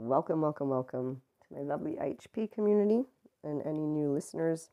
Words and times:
Welcome, 0.00 0.42
welcome, 0.42 0.68
welcome 0.68 1.22
to 1.48 1.54
my 1.54 1.62
lovely 1.62 1.96
IHP 2.00 2.52
community 2.52 3.02
and 3.42 3.60
any 3.66 3.84
new 3.84 4.12
listeners. 4.12 4.70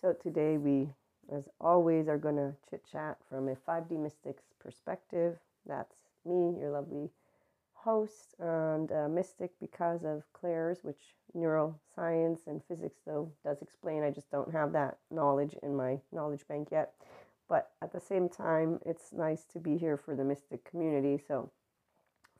So, 0.00 0.14
today 0.14 0.56
we, 0.56 0.88
as 1.30 1.50
always, 1.60 2.08
are 2.08 2.16
going 2.16 2.36
to 2.36 2.54
chit 2.70 2.82
chat 2.90 3.18
from 3.28 3.46
a 3.46 3.54
5D 3.54 3.90
Mystics 3.90 4.44
perspective. 4.58 5.36
That's 5.66 5.94
me, 6.24 6.56
your 6.58 6.70
lovely 6.70 7.10
host 7.74 8.34
and 8.40 8.90
uh, 8.90 9.06
mystic 9.06 9.50
because 9.60 10.02
of 10.02 10.22
clairs, 10.32 10.78
which 10.80 11.14
neuroscience 11.36 12.46
and 12.46 12.62
physics, 12.66 13.00
though, 13.06 13.30
does 13.44 13.60
explain. 13.60 14.02
I 14.02 14.10
just 14.10 14.30
don't 14.30 14.50
have 14.50 14.72
that 14.72 14.96
knowledge 15.10 15.54
in 15.62 15.76
my 15.76 15.98
knowledge 16.10 16.48
bank 16.48 16.68
yet. 16.72 16.94
But 17.50 17.72
at 17.82 17.92
the 17.92 18.00
same 18.00 18.30
time, 18.30 18.80
it's 18.86 19.12
nice 19.12 19.44
to 19.52 19.60
be 19.60 19.76
here 19.76 19.98
for 19.98 20.16
the 20.16 20.24
mystic 20.24 20.64
community. 20.64 21.22
So, 21.28 21.50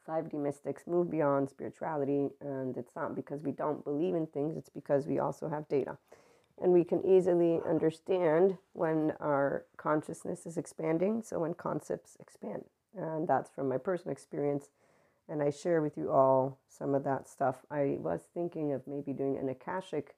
5D 0.06 0.34
mystics 0.34 0.86
move 0.86 1.10
beyond 1.10 1.50
spirituality, 1.50 2.28
and 2.40 2.76
it's 2.76 2.94
not 2.94 3.14
because 3.14 3.42
we 3.42 3.52
don't 3.52 3.84
believe 3.84 4.14
in 4.14 4.26
things, 4.26 4.56
it's 4.56 4.68
because 4.68 5.06
we 5.06 5.18
also 5.18 5.48
have 5.48 5.68
data. 5.68 5.98
And 6.60 6.72
we 6.72 6.84
can 6.84 7.04
easily 7.04 7.60
understand 7.68 8.56
when 8.72 9.12
our 9.20 9.64
consciousness 9.76 10.46
is 10.46 10.56
expanding, 10.56 11.22
so 11.22 11.40
when 11.40 11.54
concepts 11.54 12.16
expand. 12.20 12.64
And 12.96 13.28
that's 13.28 13.50
from 13.50 13.68
my 13.68 13.76
personal 13.76 14.12
experience. 14.12 14.70
And 15.28 15.42
I 15.42 15.50
share 15.50 15.82
with 15.82 15.98
you 15.98 16.10
all 16.10 16.58
some 16.68 16.94
of 16.94 17.04
that 17.04 17.28
stuff. 17.28 17.56
I 17.70 17.96
was 17.98 18.22
thinking 18.32 18.72
of 18.72 18.86
maybe 18.86 19.12
doing 19.12 19.36
an 19.36 19.48
Akashic 19.48 20.14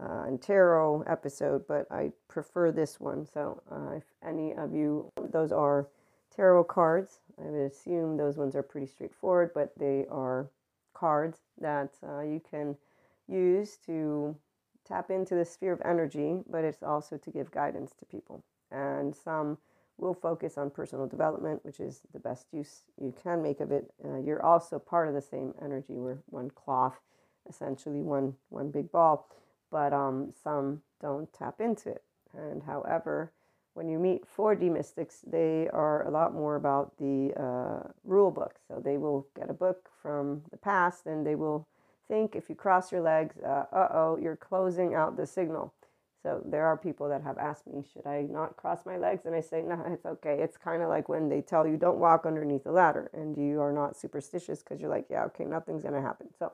uh, 0.00 0.24
and 0.26 0.40
tarot 0.40 1.02
episode, 1.06 1.66
but 1.66 1.86
I 1.90 2.12
prefer 2.28 2.70
this 2.70 3.00
one. 3.00 3.26
So 3.26 3.62
uh, 3.70 3.96
if 3.96 4.04
any 4.26 4.54
of 4.54 4.72
you, 4.72 5.10
those 5.30 5.52
are 5.52 5.88
tarot 6.34 6.64
cards. 6.64 7.20
I 7.38 7.44
would 7.44 7.70
assume 7.70 8.16
those 8.16 8.36
ones 8.36 8.56
are 8.56 8.62
pretty 8.62 8.86
straightforward, 8.86 9.50
but 9.54 9.72
they 9.78 10.06
are 10.10 10.48
cards 10.94 11.38
that 11.60 11.90
uh, 12.06 12.20
you 12.20 12.40
can 12.50 12.76
use 13.28 13.76
to 13.86 14.36
tap 14.86 15.10
into 15.10 15.34
the 15.34 15.44
sphere 15.44 15.72
of 15.72 15.82
energy, 15.84 16.42
but 16.48 16.64
it's 16.64 16.82
also 16.82 17.16
to 17.18 17.30
give 17.30 17.50
guidance 17.50 17.92
to 17.98 18.06
people. 18.06 18.42
And 18.70 19.14
some 19.14 19.58
will 19.98 20.14
focus 20.14 20.58
on 20.58 20.70
personal 20.70 21.06
development, 21.06 21.64
which 21.64 21.80
is 21.80 22.02
the 22.12 22.20
best 22.20 22.46
use 22.52 22.82
you 23.00 23.14
can 23.22 23.42
make 23.42 23.60
of 23.60 23.72
it. 23.72 23.92
Uh, 24.04 24.18
you're 24.18 24.44
also 24.44 24.78
part 24.78 25.08
of 25.08 25.14
the 25.14 25.22
same 25.22 25.54
energy. 25.62 25.94
We're 25.98 26.18
one 26.26 26.50
cloth, 26.50 27.00
essentially 27.48 28.02
one 28.02 28.34
one 28.50 28.70
big 28.70 28.92
ball, 28.92 29.28
but 29.70 29.92
um, 29.92 30.32
some 30.42 30.82
don't 31.00 31.32
tap 31.32 31.60
into 31.60 31.90
it. 31.90 32.02
And 32.34 32.62
however, 32.62 33.32
when 33.76 33.90
you 33.90 33.98
meet 33.98 34.22
4D 34.34 34.72
mystics, 34.72 35.18
they 35.26 35.68
are 35.70 36.06
a 36.06 36.10
lot 36.10 36.32
more 36.32 36.56
about 36.56 36.96
the 36.96 37.30
uh, 37.36 37.86
rule 38.04 38.30
book. 38.30 38.54
So 38.66 38.80
they 38.82 38.96
will 38.96 39.26
get 39.38 39.50
a 39.50 39.52
book 39.52 39.90
from 40.00 40.40
the 40.50 40.56
past 40.56 41.04
and 41.04 41.26
they 41.26 41.34
will 41.34 41.68
think 42.08 42.34
if 42.34 42.48
you 42.48 42.54
cross 42.54 42.90
your 42.90 43.02
legs, 43.02 43.36
uh 43.44 43.66
oh, 43.72 44.18
you're 44.20 44.36
closing 44.36 44.94
out 44.94 45.18
the 45.18 45.26
signal. 45.26 45.74
So 46.22 46.40
there 46.46 46.64
are 46.64 46.78
people 46.78 47.06
that 47.10 47.22
have 47.22 47.36
asked 47.36 47.66
me, 47.66 47.84
should 47.92 48.06
I 48.06 48.22
not 48.22 48.56
cross 48.56 48.86
my 48.86 48.96
legs? 48.96 49.26
And 49.26 49.34
I 49.34 49.42
say, 49.42 49.60
no, 49.60 49.84
it's 49.86 50.06
okay. 50.06 50.38
It's 50.40 50.56
kind 50.56 50.82
of 50.82 50.88
like 50.88 51.10
when 51.10 51.28
they 51.28 51.42
tell 51.42 51.66
you 51.66 51.76
don't 51.76 51.98
walk 51.98 52.24
underneath 52.24 52.64
the 52.64 52.72
ladder 52.72 53.10
and 53.12 53.36
you 53.36 53.60
are 53.60 53.72
not 53.72 53.94
superstitious 53.94 54.60
because 54.60 54.80
you're 54.80 54.90
like, 54.90 55.06
yeah, 55.10 55.24
okay, 55.24 55.44
nothing's 55.44 55.82
going 55.82 55.94
to 55.94 56.00
happen. 56.00 56.28
So 56.38 56.50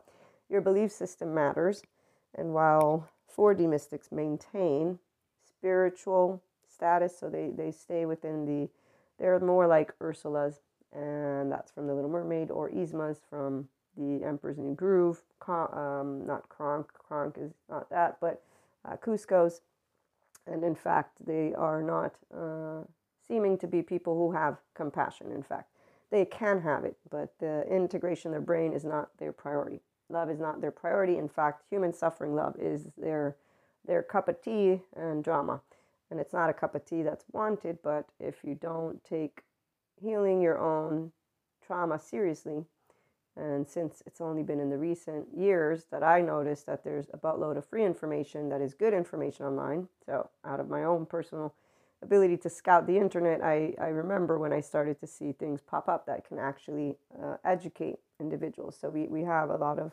your 0.51 0.61
belief 0.61 0.91
system 0.91 1.33
matters. 1.33 1.83
And 2.34 2.53
while 2.53 3.09
4D 3.34 3.69
mystics 3.69 4.11
maintain 4.11 4.98
spiritual 5.47 6.42
status, 6.83 7.17
so 7.17 7.29
they, 7.29 7.51
they 7.57 7.71
stay 7.71 8.07
within 8.07 8.45
the, 8.45 8.69
they're 9.17 9.39
more 9.39 9.69
like 9.69 9.93
Ursula's, 10.03 10.63
and 10.93 11.51
that's 11.51 11.71
from 11.71 11.87
The 11.87 11.95
Little 11.95 12.11
Mermaid, 12.11 12.51
or 12.51 12.71
Yzma's 12.71 13.21
from 13.31 13.69
The 13.97 14.25
Emperor's 14.25 14.59
New 14.59 14.75
Groove. 14.75 15.23
Um, 15.47 16.27
not 16.27 16.49
Kronk, 16.49 16.93
Kronk 16.95 17.37
is 17.39 17.53
not 17.71 17.89
that, 17.91 18.17
but 18.21 18.43
uh, 18.85 18.97
Kuzco's. 18.97 19.61
And 20.45 20.65
in 20.65 20.75
fact, 20.75 21.25
they 21.25 21.55
are 21.55 21.85
not 21.85 22.17
uh, 22.37 22.81
seeming 23.29 23.57
to 23.59 23.69
be 23.69 23.81
people 23.81 24.17
who 24.17 24.33
have 24.33 24.57
compassion. 24.75 25.31
In 25.31 25.45
fact, 25.45 25.69
they 26.11 26.25
can 26.25 26.61
have 26.63 26.85
it, 26.85 26.97
but 27.11 27.33
the 27.39 27.65
integration 27.71 28.31
of 28.31 28.33
their 28.33 28.41
brain 28.41 28.73
is 28.73 28.85
not 28.85 29.17
their 29.19 29.33
priority. 29.33 29.79
Love 30.09 30.31
is 30.31 30.41
not 30.41 30.61
their 30.61 30.73
priority. 30.73 31.17
In 31.17 31.29
fact, 31.29 31.63
human 31.71 31.92
suffering 31.92 32.35
love 32.35 32.57
is 32.59 32.89
their 32.98 33.37
their 33.85 34.03
cup 34.03 34.29
of 34.29 34.41
tea 34.42 34.81
and 34.97 35.25
drama 35.25 35.61
and 36.12 36.20
it's 36.20 36.34
not 36.34 36.50
a 36.50 36.52
cup 36.52 36.74
of 36.74 36.84
tea 36.84 37.02
that's 37.02 37.24
wanted, 37.33 37.78
but 37.83 38.06
if 38.20 38.45
you 38.45 38.55
don't 38.55 39.02
take 39.02 39.45
healing 39.98 40.42
your 40.42 40.58
own 40.58 41.11
trauma 41.67 41.98
seriously, 41.98 42.67
and 43.34 43.67
since 43.67 44.02
it's 44.05 44.20
only 44.20 44.42
been 44.42 44.61
in 44.61 44.68
the 44.68 44.77
recent 44.77 45.27
years 45.34 45.86
that 45.90 46.02
I 46.02 46.20
noticed 46.20 46.67
that 46.67 46.84
there's 46.84 47.08
a 47.14 47.17
buttload 47.17 47.56
of 47.56 47.64
free 47.64 47.86
information 47.86 48.50
that 48.50 48.61
is 48.61 48.74
good 48.74 48.92
information 48.92 49.46
online, 49.46 49.89
so 50.05 50.28
out 50.45 50.61
of 50.61 50.68
my 50.68 50.84
own 50.84 51.06
personal 51.06 51.55
ability 52.02 52.36
to 52.36 52.50
scout 52.50 52.86
the 52.86 52.98
internet, 52.98 53.42
I, 53.42 53.74
I 53.80 53.86
remember 53.86 54.39
when 54.39 54.52
I 54.52 54.61
started 54.61 55.00
to 55.00 55.06
see 55.06 55.33
things 55.33 55.62
pop 55.62 55.89
up 55.89 56.05
that 56.06 56.29
can 56.29 56.39
actually 56.39 56.98
uh, 57.23 57.36
educate 57.42 58.00
individuals. 58.20 58.77
So 58.79 58.90
we, 58.90 59.06
we 59.06 59.23
have 59.23 59.48
a 59.48 59.56
lot 59.56 59.79
of 59.79 59.92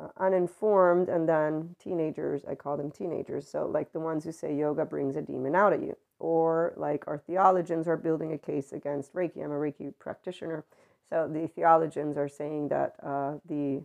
uh, 0.00 0.08
uninformed 0.18 1.08
and 1.08 1.28
then 1.28 1.74
teenagers 1.82 2.44
i 2.48 2.54
call 2.54 2.76
them 2.76 2.90
teenagers 2.90 3.48
so 3.48 3.66
like 3.66 3.92
the 3.92 4.00
ones 4.00 4.24
who 4.24 4.32
say 4.32 4.54
yoga 4.54 4.84
brings 4.84 5.16
a 5.16 5.22
demon 5.22 5.54
out 5.54 5.72
of 5.72 5.82
you. 5.82 5.96
Or 6.20 6.74
like 6.76 7.04
our 7.06 7.18
theologians 7.18 7.86
are 7.88 7.96
building 7.96 8.32
a 8.32 8.38
case 8.38 8.72
against 8.72 9.14
reiki. 9.14 9.44
I'm 9.44 9.52
a 9.52 9.54
reiki 9.54 9.92
practitioner 9.98 10.64
so 11.10 11.28
the 11.32 11.48
theologians 11.48 12.16
are 12.16 12.28
saying 12.28 12.68
that 12.68 12.96
uh, 13.02 13.34
the 13.48 13.82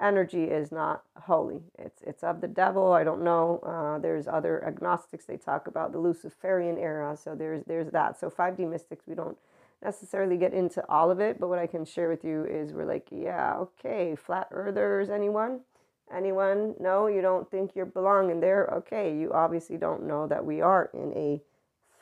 energy 0.00 0.44
is 0.44 0.72
not 0.72 1.04
holy. 1.16 1.62
It's 1.78 2.02
it's 2.02 2.22
of 2.24 2.40
the 2.40 2.48
devil. 2.48 2.92
I 2.92 3.04
don't 3.04 3.22
know 3.22 3.60
uh, 3.64 3.98
there's 4.00 4.26
other 4.28 4.64
agnostics 4.66 5.26
they 5.26 5.36
talk 5.36 5.68
about 5.68 5.92
the 5.92 5.98
luciferian 5.98 6.78
era 6.78 7.16
so 7.16 7.34
there's 7.34 7.62
there's 7.66 7.90
that. 7.92 8.18
So 8.18 8.30
5d 8.30 8.68
mystics 8.68 9.06
we 9.06 9.14
don't 9.14 9.38
necessarily 9.82 10.36
get 10.36 10.52
into 10.52 10.84
all 10.88 11.10
of 11.10 11.20
it, 11.20 11.38
but 11.38 11.48
what 11.48 11.58
I 11.58 11.66
can 11.66 11.84
share 11.84 12.08
with 12.08 12.24
you 12.24 12.44
is 12.44 12.72
we're 12.72 12.86
like, 12.86 13.08
yeah, 13.10 13.56
okay, 13.56 14.16
flat 14.16 14.48
earthers, 14.50 15.10
anyone? 15.10 15.60
Anyone? 16.14 16.74
No, 16.78 17.08
you 17.08 17.20
don't 17.20 17.50
think 17.50 17.72
you 17.74 17.84
belong 17.84 18.30
in 18.30 18.40
there? 18.40 18.66
Okay, 18.68 19.16
you 19.16 19.32
obviously 19.32 19.76
don't 19.76 20.06
know 20.06 20.26
that 20.26 20.44
we 20.44 20.60
are 20.60 20.90
in 20.94 21.12
a 21.14 21.42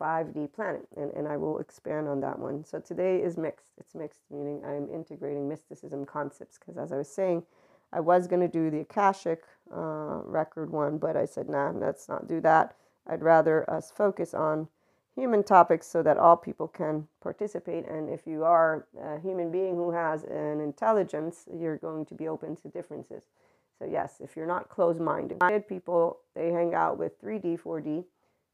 5D 0.00 0.52
planet, 0.52 0.86
and, 0.96 1.10
and 1.12 1.28
I 1.28 1.36
will 1.36 1.58
expand 1.58 2.08
on 2.08 2.20
that 2.20 2.38
one. 2.38 2.64
So 2.64 2.80
today 2.80 3.18
is 3.22 3.36
mixed. 3.36 3.72
It's 3.78 3.94
mixed, 3.94 4.20
meaning 4.30 4.62
I'm 4.64 4.88
integrating 4.92 5.48
mysticism 5.48 6.04
concepts 6.04 6.58
because, 6.58 6.76
as 6.76 6.92
I 6.92 6.96
was 6.98 7.08
saying, 7.08 7.44
I 7.92 8.00
was 8.00 8.26
going 8.26 8.40
to 8.40 8.48
do 8.48 8.70
the 8.70 8.80
Akashic 8.80 9.44
uh, 9.74 10.20
record 10.24 10.70
one, 10.70 10.98
but 10.98 11.16
I 11.16 11.24
said, 11.26 11.48
nah, 11.48 11.70
let's 11.70 12.08
not 12.08 12.26
do 12.26 12.40
that. 12.40 12.76
I'd 13.06 13.22
rather 13.22 13.68
us 13.70 13.92
focus 13.94 14.34
on 14.34 14.68
human 15.14 15.44
topics 15.44 15.86
so 15.86 16.02
that 16.02 16.16
all 16.16 16.36
people 16.36 16.68
can 16.68 17.06
participate. 17.22 17.86
And 17.86 18.08
if 18.08 18.26
you 18.26 18.44
are 18.44 18.86
a 19.00 19.20
human 19.20 19.50
being 19.50 19.76
who 19.76 19.92
has 19.92 20.24
an 20.24 20.60
intelligence, 20.60 21.44
you're 21.52 21.76
going 21.76 22.04
to 22.06 22.14
be 22.14 22.28
open 22.28 22.56
to 22.56 22.68
differences. 22.68 23.24
So, 23.78 23.86
yes, 23.86 24.16
if 24.20 24.36
you're 24.36 24.46
not 24.46 24.68
closed 24.68 25.00
minded, 25.00 25.40
people, 25.68 26.20
they 26.34 26.50
hang 26.50 26.74
out 26.74 26.98
with 26.98 27.20
3D, 27.20 27.60
4D, 27.60 28.04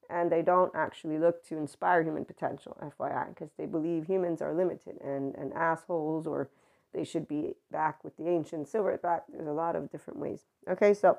and 0.08 0.30
they 0.30 0.42
don't 0.42 0.72
actually 0.74 1.18
look 1.18 1.44
to 1.48 1.56
inspire 1.56 2.02
human 2.02 2.24
potential, 2.24 2.76
FYI, 2.82 3.28
because 3.28 3.50
they 3.56 3.66
believe 3.66 4.06
humans 4.06 4.42
are 4.42 4.54
limited 4.54 4.96
and, 5.02 5.34
and 5.36 5.52
assholes 5.52 6.26
or 6.26 6.50
they 6.92 7.04
should 7.04 7.28
be 7.28 7.54
back 7.70 8.02
with 8.02 8.16
the 8.16 8.28
ancient 8.28 8.66
silverback. 8.66 9.22
There's 9.28 9.46
a 9.46 9.52
lot 9.52 9.76
of 9.76 9.90
different 9.90 10.18
ways. 10.18 10.40
Okay, 10.68 10.92
so 10.92 11.18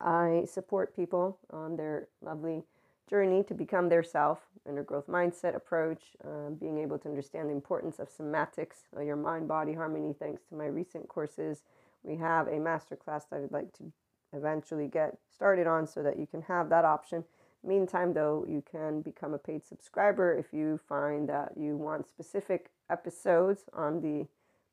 I 0.00 0.44
support 0.50 0.96
people 0.96 1.38
on 1.50 1.76
their 1.76 2.08
lovely 2.22 2.62
journey 3.10 3.42
to 3.42 3.54
become 3.54 3.88
their 3.88 4.04
self, 4.04 4.38
inner 4.68 4.84
growth 4.84 5.08
mindset 5.08 5.56
approach, 5.56 6.16
um, 6.24 6.54
being 6.54 6.78
able 6.78 6.96
to 6.98 7.08
understand 7.08 7.48
the 7.48 7.52
importance 7.52 7.98
of 7.98 8.08
somatics, 8.08 8.84
uh, 8.96 9.00
your 9.00 9.16
mind 9.16 9.48
body 9.48 9.74
harmony. 9.74 10.14
Thanks 10.16 10.42
to 10.48 10.54
my 10.54 10.66
recent 10.66 11.08
courses, 11.08 11.64
we 12.04 12.16
have 12.16 12.46
a 12.46 12.52
masterclass 12.52 13.24
that 13.30 13.42
I'd 13.42 13.52
like 13.52 13.72
to 13.78 13.92
eventually 14.32 14.86
get 14.86 15.18
started 15.28 15.66
on 15.66 15.86
so 15.86 16.02
that 16.04 16.18
you 16.18 16.26
can 16.26 16.42
have 16.42 16.68
that 16.70 16.84
option. 16.84 17.24
Meantime, 17.64 18.14
though, 18.14 18.46
you 18.48 18.62
can 18.70 19.02
become 19.02 19.34
a 19.34 19.38
paid 19.38 19.66
subscriber 19.66 20.32
if 20.34 20.52
you 20.52 20.78
find 20.88 21.28
that 21.28 21.52
you 21.56 21.76
want 21.76 22.08
specific 22.08 22.70
episodes 22.88 23.64
on 23.74 24.00
the 24.00 24.26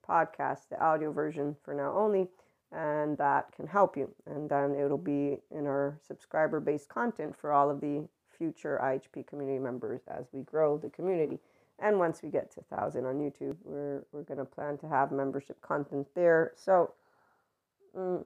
podcast, 0.07 0.69
the 0.69 0.81
audio 0.81 1.12
version 1.12 1.56
for 1.63 1.74
now 1.74 1.94
only, 1.98 2.28
and 2.72 3.18
that 3.18 3.51
can 3.51 3.68
help 3.68 3.98
you. 3.98 4.10
And 4.25 4.50
then 4.50 4.74
it'll 4.75 4.98
be 4.98 5.40
in 5.51 5.68
our 5.68 6.00
subscriber 6.07 6.62
based 6.62 6.88
content 6.88 7.36
for 7.36 7.51
all 7.51 7.69
of 7.69 7.81
the 7.81 8.07
future 8.38 8.80
IHP 8.84 9.28
community 9.28 9.60
members 9.60 10.01
as 10.07 10.25
we 10.31 10.42
grow 10.42 10.78
the 10.78 10.89
community. 10.89 11.39
And 11.80 12.00
once 12.00 12.24
we 12.24 12.30
get 12.30 12.51
to 12.54 12.62
1,000 12.69 13.06
on 13.06 13.16
YouTube, 13.16 13.56
we're, 13.63 14.04
we're 14.12 14.24
going 14.24 14.39
to 14.39 14.45
plan 14.45 14.78
to 14.80 14.88
have 14.88 15.12
membership 15.12 15.62
content 15.62 16.07
there. 16.16 16.54
So 16.56 16.94
mm, 17.95 18.25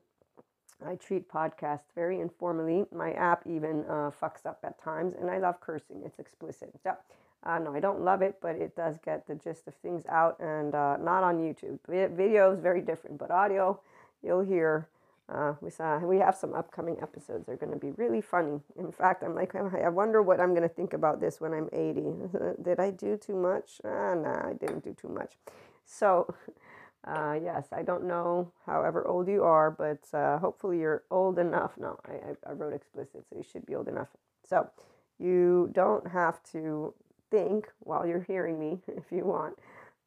I 0.86 0.96
treat 0.96 1.30
podcasts 1.30 1.94
very 1.96 2.20
informally. 2.22 2.86
My 2.94 3.12
app 3.14 3.46
even 3.46 3.86
uh, 3.90 4.12
fucks 4.22 4.46
up 4.46 4.60
at 4.64 4.82
times, 4.82 5.16
and 5.20 5.30
I 5.30 5.38
love 5.38 5.60
cursing. 5.60 6.02
It's 6.06 6.20
explicit. 6.20 6.72
So 6.84 6.96
Uh, 7.44 7.60
no, 7.60 7.74
I 7.74 7.80
don't 7.80 8.02
love 8.02 8.22
it, 8.22 8.38
but 8.42 8.56
it 8.56 8.76
does 8.76 8.98
get 9.04 9.28
the 9.28 9.36
gist 9.36 9.68
of 9.68 9.74
things 9.76 10.04
out 10.08 10.40
and 10.40 10.76
uh, 10.76 10.98
not 10.98 11.24
on 11.24 11.40
YouTube. 11.40 11.80
Video 11.88 12.54
is 12.54 12.60
very 12.60 12.82
different, 12.82 13.18
but 13.18 13.32
audio, 13.32 13.80
you'll 14.24 14.42
hear. 14.42 14.88
Uh, 15.32 15.54
we 15.62 15.70
saw 15.70 15.98
we 16.00 16.18
have 16.18 16.36
some 16.36 16.54
upcoming 16.54 16.98
episodes. 17.02 17.46
They're 17.46 17.56
going 17.56 17.72
to 17.72 17.80
be 17.80 17.92
really 17.92 18.22
funny. 18.22 18.60
In 18.78 18.92
fact, 18.92 19.24
I'm 19.24 19.34
like, 19.36 19.56
I 19.56 19.90
wonder 19.90 20.22
what 20.22 20.42
I'm 20.42 20.52
going 20.52 20.68
to 20.68 20.76
think 20.76 20.94
about 20.94 21.22
this 21.22 21.40
when 21.40 21.54
I'm 21.54 21.70
80. 21.72 22.04
Did 22.64 22.80
I 22.80 22.92
do 22.92 23.18
too 23.18 23.36
much? 23.36 23.80
Ah, 23.86 24.16
nah, 24.16 24.50
I 24.50 24.54
didn't 24.54 24.84
do 24.84 24.94
too 24.94 25.08
much. 25.08 25.38
So, 25.86 26.34
uh, 27.08 27.40
yes, 27.42 27.68
I 27.72 27.82
don't 27.84 28.06
know 28.06 28.52
however 28.66 29.08
old 29.08 29.28
you 29.30 29.44
are, 29.44 29.72
but 29.72 30.02
uh, 30.14 30.38
hopefully 30.40 30.80
you're 30.80 31.04
old 31.10 31.40
enough. 31.40 31.72
No, 31.78 31.98
I, 32.06 32.50
I 32.50 32.54
wrote 32.54 32.74
explicit, 32.74 33.26
so 33.30 33.38
you 33.38 33.44
should 33.44 33.66
be 33.66 33.76
old 33.76 33.88
enough. 33.88 34.10
So, 34.44 34.70
you 35.18 35.70
don't 35.74 36.08
have 36.08 36.44
to 36.52 36.94
think 37.30 37.70
while 37.80 38.06
you're 38.06 38.24
hearing 38.24 38.60
me 38.60 38.80
if 38.88 39.06
you 39.12 39.24
want. 39.24 39.58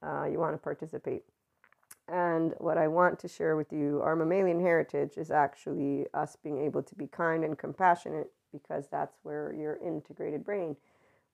Uh, 0.03 0.27
you 0.27 0.39
want 0.39 0.53
to 0.53 0.59
participate. 0.59 1.25
And 2.09 2.55
what 2.59 2.77
I 2.77 2.89
want 2.89 3.19
to 3.21 3.29
share 3.29 3.57
with 3.57 3.73
you, 3.73 4.01
our 4.03 4.15
mammalian 4.15 4.61
heritage 4.61 5.17
is 5.17 5.31
actually 5.31 6.07
us 6.13 6.37
being 6.37 6.59
able 6.59 6.83
to 6.83 6.95
be 6.95 7.07
kind 7.07 7.45
and 7.45 7.57
compassionate 7.57 8.31
because 8.53 8.87
that's 8.89 9.17
where 9.23 9.53
your 9.55 9.77
integrated 9.77 10.45
brain 10.45 10.77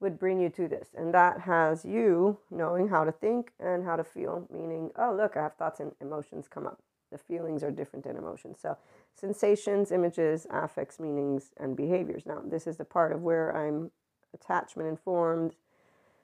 would 0.01 0.19
bring 0.19 0.41
you 0.41 0.49
to 0.49 0.69
this. 0.69 0.89
And 0.97 1.13
that 1.13 1.41
has 1.41 1.85
you 1.85 2.39
knowing 2.51 2.89
how 2.89 3.05
to 3.05 3.13
think 3.13 3.53
and 3.61 3.85
how 3.85 3.97
to 3.97 4.05
feel, 4.05 4.47
meaning, 4.51 4.91
oh, 4.97 5.15
look, 5.15 5.37
I 5.37 5.43
have 5.43 5.55
thoughts 5.55 5.81
and 5.81 5.93
emotions 6.01 6.49
come 6.49 6.67
up. 6.67 6.81
The 7.13 7.19
feelings 7.19 7.63
are 7.63 7.73
different 7.73 8.05
than 8.05 8.17
emotions. 8.17 8.59
So, 8.63 8.79
sensations, 9.15 9.91
images, 9.91 10.47
affects, 10.51 11.01
meanings, 11.01 11.51
and 11.59 11.77
behaviors. 11.77 12.25
Now, 12.25 12.41
this 12.45 12.67
is 12.69 12.77
the 12.77 12.85
part 12.85 13.13
of 13.13 13.23
where 13.23 13.55
I'm 13.55 13.91
attachment 14.33 14.89
informed, 14.89 15.57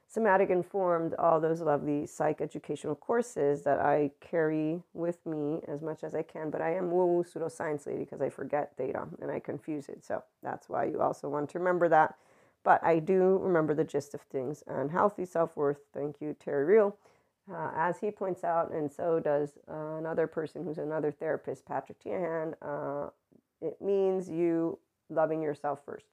somatic 0.07 0.51
informed, 0.51 1.15
all 1.15 1.41
those 1.41 1.61
lovely 1.61 2.07
psych 2.07 2.41
educational 2.41 2.95
courses 2.95 3.63
that 3.65 3.81
I 3.81 4.11
carry 4.21 4.83
with 4.95 5.25
me 5.27 5.61
as 5.69 5.83
much 5.83 6.05
as 6.05 6.15
I 6.15 6.23
can. 6.23 6.51
But 6.51 6.63
I 6.63 6.75
am 6.75 6.91
woo 6.91 7.25
pseudoscience 7.25 7.87
lady 7.87 8.05
because 8.05 8.21
I 8.23 8.29
forget 8.31 8.77
data 8.77 9.09
and 9.21 9.31
I 9.31 9.41
confuse 9.41 9.89
it. 9.89 10.05
So, 10.05 10.23
that's 10.43 10.69
why 10.69 10.85
you 10.85 11.01
also 11.01 11.29
want 11.29 11.51
to 11.51 11.59
remember 11.59 11.89
that 11.89 12.17
but 12.65 12.83
I 12.85 12.99
do 12.99 13.39
remember 13.43 13.75
the 13.75 13.85
gist 13.85 14.13
of 14.15 14.23
things 14.23 14.65
and 14.67 14.91
healthy 14.91 15.25
self 15.25 15.57
worth. 15.57 15.79
Thank 15.95 16.21
you, 16.21 16.35
Terry 16.39 16.65
Real. 16.65 16.97
Uh, 17.51 17.71
as 17.77 18.01
he 18.01 18.11
points 18.11 18.43
out, 18.43 18.73
and 18.73 18.91
so 18.93 19.21
does 19.21 19.59
uh, 19.71 19.97
another 19.99 20.27
person 20.27 20.65
who's 20.65 20.79
another 20.79 21.13
therapist, 21.13 21.65
Patrick 21.65 22.03
Teahan, 22.03 22.55
uh, 22.61 23.11
it 23.61 23.81
means 23.81 24.29
you 24.29 24.79
loving 25.09 25.41
yourself 25.41 25.81
first. 25.87 26.07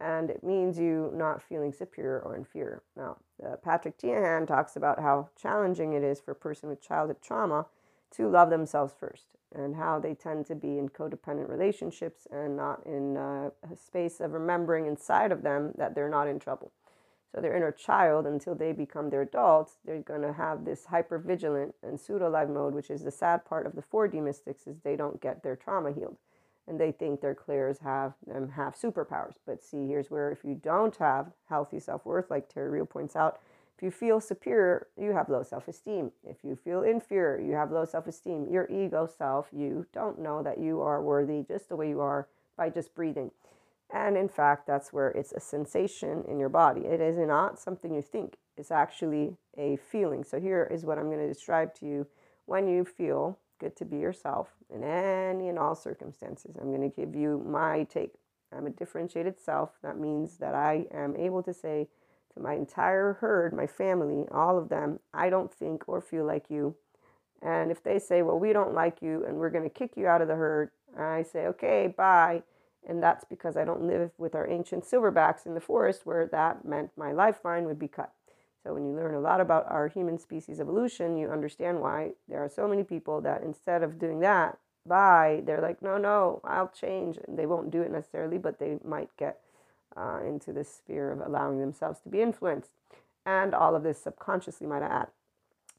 And 0.00 0.30
it 0.30 0.42
means 0.42 0.78
you 0.78 1.12
not 1.14 1.42
feeling 1.42 1.72
superior 1.72 2.20
or 2.20 2.34
inferior. 2.34 2.82
Now, 2.96 3.18
uh, 3.44 3.56
Patrick 3.56 3.98
Teahan 3.98 4.46
talks 4.46 4.76
about 4.76 4.98
how 4.98 5.28
challenging 5.40 5.92
it 5.92 6.02
is 6.02 6.20
for 6.20 6.30
a 6.30 6.36
person 6.36 6.70
with 6.70 6.80
childhood 6.80 7.18
trauma 7.22 7.66
to 8.12 8.28
love 8.28 8.50
themselves 8.50 8.94
first 8.98 9.26
and 9.54 9.76
how 9.76 9.98
they 9.98 10.14
tend 10.14 10.46
to 10.46 10.54
be 10.54 10.78
in 10.78 10.88
codependent 10.88 11.48
relationships 11.48 12.26
and 12.30 12.56
not 12.56 12.84
in 12.86 13.16
uh, 13.16 13.50
a 13.70 13.76
space 13.76 14.20
of 14.20 14.32
remembering 14.32 14.86
inside 14.86 15.32
of 15.32 15.42
them 15.42 15.72
that 15.76 15.94
they're 15.94 16.08
not 16.08 16.28
in 16.28 16.38
trouble. 16.38 16.72
So 17.34 17.40
their 17.40 17.54
inner 17.54 17.72
child, 17.72 18.26
until 18.26 18.54
they 18.54 18.72
become 18.72 19.10
their 19.10 19.22
adults, 19.22 19.74
they're 19.84 20.00
going 20.00 20.22
to 20.22 20.32
have 20.32 20.64
this 20.64 20.86
hyper 20.86 21.18
vigilant 21.18 21.74
and 21.82 22.00
pseudo 22.00 22.28
alive 22.28 22.50
mode, 22.50 22.74
which 22.74 22.90
is 22.90 23.04
the 23.04 23.10
sad 23.10 23.44
part 23.44 23.66
of 23.66 23.76
the 23.76 23.82
4D 23.82 24.22
mystics, 24.22 24.66
is 24.66 24.80
they 24.80 24.96
don't 24.96 25.20
get 25.20 25.42
their 25.42 25.56
trauma 25.56 25.92
healed, 25.92 26.16
and 26.66 26.78
they 26.78 26.92
think 26.92 27.20
their 27.20 27.34
clairs 27.34 27.78
have 27.82 28.14
them 28.26 28.50
have 28.50 28.74
superpowers. 28.74 29.34
But 29.46 29.62
see, 29.62 29.86
here's 29.86 30.10
where 30.10 30.30
if 30.30 30.44
you 30.44 30.54
don't 30.54 30.96
have 30.96 31.32
healthy 31.48 31.80
self 31.80 32.04
worth, 32.04 32.30
like 32.30 32.48
Terry 32.48 32.70
Real 32.70 32.86
points 32.86 33.16
out, 33.16 33.40
if 33.76 33.82
you 33.82 33.90
feel 33.90 34.20
superior, 34.20 34.88
you 35.00 35.12
have 35.12 35.30
low 35.30 35.42
self 35.42 35.66
esteem. 35.66 36.12
If 36.22 36.44
you 36.44 36.54
feel 36.54 36.82
inferior, 36.82 37.40
you 37.40 37.54
have 37.54 37.72
low 37.72 37.86
self 37.86 38.06
esteem. 38.06 38.46
Your 38.50 38.70
ego 38.70 39.06
self, 39.06 39.48
you 39.52 39.86
don't 39.92 40.20
know 40.20 40.42
that 40.42 40.58
you 40.58 40.82
are 40.82 41.02
worthy 41.02 41.42
just 41.42 41.70
the 41.70 41.76
way 41.76 41.88
you 41.88 42.00
are 42.00 42.28
by 42.56 42.68
just 42.68 42.94
breathing. 42.94 43.30
And 43.92 44.16
in 44.16 44.28
fact, 44.28 44.66
that's 44.66 44.92
where 44.92 45.08
it's 45.08 45.32
a 45.32 45.40
sensation 45.40 46.24
in 46.28 46.38
your 46.38 46.50
body. 46.50 46.82
It 46.82 47.00
is 47.00 47.16
not 47.16 47.58
something 47.58 47.94
you 47.94 48.02
think, 48.02 48.36
it's 48.56 48.70
actually 48.70 49.38
a 49.56 49.76
feeling. 49.76 50.24
So, 50.24 50.38
here 50.38 50.68
is 50.70 50.84
what 50.84 50.98
I'm 50.98 51.06
going 51.06 51.26
to 51.26 51.32
describe 51.32 51.74
to 51.76 51.86
you 51.86 52.06
when 52.44 52.68
you 52.68 52.84
feel 52.84 53.38
good 53.60 53.76
to 53.76 53.84
be 53.84 53.98
yourself 53.98 54.48
in 54.74 54.82
any 54.82 55.48
and 55.48 55.58
all 55.58 55.76
circumstances. 55.76 56.56
I'm 56.60 56.74
going 56.74 56.90
to 56.90 56.96
give 56.96 57.14
you 57.14 57.44
my 57.46 57.84
take. 57.84 58.14
I'm 58.52 58.66
a 58.66 58.70
differentiated 58.70 59.38
self. 59.38 59.70
That 59.82 59.98
means 59.98 60.38
that 60.38 60.54
I 60.54 60.86
am 60.92 61.14
able 61.16 61.42
to 61.44 61.54
say, 61.54 61.88
to 62.34 62.40
my 62.40 62.54
entire 62.54 63.14
herd, 63.14 63.52
my 63.52 63.66
family, 63.66 64.26
all 64.30 64.58
of 64.58 64.68
them, 64.68 65.00
I 65.12 65.30
don't 65.30 65.52
think 65.52 65.88
or 65.88 66.00
feel 66.00 66.24
like 66.24 66.46
you. 66.48 66.74
And 67.42 67.70
if 67.70 67.82
they 67.82 67.98
say, 67.98 68.22
well, 68.22 68.38
we 68.38 68.52
don't 68.52 68.74
like 68.74 69.02
you 69.02 69.24
and 69.24 69.36
we're 69.36 69.50
going 69.50 69.64
to 69.64 69.70
kick 69.70 69.96
you 69.96 70.06
out 70.06 70.22
of 70.22 70.28
the 70.28 70.36
herd, 70.36 70.70
I 70.98 71.22
say, 71.22 71.46
okay, 71.46 71.92
bye. 71.96 72.42
And 72.86 73.02
that's 73.02 73.24
because 73.24 73.56
I 73.56 73.64
don't 73.64 73.86
live 73.86 74.10
with 74.18 74.34
our 74.34 74.48
ancient 74.48 74.84
silverbacks 74.84 75.46
in 75.46 75.54
the 75.54 75.60
forest 75.60 76.02
where 76.04 76.26
that 76.26 76.64
meant 76.64 76.90
my 76.96 77.12
lifeline 77.12 77.64
would 77.64 77.78
be 77.78 77.88
cut. 77.88 78.12
So 78.62 78.74
when 78.74 78.84
you 78.84 78.92
learn 78.92 79.14
a 79.14 79.20
lot 79.20 79.40
about 79.40 79.70
our 79.70 79.88
human 79.88 80.18
species 80.18 80.60
evolution, 80.60 81.16
you 81.16 81.30
understand 81.30 81.80
why 81.80 82.10
there 82.28 82.44
are 82.44 82.48
so 82.48 82.68
many 82.68 82.82
people 82.82 83.20
that 83.22 83.42
instead 83.42 83.82
of 83.82 83.98
doing 83.98 84.20
that, 84.20 84.58
bye, 84.86 85.42
they're 85.44 85.62
like, 85.62 85.80
no, 85.82 85.96
no, 85.96 86.40
I'll 86.44 86.68
change. 86.68 87.18
And 87.26 87.38
they 87.38 87.46
won't 87.46 87.70
do 87.70 87.82
it 87.82 87.90
necessarily, 87.90 88.38
but 88.38 88.58
they 88.58 88.78
might 88.84 89.16
get 89.16 89.40
uh, 89.96 90.20
into 90.26 90.52
this 90.52 90.72
sphere 90.72 91.10
of 91.10 91.20
allowing 91.20 91.58
themselves 91.58 92.00
to 92.00 92.08
be 92.08 92.20
influenced. 92.20 92.70
And 93.24 93.54
all 93.54 93.74
of 93.74 93.82
this 93.82 94.02
subconsciously 94.02 94.66
might 94.66 94.82
add. 94.82 95.08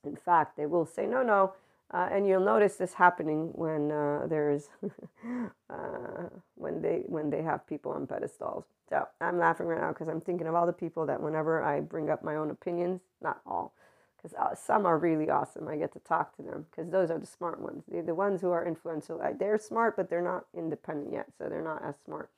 In 0.03 0.15
fact, 0.15 0.57
they 0.57 0.65
will 0.65 0.85
say, 0.85 1.05
no, 1.05 1.21
no. 1.21 1.53
Uh, 1.93 2.09
and 2.11 2.27
you'll 2.27 2.43
notice 2.43 2.75
this 2.75 2.93
happening 2.93 3.49
when 3.53 3.91
uh, 3.91 4.25
there's 4.29 4.69
uh, 5.69 6.29
when 6.55 6.81
they 6.81 7.03
when 7.07 7.29
they 7.29 7.41
have 7.41 7.67
people 7.67 7.91
on 7.91 8.07
pedestals. 8.07 8.65
So 8.89 9.07
I'm 9.21 9.37
laughing 9.39 9.67
right 9.67 9.81
now 9.81 9.89
because 9.89 10.07
I'm 10.07 10.21
thinking 10.21 10.47
of 10.47 10.55
all 10.55 10.65
the 10.65 10.73
people 10.73 11.05
that 11.07 11.21
whenever 11.21 11.63
I 11.63 11.81
bring 11.81 12.09
up 12.09 12.23
my 12.23 12.35
own 12.35 12.51
opinions, 12.51 13.01
not 13.21 13.41
all, 13.45 13.73
because 14.17 14.35
uh, 14.37 14.55
some 14.55 14.85
are 14.85 14.97
really 14.97 15.29
awesome. 15.29 15.67
I 15.67 15.77
get 15.77 15.93
to 15.93 15.99
talk 15.99 16.35
to 16.37 16.43
them 16.43 16.65
because 16.71 16.91
those 16.91 17.11
are 17.11 17.19
the 17.19 17.27
smart 17.27 17.59
ones. 17.61 17.83
They're 17.89 18.03
the 18.03 18.15
ones 18.15 18.41
who 18.41 18.51
are 18.51 18.65
influential. 18.65 19.21
They're 19.39 19.57
smart, 19.57 19.97
but 19.97 20.09
they're 20.09 20.21
not 20.21 20.45
independent 20.57 21.13
yet, 21.13 21.27
so 21.37 21.49
they're 21.49 21.63
not 21.63 21.83
as 21.83 21.95
smart 22.05 22.29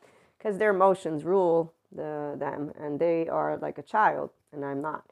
because 0.44 0.58
their 0.58 0.72
emotions 0.72 1.24
rule 1.24 1.74
the, 1.96 2.36
them 2.38 2.72
and 2.80 3.00
they 3.00 3.28
are 3.30 3.58
like 3.58 3.78
a 3.78 3.84
child 3.84 4.32
and 4.52 4.66
I'm 4.66 4.82
not 4.82 5.04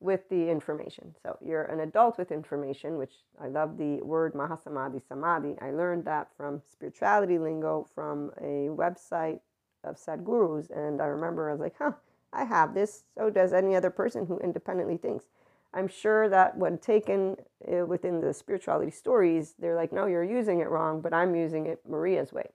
with 0.00 0.28
the 0.30 0.48
information. 0.50 1.14
So 1.22 1.36
you're 1.44 1.64
an 1.64 1.80
adult 1.80 2.18
with 2.18 2.32
information, 2.32 2.96
which 2.96 3.12
I 3.40 3.48
love 3.48 3.76
the 3.76 4.00
word 4.02 4.32
Mahasamadhi 4.34 5.02
Samadhi. 5.06 5.56
I 5.60 5.70
learned 5.70 6.06
that 6.06 6.28
from 6.36 6.62
spirituality 6.70 7.38
lingo 7.38 7.86
from 7.94 8.30
a 8.38 8.68
website 8.70 9.40
of 9.84 9.96
Sadhgurus. 9.96 10.70
And 10.70 11.00
I 11.00 11.06
remember 11.06 11.48
I 11.48 11.52
was 11.52 11.60
like, 11.60 11.76
huh, 11.78 11.92
I 12.32 12.44
have 12.44 12.74
this. 12.74 13.04
So 13.16 13.28
does 13.30 13.52
any 13.52 13.76
other 13.76 13.90
person 13.90 14.26
who 14.26 14.38
independently 14.38 14.96
thinks. 14.96 15.26
I'm 15.72 15.86
sure 15.86 16.28
that 16.28 16.56
when 16.56 16.78
taken 16.78 17.36
uh, 17.70 17.86
within 17.86 18.20
the 18.20 18.34
spirituality 18.34 18.90
stories, 18.90 19.54
they're 19.58 19.76
like, 19.76 19.92
no, 19.92 20.06
you're 20.06 20.24
using 20.24 20.60
it 20.60 20.68
wrong, 20.68 21.00
but 21.00 21.14
I'm 21.14 21.36
using 21.36 21.66
it 21.66 21.80
Maria's 21.88 22.32
way. 22.32 22.50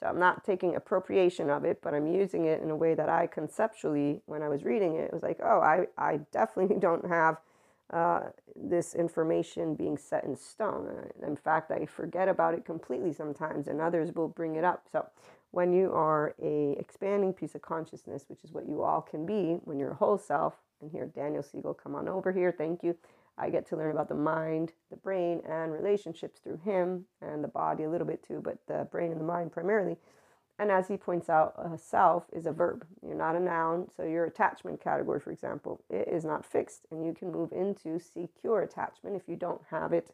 So 0.00 0.06
I'm 0.06 0.18
not 0.18 0.44
taking 0.44 0.76
appropriation 0.76 1.50
of 1.50 1.64
it, 1.64 1.80
but 1.82 1.94
I'm 1.94 2.06
using 2.06 2.46
it 2.46 2.62
in 2.62 2.70
a 2.70 2.76
way 2.76 2.94
that 2.94 3.08
I 3.08 3.26
conceptually, 3.26 4.20
when 4.26 4.42
I 4.42 4.48
was 4.48 4.64
reading 4.64 4.96
it, 4.96 5.04
it 5.04 5.12
was 5.12 5.22
like, 5.22 5.38
oh, 5.42 5.60
I, 5.60 5.86
I 5.98 6.18
definitely 6.32 6.76
don't 6.80 7.06
have 7.06 7.38
uh, 7.92 8.20
this 8.56 8.94
information 8.94 9.74
being 9.74 9.98
set 9.98 10.24
in 10.24 10.36
stone. 10.36 10.88
In 11.26 11.36
fact, 11.36 11.70
I 11.70 11.86
forget 11.86 12.28
about 12.28 12.54
it 12.54 12.64
completely 12.64 13.12
sometimes, 13.12 13.68
and 13.68 13.80
others 13.80 14.12
will 14.14 14.28
bring 14.28 14.56
it 14.56 14.64
up. 14.64 14.84
So 14.90 15.06
when 15.52 15.72
you 15.72 15.92
are 15.92 16.34
a 16.42 16.72
expanding 16.78 17.32
piece 17.32 17.54
of 17.54 17.62
consciousness, 17.62 18.24
which 18.28 18.44
is 18.44 18.52
what 18.52 18.68
you 18.68 18.82
all 18.82 19.02
can 19.02 19.26
be 19.26 19.60
when 19.64 19.78
you're 19.78 19.92
a 19.92 19.96
whole 19.96 20.18
self, 20.18 20.54
and 20.80 20.90
here 20.90 21.06
Daniel 21.06 21.42
Siegel, 21.42 21.74
come 21.74 21.94
on 21.94 22.08
over 22.08 22.32
here, 22.32 22.52
thank 22.56 22.82
you. 22.82 22.96
I 23.36 23.50
get 23.50 23.66
to 23.68 23.76
learn 23.76 23.90
about 23.90 24.08
the 24.08 24.14
mind, 24.14 24.72
the 24.90 24.96
brain, 24.96 25.42
and 25.48 25.72
relationships 25.72 26.40
through 26.40 26.58
him 26.64 27.06
and 27.20 27.42
the 27.42 27.48
body 27.48 27.84
a 27.84 27.90
little 27.90 28.06
bit 28.06 28.24
too, 28.26 28.40
but 28.42 28.58
the 28.66 28.86
brain 28.90 29.10
and 29.10 29.20
the 29.20 29.24
mind 29.24 29.52
primarily. 29.52 29.96
And 30.58 30.70
as 30.70 30.86
he 30.86 30.96
points 30.96 31.28
out, 31.28 31.54
a 31.58 31.76
self 31.76 32.26
is 32.32 32.46
a 32.46 32.52
verb. 32.52 32.86
You're 33.04 33.16
not 33.16 33.34
a 33.34 33.40
noun. 33.40 33.88
So 33.96 34.04
your 34.04 34.24
attachment 34.24 34.80
category, 34.80 35.18
for 35.18 35.32
example, 35.32 35.80
it 35.90 36.06
is 36.06 36.24
not 36.24 36.46
fixed. 36.46 36.86
And 36.92 37.04
you 37.04 37.12
can 37.12 37.32
move 37.32 37.50
into 37.50 37.98
secure 37.98 38.62
attachment 38.62 39.16
if 39.16 39.28
you 39.28 39.34
don't 39.34 39.62
have 39.70 39.92
it 39.92 40.12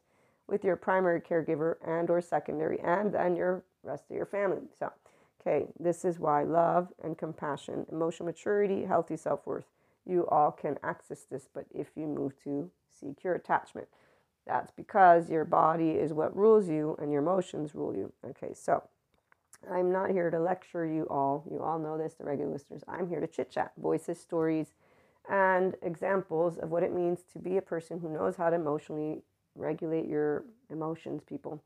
with 0.48 0.64
your 0.64 0.76
primary 0.76 1.20
caregiver 1.20 1.76
and 1.86 2.08
or 2.08 2.22
secondary 2.22 2.80
and 2.80 3.12
then 3.12 3.36
your 3.36 3.64
rest 3.82 4.04
of 4.10 4.16
your 4.16 4.26
family. 4.26 4.62
So, 4.78 4.90
okay, 5.40 5.66
this 5.78 6.06
is 6.06 6.18
why 6.18 6.42
love 6.42 6.88
and 7.04 7.18
compassion, 7.18 7.84
emotional 7.92 8.26
maturity, 8.26 8.84
healthy 8.84 9.18
self-worth, 9.18 9.66
you 10.06 10.26
all 10.28 10.50
can 10.50 10.78
access 10.82 11.24
this, 11.30 11.48
but 11.52 11.66
if 11.72 11.88
you 11.94 12.06
move 12.06 12.32
to 12.44 12.70
secure 13.00 13.34
attachment. 13.34 13.88
That's 14.46 14.70
because 14.70 15.30
your 15.30 15.44
body 15.44 15.90
is 15.90 16.12
what 16.12 16.36
rules 16.36 16.68
you 16.68 16.96
and 17.00 17.12
your 17.12 17.22
emotions 17.22 17.74
rule 17.74 17.94
you. 17.94 18.12
Okay, 18.30 18.52
so 18.54 18.82
I'm 19.70 19.92
not 19.92 20.10
here 20.10 20.30
to 20.30 20.40
lecture 20.40 20.86
you 20.86 21.06
all. 21.10 21.44
You 21.50 21.60
all 21.60 21.78
know 21.78 21.98
this, 21.98 22.14
the 22.14 22.24
regular 22.24 22.50
listeners. 22.50 22.82
I'm 22.88 23.08
here 23.08 23.20
to 23.20 23.26
chit 23.26 23.50
chat, 23.50 23.72
voices, 23.76 24.18
stories, 24.18 24.72
and 25.28 25.74
examples 25.82 26.56
of 26.56 26.70
what 26.70 26.82
it 26.82 26.94
means 26.94 27.20
to 27.32 27.38
be 27.38 27.56
a 27.56 27.62
person 27.62 28.00
who 28.00 28.08
knows 28.08 28.36
how 28.36 28.50
to 28.50 28.56
emotionally 28.56 29.22
regulate 29.54 30.06
your 30.08 30.44
emotions, 30.70 31.22
people, 31.24 31.62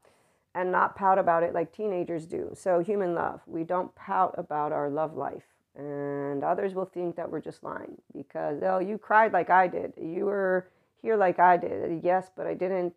and 0.54 0.72
not 0.72 0.96
pout 0.96 1.18
about 1.18 1.42
it 1.42 1.54
like 1.54 1.72
teenagers 1.72 2.26
do. 2.26 2.50
So, 2.54 2.80
human 2.80 3.14
love, 3.14 3.40
we 3.46 3.64
don't 3.64 3.94
pout 3.94 4.34
about 4.38 4.72
our 4.72 4.90
love 4.90 5.16
life. 5.16 5.44
And 5.76 6.44
others 6.44 6.74
will 6.74 6.84
think 6.84 7.16
that 7.16 7.30
we're 7.30 7.40
just 7.40 7.64
lying 7.64 8.00
because, 8.14 8.62
oh, 8.62 8.78
you 8.78 8.96
cried 8.96 9.32
like 9.32 9.50
I 9.50 9.66
did. 9.66 9.94
You 10.00 10.26
were 10.26 10.68
here 11.04 11.16
like 11.16 11.38
I 11.38 11.58
did. 11.58 12.00
Yes, 12.02 12.30
but 12.34 12.46
I 12.46 12.54
didn't 12.54 12.94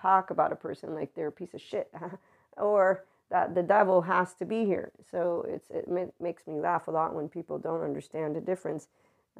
talk 0.00 0.30
about 0.30 0.52
a 0.52 0.56
person 0.56 0.94
like 0.94 1.12
they're 1.14 1.28
a 1.28 1.32
piece 1.32 1.54
of 1.54 1.60
shit. 1.60 1.92
or 2.56 3.04
that 3.30 3.54
the 3.54 3.62
devil 3.62 4.00
has 4.02 4.32
to 4.34 4.44
be 4.44 4.64
here. 4.64 4.92
So 5.10 5.44
it's, 5.48 5.68
it 5.70 5.86
makes 6.20 6.46
me 6.46 6.60
laugh 6.60 6.86
a 6.86 6.92
lot 6.92 7.14
when 7.14 7.28
people 7.28 7.58
don't 7.58 7.82
understand 7.82 8.36
the 8.36 8.40
difference. 8.40 8.88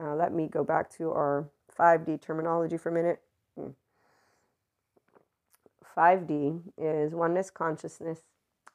Uh, 0.01 0.15
let 0.17 0.35
me 0.35 0.49
go 0.49 0.65
back 0.65 0.91
to 0.97 1.11
our 1.13 1.49
5D 1.79 2.21
terminology 2.21 2.77
for 2.77 2.89
a 2.89 2.93
minute. 2.93 3.23
5D 5.97 6.61
hmm. 6.61 6.85
is 6.85 7.15
oneness 7.15 7.51
consciousness, 7.51 8.21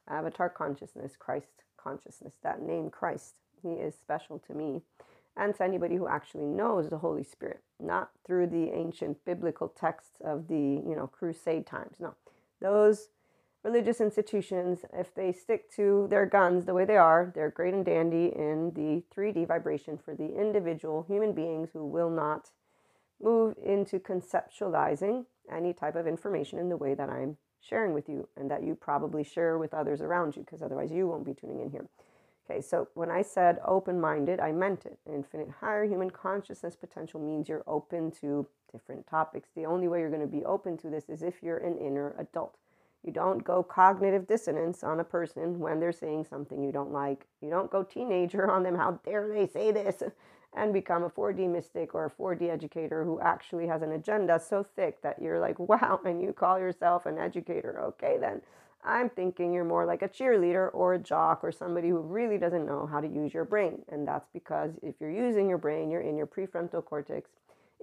avatar 0.09 0.49
consciousness, 0.49 1.13
Christ 1.19 1.51
consciousness. 1.77 2.33
That 2.43 2.61
name, 2.61 2.89
Christ, 2.89 3.35
he 3.61 3.73
is 3.73 3.93
special 3.93 4.39
to 4.47 4.53
me 4.53 4.81
and 5.35 5.55
to 5.55 5.63
anybody 5.63 5.95
who 5.95 6.07
actually 6.07 6.45
knows 6.45 6.89
the 6.89 6.97
Holy 6.97 7.23
Spirit, 7.23 7.61
not 7.79 8.11
through 8.25 8.47
the 8.47 8.71
ancient 8.71 9.23
biblical 9.25 9.67
texts 9.67 10.21
of 10.23 10.47
the, 10.47 10.55
you 10.55 10.95
know, 10.95 11.07
crusade 11.07 11.65
times. 11.65 11.95
No, 11.99 12.13
those 12.61 13.09
religious 13.63 14.01
institutions, 14.01 14.79
if 14.93 15.13
they 15.15 15.31
stick 15.31 15.71
to 15.71 16.07
their 16.09 16.25
guns 16.25 16.65
the 16.65 16.73
way 16.73 16.85
they 16.85 16.97
are, 16.97 17.31
they're 17.33 17.49
great 17.49 17.73
and 17.73 17.85
dandy 17.85 18.25
in 18.35 18.71
the 18.75 19.03
3D 19.15 19.47
vibration 19.47 19.97
for 19.97 20.13
the 20.13 20.35
individual 20.35 21.03
human 21.07 21.33
beings 21.33 21.69
who 21.73 21.85
will 21.85 22.09
not 22.09 22.51
move 23.21 23.55
into 23.63 23.99
conceptualizing 23.99 25.25
any 25.51 25.73
type 25.73 25.95
of 25.95 26.07
information 26.07 26.59
in 26.59 26.69
the 26.69 26.77
way 26.77 26.93
that 26.93 27.09
I'm 27.09 27.37
sharing 27.61 27.93
with 27.93 28.09
you 28.09 28.27
and 28.35 28.51
that 28.51 28.63
you 28.63 28.75
probably 28.75 29.23
share 29.23 29.57
with 29.57 29.73
others 29.73 30.01
around 30.01 30.35
you 30.35 30.43
because 30.43 30.61
otherwise 30.61 30.91
you 30.91 31.07
won't 31.07 31.25
be 31.25 31.33
tuning 31.33 31.61
in 31.61 31.69
here. 31.69 31.87
Okay, 32.49 32.61
so 32.61 32.87
when 32.93 33.09
I 33.09 33.21
said 33.21 33.59
open 33.65 34.01
minded, 34.01 34.39
I 34.39 34.51
meant 34.51 34.85
it. 34.85 34.97
Infinite 35.07 35.49
higher 35.61 35.85
human 35.85 36.09
consciousness 36.09 36.75
potential 36.75 37.19
means 37.21 37.47
you're 37.47 37.63
open 37.67 38.11
to 38.21 38.47
different 38.71 39.07
topics. 39.07 39.49
The 39.55 39.65
only 39.65 39.87
way 39.87 39.99
you're 39.99 40.09
going 40.09 40.21
to 40.21 40.27
be 40.27 40.43
open 40.43 40.77
to 40.79 40.89
this 40.89 41.09
is 41.09 41.23
if 41.23 41.41
you're 41.41 41.57
an 41.57 41.77
inner 41.77 42.15
adult. 42.19 42.57
You 43.03 43.11
don't 43.11 43.43
go 43.43 43.63
cognitive 43.63 44.27
dissonance 44.27 44.83
on 44.83 44.99
a 44.99 45.03
person 45.03 45.59
when 45.59 45.79
they're 45.79 45.91
saying 45.91 46.25
something 46.25 46.63
you 46.63 46.71
don't 46.71 46.91
like. 46.91 47.27
You 47.41 47.49
don't 47.49 47.71
go 47.71 47.83
teenager 47.83 48.49
on 48.49 48.63
them, 48.63 48.75
how 48.75 48.99
dare 49.05 49.27
they 49.27 49.47
say 49.47 49.71
this, 49.71 50.03
and 50.53 50.73
become 50.73 51.03
a 51.03 51.09
4D 51.09 51.49
mystic 51.49 51.95
or 51.95 52.05
a 52.05 52.11
4D 52.11 52.49
educator 52.49 53.03
who 53.03 53.19
actually 53.19 53.67
has 53.67 53.81
an 53.81 53.91
agenda 53.93 54.39
so 54.39 54.63
thick 54.63 55.01
that 55.01 55.21
you're 55.21 55.39
like, 55.39 55.59
wow, 55.59 55.99
and 56.05 56.21
you 56.21 56.33
call 56.33 56.59
yourself 56.59 57.05
an 57.05 57.17
educator. 57.17 57.79
Okay, 57.81 58.17
then. 58.19 58.41
I'm 58.85 59.09
thinking 59.09 59.53
you're 59.53 59.63
more 59.63 59.85
like 59.85 60.01
a 60.01 60.09
cheerleader 60.09 60.69
or 60.73 60.93
a 60.93 60.99
jock 60.99 61.43
or 61.43 61.51
somebody 61.51 61.89
who 61.89 61.99
really 61.99 62.37
doesn't 62.37 62.65
know 62.65 62.85
how 62.85 62.99
to 62.99 63.07
use 63.07 63.33
your 63.33 63.45
brain. 63.45 63.81
And 63.89 64.07
that's 64.07 64.27
because 64.33 64.71
if 64.81 64.95
you're 64.99 65.11
using 65.11 65.47
your 65.47 65.57
brain, 65.57 65.89
you're 65.89 66.01
in 66.01 66.17
your 66.17 66.27
prefrontal 66.27 66.83
cortex 66.83 67.29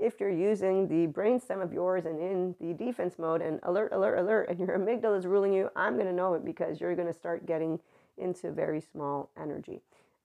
if 0.00 0.18
you're 0.18 0.30
using 0.30 0.88
the 0.88 1.06
brainstem 1.12 1.62
of 1.62 1.72
yours 1.72 2.06
and 2.06 2.18
in 2.18 2.54
the 2.58 2.72
defense 2.72 3.18
mode 3.18 3.42
and 3.42 3.60
alert, 3.64 3.92
alert, 3.92 4.18
alert, 4.18 4.48
and 4.48 4.58
your 4.58 4.78
amygdala 4.78 5.18
is 5.18 5.26
ruling 5.26 5.52
you, 5.52 5.70
I'm 5.76 5.94
going 5.94 6.06
to 6.06 6.12
know 6.12 6.34
it 6.34 6.44
because 6.44 6.80
you're 6.80 6.96
going 6.96 7.06
to 7.06 7.14
start 7.14 7.46
getting 7.46 7.78
into 8.16 8.50
very 8.50 8.80
small 8.80 9.30
energy. 9.40 9.82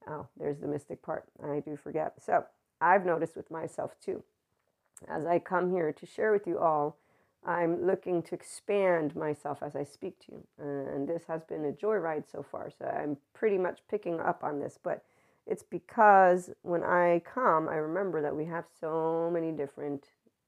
Oh, 0.07 0.27
there's 0.37 0.59
the 0.59 0.67
mystic 0.67 1.01
part. 1.01 1.25
I 1.43 1.59
do 1.59 1.75
forget. 1.75 2.13
So 2.23 2.45
I've 2.79 3.05
noticed 3.05 3.35
with 3.35 3.51
myself 3.51 3.95
too. 4.03 4.23
As 5.09 5.25
I 5.25 5.39
come 5.39 5.71
here 5.71 5.91
to 5.91 6.05
share 6.05 6.31
with 6.31 6.47
you 6.47 6.57
all, 6.57 6.97
I'm 7.45 7.85
looking 7.85 8.23
to 8.23 8.35
expand 8.35 9.15
myself 9.15 9.59
as 9.61 9.75
I 9.75 9.83
speak 9.83 10.19
to 10.25 10.31
you. 10.31 10.43
And 10.59 11.07
this 11.07 11.23
has 11.27 11.43
been 11.43 11.65
a 11.65 11.71
joyride 11.71 12.23
so 12.29 12.43
far. 12.43 12.71
So 12.77 12.85
I'm 12.85 13.17
pretty 13.33 13.57
much 13.57 13.79
picking 13.89 14.19
up 14.19 14.43
on 14.43 14.59
this. 14.59 14.79
But 14.81 15.03
it's 15.45 15.63
because 15.63 16.49
when 16.63 16.83
I 16.83 17.21
come, 17.31 17.69
I 17.69 17.75
remember 17.75 18.21
that 18.21 18.35
we 18.35 18.45
have 18.45 18.65
so 18.79 19.29
many 19.31 19.51
different 19.51 20.05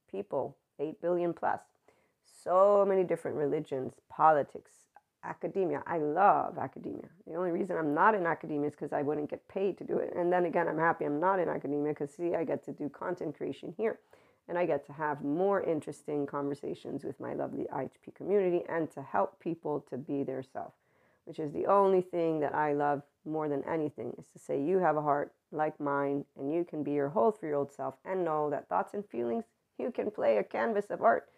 people, 0.09 0.57
8 0.79 0.99
billion 1.01 1.33
plus, 1.33 1.61
so 2.43 2.85
many 2.87 3.03
different 3.03 3.37
religions, 3.37 3.93
politics, 4.09 4.71
academia. 5.23 5.83
I 5.85 5.99
love 5.99 6.57
academia. 6.57 7.09
The 7.27 7.35
only 7.35 7.51
reason 7.51 7.77
I'm 7.77 7.93
not 7.93 8.15
in 8.15 8.25
academia 8.25 8.69
is 8.69 8.73
because 8.73 8.93
I 8.93 9.03
wouldn't 9.03 9.29
get 9.29 9.47
paid 9.47 9.77
to 9.77 9.83
do 9.83 9.97
it. 9.97 10.13
And 10.15 10.31
then 10.31 10.45
again, 10.45 10.67
I'm 10.67 10.79
happy 10.79 11.05
I'm 11.05 11.19
not 11.19 11.39
in 11.39 11.49
academia 11.49 11.93
because, 11.93 12.11
see, 12.13 12.33
I 12.33 12.43
get 12.43 12.63
to 12.65 12.71
do 12.71 12.89
content 12.89 13.37
creation 13.37 13.73
here. 13.77 13.99
And 14.49 14.57
I 14.57 14.65
get 14.65 14.85
to 14.85 14.93
have 14.93 15.23
more 15.23 15.61
interesting 15.61 16.25
conversations 16.25 17.03
with 17.03 17.19
my 17.19 17.33
lovely 17.33 17.65
IHP 17.73 18.15
community 18.15 18.63
and 18.69 18.89
to 18.91 19.01
help 19.01 19.39
people 19.39 19.85
to 19.89 19.97
be 19.97 20.23
their 20.23 20.41
self, 20.41 20.73
which 21.25 21.39
is 21.39 21.51
the 21.51 21.65
only 21.65 22.01
thing 22.01 22.39
that 22.39 22.55
I 22.55 22.73
love 22.73 23.01
more 23.25 23.49
than 23.49 23.63
anything 23.65 24.13
is 24.17 24.27
to 24.27 24.39
say 24.39 24.61
you 24.61 24.79
have 24.79 24.95
a 24.95 25.01
heart 25.01 25.33
like 25.51 25.79
mine 25.79 26.23
and 26.37 26.53
you 26.53 26.63
can 26.63 26.83
be 26.83 26.91
your 26.91 27.09
whole 27.09 27.31
three 27.31 27.49
year 27.49 27.57
old 27.57 27.73
self 27.73 27.95
and 28.05 28.23
know 28.23 28.49
that 28.49 28.69
thoughts 28.69 28.93
and 28.93 29.05
feelings, 29.05 29.45
you 29.77 29.91
can 29.91 30.09
play 30.09 30.37
a 30.37 30.43
canvas 30.43 30.85
of 30.89 31.01
art. 31.01 31.29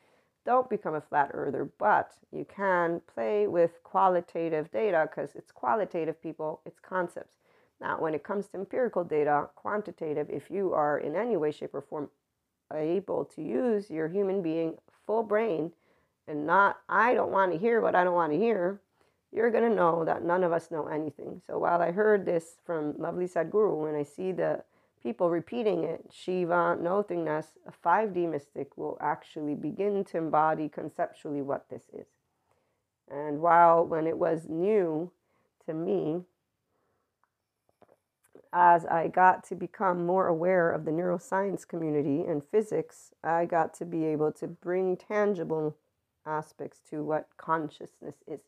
Don't 0.46 0.70
become 0.70 0.96
a 0.96 1.02
flat 1.02 1.32
earther, 1.34 1.70
but 1.78 2.12
you 2.32 2.46
can 2.46 3.02
play 3.14 3.48
with 3.48 3.84
qualitative 3.84 4.72
data 4.72 5.10
because 5.10 5.36
it's 5.36 5.52
qualitative, 5.52 6.22
people, 6.22 6.62
it's 6.66 6.80
concepts. 6.80 7.36
Now, 7.82 8.00
when 8.00 8.14
it 8.14 8.24
comes 8.24 8.48
to 8.48 8.58
empirical 8.58 9.04
data, 9.04 9.50
quantitative, 9.56 10.30
if 10.30 10.50
you 10.50 10.74
are 10.74 10.98
in 10.98 11.16
any 11.16 11.38
way, 11.38 11.52
shape, 11.52 11.74
or 11.74 11.82
form 11.82 12.10
able 12.78 13.26
to 13.26 13.42
use 13.42 13.90
your 13.90 14.08
human 14.08 14.42
being 14.42 14.76
full 15.06 15.24
brain 15.24 15.72
and 16.28 16.46
not, 16.46 16.78
I 16.88 17.14
don't 17.14 17.32
want 17.32 17.52
to 17.52 17.58
hear 17.58 17.82
what 17.82 17.96
I 17.96 18.04
don't 18.04 18.14
want 18.14 18.32
to 18.32 18.38
hear, 18.38 18.80
you're 19.32 19.52
going 19.52 19.70
to 19.70 19.76
know 19.76 20.06
that 20.06 20.24
none 20.24 20.44
of 20.44 20.52
us 20.52 20.72
know 20.72 20.88
anything. 20.88 21.42
So 21.46 21.58
while 21.60 21.82
I 21.82 21.92
heard 21.92 22.26
this 22.26 22.58
from 22.66 22.96
lovely 22.98 23.28
Sadhguru, 23.28 23.88
and 23.88 23.98
I 23.98 24.04
see 24.04 24.32
the 24.32 24.64
people 25.02 25.30
repeating 25.30 25.84
it, 25.84 26.06
Shiva, 26.12 26.78
nothingness, 26.80 27.48
a 27.68 27.72
5D 27.72 28.30
mystic 28.30 28.78
will 28.78 28.98
actually 29.02 29.56
begin 29.56 30.04
to 30.06 30.18
embody 30.18 30.70
conceptually 30.70 31.42
what 31.42 31.70
this 31.70 31.84
is. 31.94 32.08
And 33.10 33.40
while 33.40 33.86
when 33.86 34.08
it 34.08 34.18
was 34.18 34.48
new 34.48 35.12
to 35.66 35.74
me, 35.74 36.22
as 38.54 38.86
I 38.86 39.08
got 39.08 39.44
to 39.46 39.56
become 39.56 40.06
more 40.06 40.28
aware 40.28 40.72
of 40.72 40.86
the 40.86 40.92
neuroscience 40.92 41.68
community 41.68 42.22
and 42.22 42.44
physics, 42.44 43.12
I 43.24 43.46
got 43.46 43.74
to 43.76 43.86
be 43.86 44.06
able 44.06 44.32
to 44.34 44.48
bring 44.48 44.98
tangible 44.98 45.76
aspects 46.26 46.80
to 46.90 47.04
what 47.04 47.28
consciousness 47.38 48.16
is 48.28 48.42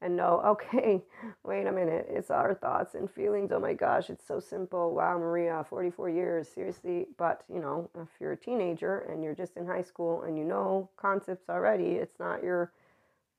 and 0.00 0.16
know, 0.16 0.40
okay, 0.46 1.02
wait 1.44 1.66
a 1.66 1.72
minute, 1.72 2.06
it's 2.10 2.30
our 2.30 2.54
thoughts 2.54 2.94
and 2.94 3.10
feelings. 3.10 3.50
Oh 3.52 3.60
my 3.60 3.74
gosh, 3.74 4.10
it's 4.10 4.26
so 4.26 4.40
simple. 4.40 4.94
Wow, 4.94 5.18
Maria, 5.18 5.64
44 5.68 6.10
years, 6.10 6.48
seriously. 6.48 7.06
But, 7.18 7.44
you 7.52 7.60
know, 7.60 7.90
if 8.00 8.08
you're 8.20 8.32
a 8.32 8.36
teenager 8.36 9.00
and 9.10 9.24
you're 9.24 9.34
just 9.34 9.56
in 9.56 9.66
high 9.66 9.82
school 9.82 10.22
and 10.22 10.38
you 10.38 10.44
know 10.44 10.90
concepts 10.96 11.48
already, 11.48 11.92
it's 11.92 12.18
not 12.20 12.42
your 12.42 12.72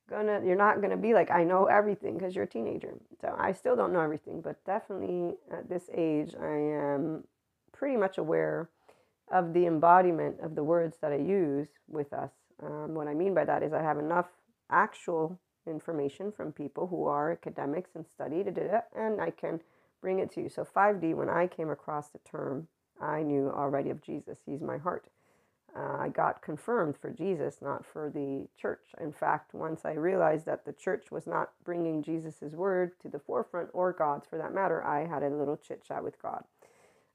gonna 0.10 0.42
you're 0.46 0.56
not 0.56 0.82
gonna 0.82 0.98
be 0.98 1.14
like 1.14 1.32
i 1.32 1.44
know 1.44 1.66
everything 1.66 2.18
because 2.18 2.36
you're 2.36 2.46
a 2.46 2.48
teenager 2.48 2.94
so 3.22 3.36
i 3.40 3.52
still 3.52 3.76
don't 3.76 3.94
know 3.94 4.02
everything 4.02 4.42
but 4.42 4.64
definitely 4.66 5.36
at 5.52 5.68
this 5.70 5.90
age 5.96 6.34
i 6.42 6.56
am 6.56 7.24
pretty 7.72 7.98
much 7.98 8.18
aware 8.18 8.70
of 9.32 9.54
the 9.54 9.66
embodiment 9.66 10.36
of 10.42 10.56
the 10.56 10.64
words 10.64 10.98
that 11.02 11.12
i 11.12 11.18
use 11.18 11.68
with 11.88 12.14
us 12.14 12.32
um, 12.64 12.94
what 12.94 13.08
i 13.08 13.14
mean 13.14 13.34
by 13.34 13.44
that 13.44 13.64
is 13.64 13.74
i 13.74 13.82
have 13.82 13.98
enough 13.98 14.28
actual 14.70 15.40
information 15.68 16.32
from 16.32 16.52
people 16.52 16.88
who 16.88 17.06
are 17.06 17.32
academics 17.32 17.92
and 17.96 18.06
it, 18.58 18.84
and 18.96 19.22
I 19.22 19.32
can 19.32 19.62
bring 20.02 20.20
it 20.20 20.32
to 20.34 20.42
you. 20.42 20.50
So 20.50 20.64
5D, 20.64 21.16
when 21.16 21.30
I 21.30 21.48
came 21.48 21.70
across 21.70 22.10
the 22.10 22.20
term, 22.20 22.68
I 23.02 23.24
knew 23.24 23.50
already 23.50 23.90
of 23.90 24.02
Jesus. 24.02 24.40
He's 24.46 24.62
my 24.62 24.78
heart. 24.78 25.08
Uh, 25.78 25.98
I 26.00 26.10
got 26.10 26.42
confirmed 26.42 26.96
for 26.98 27.12
Jesus, 27.12 27.58
not 27.62 27.86
for 27.86 28.10
the 28.10 28.48
church. 28.60 28.88
In 29.02 29.12
fact, 29.12 29.54
once 29.54 29.84
I 29.84 29.94
realized 29.94 30.46
that 30.46 30.66
the 30.66 30.74
church 30.74 31.12
was 31.12 31.28
not 31.28 31.52
bringing 31.66 32.02
Jesus' 32.02 32.54
word 32.54 32.94
to 33.02 33.10
the 33.10 33.20
forefront, 33.20 33.70
or 33.74 33.92
God's 33.92 34.26
for 34.26 34.38
that 34.38 34.54
matter, 34.54 34.84
I 34.84 35.06
had 35.06 35.24
a 35.24 35.30
little 35.30 35.58
chit 35.58 35.84
chat 35.84 36.04
with 36.04 36.22
God. 36.22 36.44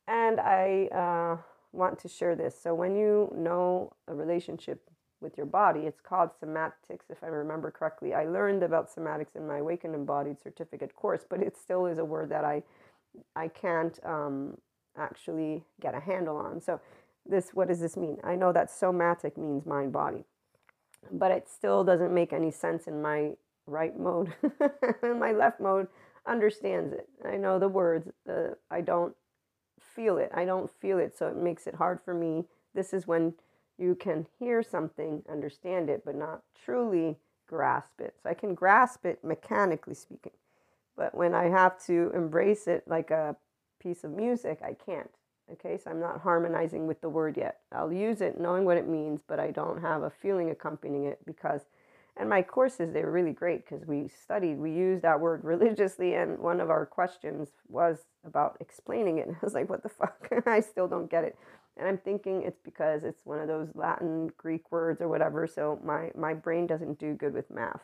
And 0.07 0.41
I 0.41 0.89
uh, 0.89 1.43
want 1.73 1.99
to 2.01 2.09
share 2.09 2.37
this. 2.37 2.61
So, 2.61 2.75
when 2.75 2.97
you 2.97 3.33
know 3.35 3.93
a 4.09 4.15
relationship 4.15 4.83
with 5.21 5.37
your 5.37 5.47
body. 5.47 5.81
It's 5.81 6.01
called 6.01 6.31
somatics, 6.43 7.11
if 7.11 7.23
I 7.23 7.27
remember 7.27 7.71
correctly. 7.71 8.15
I 8.15 8.25
learned 8.25 8.63
about 8.63 8.95
somatics 8.95 9.37
in 9.37 9.47
my 9.47 9.59
Awakened 9.59 9.95
Embodied 9.95 10.41
certificate 10.43 10.95
course, 10.97 11.25
but 11.29 11.43
it 11.43 11.57
still 11.57 11.87
is 11.87 11.99
a 11.99 12.05
word 12.05 12.31
that 12.31 12.45
I 12.45 12.63
I 13.35 13.49
can't 13.49 13.99
um, 14.05 14.57
actually 14.97 15.65
get 15.81 15.95
a 15.95 16.01
handle 16.01 16.37
on. 16.37 16.61
So, 16.61 16.81
this 17.27 17.51
what 17.53 17.69
does 17.69 17.81
this 17.81 17.97
mean? 17.97 18.19
I 18.25 18.35
know 18.35 18.53
that 18.53 18.71
somatic 18.71 19.37
means 19.37 19.67
mind 19.67 19.93
body, 19.93 20.25
but 21.13 21.31
it 21.31 21.49
still 21.49 21.85
doesn't 21.85 22.15
make 22.15 22.33
any 22.33 22.51
sense 22.51 22.87
in 22.87 23.01
my 23.03 23.33
right 23.67 23.99
mode. 23.99 24.35
my 25.03 25.33
left 25.33 25.61
mode 25.61 25.89
understands 26.27 26.93
it. 26.93 27.09
I 27.25 27.37
know 27.37 27.59
the 27.59 27.69
words. 27.69 28.11
I 28.71 28.81
don't 28.81 29.15
feel 29.81 30.19
it. 30.19 30.31
I 30.35 30.45
don't 30.45 30.71
feel 30.81 30.99
it, 30.99 31.17
so 31.17 31.29
it 31.29 31.37
makes 31.37 31.67
it 31.67 31.75
hard 31.75 32.01
for 32.01 32.15
me. 32.15 32.45
This 32.75 32.93
is 32.93 33.07
when 33.07 33.35
you 33.79 33.95
can 33.95 34.27
hear 34.39 34.63
something, 34.63 35.23
understand 35.31 35.89
it, 35.89 36.03
but 36.05 36.15
not 36.15 36.43
truly 36.65 37.17
grasp 37.47 38.01
it. 38.01 38.15
So 38.23 38.31
I 38.31 38.35
can 38.35 38.55
grasp 38.55 39.05
it 39.07 39.25
mechanically 39.25 39.95
speaking. 39.95 40.33
But 40.97 41.15
when 41.15 41.35
I 41.35 41.49
have 41.49 41.83
to 41.87 42.13
embrace 42.15 42.67
it 42.69 42.85
like 42.87 43.11
a 43.11 43.37
piece 43.81 44.05
of 44.05 44.11
music, 44.11 44.61
I 44.63 44.75
can't. 44.75 45.11
Okay, 45.53 45.79
so 45.79 45.91
I'm 45.91 46.01
not 46.01 46.21
harmonizing 46.21 46.87
with 46.87 47.01
the 47.01 47.09
word 47.09 47.37
yet. 47.37 47.61
I'll 47.73 47.93
use 47.93 48.21
it 48.21 48.41
knowing 48.41 48.65
what 48.65 48.77
it 48.77 48.89
means, 48.89 49.21
but 49.27 49.41
I 49.41 49.51
don't 49.51 49.81
have 49.81 50.03
a 50.03 50.11
feeling 50.11 50.51
accompanying 50.51 51.07
it 51.07 51.19
because, 51.27 51.63
and 52.17 52.29
my 52.29 52.43
courses, 52.43 52.93
they 52.93 53.03
were 53.03 53.11
really 53.11 53.33
great 53.33 53.65
because 53.65 53.87
we 53.87 54.09
studied, 54.09 54.59
we 54.59 54.71
used 54.73 55.03
that 55.03 55.21
word 55.21 55.45
religiously, 55.45 56.15
and 56.15 56.39
one 56.39 56.61
of 56.61 56.71
our 56.71 56.87
questions 56.87 57.51
was 57.69 57.99
about 58.25 58.57
explaining 58.61 59.19
it. 59.19 59.27
And 59.29 59.37
I 59.37 59.41
was 59.45 59.55
like, 59.55 59.69
what 59.69 59.83
the 59.83 59.89
fuck? 59.89 60.29
I 60.47 60.61
still 60.61 60.89
don't 60.89 61.11
get 61.11 61.25
it. 61.25 61.37
And 61.77 61.89
I'm 61.89 61.99
thinking 61.99 62.43
it's 62.43 62.61
because 62.63 63.05
it's 63.05 63.25
one 63.25 63.41
of 63.41 63.49
those 63.49 63.69
Latin, 63.75 64.31
Greek 64.37 64.71
words 64.71 65.01
or 65.01 65.09
whatever, 65.09 65.47
so 65.47 65.81
my, 65.85 66.11
my 66.17 66.35
brain 66.35 66.67
doesn't 66.67 66.99
do 66.99 67.15
good 67.15 67.35
with 67.35 67.51
math. 67.51 67.81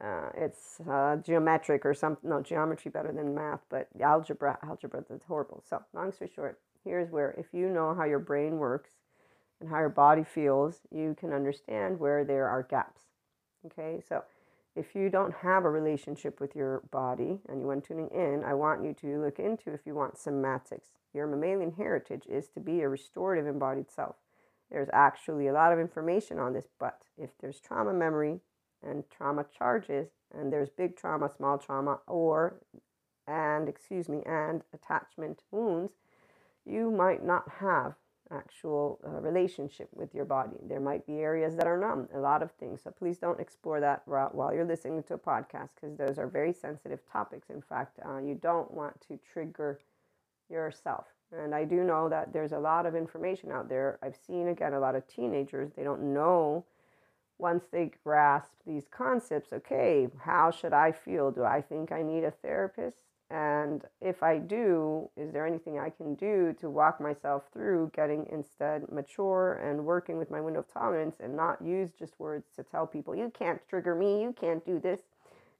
Uh, 0.00 0.30
it's 0.36 0.80
uh, 0.90 1.16
geometric 1.16 1.84
or 1.84 1.92
something. 1.94 2.30
No, 2.30 2.40
geometry 2.40 2.90
better 2.90 3.12
than 3.12 3.34
math, 3.34 3.60
but 3.68 3.88
algebra, 4.00 4.58
algebra, 4.62 5.04
that's 5.08 5.24
horrible. 5.26 5.62
So, 5.68 5.82
long 5.92 6.10
story 6.12 6.30
short, 6.34 6.58
here's 6.84 7.10
where 7.10 7.32
if 7.38 7.46
you 7.52 7.68
know 7.68 7.94
how 7.94 8.04
your 8.04 8.18
brain 8.18 8.58
works 8.58 8.90
and 9.60 9.68
how 9.68 9.78
your 9.78 9.88
body 9.88 10.24
feels, 10.24 10.80
you 10.90 11.14
can 11.18 11.32
understand 11.32 11.98
where 11.98 12.24
there 12.24 12.48
are 12.48 12.62
gaps. 12.62 13.02
Okay, 13.66 14.00
so 14.06 14.24
if 14.76 14.94
you 14.94 15.10
don't 15.10 15.34
have 15.34 15.64
a 15.64 15.70
relationship 15.70 16.40
with 16.40 16.54
your 16.54 16.82
body 16.90 17.40
and 17.48 17.60
you 17.60 17.66
want 17.66 17.84
tuning 17.84 18.08
in, 18.08 18.42
I 18.44 18.54
want 18.54 18.84
you 18.84 18.94
to 18.94 19.20
look 19.20 19.38
into 19.38 19.72
if 19.72 19.80
you 19.84 19.94
want 19.94 20.14
somatics. 20.14 20.96
Your 21.12 21.26
mammalian 21.26 21.72
heritage 21.72 22.24
is 22.28 22.48
to 22.50 22.60
be 22.60 22.80
a 22.80 22.88
restorative 22.88 23.46
embodied 23.46 23.90
self. 23.90 24.16
There's 24.70 24.88
actually 24.92 25.48
a 25.48 25.52
lot 25.52 25.72
of 25.72 25.80
information 25.80 26.38
on 26.38 26.52
this, 26.52 26.68
but 26.78 27.02
if 27.18 27.30
there's 27.40 27.60
trauma 27.60 27.92
memory 27.92 28.40
and 28.82 29.04
trauma 29.10 29.44
charges, 29.56 30.08
and 30.32 30.52
there's 30.52 30.70
big 30.70 30.96
trauma, 30.96 31.28
small 31.36 31.58
trauma, 31.58 31.98
or 32.06 32.60
and 33.26 33.68
excuse 33.68 34.08
me, 34.08 34.22
and 34.24 34.62
attachment 34.72 35.42
wounds, 35.50 35.92
you 36.64 36.90
might 36.90 37.24
not 37.24 37.44
have 37.58 37.94
actual 38.30 39.00
uh, 39.04 39.20
relationship 39.20 39.88
with 39.92 40.14
your 40.14 40.24
body. 40.24 40.56
There 40.68 40.80
might 40.80 41.06
be 41.06 41.18
areas 41.18 41.56
that 41.56 41.66
are 41.66 41.78
numb, 41.78 42.08
a 42.14 42.18
lot 42.18 42.42
of 42.42 42.52
things. 42.52 42.80
So 42.84 42.90
please 42.90 43.18
don't 43.18 43.40
explore 43.40 43.80
that 43.80 44.02
while 44.06 44.54
you're 44.54 44.64
listening 44.64 45.02
to 45.04 45.14
a 45.14 45.18
podcast 45.18 45.70
because 45.74 45.96
those 45.96 46.18
are 46.18 46.28
very 46.28 46.52
sensitive 46.52 47.00
topics. 47.10 47.50
In 47.50 47.60
fact, 47.60 47.98
uh, 48.06 48.18
you 48.18 48.36
don't 48.36 48.70
want 48.72 49.00
to 49.08 49.18
trigger 49.32 49.80
yourself. 50.48 51.06
And 51.32 51.54
I 51.54 51.64
do 51.64 51.82
know 51.84 52.08
that 52.08 52.32
there's 52.32 52.52
a 52.52 52.58
lot 52.58 52.86
of 52.86 52.94
information 52.94 53.50
out 53.50 53.68
there. 53.68 53.98
I've 54.02 54.16
seen 54.16 54.48
again 54.48 54.74
a 54.74 54.80
lot 54.80 54.94
of 54.94 55.06
teenagers, 55.06 55.72
they 55.76 55.84
don't 55.84 56.14
know 56.14 56.64
once 57.40 57.64
they 57.72 57.90
grasp 58.04 58.52
these 58.66 58.86
concepts, 58.90 59.52
okay, 59.52 60.08
how 60.18 60.50
should 60.50 60.72
I 60.72 60.92
feel? 60.92 61.30
Do 61.30 61.42
I 61.42 61.62
think 61.62 61.90
I 61.90 62.02
need 62.02 62.22
a 62.22 62.30
therapist? 62.30 62.98
And 63.30 63.84
if 64.00 64.24
I 64.24 64.38
do, 64.38 65.08
is 65.16 65.32
there 65.32 65.46
anything 65.46 65.78
I 65.78 65.90
can 65.90 66.16
do 66.16 66.52
to 66.60 66.68
walk 66.68 67.00
myself 67.00 67.44
through 67.52 67.92
getting 67.94 68.26
instead 68.30 68.90
mature 68.90 69.60
and 69.64 69.86
working 69.86 70.18
with 70.18 70.32
my 70.32 70.40
window 70.40 70.60
of 70.60 70.72
tolerance 70.72 71.16
and 71.20 71.36
not 71.36 71.62
use 71.62 71.90
just 71.96 72.18
words 72.18 72.46
to 72.56 72.64
tell 72.64 72.88
people, 72.88 73.14
you 73.14 73.30
can't 73.38 73.60
trigger 73.68 73.94
me, 73.94 74.20
you 74.20 74.34
can't 74.38 74.66
do 74.66 74.80
this? 74.80 75.00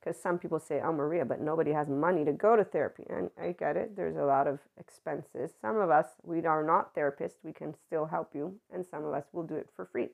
Because 0.01 0.21
some 0.21 0.39
people 0.39 0.59
say, 0.59 0.81
oh, 0.83 0.93
Maria, 0.93 1.25
but 1.25 1.41
nobody 1.41 1.71
has 1.73 1.89
money 1.89 2.25
to 2.25 2.33
go 2.33 2.57
to 2.57 2.65
therapy. 2.65 3.05
And 3.09 3.31
I 3.41 3.53
get 3.53 3.77
it, 3.77 3.95
there's 3.95 4.17
a 4.17 4.25
lot 4.25 4.49
of 4.49 4.59
expenses. 4.77 5.53
Some 5.61 5.77
of 5.77 5.91
us, 5.91 6.07
we 6.25 6.45
are 6.47 6.65
not 6.65 6.95
therapists, 6.95 7.45
we 7.45 7.53
can 7.53 7.75
still 7.87 8.07
help 8.07 8.35
you, 8.35 8.59
and 8.73 8.85
some 8.85 9.05
of 9.05 9.15
us 9.15 9.27
will 9.33 9.45
do 9.45 9.55
it 9.55 9.69
for 9.77 9.85
free 9.85 10.09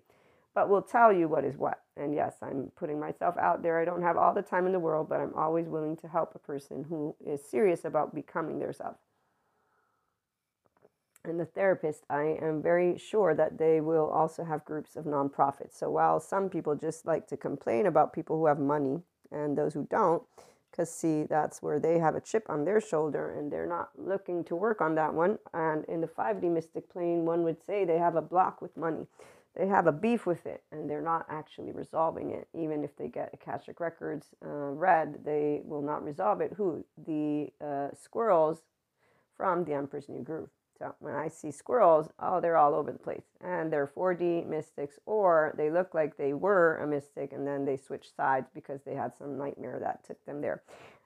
but 0.56 0.70
will 0.70 0.80
tell 0.80 1.12
you 1.12 1.28
what 1.28 1.44
is 1.44 1.58
what. 1.58 1.82
And 1.98 2.14
yes, 2.14 2.36
I'm 2.40 2.72
putting 2.76 2.98
myself 2.98 3.36
out 3.36 3.62
there. 3.62 3.78
I 3.78 3.84
don't 3.84 4.00
have 4.00 4.16
all 4.16 4.32
the 4.32 4.40
time 4.40 4.64
in 4.64 4.72
the 4.72 4.78
world, 4.78 5.06
but 5.06 5.20
I'm 5.20 5.34
always 5.34 5.68
willing 5.68 5.98
to 5.98 6.08
help 6.08 6.34
a 6.34 6.38
person 6.38 6.86
who 6.88 7.14
is 7.24 7.44
serious 7.44 7.84
about 7.84 8.14
becoming 8.14 8.58
their 8.58 8.72
self. 8.72 8.96
And 11.24 11.38
the 11.38 11.44
therapist, 11.44 12.04
I 12.08 12.38
am 12.40 12.62
very 12.62 12.96
sure 12.96 13.34
that 13.34 13.58
they 13.58 13.82
will 13.82 14.08
also 14.08 14.44
have 14.44 14.64
groups 14.64 14.96
of 14.96 15.04
nonprofits. 15.04 15.78
So 15.78 15.90
while 15.90 16.20
some 16.20 16.48
people 16.48 16.74
just 16.74 17.04
like 17.04 17.26
to 17.26 17.36
complain 17.36 17.84
about 17.84 18.14
people 18.14 18.38
who 18.38 18.46
have 18.46 18.58
money 18.58 19.02
and 19.30 19.58
those 19.58 19.74
who 19.74 19.86
don't, 19.90 20.22
because 20.70 20.90
see, 20.90 21.24
that's 21.24 21.60
where 21.60 21.78
they 21.78 21.98
have 21.98 22.14
a 22.14 22.20
chip 22.20 22.46
on 22.48 22.64
their 22.64 22.80
shoulder 22.80 23.38
and 23.38 23.52
they're 23.52 23.66
not 23.66 23.90
looking 23.98 24.42
to 24.44 24.56
work 24.56 24.80
on 24.80 24.94
that 24.94 25.12
one. 25.12 25.38
And 25.52 25.84
in 25.84 26.00
the 26.00 26.06
5D 26.06 26.50
mystic 26.50 26.88
plane, 26.88 27.26
one 27.26 27.42
would 27.42 27.62
say 27.62 27.84
they 27.84 27.98
have 27.98 28.16
a 28.16 28.22
block 28.22 28.62
with 28.62 28.74
money 28.74 29.06
they 29.56 29.66
have 29.66 29.86
a 29.86 29.92
beef 29.92 30.26
with 30.26 30.46
it 30.46 30.62
and 30.70 30.88
they're 30.88 31.00
not 31.00 31.26
actually 31.30 31.72
resolving 31.72 32.30
it. 32.30 32.48
Even 32.54 32.84
if 32.84 32.96
they 32.96 33.08
get 33.08 33.30
Akashic 33.32 33.80
Records 33.80 34.28
uh, 34.44 34.48
read, 34.48 35.20
they 35.24 35.62
will 35.64 35.82
not 35.82 36.04
resolve 36.04 36.40
it. 36.40 36.52
Who? 36.56 36.84
The 37.06 37.52
uh, 37.64 37.94
squirrels 37.94 38.62
from 39.36 39.64
the 39.64 39.72
Emperor's 39.74 40.08
New 40.08 40.22
Groove. 40.22 40.50
So 40.78 40.94
when 40.98 41.14
I 41.14 41.28
see 41.28 41.50
squirrels, 41.50 42.10
oh, 42.18 42.40
they're 42.40 42.58
all 42.58 42.74
over 42.74 42.92
the 42.92 42.98
place. 42.98 43.24
And 43.40 43.72
they're 43.72 43.86
4D 43.86 44.46
mystics, 44.46 44.98
or 45.06 45.54
they 45.56 45.70
look 45.70 45.94
like 45.94 46.18
they 46.18 46.34
were 46.34 46.76
a 46.76 46.86
mystic 46.86 47.32
and 47.32 47.46
then 47.46 47.64
they 47.64 47.78
switched 47.78 48.14
sides 48.14 48.50
because 48.54 48.82
they 48.84 48.94
had 48.94 49.16
some 49.16 49.38
nightmare 49.38 49.78
that 49.80 50.04
took 50.04 50.22
them 50.26 50.42
there. 50.42 50.62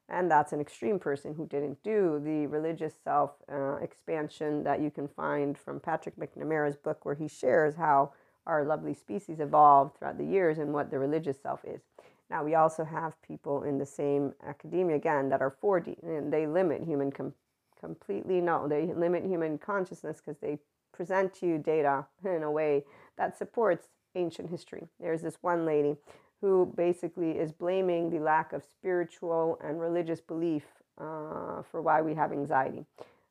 And 0.08 0.28
that's 0.28 0.52
an 0.52 0.60
extreme 0.60 0.98
person 0.98 1.34
who 1.34 1.46
didn't 1.46 1.84
do 1.84 2.20
the 2.24 2.48
religious 2.48 2.94
self 3.04 3.30
uh, 3.50 3.76
expansion 3.76 4.64
that 4.64 4.80
you 4.80 4.90
can 4.90 5.06
find 5.06 5.56
from 5.56 5.78
Patrick 5.78 6.16
McNamara's 6.16 6.76
book, 6.76 7.04
where 7.04 7.14
he 7.14 7.28
shares 7.28 7.76
how 7.76 8.12
our 8.50 8.64
lovely 8.64 8.94
species 8.94 9.38
evolved 9.38 9.96
throughout 9.96 10.18
the 10.18 10.24
years 10.24 10.58
and 10.58 10.74
what 10.74 10.90
the 10.90 10.98
religious 10.98 11.40
self 11.40 11.60
is. 11.64 11.80
Now, 12.28 12.44
we 12.44 12.56
also 12.56 12.84
have 12.84 13.20
people 13.22 13.62
in 13.62 13.78
the 13.78 13.86
same 13.86 14.34
academia 14.46 14.96
again 14.96 15.28
that 15.30 15.40
are 15.40 15.56
4D 15.62 16.02
and 16.02 16.32
they 16.32 16.46
limit 16.46 16.82
human 16.82 17.12
com- 17.12 17.34
completely. 17.78 18.40
No, 18.40 18.68
they 18.68 18.92
limit 18.92 19.24
human 19.24 19.56
consciousness 19.58 20.20
because 20.20 20.40
they 20.40 20.58
present 20.92 21.32
to 21.34 21.46
you 21.46 21.58
data 21.58 22.06
in 22.24 22.42
a 22.42 22.50
way 22.50 22.84
that 23.16 23.38
supports 23.38 23.88
ancient 24.16 24.50
history. 24.50 24.88
There's 24.98 25.22
this 25.22 25.38
one 25.40 25.64
lady 25.64 25.96
who 26.40 26.72
basically 26.76 27.32
is 27.32 27.52
blaming 27.52 28.10
the 28.10 28.18
lack 28.18 28.52
of 28.52 28.64
spiritual 28.64 29.58
and 29.62 29.80
religious 29.80 30.20
belief 30.20 30.64
uh, 30.98 31.62
for 31.70 31.80
why 31.82 32.02
we 32.02 32.14
have 32.14 32.32
anxiety 32.32 32.84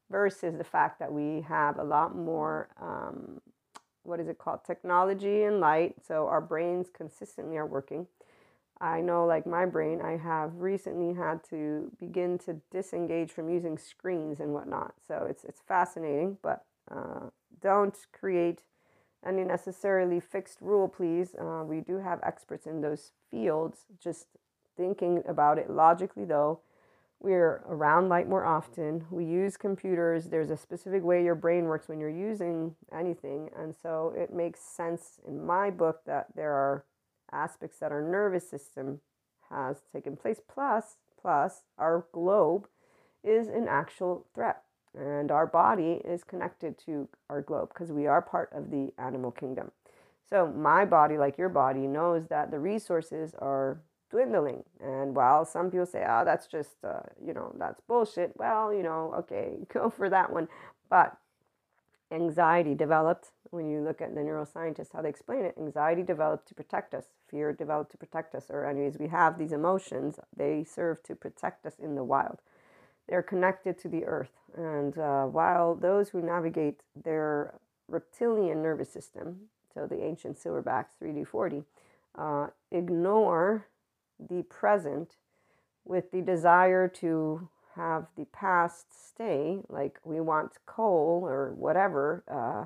versus 0.09 0.55
the 0.57 0.63
fact 0.63 0.99
that 0.99 1.11
we 1.11 1.41
have 1.41 1.77
a 1.77 1.83
lot 1.83 2.15
more 2.15 2.69
um, 2.81 3.41
what 4.09 4.19
is 4.19 4.27
it 4.27 4.37
called? 4.37 4.65
Technology 4.65 5.43
and 5.43 5.59
light 5.59 5.95
so 6.05 6.27
our 6.27 6.41
brains 6.41 6.87
consistently 6.91 7.57
are 7.57 7.65
working. 7.65 8.07
I 8.81 9.01
know 9.01 9.25
like 9.25 9.45
my 9.45 9.65
brain 9.65 10.01
i 10.01 10.15
have 10.17 10.55
recently 10.55 11.13
had 11.13 11.43
to 11.49 11.91
begin 11.99 12.37
to 12.39 12.61
disengage 12.71 13.31
from 13.31 13.49
using 13.49 13.77
screens 13.77 14.39
and 14.39 14.53
whatnot. 14.53 14.95
So 15.07 15.27
it's 15.29 15.43
it's 15.43 15.61
fascinating 15.61 16.37
but 16.41 16.65
uh, 16.89 17.29
don't 17.61 17.97
create 18.11 18.63
any 19.25 19.43
necessarily 19.43 20.19
fixed 20.19 20.59
rule 20.61 20.87
please. 20.87 21.35
Uh, 21.35 21.63
we 21.65 21.81
do 21.81 21.97
have 21.99 22.19
experts 22.23 22.65
in 22.65 22.81
those 22.81 23.11
fields. 23.29 23.85
Just 24.01 24.27
thinking 24.75 25.23
about 25.27 25.57
it 25.59 25.69
logically 25.69 26.25
though 26.25 26.61
we're 27.21 27.63
around 27.67 28.07
light 28.07 28.29
more 28.29 28.45
often. 28.45 29.05
We 29.11 29.25
use 29.25 29.57
computers. 29.57 30.25
There's 30.25 30.51
a 30.51 30.57
specific 30.57 31.03
way 31.03 31.23
your 31.23 31.35
brain 31.35 31.65
works 31.65 31.89
when 31.89 31.99
you're 31.99 32.09
using 32.09 32.75
anything. 32.93 33.49
And 33.57 33.75
so 33.75 34.13
it 34.15 34.33
makes 34.33 34.61
sense 34.61 35.19
in 35.27 35.45
my 35.45 35.69
book 35.69 36.01
that 36.05 36.27
there 36.35 36.53
are 36.53 36.85
aspects 37.31 37.79
that 37.79 37.91
our 37.91 38.01
nervous 38.01 38.49
system 38.49 39.01
has 39.49 39.77
taken 39.91 40.15
place. 40.15 40.39
Plus, 40.47 40.95
plus 41.21 41.63
our 41.77 42.05
globe 42.13 42.67
is 43.21 43.49
an 43.49 43.67
actual 43.67 44.25
threat. 44.33 44.63
And 44.97 45.29
our 45.29 45.45
body 45.45 46.01
is 46.05 46.23
connected 46.23 46.77
to 46.85 47.09
our 47.29 47.41
globe 47.41 47.69
because 47.69 47.91
we 47.91 48.07
are 48.07 48.21
part 48.21 48.49
of 48.53 48.71
the 48.71 48.93
animal 48.97 49.31
kingdom. 49.31 49.71
So 50.29 50.47
my 50.47 50.85
body, 50.85 51.17
like 51.17 51.37
your 51.37 51.49
body, 51.49 51.81
knows 51.81 52.27
that 52.27 52.49
the 52.49 52.59
resources 52.59 53.33
are 53.39 53.81
dwindling. 54.09 54.63
And 54.79 55.15
while 55.15 55.45
some 55.45 55.69
people 55.69 55.85
say, 55.85 56.05
oh, 56.07 56.23
that's 56.25 56.47
just, 56.47 56.83
uh, 56.83 57.01
you 57.23 57.33
know, 57.33 57.53
that's 57.57 57.81
bullshit, 57.81 58.33
well, 58.35 58.73
you 58.73 58.83
know, 58.83 59.13
okay, 59.19 59.57
go 59.73 59.89
for 59.89 60.09
that 60.09 60.31
one. 60.31 60.47
But 60.89 61.17
anxiety 62.11 62.73
developed, 62.75 63.31
when 63.51 63.69
you 63.69 63.81
look 63.81 64.01
at 64.01 64.13
the 64.15 64.21
neuroscientists, 64.21 64.93
how 64.93 65.01
they 65.01 65.09
explain 65.09 65.45
it, 65.45 65.55
anxiety 65.57 66.03
developed 66.03 66.47
to 66.47 66.55
protect 66.55 66.93
us, 66.93 67.05
fear 67.29 67.53
developed 67.53 67.91
to 67.91 67.97
protect 67.97 68.35
us. 68.35 68.45
Or, 68.49 68.65
anyways, 68.65 68.97
we 68.99 69.07
have 69.07 69.37
these 69.37 69.51
emotions, 69.51 70.19
they 70.35 70.63
serve 70.63 71.03
to 71.03 71.15
protect 71.15 71.65
us 71.65 71.75
in 71.79 71.95
the 71.95 72.03
wild. 72.03 72.39
They're 73.07 73.23
connected 73.23 73.79
to 73.79 73.87
the 73.87 74.05
earth. 74.05 74.31
And 74.55 74.97
uh, 74.97 75.25
while 75.25 75.75
those 75.75 76.09
who 76.09 76.21
navigate 76.21 76.81
their 76.95 77.55
reptilian 77.87 78.61
nervous 78.61 78.91
system, 78.91 79.49
so 79.73 79.87
the 79.87 80.03
ancient 80.03 80.37
silverbacks 80.37 80.89
3D40, 81.01 81.63
uh, 82.17 82.47
ignore 82.71 83.65
the 84.19 84.43
present 84.43 85.15
with 85.85 86.11
the 86.11 86.21
desire 86.21 86.87
to 86.87 87.49
have 87.75 88.07
the 88.17 88.25
past 88.25 88.87
stay, 89.09 89.59
like 89.69 89.99
we 90.03 90.19
want 90.19 90.53
coal 90.65 91.21
or 91.23 91.53
whatever, 91.55 92.23
uh, 92.29 92.65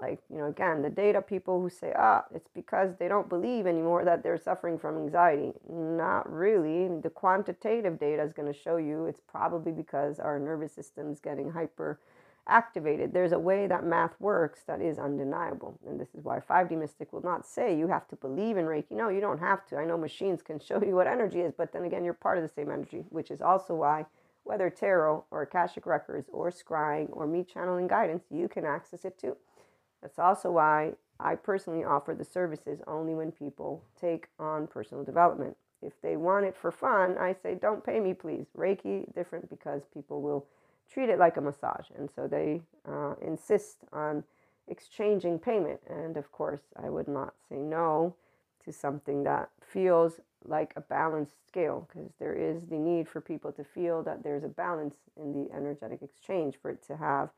like, 0.00 0.20
you 0.30 0.38
know, 0.38 0.46
again, 0.46 0.82
the 0.82 0.90
data 0.90 1.22
people 1.22 1.60
who 1.60 1.70
say, 1.70 1.92
ah, 1.96 2.24
it's 2.34 2.48
because 2.54 2.96
they 2.98 3.08
don't 3.08 3.28
believe 3.28 3.66
anymore 3.66 4.04
that 4.04 4.22
they're 4.22 4.38
suffering 4.38 4.78
from 4.78 4.96
anxiety. 4.96 5.52
Not 5.68 6.30
really. 6.32 6.88
The 7.00 7.10
quantitative 7.10 8.00
data 8.00 8.22
is 8.22 8.32
going 8.32 8.52
to 8.52 8.58
show 8.58 8.78
you 8.78 9.06
it's 9.06 9.20
probably 9.20 9.70
because 9.70 10.18
our 10.18 10.38
nervous 10.38 10.72
system 10.72 11.12
is 11.12 11.20
getting 11.20 11.50
hyper 11.50 12.00
activated. 12.48 13.12
There's 13.12 13.32
a 13.32 13.38
way 13.38 13.66
that 13.66 13.84
math 13.84 14.14
works 14.20 14.62
that 14.66 14.80
is 14.80 14.98
undeniable. 14.98 15.78
And 15.86 16.00
this 16.00 16.14
is 16.14 16.24
why 16.24 16.40
5D 16.40 16.78
Mystic 16.78 17.12
will 17.12 17.22
not 17.22 17.46
say 17.46 17.76
you 17.76 17.88
have 17.88 18.08
to 18.08 18.16
believe 18.16 18.56
in 18.56 18.66
Reiki. 18.66 18.92
No, 18.92 19.08
you 19.08 19.20
don't 19.20 19.38
have 19.38 19.64
to. 19.66 19.76
I 19.76 19.84
know 19.84 19.96
machines 19.96 20.42
can 20.42 20.58
show 20.58 20.82
you 20.82 20.94
what 20.94 21.06
energy 21.06 21.40
is, 21.40 21.52
but 21.56 21.72
then 21.72 21.84
again, 21.84 22.04
you're 22.04 22.14
part 22.14 22.38
of 22.38 22.42
the 22.42 22.48
same 22.48 22.70
energy, 22.70 23.04
which 23.10 23.30
is 23.30 23.40
also 23.40 23.74
why 23.74 24.06
whether 24.44 24.68
tarot 24.70 25.24
or 25.30 25.42
Akashic 25.42 25.86
Records 25.86 26.28
or 26.32 26.50
scrying 26.50 27.08
or 27.12 27.26
me 27.26 27.44
channeling 27.44 27.86
guidance, 27.86 28.24
you 28.30 28.48
can 28.48 28.64
access 28.64 29.04
it 29.04 29.18
too. 29.18 29.36
That's 30.00 30.18
also 30.18 30.50
why 30.50 30.94
I 31.20 31.36
personally 31.36 31.84
offer 31.84 32.14
the 32.14 32.24
services 32.24 32.80
only 32.86 33.14
when 33.14 33.30
people 33.30 33.84
take 34.00 34.28
on 34.38 34.66
personal 34.66 35.04
development. 35.04 35.56
If 35.80 36.00
they 36.02 36.16
want 36.16 36.46
it 36.46 36.56
for 36.56 36.72
fun, 36.72 37.16
I 37.18 37.34
say, 37.34 37.54
don't 37.54 37.84
pay 37.84 38.00
me, 38.00 38.14
please. 38.14 38.46
Reiki, 38.56 39.12
different 39.14 39.48
because 39.48 39.82
people 39.94 40.22
will 40.22 40.46
treat 40.92 41.08
it 41.08 41.18
like 41.18 41.36
a 41.36 41.40
massage. 41.40 41.86
And 41.96 42.08
so 42.14 42.26
they 42.26 42.62
uh, 42.88 43.14
insist 43.22 43.78
on 43.92 44.24
exchanging 44.68 45.38
payment. 45.38 45.80
And 45.88 46.16
of 46.16 46.30
course, 46.32 46.62
I 46.82 46.88
would 46.90 47.08
not 47.08 47.34
say 47.48 47.56
no 47.56 48.14
to 48.64 48.72
something 48.72 49.24
that 49.24 49.50
feels 49.60 50.20
like 50.44 50.72
a 50.76 50.80
balanced 50.80 51.46
scale 51.46 51.88
because 51.88 52.10
there 52.18 52.34
is 52.34 52.62
the 52.66 52.76
need 52.76 53.08
for 53.08 53.20
people 53.20 53.52
to 53.52 53.64
feel 53.64 54.02
that 54.02 54.22
there's 54.22 54.44
a 54.44 54.48
balance 54.48 54.96
in 55.16 55.32
the 55.32 55.52
energetic 55.54 56.02
exchange 56.02 56.56
for 56.60 56.70
it 56.70 56.82
to 56.86 56.96
have 56.96 57.30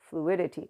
fluidity 0.00 0.68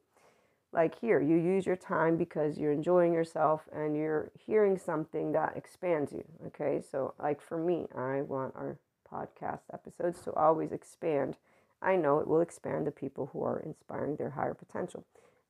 like 0.75 0.99
here, 0.99 1.21
you 1.21 1.37
use 1.37 1.65
your 1.65 1.77
time 1.77 2.17
because 2.17 2.59
you're 2.59 2.73
enjoying 2.73 3.13
yourself 3.13 3.63
and 3.73 3.97
you're 3.97 4.31
hearing 4.45 4.77
something 4.77 5.33
that 5.33 5.57
expands 5.57 6.13
you. 6.13 6.25
Okay, 6.49 6.83
so 6.91 7.15
like 7.19 7.41
for 7.41 7.57
me, 7.57 7.87
I 7.97 8.23
want 8.23 8.55
our 8.57 8.77
podcast 9.11 9.61
episodes 9.73 10.21
to 10.23 10.33
always 10.35 10.73
expand. 10.73 11.37
I 11.85 11.97
know 11.97 12.19
it 12.19 12.27
will 12.27 12.41
expand 12.41 12.87
the 12.87 12.91
people 12.91 13.31
who 13.33 13.43
are 13.43 13.61
inspiring 13.61 14.17
their 14.17 14.31
higher 14.31 14.55
potential. 14.55 15.05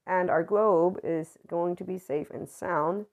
And 0.06 0.28
our 0.28 0.42
globe 0.42 0.98
is 1.02 1.38
going 1.46 1.76
to 1.76 1.84
be 1.84 1.98
safe 1.98 2.30
and 2.30 2.48
sound. 2.48 3.06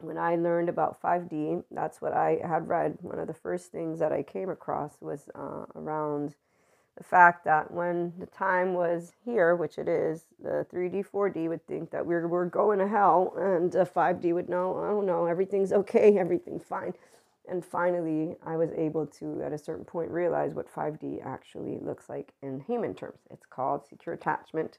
When 0.00 0.18
I 0.18 0.36
learned 0.36 0.68
about 0.68 1.00
5D, 1.00 1.64
that's 1.70 2.00
what 2.00 2.12
I 2.12 2.38
had 2.42 2.68
read. 2.68 2.98
One 3.00 3.18
of 3.18 3.26
the 3.26 3.34
first 3.34 3.72
things 3.72 3.98
that 3.98 4.12
I 4.12 4.22
came 4.22 4.48
across 4.50 4.98
was 5.00 5.28
uh, 5.34 5.64
around 5.74 6.34
the 6.96 7.04
fact 7.04 7.44
that 7.44 7.70
when 7.70 8.12
the 8.18 8.26
time 8.26 8.72
was 8.72 9.12
here, 9.24 9.54
which 9.54 9.78
it 9.78 9.88
is, 9.88 10.24
the 10.42 10.66
3D, 10.72 11.06
4D 11.10 11.48
would 11.48 11.66
think 11.66 11.90
that 11.90 12.06
we're, 12.06 12.26
we're 12.26 12.46
going 12.46 12.78
to 12.78 12.88
hell, 12.88 13.34
and 13.36 13.74
uh, 13.76 13.84
5D 13.84 14.32
would 14.32 14.48
know, 14.48 14.76
oh 14.76 15.00
no, 15.02 15.26
everything's 15.26 15.72
okay, 15.72 16.18
everything's 16.18 16.64
fine. 16.64 16.94
And 17.48 17.64
finally, 17.64 18.36
I 18.44 18.56
was 18.56 18.70
able 18.72 19.06
to, 19.06 19.42
at 19.42 19.52
a 19.52 19.58
certain 19.58 19.84
point, 19.84 20.10
realize 20.10 20.54
what 20.54 20.72
5D 20.72 21.24
actually 21.24 21.78
looks 21.80 22.08
like 22.08 22.32
in 22.42 22.60
human 22.60 22.94
terms. 22.94 23.20
It's 23.30 23.46
called 23.46 23.86
secure 23.86 24.14
attachment. 24.14 24.78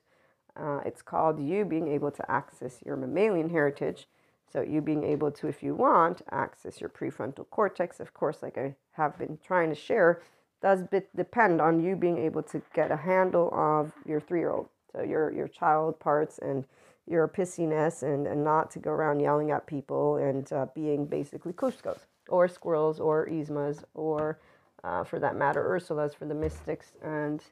Uh, 0.55 0.81
it's 0.85 1.01
called 1.01 1.39
you 1.39 1.65
being 1.65 1.87
able 1.87 2.11
to 2.11 2.31
access 2.31 2.79
your 2.85 2.97
mammalian 2.97 3.49
heritage. 3.49 4.07
So, 4.51 4.61
you 4.61 4.81
being 4.81 5.03
able 5.03 5.31
to, 5.31 5.47
if 5.47 5.61
you 5.61 5.75
want, 5.75 6.21
access 6.31 6.79
your 6.79 6.89
prefrontal 6.89 7.49
cortex. 7.49 7.99
Of 7.99 8.13
course, 8.13 8.41
like 8.41 8.57
I 8.57 8.75
have 8.91 9.17
been 9.17 9.37
trying 9.45 9.69
to 9.69 9.75
share, 9.75 10.21
does 10.61 10.83
depend 11.15 11.61
on 11.61 11.83
you 11.83 11.95
being 11.95 12.17
able 12.17 12.43
to 12.43 12.61
get 12.73 12.91
a 12.91 12.97
handle 12.97 13.53
of 13.53 13.93
your 14.05 14.19
three 14.19 14.39
year 14.39 14.51
old. 14.51 14.69
So 14.93 15.03
your 15.03 15.31
your 15.31 15.47
child 15.47 15.99
parts 15.99 16.39
and 16.39 16.65
your 17.05 17.27
pissiness 17.27 18.03
and, 18.03 18.25
and 18.25 18.43
not 18.43 18.71
to 18.71 18.79
go 18.79 18.91
around 18.91 19.19
yelling 19.19 19.51
at 19.51 19.67
people 19.67 20.15
and 20.15 20.51
uh, 20.51 20.65
being 20.73 21.05
basically 21.05 21.53
Kuzcos 21.53 21.99
or 22.29 22.47
squirrels 22.47 22.99
or 22.99 23.27
Yzmas 23.27 23.83
or 23.93 24.39
uh, 24.83 25.03
for 25.03 25.19
that 25.19 25.35
matter 25.35 25.63
Ursulas 25.63 26.15
for 26.15 26.25
the 26.25 26.33
mystics 26.33 26.93
and 27.03 27.43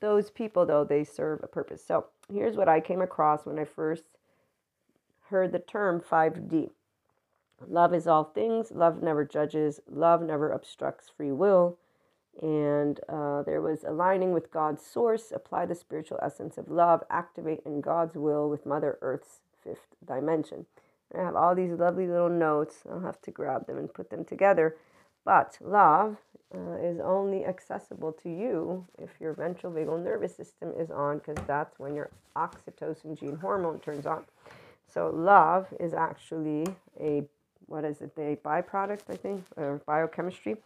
those 0.00 0.30
people 0.30 0.66
though 0.66 0.84
they 0.84 1.04
serve 1.04 1.40
a 1.42 1.46
purpose. 1.46 1.82
So 1.84 2.06
here's 2.32 2.56
what 2.56 2.68
I 2.68 2.80
came 2.80 3.02
across 3.02 3.46
when 3.46 3.58
I 3.58 3.64
first 3.64 4.04
heard 5.30 5.52
the 5.52 5.58
term 5.58 6.00
5D. 6.00 6.70
Love 7.66 7.94
is 7.94 8.06
all 8.06 8.24
things, 8.24 8.70
love 8.70 9.02
never 9.02 9.24
judges, 9.24 9.80
love 9.90 10.22
never 10.22 10.50
obstructs 10.50 11.08
free 11.08 11.32
will 11.32 11.78
and 12.42 13.00
uh, 13.08 13.42
there 13.42 13.62
was 13.62 13.84
aligning 13.84 14.32
with 14.32 14.50
God's 14.50 14.84
source, 14.84 15.32
apply 15.34 15.66
the 15.66 15.74
spiritual 15.74 16.18
essence 16.22 16.58
of 16.58 16.70
love, 16.70 17.02
activate 17.10 17.60
in 17.64 17.80
God's 17.80 18.16
will 18.16 18.48
with 18.50 18.66
Mother 18.66 18.98
Earth's 19.00 19.40
fifth 19.62 19.94
dimension. 20.06 20.66
I 21.14 21.22
have 21.22 21.36
all 21.36 21.54
these 21.54 21.72
lovely 21.72 22.06
little 22.06 22.28
notes. 22.28 22.82
I'll 22.90 23.00
have 23.00 23.20
to 23.22 23.30
grab 23.30 23.66
them 23.66 23.78
and 23.78 23.92
put 23.92 24.10
them 24.10 24.24
together. 24.24 24.76
But 25.24 25.58
love 25.60 26.16
uh, 26.54 26.76
is 26.80 27.00
only 27.00 27.44
accessible 27.44 28.12
to 28.22 28.28
you 28.28 28.86
if 28.98 29.10
your 29.20 29.32
ventral 29.32 29.72
vagal 29.72 30.02
nervous 30.02 30.36
system 30.36 30.72
is 30.78 30.90
on, 30.90 31.18
because 31.18 31.44
that's 31.46 31.78
when 31.78 31.94
your 31.94 32.10
oxytocin 32.36 33.18
gene 33.18 33.36
hormone 33.36 33.80
turns 33.80 34.06
on. 34.06 34.24
So 34.86 35.10
love 35.10 35.66
is 35.80 35.92
actually 35.94 36.66
a 37.00 37.24
what 37.66 37.84
is 37.84 38.00
it? 38.00 38.12
A 38.16 38.36
byproduct, 38.46 39.10
I 39.10 39.16
think, 39.16 39.44
or 39.56 39.80
biochemistry 39.86 40.56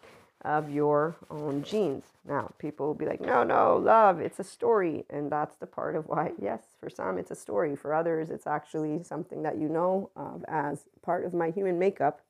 of 0.42 0.70
your 0.70 1.16
own 1.31 1.62
genes. 1.62 2.05
Now, 2.26 2.50
people 2.59 2.87
will 2.87 2.94
be 2.94 3.07
like, 3.07 3.20
no, 3.20 3.42
no, 3.44 3.76
love, 3.76 4.20
it's 4.20 4.38
a 4.38 4.44
story. 4.44 5.05
And 5.11 5.31
that's 5.31 5.57
the 5.57 5.66
part 5.66 5.96
of 5.96 6.07
why, 6.07 6.33
yes, 6.40 6.62
for 6.79 6.88
some 6.88 7.18
it's 7.18 7.31
a 7.31 7.37
story. 7.37 7.76
For 7.76 7.94
others, 7.94 8.31
it's 8.31 8.46
actually 8.46 9.03
something 9.03 9.42
that 9.42 9.59
you 9.59 9.68
know 9.68 10.11
of 10.16 10.44
as 10.48 10.85
part 11.03 11.24
of 11.24 11.35
my 11.35 11.50
human 11.50 11.79
makeup. 11.79 12.20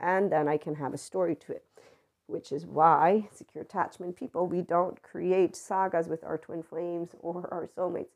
And 0.00 0.32
then 0.32 0.48
I 0.48 0.56
can 0.56 0.76
have 0.76 0.94
a 0.94 0.98
story 0.98 1.36
to 1.36 1.52
it, 1.52 1.64
which 2.26 2.52
is 2.52 2.66
why 2.66 3.28
secure 3.32 3.62
attachment 3.62 4.16
people, 4.16 4.46
we 4.46 4.62
don't 4.62 5.02
create 5.02 5.54
sagas 5.54 6.08
with 6.08 6.24
our 6.24 6.38
twin 6.38 6.62
flames 6.62 7.10
or 7.20 7.48
our 7.52 7.68
soulmates. 7.76 8.14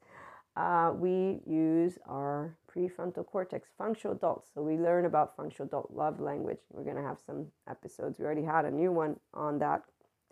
Uh, 0.57 0.93
we 0.95 1.41
use 1.47 1.99
our 2.09 2.57
prefrontal 2.75 3.27
cortex, 3.27 3.69
functional 3.77 4.17
adults. 4.17 4.51
So 4.55 4.63
we 4.63 4.77
learn 4.79 5.05
about 5.05 5.37
functional 5.37 5.67
adult 5.69 5.91
love 5.93 6.19
language. 6.19 6.61
We're 6.73 6.85
going 6.85 6.97
to 6.97 7.03
have 7.03 7.19
some 7.25 7.49
episodes. 7.69 8.19
We 8.19 8.25
already 8.25 8.45
had 8.45 8.65
a 8.65 8.71
new 8.71 8.91
one 8.91 9.17
on 9.35 9.59
that 9.59 9.83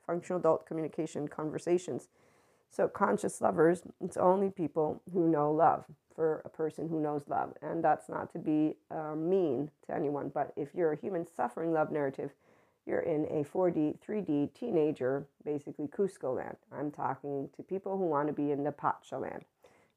functional 0.06 0.40
adult 0.40 0.66
communication 0.66 1.28
conversations. 1.28 2.08
So 2.70 2.88
conscious 2.88 3.40
lovers, 3.40 3.82
it's 4.00 4.16
only 4.16 4.50
people 4.50 5.02
who 5.12 5.28
know 5.28 5.52
love 5.52 5.84
for 6.14 6.42
a 6.44 6.48
person 6.48 6.88
who 6.88 7.00
knows 7.00 7.24
love. 7.28 7.52
And 7.60 7.84
that's 7.84 8.08
not 8.08 8.32
to 8.32 8.38
be 8.38 8.76
uh, 8.90 9.14
mean 9.14 9.70
to 9.86 9.94
anyone, 9.94 10.30
but 10.32 10.52
if 10.56 10.74
you're 10.74 10.92
a 10.92 10.96
human 10.96 11.26
suffering 11.26 11.72
love 11.72 11.92
narrative, 11.92 12.30
you're 12.86 13.00
in 13.00 13.24
a 13.26 13.44
4D, 13.44 13.98
3D 14.00 14.54
teenager, 14.54 15.26
basically 15.44 15.86
Kuzco 15.86 16.36
land. 16.36 16.56
I'm 16.72 16.90
talking 16.90 17.48
to 17.56 17.62
people 17.62 17.96
who 17.96 18.04
want 18.04 18.28
to 18.28 18.32
be 18.34 18.50
in 18.50 18.64
the 18.64 18.72
Pacha 18.72 19.18
land. 19.18 19.44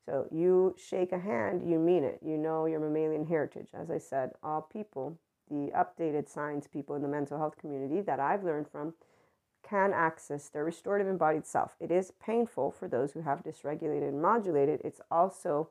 So 0.08 0.26
you 0.32 0.74
shake 0.78 1.12
a 1.12 1.20
hand, 1.20 1.70
you 1.70 1.80
mean 1.80 2.06
it. 2.06 2.20
You 2.26 2.38
know 2.38 2.65
your 2.65 2.80
mammalian 2.80 3.26
heritage. 3.26 3.67
As 3.74 3.91
I 3.91 3.98
said, 3.98 4.32
all 4.41 4.62
people, 4.62 5.20
the 5.52 5.70
updated 5.76 6.30
science 6.30 6.65
people 6.65 6.96
in 6.96 7.02
the 7.02 7.10
mental 7.10 7.38
health 7.38 7.58
community 7.58 8.00
that 8.02 8.20
I've 8.20 8.43
learned 8.43 8.70
from, 8.70 8.93
can 9.67 9.91
access 9.93 10.48
their 10.48 10.63
restorative 10.63 11.08
embodied 11.08 11.46
self. 11.46 11.76
It 11.82 11.91
is 11.91 12.13
painful 12.24 12.72
for 12.72 12.88
those 12.88 13.12
who 13.12 13.22
have 13.22 13.43
dysregulated 13.43 14.08
and 14.08 14.22
modulated. 14.22 14.80
It's 14.86 15.02
also 15.12 15.70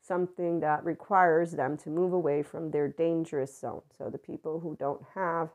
something 0.00 0.60
that 0.60 0.84
requires 0.84 1.52
them 1.52 1.76
to 1.78 1.90
move 1.90 2.12
away 2.12 2.44
from 2.44 2.70
their 2.70 2.86
dangerous 2.86 3.58
zone. 3.58 3.82
So 3.98 4.08
the 4.08 4.18
people 4.18 4.60
who 4.60 4.76
don't 4.78 5.02
have 5.16 5.48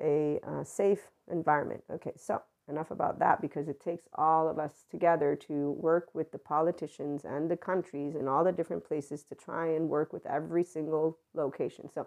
a 0.00 0.40
uh, 0.46 0.64
safe 0.64 1.10
environment. 1.30 1.82
Okay, 1.90 2.12
so 2.16 2.40
enough 2.68 2.90
about 2.90 3.18
that 3.18 3.40
because 3.40 3.68
it 3.68 3.80
takes 3.80 4.04
all 4.14 4.48
of 4.48 4.58
us 4.58 4.84
together 4.90 5.36
to 5.36 5.72
work 5.72 6.08
with 6.14 6.32
the 6.32 6.38
politicians 6.38 7.24
and 7.24 7.50
the 7.50 7.56
countries 7.56 8.14
and 8.14 8.28
all 8.28 8.44
the 8.44 8.52
different 8.52 8.84
places 8.84 9.22
to 9.24 9.34
try 9.34 9.68
and 9.68 9.88
work 9.88 10.12
with 10.12 10.26
every 10.26 10.64
single 10.64 11.18
location. 11.34 11.88
So, 11.92 12.06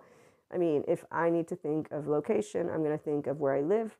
I 0.53 0.57
mean, 0.57 0.83
if 0.87 1.05
I 1.11 1.29
need 1.29 1.47
to 1.49 1.55
think 1.55 1.91
of 1.91 2.07
location, 2.07 2.69
I'm 2.69 2.83
going 2.83 2.97
to 2.97 3.03
think 3.03 3.27
of 3.27 3.39
where 3.39 3.55
I 3.55 3.61
live 3.61 3.95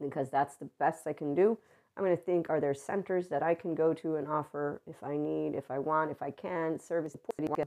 because 0.00 0.30
that's 0.30 0.56
the 0.56 0.68
best 0.78 1.06
I 1.06 1.12
can 1.12 1.34
do. 1.34 1.58
I'm 1.96 2.04
going 2.04 2.16
to 2.16 2.22
think 2.22 2.48
are 2.48 2.60
there 2.60 2.74
centers 2.74 3.26
that 3.28 3.42
I 3.42 3.54
can 3.54 3.74
go 3.74 3.92
to 3.94 4.16
and 4.16 4.28
offer 4.28 4.80
if 4.86 5.02
I 5.02 5.16
need, 5.16 5.56
if 5.56 5.68
I 5.68 5.80
want, 5.80 6.12
if 6.12 6.22
I 6.22 6.30
can, 6.30 6.78
service, 6.78 7.16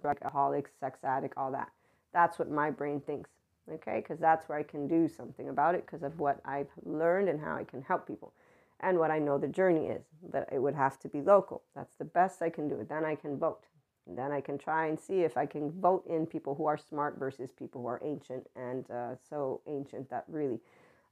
alcoholics, 0.05 0.71
sex 0.79 0.99
addict, 1.03 1.33
all 1.35 1.51
that. 1.51 1.67
That's 2.13 2.39
what 2.39 2.49
my 2.49 2.71
brain 2.71 3.01
thinks 3.01 3.29
okay? 3.71 3.97
Because 4.01 4.19
that's 4.19 4.47
where 4.47 4.57
I 4.57 4.63
can 4.63 4.87
do 4.87 5.07
something 5.07 5.49
about 5.49 5.75
it 5.75 5.85
because 5.85 6.03
of 6.03 6.19
what 6.19 6.39
I've 6.45 6.69
learned 6.85 7.29
and 7.29 7.39
how 7.39 7.55
I 7.55 7.63
can 7.63 7.81
help 7.81 8.07
people 8.07 8.33
and 8.79 8.97
what 8.97 9.11
I 9.11 9.19
know 9.19 9.37
the 9.37 9.47
journey 9.47 9.87
is. 9.87 10.03
But 10.31 10.49
it 10.51 10.59
would 10.59 10.75
have 10.75 10.99
to 10.99 11.07
be 11.07 11.21
local. 11.21 11.63
That's 11.75 11.95
the 11.95 12.05
best 12.05 12.41
I 12.41 12.49
can 12.49 12.67
do. 12.67 12.85
Then 12.87 13.05
I 13.05 13.15
can 13.15 13.37
vote. 13.37 13.65
And 14.07 14.17
then 14.17 14.31
I 14.31 14.41
can 14.41 14.57
try 14.57 14.87
and 14.87 14.99
see 14.99 15.21
if 15.21 15.37
I 15.37 15.45
can 15.45 15.71
vote 15.79 16.05
in 16.07 16.25
people 16.25 16.55
who 16.55 16.65
are 16.65 16.77
smart 16.77 17.17
versus 17.19 17.51
people 17.51 17.81
who 17.81 17.87
are 17.87 18.01
ancient 18.03 18.47
and 18.55 18.89
uh, 18.89 19.15
so 19.29 19.61
ancient 19.67 20.09
that 20.09 20.25
really 20.27 20.59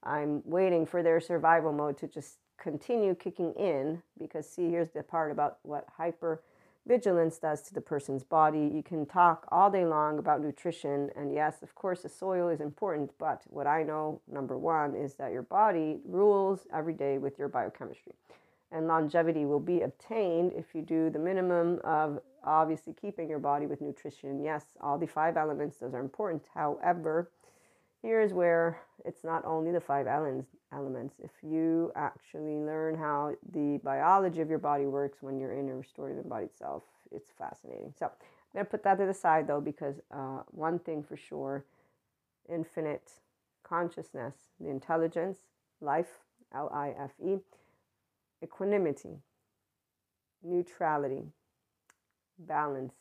I'm 0.03 0.41
waiting 0.45 0.85
for 0.85 1.03
their 1.03 1.19
survival 1.19 1.71
mode 1.71 1.97
to 1.99 2.07
just 2.07 2.37
continue 2.57 3.15
kicking 3.15 3.53
in 3.53 4.01
because 4.17 4.49
see 4.49 4.69
here's 4.69 4.89
the 4.89 5.03
part 5.03 5.31
about 5.31 5.59
what 5.63 5.85
hyper 5.95 6.41
vigilance 6.87 7.37
does 7.37 7.61
to 7.63 7.73
the 7.73 7.81
person's 7.81 8.23
body. 8.23 8.71
You 8.73 8.83
can 8.83 9.05
talk 9.05 9.47
all 9.51 9.69
day 9.69 9.85
long 9.85 10.19
about 10.19 10.41
nutrition, 10.41 11.09
and 11.15 11.33
yes, 11.33 11.61
of 11.61 11.75
course, 11.75 12.01
the 12.01 12.09
soil 12.09 12.49
is 12.49 12.61
important, 12.61 13.11
but 13.19 13.43
what 13.47 13.67
I 13.67 13.83
know, 13.83 14.21
number 14.31 14.57
one, 14.57 14.95
is 14.95 15.15
that 15.15 15.31
your 15.31 15.43
body 15.43 15.99
rules 16.05 16.67
every 16.73 16.93
day 16.93 17.17
with 17.17 17.37
your 17.37 17.47
biochemistry. 17.47 18.13
And 18.71 18.87
longevity 18.87 19.45
will 19.45 19.59
be 19.59 19.81
obtained 19.81 20.53
if 20.55 20.75
you 20.75 20.81
do 20.81 21.09
the 21.09 21.19
minimum 21.19 21.79
of 21.83 22.19
obviously 22.43 22.93
keeping 22.93 23.27
your 23.27 23.39
body 23.39 23.65
with 23.65 23.81
nutrition. 23.81 24.43
Yes, 24.43 24.63
all 24.79 24.97
the 24.97 25.07
five 25.07 25.37
elements, 25.37 25.77
those 25.77 25.93
are 25.93 25.99
important. 25.99 26.43
However, 26.53 27.31
here's 28.01 28.31
where 28.31 28.79
it's 29.05 29.23
not 29.23 29.43
only 29.45 29.71
the 29.71 29.81
five 29.81 30.07
elements 30.07 30.55
elements. 30.73 31.15
If 31.23 31.32
you 31.41 31.91
actually 31.95 32.55
learn 32.58 32.95
how 32.95 33.36
the 33.53 33.79
biology 33.84 34.41
of 34.41 34.49
your 34.49 34.60
body 34.60 34.86
works 34.86 35.19
when 35.21 35.39
you're 35.39 35.53
in 35.53 35.69
a 35.69 35.75
restorative 35.75 36.23
embodied 36.23 36.55
self 36.55 36.84
it's 37.12 37.32
fascinating. 37.38 37.93
So 37.97 38.05
i'm 38.05 38.12
going 38.53 38.65
to 38.65 38.69
put 38.69 38.84
that 38.84 38.97
to 38.97 39.05
the 39.05 39.13
side 39.13 39.47
though 39.47 39.62
because 39.62 39.95
uh, 40.12 40.41
one 40.51 40.79
thing 40.79 41.03
for 41.03 41.17
sure 41.17 41.65
infinite 42.47 43.12
consciousness 43.63 44.36
the 44.60 44.69
intelligence 44.69 45.39
life 45.82 46.19
l-i-f-e 46.53 47.38
equanimity 48.43 49.17
neutrality 50.43 51.23
balance 52.39 52.93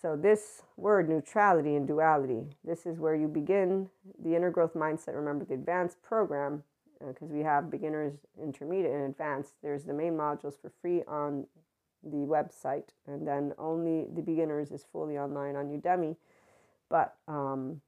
so, 0.00 0.16
this 0.16 0.62
word 0.76 1.08
neutrality 1.10 1.76
and 1.76 1.86
duality, 1.86 2.46
this 2.64 2.86
is 2.86 2.98
where 2.98 3.14
you 3.14 3.28
begin 3.28 3.90
the 4.24 4.34
inner 4.34 4.50
growth 4.50 4.72
mindset. 4.72 5.14
Remember 5.14 5.44
the 5.44 5.54
advanced 5.54 6.02
program, 6.02 6.62
because 7.06 7.30
uh, 7.30 7.34
we 7.34 7.42
have 7.42 7.70
beginners, 7.70 8.14
intermediate, 8.42 8.92
and 8.92 9.10
advanced. 9.10 9.52
There's 9.62 9.84
the 9.84 9.92
main 9.92 10.14
modules 10.14 10.60
for 10.60 10.72
free 10.80 11.02
on 11.06 11.46
the 12.02 12.16
website, 12.16 12.88
and 13.06 13.26
then 13.26 13.52
only 13.58 14.06
the 14.14 14.22
beginners 14.22 14.70
is 14.70 14.86
fully 14.90 15.18
online 15.18 15.54
on 15.54 15.66
Udemy. 15.66 16.16
But 16.88 17.16
um, 17.28 17.82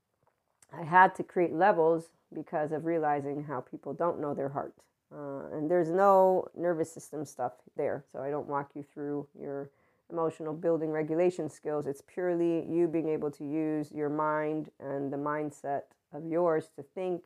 I 0.70 0.84
had 0.84 1.14
to 1.14 1.22
create 1.22 1.52
levels 1.52 2.10
because 2.34 2.72
of 2.72 2.84
realizing 2.84 3.44
how 3.44 3.60
people 3.60 3.94
don't 3.94 4.20
know 4.20 4.34
their 4.34 4.50
heart. 4.50 4.74
Uh, 5.14 5.46
and 5.52 5.70
there's 5.70 5.90
no 5.90 6.48
nervous 6.56 6.92
system 6.92 7.24
stuff 7.24 7.52
there. 7.76 8.04
So 8.12 8.20
I 8.20 8.30
don't 8.30 8.48
walk 8.48 8.70
you 8.74 8.84
through 8.94 9.26
your 9.38 9.70
emotional 10.12 10.52
building 10.52 10.90
regulation 10.90 11.48
skills. 11.48 11.86
It's 11.86 12.02
purely 12.02 12.66
you 12.68 12.86
being 12.86 13.08
able 13.08 13.30
to 13.32 13.44
use 13.44 13.90
your 13.90 14.08
mind 14.08 14.70
and 14.78 15.12
the 15.12 15.16
mindset 15.16 15.82
of 16.12 16.26
yours 16.26 16.68
to 16.76 16.82
think 16.82 17.22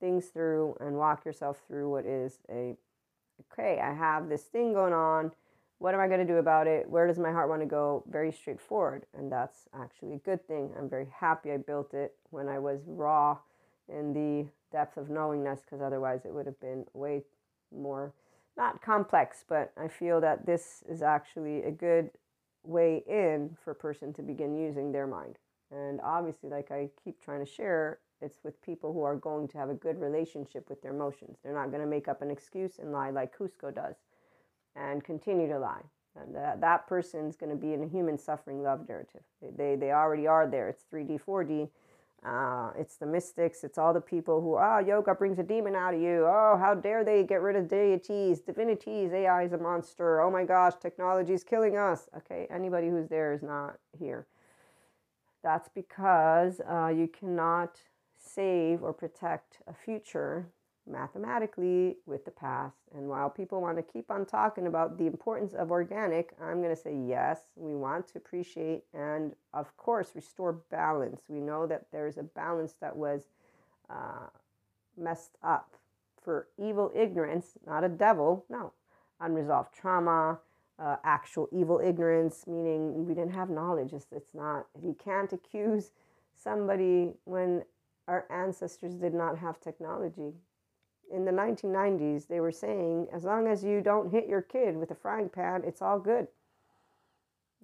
things 0.00 0.26
through 0.26 0.76
and 0.80 0.96
walk 0.96 1.24
yourself 1.24 1.58
through 1.66 1.90
what 1.90 2.04
is 2.04 2.38
a 2.50 2.76
okay, 3.52 3.80
I 3.80 3.92
have 3.94 4.28
this 4.28 4.42
thing 4.42 4.72
going 4.72 4.92
on. 4.92 5.30
What 5.78 5.94
am 5.94 6.00
I 6.00 6.08
going 6.08 6.18
to 6.18 6.26
do 6.26 6.38
about 6.38 6.66
it? 6.66 6.90
Where 6.90 7.06
does 7.06 7.20
my 7.20 7.30
heart 7.30 7.48
want 7.48 7.62
to 7.62 7.66
go? 7.66 8.02
Very 8.10 8.32
straightforward. 8.32 9.06
And 9.16 9.30
that's 9.30 9.68
actually 9.72 10.14
a 10.14 10.18
good 10.18 10.44
thing. 10.48 10.70
I'm 10.76 10.88
very 10.88 11.06
happy 11.14 11.52
I 11.52 11.56
built 11.56 11.94
it 11.94 12.16
when 12.30 12.48
I 12.48 12.58
was 12.58 12.80
raw 12.84 13.38
in 13.88 14.12
the 14.12 14.48
depth 14.72 14.96
of 14.96 15.08
knowingness 15.08 15.60
because 15.60 15.80
otherwise 15.80 16.24
it 16.24 16.34
would 16.34 16.46
have 16.46 16.58
been 16.60 16.84
way 16.94 17.22
more 17.72 18.12
not 18.58 18.82
complex, 18.82 19.44
but 19.48 19.72
I 19.76 19.88
feel 19.88 20.20
that 20.20 20.44
this 20.44 20.82
is 20.88 21.00
actually 21.00 21.62
a 21.62 21.70
good 21.70 22.10
way 22.64 23.02
in 23.06 23.56
for 23.64 23.70
a 23.70 23.74
person 23.74 24.12
to 24.14 24.22
begin 24.22 24.58
using 24.58 24.92
their 24.92 25.06
mind. 25.06 25.38
And 25.70 26.00
obviously, 26.02 26.50
like 26.50 26.70
I 26.70 26.90
keep 27.02 27.22
trying 27.22 27.44
to 27.44 27.50
share, 27.50 28.00
it's 28.20 28.38
with 28.42 28.60
people 28.62 28.92
who 28.92 29.02
are 29.02 29.16
going 29.16 29.48
to 29.48 29.58
have 29.58 29.70
a 29.70 29.74
good 29.74 30.00
relationship 30.00 30.68
with 30.68 30.82
their 30.82 30.92
emotions. 30.92 31.38
They're 31.42 31.54
not 31.54 31.70
going 31.70 31.82
to 31.82 31.88
make 31.88 32.08
up 32.08 32.20
an 32.20 32.30
excuse 32.30 32.78
and 32.78 32.92
lie 32.92 33.10
like 33.10 33.36
Kuzco 33.36 33.74
does 33.74 33.96
and 34.74 35.04
continue 35.04 35.48
to 35.48 35.58
lie. 35.58 35.82
And 36.20 36.34
that, 36.34 36.60
that 36.60 36.86
person's 36.88 37.36
going 37.36 37.50
to 37.50 37.56
be 37.56 37.74
in 37.74 37.82
a 37.82 37.88
human 37.88 38.18
suffering 38.18 38.62
love 38.62 38.88
narrative. 38.88 39.22
They, 39.40 39.50
they, 39.56 39.76
they 39.76 39.92
already 39.92 40.26
are 40.26 40.48
there. 40.48 40.68
It's 40.68 40.84
3D, 40.92 41.20
4D 41.22 41.68
uh, 42.24 42.70
it's 42.76 42.96
the 42.96 43.06
mystics. 43.06 43.62
It's 43.62 43.78
all 43.78 43.94
the 43.94 44.00
people 44.00 44.40
who, 44.40 44.56
ah, 44.56 44.76
oh, 44.76 44.86
yoga 44.86 45.14
brings 45.14 45.38
a 45.38 45.42
demon 45.42 45.74
out 45.74 45.94
of 45.94 46.00
you. 46.00 46.24
Oh, 46.26 46.56
how 46.58 46.74
dare 46.74 47.04
they 47.04 47.22
get 47.22 47.40
rid 47.40 47.56
of 47.56 47.68
deities, 47.68 48.40
divinities, 48.40 49.12
AI 49.12 49.44
is 49.44 49.52
a 49.52 49.58
monster. 49.58 50.20
Oh 50.20 50.30
my 50.30 50.44
gosh, 50.44 50.74
technology 50.80 51.32
is 51.32 51.44
killing 51.44 51.76
us. 51.76 52.08
Okay, 52.16 52.46
anybody 52.50 52.88
who's 52.88 53.08
there 53.08 53.32
is 53.32 53.42
not 53.42 53.78
here. 53.96 54.26
That's 55.42 55.68
because 55.68 56.60
uh, 56.68 56.88
you 56.88 57.08
cannot 57.08 57.78
save 58.18 58.82
or 58.82 58.92
protect 58.92 59.58
a 59.68 59.72
future 59.72 60.48
mathematically 60.88 61.96
with 62.06 62.24
the 62.24 62.30
past. 62.30 62.76
And 62.94 63.08
while 63.08 63.30
people 63.30 63.60
want 63.60 63.76
to 63.76 63.82
keep 63.82 64.10
on 64.10 64.26
talking 64.26 64.66
about 64.66 64.98
the 64.98 65.06
importance 65.06 65.54
of 65.54 65.70
organic, 65.70 66.34
I'm 66.42 66.62
going 66.62 66.74
to 66.74 66.80
say 66.80 66.96
yes, 66.96 67.40
we 67.56 67.74
want 67.74 68.08
to 68.08 68.18
appreciate 68.18 68.84
and, 68.94 69.34
of 69.52 69.76
course, 69.76 70.12
restore 70.14 70.52
balance. 70.70 71.22
We 71.28 71.40
know 71.40 71.66
that 71.66 71.86
there's 71.92 72.18
a 72.18 72.22
balance 72.22 72.74
that 72.80 72.96
was 72.96 73.22
uh, 73.90 74.28
messed 74.96 75.36
up 75.42 75.76
for 76.22 76.48
evil 76.58 76.92
ignorance, 76.94 77.58
not 77.66 77.84
a 77.84 77.88
devil, 77.88 78.44
no, 78.48 78.72
unresolved 79.20 79.74
trauma. 79.74 80.38
Uh, 80.80 80.94
actual 81.02 81.48
evil 81.50 81.80
ignorance, 81.84 82.44
meaning 82.46 83.04
we 83.04 83.12
didn't 83.12 83.32
have 83.32 83.50
knowledge. 83.50 83.92
It's, 83.92 84.06
it's 84.12 84.32
not, 84.32 84.66
you 84.80 84.94
can't 85.02 85.32
accuse 85.32 85.90
somebody 86.36 87.14
when 87.24 87.64
our 88.06 88.26
ancestors 88.30 88.94
did 88.94 89.12
not 89.12 89.38
have 89.38 89.60
technology 89.60 90.34
in 91.12 91.24
the 91.24 91.32
1990s, 91.32 92.26
they 92.26 92.40
were 92.40 92.52
saying, 92.52 93.08
as 93.12 93.24
long 93.24 93.46
as 93.46 93.64
you 93.64 93.80
don't 93.80 94.10
hit 94.10 94.28
your 94.28 94.42
kid 94.42 94.76
with 94.76 94.90
a 94.90 94.94
frying 94.94 95.28
pan, 95.28 95.62
it's 95.64 95.82
all 95.82 95.98
good. 95.98 96.28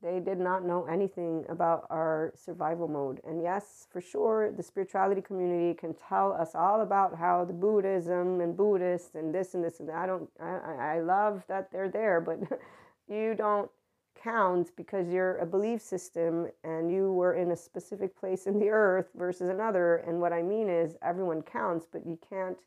They 0.02 0.20
did 0.20 0.38
not 0.38 0.66
know 0.66 0.84
anything 0.84 1.46
about 1.48 1.86
our 1.88 2.32
survival 2.36 2.88
mode. 2.88 3.20
And 3.26 3.42
yes, 3.42 3.86
for 3.90 4.02
sure, 4.02 4.52
the 4.52 4.62
spirituality 4.62 5.22
community 5.22 5.72
can 5.72 5.94
tell 5.94 6.32
us 6.32 6.54
all 6.54 6.82
about 6.82 7.16
how 7.16 7.46
the 7.46 7.54
Buddhism 7.54 8.42
and 8.42 8.54
Buddhists 8.54 9.14
and 9.14 9.34
this 9.34 9.54
and 9.54 9.64
this 9.64 9.80
and 9.80 9.88
that. 9.88 9.96
I 9.96 10.06
don't, 10.06 10.28
I, 10.38 10.96
I 10.96 11.00
love 11.00 11.42
that 11.48 11.72
they're 11.72 11.88
there, 11.88 12.20
but 12.20 12.38
you 13.08 13.34
don't 13.34 13.70
count 14.14 14.72
because 14.76 15.08
you're 15.08 15.38
a 15.38 15.46
belief 15.46 15.80
system 15.80 16.48
and 16.64 16.90
you 16.90 17.12
were 17.12 17.34
in 17.34 17.50
a 17.52 17.56
specific 17.56 18.14
place 18.18 18.46
in 18.46 18.58
the 18.58 18.68
earth 18.68 19.08
versus 19.14 19.48
another. 19.48 19.96
And 20.06 20.20
what 20.20 20.34
I 20.34 20.42
mean 20.42 20.68
is 20.68 20.96
everyone 21.02 21.40
counts, 21.40 21.86
but 21.90 22.06
you 22.06 22.18
can't 22.28 22.58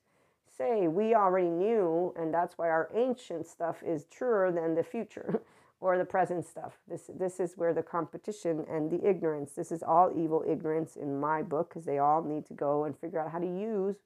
say 0.58 0.88
we 0.88 1.16
already 1.16 1.50
knew, 1.50 2.14
and 2.18 2.34
that's 2.34 2.58
why 2.58 2.70
our 2.70 2.90
ancient 2.96 3.48
stuff 3.48 3.84
is 3.84 4.06
truer 4.06 4.52
than 4.52 4.76
the 4.76 4.84
future 4.84 5.42
or 5.80 5.98
the 5.98 6.06
present 6.06 6.46
stuff. 6.46 6.74
This 6.88 7.10
this 7.18 7.40
is 7.40 7.58
where 7.58 7.74
the 7.74 7.84
competition 7.84 8.66
and 8.70 8.90
the 8.90 9.08
ignorance. 9.08 9.54
This 9.54 9.72
is 9.72 9.84
all 9.84 10.12
evil 10.16 10.44
ignorance 10.48 10.96
in 10.96 11.20
my 11.20 11.44
book 11.44 11.70
because 11.70 11.86
they 11.86 12.00
all 12.00 12.24
need 12.24 12.46
to 12.48 12.54
go 12.54 12.86
and 12.86 12.98
figure 12.98 13.20
out 13.20 13.32
how 13.32 13.40
to 13.40 13.46
use 13.46 13.98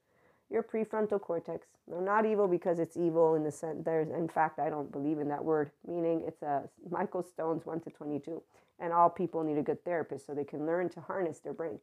your 0.49 0.63
prefrontal 0.63 1.21
cortex. 1.21 1.67
No, 1.89 1.99
not 1.99 2.25
evil 2.25 2.47
because 2.47 2.79
it's 2.79 2.97
evil 2.97 3.35
in 3.35 3.43
the 3.43 3.51
sense 3.51 3.83
there's 3.85 4.09
in 4.09 4.27
fact 4.27 4.59
I 4.59 4.69
don't 4.69 4.91
believe 4.91 5.19
in 5.19 5.29
that 5.29 5.43
word, 5.43 5.71
meaning 5.87 6.23
it's 6.27 6.41
a 6.41 6.63
Michael 6.89 7.23
Stone's 7.23 7.65
1 7.65 7.81
to 7.81 7.89
22. 7.89 8.41
And 8.79 8.91
all 8.91 9.09
people 9.09 9.43
need 9.43 9.59
a 9.59 9.63
good 9.63 9.83
therapist 9.85 10.25
so 10.25 10.33
they 10.33 10.43
can 10.43 10.65
learn 10.65 10.89
to 10.89 11.01
harness 11.01 11.39
their 11.39 11.53
brain. 11.53 11.79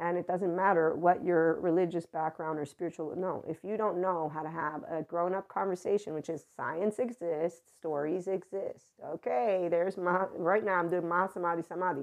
And 0.00 0.18
it 0.18 0.26
doesn't 0.26 0.54
matter 0.54 0.94
what 0.94 1.24
your 1.24 1.60
religious 1.60 2.04
background 2.04 2.58
or 2.58 2.66
spiritual, 2.66 3.14
no, 3.16 3.44
if 3.48 3.58
you 3.62 3.76
don't 3.76 4.00
know 4.00 4.28
how 4.32 4.42
to 4.42 4.50
have 4.50 4.82
a 4.90 5.02
grown 5.02 5.34
up 5.34 5.48
conversation, 5.48 6.14
which 6.14 6.28
is 6.28 6.46
science 6.56 6.98
exists, 6.98 7.62
stories 7.78 8.26
exist. 8.26 8.92
Okay, 9.04 9.68
there's 9.70 9.96
my, 9.96 10.26
right 10.36 10.64
now 10.64 10.74
I'm 10.74 10.90
doing 10.90 11.04
Mahasamadhi 11.04 11.66
Samadhi. 11.66 12.02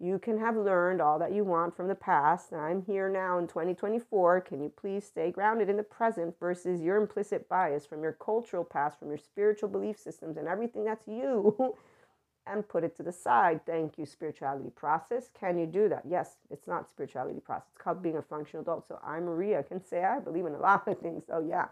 You 0.00 0.18
can 0.18 0.38
have 0.38 0.56
learned 0.56 1.00
all 1.00 1.18
that 1.18 1.32
you 1.32 1.42
want 1.44 1.76
from 1.76 1.88
the 1.88 1.94
past. 1.94 2.52
I'm 2.52 2.82
here 2.82 3.08
now 3.08 3.38
in 3.38 3.48
2024. 3.48 4.42
Can 4.42 4.62
you 4.62 4.68
please 4.68 5.04
stay 5.04 5.32
grounded 5.32 5.68
in 5.68 5.76
the 5.76 5.82
present 5.82 6.36
versus 6.38 6.80
your 6.80 6.96
implicit 6.96 7.48
bias 7.48 7.84
from 7.84 8.02
your 8.02 8.12
cultural 8.12 8.64
past, 8.64 8.98
from 8.98 9.08
your 9.08 9.18
spiritual 9.18 9.68
belief 9.68 9.98
systems, 9.98 10.36
and 10.36 10.46
everything 10.46 10.84
that's 10.84 11.08
you? 11.08 11.76
and 12.50 12.68
put 12.68 12.84
it 12.84 12.96
to 12.96 13.02
the 13.02 13.12
side. 13.12 13.60
Thank 13.66 13.98
you, 13.98 14.06
spirituality 14.06 14.70
process. 14.70 15.30
Can 15.38 15.58
you 15.58 15.66
do 15.66 15.88
that? 15.88 16.02
Yes, 16.08 16.36
it's 16.50 16.66
not 16.66 16.88
spirituality 16.88 17.40
process. 17.40 17.68
It's 17.74 17.82
called 17.82 18.02
being 18.02 18.16
a 18.16 18.22
functional 18.22 18.62
adult. 18.62 18.88
So 18.88 18.98
I, 19.04 19.20
Maria, 19.20 19.62
can 19.62 19.84
say 19.84 20.04
I 20.04 20.20
believe 20.20 20.46
in 20.46 20.54
a 20.54 20.58
lot 20.60 20.88
of 20.88 20.98
things. 20.98 21.24
Oh 21.32 21.46
yeah. 21.46 21.66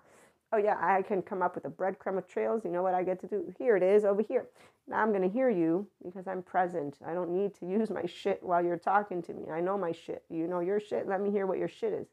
Oh 0.53 0.59
yeah, 0.59 0.79
I 0.81 1.03
can 1.03 1.23
come 1.23 1.43
up 1.43 1.55
with 1.55 1.65
a 1.65 1.71
breadcrumb 1.71 2.19
of 2.19 2.29
trails. 2.29 2.63
You 2.65 2.71
know 2.71 2.83
what 2.83 2.95
I 2.95 3.03
get 3.03 3.21
to 3.23 3.27
do? 3.27 3.53
Here 3.59 3.77
it 3.77 3.83
is 3.83 4.05
over 4.05 4.23
here. 4.23 4.47
Now 4.89 5.03
I'm 5.03 5.13
gonna 5.13 5.29
hear 5.29 5.51
you 5.51 5.87
because 6.05 6.29
I'm 6.29 6.43
present. 6.43 6.99
I 7.07 7.15
don't 7.15 7.31
need 7.31 7.55
to 7.57 7.67
use 7.69 7.91
my 7.91 8.07
shit 8.07 8.43
while 8.43 8.65
you're 8.65 8.79
talking 8.79 9.23
to 9.23 9.35
me. 9.35 9.51
I 9.51 9.61
know 9.61 9.79
my 9.79 9.93
shit. 9.93 10.25
You 10.31 10.47
know 10.47 10.61
your 10.61 10.81
shit. 10.81 11.09
Let 11.09 11.21
me 11.21 11.31
hear 11.31 11.47
what 11.47 11.59
your 11.59 11.69
shit 11.69 11.93
is. 11.93 12.09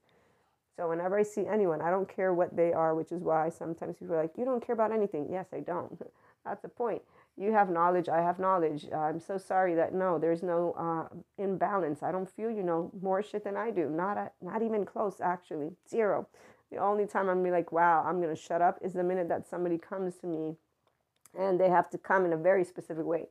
So 0.77 0.89
whenever 0.89 1.19
I 1.19 1.23
see 1.23 1.45
anyone, 1.47 1.81
I 1.81 1.91
don't 1.91 2.09
care 2.09 2.33
what 2.33 2.55
they 2.55 2.73
are, 2.73 2.95
which 2.95 3.11
is 3.11 3.21
why 3.21 3.49
sometimes 3.49 3.97
people 3.97 4.15
are 4.15 4.23
like, 4.23 4.37
"You 4.37 4.45
don't 4.45 4.65
care 4.65 4.73
about 4.73 4.91
anything." 4.91 5.27
Yes, 5.31 5.47
I 5.53 5.59
don't. 5.59 6.01
That's 6.45 6.61
the 6.63 6.69
point 6.69 7.01
you 7.37 7.51
have 7.53 7.69
knowledge 7.69 8.09
i 8.09 8.21
have 8.21 8.39
knowledge 8.39 8.87
i'm 8.95 9.19
so 9.19 9.37
sorry 9.37 9.75
that 9.75 9.93
no 9.93 10.19
there's 10.19 10.43
no 10.43 10.73
uh, 10.77 11.43
imbalance 11.43 12.03
i 12.03 12.11
don't 12.11 12.29
feel 12.29 12.51
you 12.51 12.63
know 12.63 12.91
more 13.01 13.23
shit 13.23 13.43
than 13.43 13.57
i 13.57 13.71
do 13.71 13.89
not 13.89 14.17
a, 14.17 14.31
not 14.41 14.61
even 14.63 14.85
close 14.85 15.21
actually 15.21 15.71
zero 15.89 16.27
The 16.71 16.79
only 16.79 17.07
time 17.07 17.29
I'm 17.29 17.43
be 17.43 17.51
like, 17.51 17.71
wow, 17.71 18.03
I'm 18.05 18.21
gonna 18.21 18.35
shut 18.35 18.61
up 18.61 18.79
is 18.81 18.93
the 18.93 19.03
minute 19.03 19.29
that 19.29 19.47
somebody 19.47 19.77
comes 19.77 20.17
to 20.17 20.27
me 20.27 20.57
and 21.37 21.59
they 21.59 21.69
have 21.69 21.89
to 21.91 21.99
come 21.99 22.25
in 22.25 22.33
a 22.33 22.37
very 22.37 22.63
specific 22.65 23.05
way. 23.05 23.27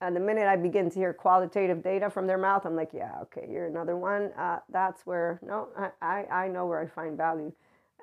And 0.00 0.16
the 0.16 0.20
minute 0.20 0.46
I 0.48 0.56
begin 0.56 0.90
to 0.90 0.96
hear 0.98 1.12
qualitative 1.14 1.82
data 1.82 2.10
from 2.10 2.26
their 2.26 2.38
mouth, 2.38 2.66
I'm 2.66 2.76
like, 2.76 2.92
yeah, 2.94 3.12
okay, 3.22 3.48
you're 3.50 3.66
another 3.66 3.96
one. 3.96 4.32
Uh, 4.38 4.60
that's 4.70 5.06
where, 5.06 5.40
no, 5.42 5.68
I, 5.78 5.90
I, 6.02 6.26
I 6.44 6.48
know 6.48 6.66
where 6.66 6.80
I 6.80 6.86
find 6.86 7.16
value. 7.16 7.52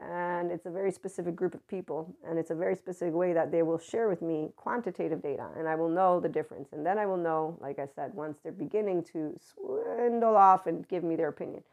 And 0.01 0.51
it's 0.51 0.65
a 0.65 0.69
very 0.69 0.91
specific 0.91 1.35
group 1.35 1.53
of 1.53 1.65
people. 1.67 2.13
And 2.27 2.37
it's 2.37 2.51
a 2.51 2.55
very 2.55 2.75
specific 2.75 3.13
way 3.13 3.33
that 3.33 3.51
they 3.51 3.63
will 3.63 3.79
share 3.79 4.09
with 4.09 4.21
me 4.21 4.49
quantitative 4.55 5.21
data. 5.21 5.47
And 5.57 5.67
I 5.67 5.75
will 5.75 5.89
know 5.89 6.19
the 6.19 6.29
difference. 6.29 6.69
And 6.73 6.85
then 6.85 6.97
I 6.97 7.05
will 7.05 7.17
know, 7.17 7.57
like 7.61 7.79
I 7.79 7.87
said, 7.95 8.13
once 8.13 8.37
they're 8.43 8.51
beginning 8.51 9.03
to 9.13 9.37
swindle 9.39 10.35
off 10.35 10.67
and 10.67 10.87
give 10.87 11.03
me 11.03 11.15
their 11.15 11.29
opinion. 11.29 11.63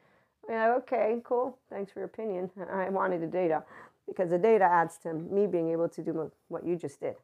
Yeah, 0.48 0.74
okay, 0.78 1.20
cool. 1.24 1.58
Thanks 1.70 1.92
for 1.92 2.00
your 2.00 2.06
opinion. 2.06 2.50
I 2.72 2.88
wanted 2.88 3.22
the 3.22 3.26
data 3.26 3.64
because 4.06 4.30
the 4.30 4.38
data 4.38 4.64
adds 4.64 4.98
to 4.98 5.14
me 5.14 5.46
being 5.46 5.70
able 5.70 5.88
to 5.88 6.02
do 6.02 6.30
what 6.48 6.64
you 6.66 6.76
just 6.76 7.00
did. 7.00 7.16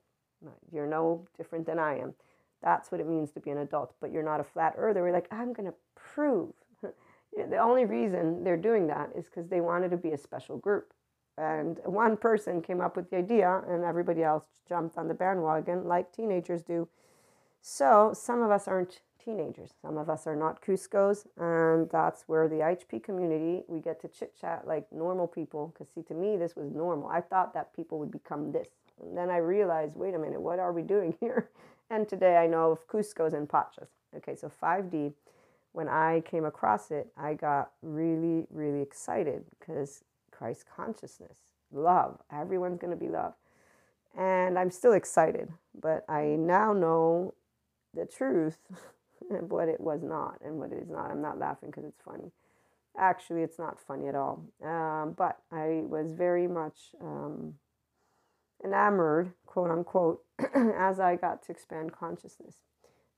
You're 0.73 0.87
no 0.87 1.27
different 1.37 1.67
than 1.67 1.79
I 1.79 1.99
am. 1.99 2.15
That's 2.63 2.91
what 2.91 3.01
it 3.01 3.07
means 3.07 3.31
to 3.33 3.41
be 3.41 3.51
an 3.51 3.59
adult. 3.59 3.95
But 4.01 4.13
you're 4.13 4.23
not 4.23 4.41
a 4.41 4.45
flat 4.45 4.75
earther. 4.77 5.03
We're 5.03 5.13
like, 5.13 5.29
I'm 5.31 5.53
going 5.53 5.69
to 5.69 5.75
prove. 5.95 6.53
The 7.37 7.59
only 7.59 7.85
reason 7.85 8.43
they're 8.43 8.57
doing 8.57 8.87
that 8.89 9.11
is 9.17 9.27
because 9.27 9.49
they 9.49 9.61
wanted 9.61 9.91
to 9.91 9.97
be 9.97 10.11
a 10.11 10.19
special 10.19 10.57
group. 10.59 10.93
And 11.37 11.79
one 11.85 12.17
person 12.17 12.61
came 12.61 12.81
up 12.81 12.97
with 12.97 13.11
the 13.11 13.17
idea, 13.17 13.63
and 13.69 13.85
everybody 13.85 14.25
else 14.25 14.45
jumped 14.69 14.99
on 14.99 15.07
the 15.07 15.15
bandwagon 15.15 15.85
like 15.85 16.13
teenagers 16.13 16.63
do. 16.63 16.89
So 17.61 18.13
some 18.13 18.43
of 18.43 18.51
us 18.51 18.67
aren't 18.67 19.03
teenagers. 19.25 19.75
Some 19.83 19.99
of 19.99 20.09
us 20.09 20.27
are 20.27 20.35
not 20.35 20.63
Kuzcos, 20.63 21.27
and 21.37 21.89
that's 21.91 22.25
where 22.27 22.49
the 22.49 22.57
IHP 22.57 23.05
community 23.05 23.63
we 23.69 23.81
get 23.81 24.01
to 24.01 24.09
chit 24.09 24.35
chat 24.41 24.67
like 24.67 24.91
normal 24.91 25.27
people. 25.27 25.69
Because 25.69 25.93
see, 25.93 26.03
to 26.03 26.15
me, 26.15 26.37
this 26.37 26.57
was 26.57 26.73
normal. 26.73 27.09
I 27.09 27.21
thought 27.21 27.55
that 27.55 27.75
people 27.75 27.99
would 27.99 28.11
become 28.11 28.53
this, 28.53 28.69
and 29.01 29.17
then 29.17 29.31
I 29.31 29.37
realized, 29.37 29.97
wait 29.97 30.15
a 30.15 30.19
minute, 30.19 30.41
what 30.41 30.59
are 30.59 30.73
we 30.73 30.83
doing 30.83 31.15
here? 31.21 31.51
And 31.91 32.09
today 32.09 32.37
I 32.37 32.47
know 32.47 32.73
of 32.73 32.87
Kuzcos 32.89 33.33
and 33.33 33.49
Pachas. 33.49 33.89
Okay, 34.17 34.35
so 34.35 34.51
5D, 34.63 35.13
when 35.79 35.89
I 35.89 36.25
came 36.29 36.45
across 36.45 36.91
it, 36.91 37.07
I 37.17 37.35
got 37.35 37.71
really, 37.83 38.49
really 38.51 38.83
excited 38.83 39.45
because 39.57 40.03
Christ 40.33 40.65
consciousness, 40.75 41.39
love, 41.71 42.19
everyone's 42.33 42.81
going 42.81 42.91
to 42.91 42.97
be 42.97 43.09
loved. 43.09 43.37
And 44.19 44.59
I'm 44.59 44.73
still 44.73 44.93
excited, 44.93 45.53
but 45.81 46.05
I 46.09 46.35
now 46.37 46.73
know 46.73 47.35
the 47.95 48.07
truth 48.07 48.59
and 49.31 49.49
what 49.49 49.69
it 49.69 49.81
was 49.81 50.03
not 50.03 50.41
and 50.45 50.59
what 50.59 50.73
it 50.73 50.83
is 50.83 50.89
not. 50.91 51.13
I'm 51.13 51.23
not 51.23 51.39
laughing 51.39 51.71
because 51.71 51.85
it's 51.85 52.03
funny. 52.05 52.33
Actually, 52.99 53.43
it's 53.43 53.61
not 53.61 53.79
funny 53.79 54.09
at 54.09 54.17
all. 54.17 54.43
Um, 54.65 55.15
but 55.17 55.39
I 55.53 55.83
was 55.87 56.11
very 56.11 56.49
much 56.49 56.91
um, 57.01 57.55
enamored, 58.65 59.33
quote 59.47 59.71
unquote, 59.71 60.25
as 60.57 60.99
I 60.99 61.15
got 61.15 61.45
to 61.45 61.53
expand 61.53 61.93
consciousness 61.93 62.57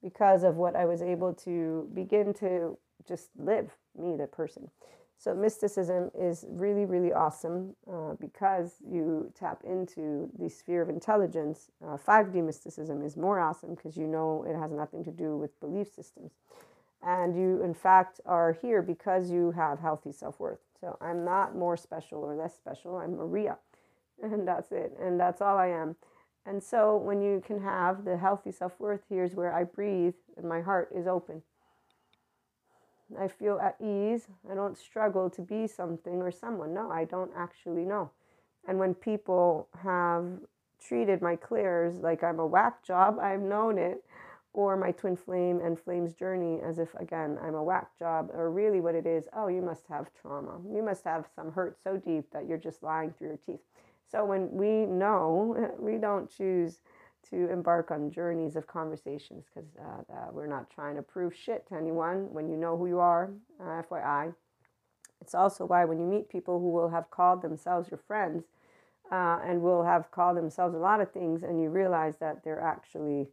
because 0.03 0.45
of 0.45 0.57
what 0.57 0.77
I 0.77 0.85
was 0.87 1.03
able 1.03 1.35
to 1.35 1.89
begin 1.95 2.35
to 2.35 2.79
just 3.09 3.31
live, 3.39 3.71
me, 3.99 4.17
the 4.17 4.27
person. 4.27 4.71
So, 5.19 5.35
mysticism 5.35 6.11
is 6.19 6.47
really, 6.49 6.87
really 6.87 7.13
awesome 7.13 7.77
uh, 7.93 8.15
because 8.21 8.77
you 8.91 9.33
tap 9.39 9.63
into 9.65 10.31
the 10.39 10.49
sphere 10.51 10.83
of 10.83 10.89
intelligence. 10.89 11.71
Uh, 11.85 11.97
5D 11.97 12.45
mysticism 12.45 13.03
is 13.03 13.17
more 13.17 13.41
awesome 13.41 13.75
because 13.75 13.97
you 13.97 14.07
know 14.07 14.45
it 14.49 14.57
has 14.59 14.73
nothing 14.73 15.05
to 15.05 15.13
do 15.13 15.37
with 15.37 15.59
belief 15.61 15.89
systems. 15.95 16.33
And 17.03 17.37
you, 17.37 17.63
in 17.63 17.75
fact, 17.75 18.21
are 18.27 18.53
here 18.63 18.83
because 18.83 19.31
you 19.31 19.53
have 19.53 19.81
healthy 19.81 20.13
self 20.13 20.41
worth. 20.41 20.61
So, 20.81 20.99
I'm 21.01 21.25
not 21.25 21.57
more 21.57 21.77
special 21.77 22.21
or 22.21 22.35
less 22.35 22.57
special, 22.57 22.97
I'm 22.97 23.17
Maria 23.17 23.59
and 24.23 24.47
that's 24.47 24.73
it 24.73 24.93
and 25.01 25.19
that's 25.21 25.41
all 25.41 25.59
i 25.59 25.67
am 25.69 25.97
and 26.47 26.63
so 26.63 26.97
when 26.97 27.21
you 27.21 27.43
can 27.47 27.61
have 27.63 28.05
the 28.05 28.17
healthy 28.17 28.51
self-worth 28.51 29.03
here's 29.09 29.35
where 29.35 29.53
i 29.53 29.65
breathe 29.65 30.15
and 30.37 30.49
my 30.49 30.61
heart 30.61 30.89
is 30.95 31.07
open. 31.07 31.43
I 33.19 33.27
feel 33.27 33.59
at 33.59 33.77
ease. 33.81 34.29
I 34.51 34.55
don't 34.55 34.79
struggle 34.79 35.29
to 35.31 35.43
be 35.43 35.67
something 35.67 36.23
or 36.23 36.31
someone. 36.31 36.73
No 36.75 36.91
i 36.91 37.05
don't 37.05 37.31
actually 37.37 37.85
know. 37.85 38.11
And 38.67 38.79
when 38.79 38.95
people 38.95 39.69
have 39.83 40.27
treated 40.81 41.21
my 41.21 41.37
clairs 41.37 41.97
like 41.97 42.23
i'm 42.25 42.39
a 42.39 42.47
whack 42.47 42.83
job 42.83 43.19
i've 43.21 43.43
known 43.43 43.77
it 43.77 44.03
or 44.55 44.77
my 44.77 44.91
twin 44.93 45.15
flame 45.15 45.61
and 45.63 45.79
flame's 45.79 46.15
journey 46.15 46.59
as 46.65 46.79
if 46.79 46.95
again 46.95 47.39
i'm 47.43 47.55
a 47.55 47.63
whack 47.63 47.89
job 47.99 48.31
or 48.33 48.51
really 48.51 48.81
what 48.81 48.95
it 48.95 49.07
is 49.07 49.29
oh 49.37 49.49
you 49.49 49.61
must 49.61 49.87
have 49.89 50.07
trauma. 50.21 50.59
You 50.75 50.83
must 50.83 51.05
have 51.05 51.27
some 51.37 51.53
hurt 51.53 51.77
so 51.85 51.97
deep 51.99 52.31
that 52.33 52.49
you're 52.49 52.57
just 52.59 52.83
lying 52.83 53.13
through 53.13 53.29
your 53.29 53.39
teeth 53.47 53.61
so 54.11 54.25
when 54.25 54.51
we 54.51 54.87
know, 54.87 55.73
we 55.79 55.97
don't 55.97 56.31
choose 56.31 56.81
to 57.31 57.51
embark 57.51 57.91
on 57.91 58.11
journeys 58.11 58.57
of 58.57 58.67
conversations 58.67 59.45
because 59.47 59.71
uh, 59.79 60.13
uh, 60.13 60.27
we're 60.33 60.47
not 60.47 60.71
trying 60.71 60.97
to 60.97 61.03
prove 61.03 61.35
shit 61.35 61.67
to 61.69 61.77
anyone 61.77 62.33
when 62.33 62.49
you 62.49 62.57
know 62.57 62.77
who 62.77 62.87
you 62.87 62.99
are, 62.99 63.31
uh, 63.61 63.83
FYI. 63.83 64.35
It's 65.21 65.35
also 65.35 65.67
why 65.67 65.85
when 65.85 65.99
you 65.99 66.07
meet 66.07 66.29
people 66.29 66.59
who 66.59 66.71
will 66.71 66.89
have 66.89 67.11
called 67.11 67.43
themselves 67.43 67.91
your 67.91 67.99
friends 67.99 68.45
uh, 69.13 69.39
and 69.45 69.63
will 69.63 69.85
have 69.85 70.11
called 70.11 70.37
themselves 70.37 70.75
a 70.75 70.79
lot 70.79 71.01
of 71.01 71.13
things, 71.13 71.43
and 71.43 71.61
you 71.61 71.69
realize 71.69 72.17
that 72.17 72.43
they're 72.43 72.61
actually 72.61 73.29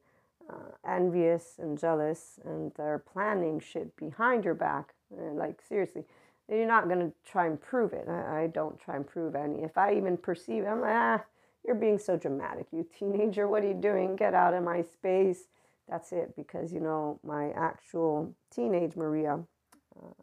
uh, 0.50 0.76
envious 0.88 1.56
and 1.60 1.78
jealous 1.78 2.40
and 2.46 2.72
they're 2.76 3.00
planning 3.00 3.60
shit 3.60 3.96
behind 3.96 4.44
your 4.44 4.54
back. 4.54 4.94
like, 5.12 5.62
seriously 5.68 6.04
you're 6.50 6.66
not 6.66 6.88
going 6.88 7.00
to 7.00 7.12
try 7.30 7.48
and 7.48 7.60
prove 7.60 7.94
it. 7.94 8.08
I, 8.08 8.44
I, 8.44 8.48
don't 8.48 8.80
try 8.80 8.96
and 8.96 9.06
prove 9.06 9.36
any. 9.36 9.64
If 9.64 9.78
I 9.78 9.96
even 9.96 10.18
perceive, 10.18 10.66
I'm 10.66 10.82
like, 10.82 10.94
ah, 10.94 11.24
you're 11.66 11.76
being 11.76 12.00
so 12.00 12.16
dramatic, 12.16 12.68
you 12.72 12.88
teenager. 12.98 13.48
What 13.48 13.64
are 13.64 13.68
you 13.68 13.74
doing? 13.74 14.16
Get 14.16 14.34
out 14.34 14.54
of 14.54 14.64
my 14.64 14.82
space. 14.82 15.48
That's 15.90 16.12
it. 16.14 16.36
Because, 16.36 16.72
you 16.72 16.80
know, 16.80 17.20
my 17.24 17.52
actual 17.52 18.34
teenage 18.54 18.96
Maria 18.96 19.40
uh, 20.02 20.14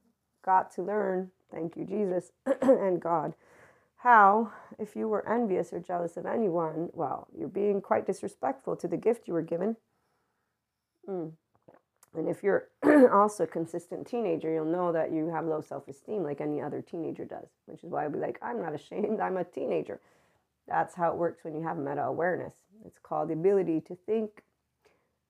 got 0.44 0.70
to 0.72 0.82
learn, 0.82 1.30
thank 1.52 1.76
you, 1.76 1.84
Jesus 1.84 2.32
and 2.62 3.00
God, 3.00 3.34
how, 3.96 4.52
if 4.78 4.96
you 4.96 5.08
were 5.08 5.26
envious 5.28 5.72
or 5.72 5.80
jealous 5.80 6.16
of 6.16 6.26
anyone, 6.26 6.90
well, 6.92 7.28
you're 7.36 7.48
being 7.48 7.80
quite 7.80 8.06
disrespectful 8.06 8.76
to 8.76 8.88
the 8.88 8.96
gift 8.96 9.28
you 9.28 9.34
were 9.34 9.42
given. 9.42 9.76
Mm. 11.08 11.32
And 12.16 12.28
if 12.28 12.42
you're 12.42 12.68
also 13.12 13.44
a 13.44 13.46
consistent 13.46 14.06
teenager, 14.06 14.52
you'll 14.52 14.64
know 14.64 14.92
that 14.92 15.12
you 15.12 15.28
have 15.28 15.46
low 15.46 15.60
self 15.60 15.88
esteem 15.88 16.22
like 16.22 16.40
any 16.40 16.60
other 16.60 16.80
teenager 16.80 17.24
does, 17.24 17.48
which 17.66 17.82
is 17.82 17.90
why 17.90 18.04
I'll 18.04 18.10
be 18.10 18.18
like, 18.18 18.38
I'm 18.42 18.60
not 18.62 18.74
ashamed, 18.74 19.20
I'm 19.20 19.36
a 19.36 19.44
teenager. 19.44 20.00
That's 20.66 20.94
how 20.94 21.10
it 21.10 21.16
works 21.16 21.44
when 21.44 21.54
you 21.54 21.62
have 21.62 21.76
meta 21.76 22.04
awareness. 22.04 22.54
It's 22.86 22.98
called 22.98 23.28
the 23.28 23.34
ability 23.34 23.80
to 23.82 23.96
think. 24.06 24.42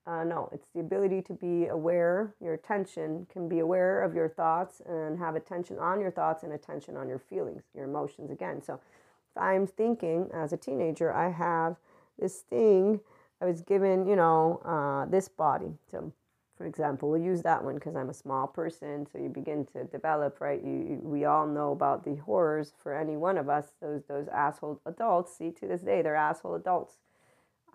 Uh, 0.07 0.23
no, 0.23 0.51
it's 0.53 0.69
the 0.75 0.81
ability 0.81 1.23
to 1.23 1.33
be 1.33 1.67
aware. 1.67 2.35
Your 2.41 2.55
attention 2.55 3.27
can 3.33 3.49
be 3.49 3.61
aware 3.61 4.03
of 4.03 4.15
your 4.15 4.29
thoughts 4.29 4.83
and 4.87 5.19
have 5.19 5.35
attention 5.35 5.79
on 5.79 5.99
your 5.99 6.11
thoughts 6.11 6.43
and 6.43 6.53
attention 6.53 6.97
on 6.97 7.09
your 7.09 7.19
feelings, 7.19 7.63
your 7.75 7.87
emotions 7.87 8.31
again. 8.31 8.63
So 8.63 8.75
if 8.75 9.43
I'm 9.43 9.67
thinking 9.67 10.29
as 10.35 10.53
a 10.53 10.59
teenager, 10.59 11.13
I 11.13 11.31
have 11.31 11.77
this 12.19 12.41
thing, 12.41 13.01
I 13.41 13.47
was 13.47 13.63
given, 13.63 14.07
you 14.07 14.15
know, 14.15 14.61
uh, 14.65 15.11
this 15.11 15.27
body. 15.27 15.73
So 15.91 16.13
for 16.57 16.67
example, 16.67 17.11
we'll 17.11 17.21
use 17.21 17.43
that 17.43 17.65
one 17.65 17.75
because 17.75 17.97
I'm 17.97 18.11
a 18.11 18.15
small 18.15 18.47
person. 18.47 19.07
So 19.11 19.19
you 19.19 19.29
begin 19.29 19.67
to 19.73 19.85
develop, 19.85 20.41
right? 20.41 20.63
You, 20.63 20.73
you, 20.73 21.01
we 21.03 21.25
all 21.25 21.47
know 21.47 21.73
about 21.73 22.05
the 22.05 22.15
horrors 22.17 22.73
for 22.81 22.95
any 22.97 23.17
one 23.17 23.39
of 23.39 23.49
us. 23.49 23.73
Those 23.81 24.03
those 24.09 24.29
asshole 24.29 24.81
adults. 24.87 25.37
See, 25.37 25.51
to 25.51 25.67
this 25.67 25.81
day, 25.81 26.01
they're 26.03 26.15
asshole 26.15 26.55
adults. 26.55 26.95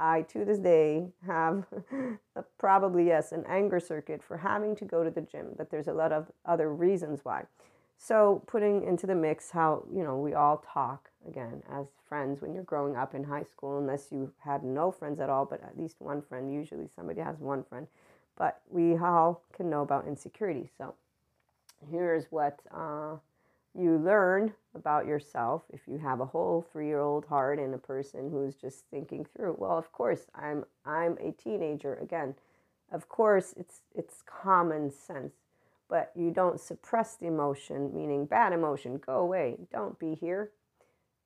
I, 0.01 0.21
to 0.21 0.45
this 0.45 0.59
day, 0.59 1.09
have 1.27 1.65
a, 2.37 2.43
probably 2.57 3.07
yes 3.07 3.33
an 3.33 3.43
anger 3.49 3.81
circuit 3.81 4.23
for 4.23 4.37
having 4.37 4.77
to 4.77 4.85
go 4.85 5.03
to 5.03 5.11
the 5.11 5.21
gym. 5.21 5.47
But 5.57 5.71
there's 5.71 5.89
a 5.89 5.93
lot 5.93 6.13
of 6.13 6.31
other 6.45 6.73
reasons 6.73 7.19
why. 7.23 7.43
So 7.97 8.43
putting 8.47 8.85
into 8.85 9.05
the 9.05 9.15
mix 9.15 9.51
how 9.51 9.83
you 9.93 10.03
know 10.05 10.17
we 10.17 10.35
all 10.35 10.63
talk 10.73 11.09
again 11.27 11.63
as 11.69 11.87
friends 12.07 12.41
when 12.41 12.53
you're 12.53 12.63
growing 12.63 12.95
up 12.95 13.13
in 13.13 13.25
high 13.25 13.43
school, 13.43 13.77
unless 13.77 14.07
you 14.09 14.31
had 14.39 14.63
no 14.63 14.89
friends 14.89 15.19
at 15.19 15.29
all, 15.29 15.43
but 15.43 15.61
at 15.63 15.77
least 15.77 15.97
one 15.99 16.21
friend. 16.21 16.53
Usually 16.53 16.87
somebody 16.95 17.19
has 17.19 17.37
one 17.39 17.65
friend 17.65 17.87
but 18.39 18.62
we 18.69 18.97
all 18.97 19.43
can 19.53 19.70
know 19.70 19.82
about 19.84 20.07
insecurity. 20.07 20.70
So 20.80 20.95
here's 21.91 22.26
what 22.32 22.59
uh, 22.76 23.18
you 23.78 23.97
learn 23.97 24.53
about 24.74 25.05
yourself 25.05 25.63
if 25.72 25.82
you 25.88 25.99
have 25.99 26.22
a 26.22 26.26
whole 26.26 26.66
three-year-old 26.72 27.26
heart 27.26 27.59
and 27.59 27.76
a 27.76 27.78
person 27.78 28.32
who's 28.32 28.55
just 28.55 28.86
thinking 28.89 29.26
through. 29.26 29.55
Well, 29.59 29.78
of 29.78 29.91
course, 29.91 30.26
I'm 30.34 30.66
I'm 30.86 31.18
a 31.20 31.32
teenager 31.34 31.95
again. 31.95 32.34
Of 32.91 33.07
course, 33.09 33.53
it's 33.57 33.82
it's 33.93 34.24
common 34.26 34.89
sense, 34.89 35.34
but 35.89 36.11
you 36.16 36.32
don't 36.32 36.59
suppress 36.59 37.16
the 37.16 37.28
emotion, 37.28 37.91
meaning 37.93 38.26
bad 38.26 38.53
emotion, 38.53 39.01
go 39.05 39.18
away, 39.18 39.57
don't 39.72 39.99
be 39.99 40.16
here. 40.16 40.51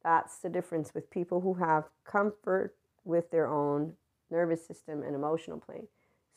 That's 0.04 0.38
the 0.38 0.50
difference 0.50 0.94
with 0.94 1.10
people 1.10 1.42
who 1.42 1.54
have 1.56 1.86
comfort 2.04 2.76
with 3.06 3.32
their 3.32 3.48
own 3.48 3.94
nervous 4.30 4.66
system 4.66 5.04
and 5.04 5.16
emotional 5.16 5.60
plane. 5.60 5.88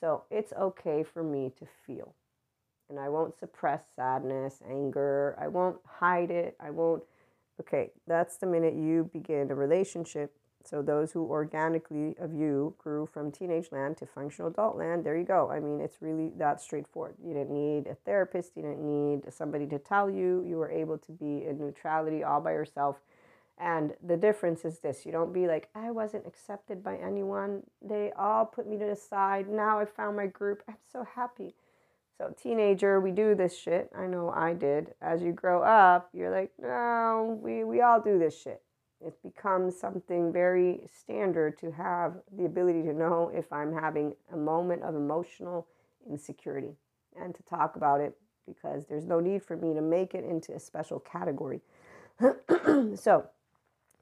So 0.01 0.25
it's 0.31 0.53
okay 0.53 1.03
for 1.03 1.23
me 1.23 1.53
to 1.59 1.67
feel. 1.87 2.15
And 2.89 3.01
I 3.01 3.09
won't 3.09 3.39
suppress 3.39 3.83
sadness, 3.97 4.61
anger. 4.69 5.37
I 5.41 5.49
won't 5.49 5.79
hide 5.85 6.31
it. 6.31 6.57
I 6.61 6.71
won't 6.71 7.03
Okay, 7.61 7.91
that's 8.07 8.37
the 8.37 8.47
minute 8.47 8.75
you 8.75 9.09
begin 9.13 9.51
a 9.51 9.55
relationship. 9.55 10.35
So 10.65 10.83
those 10.83 11.13
who 11.13 11.25
organically 11.25 12.17
of 12.19 12.35
you 12.35 12.75
grew 12.77 13.07
from 13.07 13.31
teenage 13.31 13.69
land 13.71 13.97
to 13.99 14.07
functional 14.07 14.51
adult 14.51 14.77
land, 14.77 15.05
there 15.05 15.17
you 15.17 15.25
go. 15.25 15.51
I 15.51 15.61
mean, 15.61 15.81
it's 15.81 16.03
really 16.03 16.33
that 16.37 16.61
straightforward. 16.61 17.15
You 17.25 17.33
didn't 17.33 17.55
need 17.55 17.87
a 17.87 17.95
therapist, 17.95 18.57
you 18.57 18.63
didn't 18.63 18.85
need 18.85 19.33
somebody 19.33 19.67
to 19.69 19.79
tell 19.79 20.11
you. 20.11 20.45
You 20.47 20.57
were 20.57 20.71
able 20.71 20.99
to 20.99 21.13
be 21.13 21.47
in 21.47 21.59
neutrality 21.59 22.25
all 22.25 22.41
by 22.41 22.53
yourself. 22.53 22.97
And 23.59 23.95
the 24.07 24.17
difference 24.17 24.65
is 24.65 24.81
this 24.81 25.07
you 25.07 25.13
don't 25.13 25.33
be 25.33 25.47
like, 25.47 25.69
I 25.75 25.91
wasn't 25.91 26.27
accepted 26.27 26.83
by 26.83 26.97
anyone. 26.97 27.63
They 27.81 28.13
all 28.19 28.45
put 28.45 28.69
me 28.69 28.77
to 28.79 28.85
the 28.85 28.97
side. 28.97 29.49
Now 29.49 29.79
I 29.79 29.87
found 29.87 30.17
my 30.17 30.27
group. 30.27 30.63
I'm 30.69 30.77
so 30.93 31.07
happy. 31.15 31.55
So, 32.19 32.35
teenager, 32.41 32.99
we 32.99 33.11
do 33.11 33.35
this 33.35 33.59
shit. 33.59 33.91
I 33.95 34.07
know 34.07 34.31
I 34.31 34.55
did. 34.55 34.95
As 35.03 35.23
you 35.23 35.33
grow 35.33 35.63
up, 35.63 36.09
you're 36.15 36.31
like, 36.31 36.51
no, 36.59 37.39
we, 37.43 37.63
we 37.63 37.83
all 37.83 38.01
do 38.01 38.19
this 38.19 38.41
shit. 38.41 38.63
It 39.05 39.15
becomes 39.23 39.79
something 39.79 40.33
very 40.33 40.89
standard 40.99 41.59
to 41.59 41.71
have 41.73 42.15
the 42.35 42.47
ability 42.47 42.83
to 42.85 42.95
know 42.95 43.31
if 43.35 43.53
I'm 43.53 43.75
having 43.75 44.15
a 44.33 44.37
moment 44.37 44.83
of 44.83 44.95
emotional 44.95 45.67
insecurity 46.09 46.73
and 47.21 47.35
to 47.35 47.43
talk 47.43 47.77
about 47.77 48.01
it 48.01 48.17
because 48.47 48.87
there's 48.87 49.07
no 49.07 49.21
need 49.21 49.43
for 49.43 49.57
me 49.57 49.75
to 49.75 49.83
make 49.83 50.15
it 50.15 50.25
into 50.25 50.55
a 50.55 50.61
special 50.61 51.01
category. 51.01 51.61
so, 52.95 53.27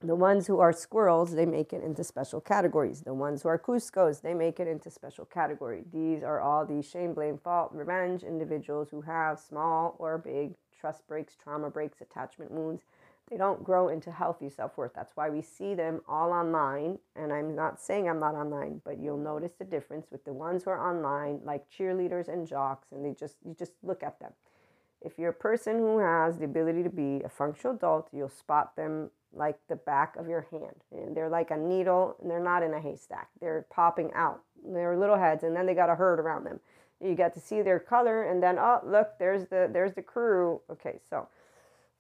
the 0.05 0.15
ones 0.15 0.47
who 0.47 0.61
are 0.61 0.73
squirrels, 0.73 1.35
they 1.35 1.47
make 1.47 1.73
it 1.73 1.83
into 1.83 2.05
special 2.05 2.41
categories. 2.41 3.03
The 3.03 3.15
ones 3.15 3.43
who 3.43 3.49
are 3.49 3.59
Kuzcos, 3.59 4.21
they 4.21 4.35
make 4.35 4.61
it 4.61 4.69
into 4.69 4.91
special 4.91 5.25
category. 5.25 5.85
These 5.93 6.23
are 6.23 6.41
all 6.41 6.67
the 6.67 6.83
shame, 6.83 7.15
blame, 7.15 7.39
fault, 7.39 7.71
revenge 7.73 8.23
individuals 8.23 8.89
who 8.91 9.03
have 9.03 9.41
small 9.41 9.97
or 9.99 10.19
big 10.19 10.55
trust 10.79 11.07
breaks, 11.09 11.37
trauma 11.43 11.71
breaks, 11.71 12.01
attachment 12.01 12.51
wounds. 12.51 12.83
They 13.31 13.39
don't 13.39 13.65
grow 13.65 13.89
into 13.89 14.13
healthy 14.13 14.51
self 14.51 14.77
worth. 14.77 14.93
That's 14.95 15.17
why 15.17 15.31
we 15.31 15.41
see 15.41 15.75
them 15.75 16.03
all 16.07 16.31
online. 16.33 16.99
And 17.17 17.33
I'm 17.33 17.55
not 17.55 17.81
saying 17.81 18.09
I'm 18.09 18.21
not 18.21 18.35
online, 18.35 18.83
but 18.85 18.99
you'll 18.99 19.17
notice 19.17 19.53
the 19.59 19.65
difference 19.65 20.09
with 20.11 20.25
the 20.25 20.33
ones 20.33 20.65
who 20.65 20.71
are 20.71 20.89
online, 20.89 21.41
like 21.43 21.65
cheerleaders 21.71 22.29
and 22.29 22.47
jocks, 22.47 22.89
and 22.93 23.05
they 23.05 23.15
just 23.15 23.37
you 23.45 23.55
just 23.59 23.73
look 23.83 24.03
at 24.03 24.21
them. 24.21 24.33
If 25.01 25.19
you're 25.19 25.31
a 25.31 25.35
person 25.35 25.79
who 25.79 25.99
has 25.99 26.39
the 26.39 26.45
ability 26.45 26.83
to 26.83 26.91
be 26.91 27.23
a 27.25 27.29
functional 27.29 27.77
adult, 27.77 28.09
you'll 28.13 28.29
spot 28.29 28.77
them 28.77 29.11
like 29.35 29.57
the 29.69 29.77
back 29.77 30.17
of 30.17 30.29
your 30.29 30.47
hand. 30.51 30.77
And 30.93 31.17
they're 31.17 31.29
like 31.29 31.51
a 31.51 31.57
needle 31.57 32.17
and 32.21 32.31
they're 32.31 32.43
not 32.43 32.63
in 32.63 32.75
a 32.75 32.81
haystack. 32.81 33.29
They're 33.41 33.67
popping 33.71 34.13
out. 34.15 34.43
They're 34.67 34.97
little 34.97 35.19
heads 35.19 35.45
and 35.45 35.55
then 35.55 35.67
they 35.67 35.75
got 35.75 35.91
a 35.91 35.95
herd 35.95 36.21
around 36.21 36.45
them. 36.45 36.61
You 37.01 37.15
got 37.15 37.35
to 37.35 37.41
see 37.41 37.63
their 37.63 37.79
color 37.81 38.25
and 38.25 38.43
then 38.43 38.59
oh 38.59 38.81
look 38.85 39.19
there's 39.19 39.47
the 39.47 39.69
there's 39.73 39.95
the 39.95 40.03
crew. 40.03 40.61
Okay, 40.71 40.99
so 41.09 41.29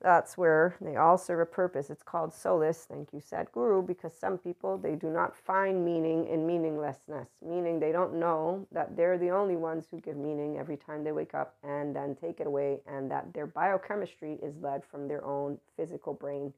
that's 0.00 0.36
where 0.36 0.76
they 0.82 0.96
all 0.96 1.16
serve 1.16 1.40
a 1.40 1.46
purpose. 1.46 1.88
It's 1.88 2.02
called 2.02 2.34
solace. 2.34 2.86
Thank 2.88 3.12
you, 3.14 3.20
Sadhguru, 3.20 3.86
because 3.86 4.12
some 4.12 4.36
people 4.36 4.76
they 4.76 4.96
do 4.96 5.08
not 5.08 5.34
find 5.34 5.82
meaning 5.82 6.26
in 6.26 6.46
meaninglessness, 6.46 7.28
meaning 7.42 7.80
they 7.80 7.90
don't 7.90 8.14
know 8.14 8.66
that 8.70 8.96
they're 8.96 9.16
the 9.16 9.30
only 9.30 9.56
ones 9.56 9.86
who 9.90 10.00
give 10.00 10.16
meaning 10.16 10.58
every 10.58 10.76
time 10.76 11.04
they 11.04 11.12
wake 11.12 11.32
up 11.32 11.56
and 11.62 11.96
then 11.96 12.14
take 12.14 12.38
it 12.40 12.46
away, 12.46 12.80
and 12.86 13.10
that 13.10 13.32
their 13.32 13.46
biochemistry 13.46 14.38
is 14.42 14.54
led 14.60 14.84
from 14.84 15.08
their 15.08 15.24
own 15.24 15.58
physical 15.74 16.12
brain 16.12 16.52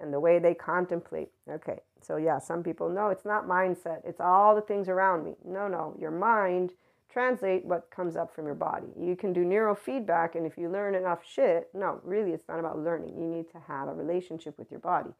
and 0.00 0.12
the 0.12 0.20
way 0.20 0.38
they 0.38 0.54
contemplate. 0.54 1.30
Okay, 1.48 1.80
so 2.00 2.16
yeah, 2.16 2.38
some 2.38 2.62
people 2.62 2.88
know 2.88 3.08
it's 3.08 3.24
not 3.24 3.46
mindset, 3.46 4.00
it's 4.04 4.20
all 4.20 4.54
the 4.54 4.62
things 4.62 4.88
around 4.88 5.24
me. 5.24 5.34
No, 5.44 5.68
no, 5.68 5.94
your 5.98 6.10
mind 6.10 6.72
translate 7.10 7.64
what 7.64 7.90
comes 7.90 8.16
up 8.16 8.34
from 8.34 8.46
your 8.46 8.54
body. 8.54 8.88
You 8.98 9.16
can 9.16 9.32
do 9.32 9.44
neurofeedback, 9.44 10.34
and 10.34 10.46
if 10.46 10.58
you 10.58 10.68
learn 10.68 10.94
enough 10.94 11.20
shit, 11.26 11.68
no, 11.74 12.00
really, 12.04 12.32
it's 12.32 12.48
not 12.48 12.60
about 12.60 12.78
learning. 12.78 13.18
You 13.18 13.26
need 13.26 13.50
to 13.52 13.58
have 13.66 13.88
a 13.88 13.94
relationship 13.94 14.58
with 14.58 14.70
your 14.70 14.80
body. 14.80 15.10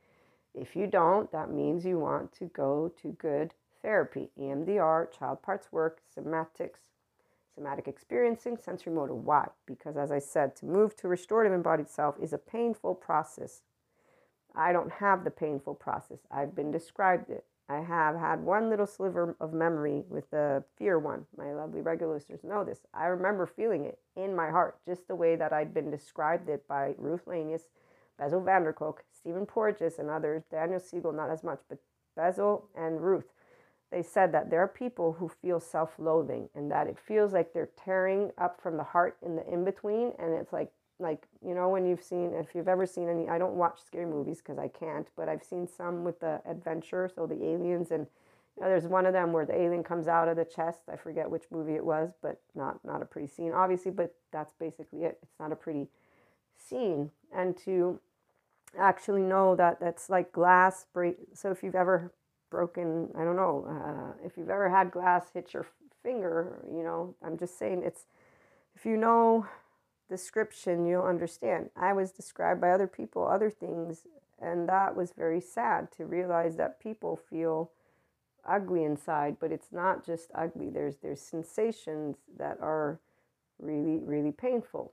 If 0.54 0.76
you 0.76 0.86
don't, 0.86 1.30
that 1.32 1.50
means 1.50 1.84
you 1.84 1.98
want 1.98 2.32
to 2.32 2.46
go 2.46 2.92
to 3.02 3.08
good 3.12 3.54
therapy, 3.82 4.30
EMDR, 4.38 5.10
child 5.16 5.42
parts 5.42 5.68
work, 5.72 6.00
somatics, 6.16 6.90
somatic 7.54 7.88
experiencing, 7.88 8.56
sensory 8.56 8.92
motor. 8.92 9.14
Why? 9.14 9.48
Because 9.66 9.96
as 9.96 10.10
I 10.10 10.18
said, 10.18 10.56
to 10.56 10.66
move 10.66 10.96
to 10.96 11.08
restorative 11.08 11.52
embodied 11.52 11.88
self 11.88 12.16
is 12.20 12.32
a 12.32 12.38
painful 12.38 12.94
process 12.94 13.62
I 14.58 14.72
don't 14.72 14.90
have 14.90 15.22
the 15.22 15.30
painful 15.30 15.76
process. 15.76 16.18
I've 16.32 16.56
been 16.56 16.72
described 16.72 17.30
it. 17.30 17.44
I 17.68 17.80
have 17.80 18.16
had 18.16 18.42
one 18.42 18.70
little 18.70 18.86
sliver 18.86 19.36
of 19.40 19.52
memory 19.52 20.02
with 20.08 20.28
the 20.30 20.64
fear 20.76 20.98
one. 20.98 21.26
My 21.36 21.52
lovely 21.52 21.80
regular 21.80 22.14
listeners 22.14 22.42
know 22.42 22.64
this. 22.64 22.80
I 22.92 23.06
remember 23.06 23.46
feeling 23.46 23.84
it 23.84 23.98
in 24.16 24.34
my 24.34 24.50
heart, 24.50 24.78
just 24.86 25.06
the 25.06 25.14
way 25.14 25.36
that 25.36 25.52
I'd 25.52 25.72
been 25.74 25.90
described 25.90 26.48
it 26.48 26.66
by 26.66 26.94
Ruth 26.98 27.26
Lanius, 27.26 27.68
Bessel 28.18 28.40
van 28.40 28.64
der 28.64 28.72
Kolk, 28.72 29.04
Stephen 29.12 29.46
Porges, 29.46 29.98
and 29.98 30.10
others. 30.10 30.42
Daniel 30.50 30.80
Siegel, 30.80 31.12
not 31.12 31.30
as 31.30 31.44
much, 31.44 31.60
but 31.68 31.78
Bessel 32.16 32.68
and 32.74 33.00
Ruth. 33.00 33.30
They 33.92 34.02
said 34.02 34.32
that 34.32 34.50
there 34.50 34.60
are 34.60 34.68
people 34.68 35.12
who 35.12 35.28
feel 35.28 35.60
self 35.60 35.90
loathing 35.98 36.48
and 36.54 36.70
that 36.72 36.88
it 36.88 36.98
feels 36.98 37.32
like 37.32 37.52
they're 37.52 37.70
tearing 37.84 38.32
up 38.38 38.60
from 38.60 38.76
the 38.76 38.82
heart 38.82 39.18
in 39.22 39.36
the 39.36 39.46
in 39.46 39.64
between, 39.64 40.12
and 40.18 40.34
it's 40.34 40.52
like 40.52 40.72
like 40.98 41.26
you 41.44 41.54
know 41.54 41.68
when 41.68 41.86
you've 41.86 42.02
seen 42.02 42.32
if 42.34 42.54
you've 42.54 42.68
ever 42.68 42.86
seen 42.86 43.08
any 43.08 43.28
i 43.28 43.38
don't 43.38 43.54
watch 43.54 43.78
scary 43.84 44.06
movies 44.06 44.38
because 44.38 44.58
i 44.58 44.68
can't 44.68 45.08
but 45.16 45.28
i've 45.28 45.42
seen 45.42 45.66
some 45.66 46.04
with 46.04 46.18
the 46.20 46.40
adventure 46.46 47.10
so 47.14 47.26
the 47.26 47.44
aliens 47.44 47.90
and 47.90 48.06
you 48.56 48.64
know, 48.64 48.70
there's 48.70 48.88
one 48.88 49.06
of 49.06 49.12
them 49.12 49.32
where 49.32 49.46
the 49.46 49.54
alien 49.54 49.84
comes 49.84 50.08
out 50.08 50.26
of 50.26 50.36
the 50.36 50.44
chest. 50.44 50.80
I 50.92 50.96
forget 50.96 51.30
which 51.30 51.44
movie 51.52 51.74
it 51.74 51.84
was 51.84 52.10
but 52.20 52.40
not 52.54 52.84
not 52.84 53.02
a 53.02 53.04
pretty 53.04 53.28
scene 53.28 53.52
obviously 53.52 53.92
but 53.92 54.14
that's 54.32 54.52
basically 54.54 55.04
it. 55.04 55.18
It's 55.22 55.38
not 55.38 55.52
a 55.52 55.56
pretty 55.56 55.88
scene. 56.56 57.10
And 57.32 57.56
to 57.58 58.00
actually 58.76 59.22
know 59.22 59.56
that 59.56 59.80
that's 59.80 60.10
like 60.10 60.32
glass 60.32 60.86
break 60.92 61.16
so 61.32 61.50
if 61.50 61.62
you've 61.62 61.74
ever 61.74 62.12
broken 62.50 63.08
i 63.14 63.24
don't 63.24 63.36
know 63.36 63.66
uh, 63.68 64.26
if 64.26 64.36
you've 64.36 64.50
ever 64.50 64.68
had 64.68 64.90
glass 64.90 65.30
hit 65.32 65.54
your 65.54 65.66
finger 66.02 66.58
you 66.70 66.82
know 66.82 67.14
i'm 67.24 67.38
just 67.38 67.58
saying 67.58 67.82
it's 67.84 68.06
if 68.74 68.84
you 68.84 68.96
know 68.96 69.46
description, 70.08 70.86
you'll 70.86 71.02
understand. 71.02 71.70
I 71.76 71.92
was 71.92 72.10
described 72.12 72.60
by 72.60 72.70
other 72.70 72.86
people, 72.86 73.26
other 73.26 73.50
things, 73.50 74.02
and 74.40 74.68
that 74.68 74.96
was 74.96 75.12
very 75.12 75.40
sad 75.40 75.90
to 75.92 76.06
realize 76.06 76.56
that 76.56 76.80
people 76.80 77.16
feel 77.16 77.70
ugly 78.46 78.84
inside, 78.84 79.36
but 79.40 79.52
it's 79.52 79.72
not 79.72 80.04
just 80.04 80.30
ugly. 80.34 80.70
There's 80.70 80.96
there's 81.02 81.20
sensations 81.20 82.16
that 82.38 82.58
are 82.60 83.00
really 83.58 83.98
really 83.98 84.32
painful. 84.32 84.92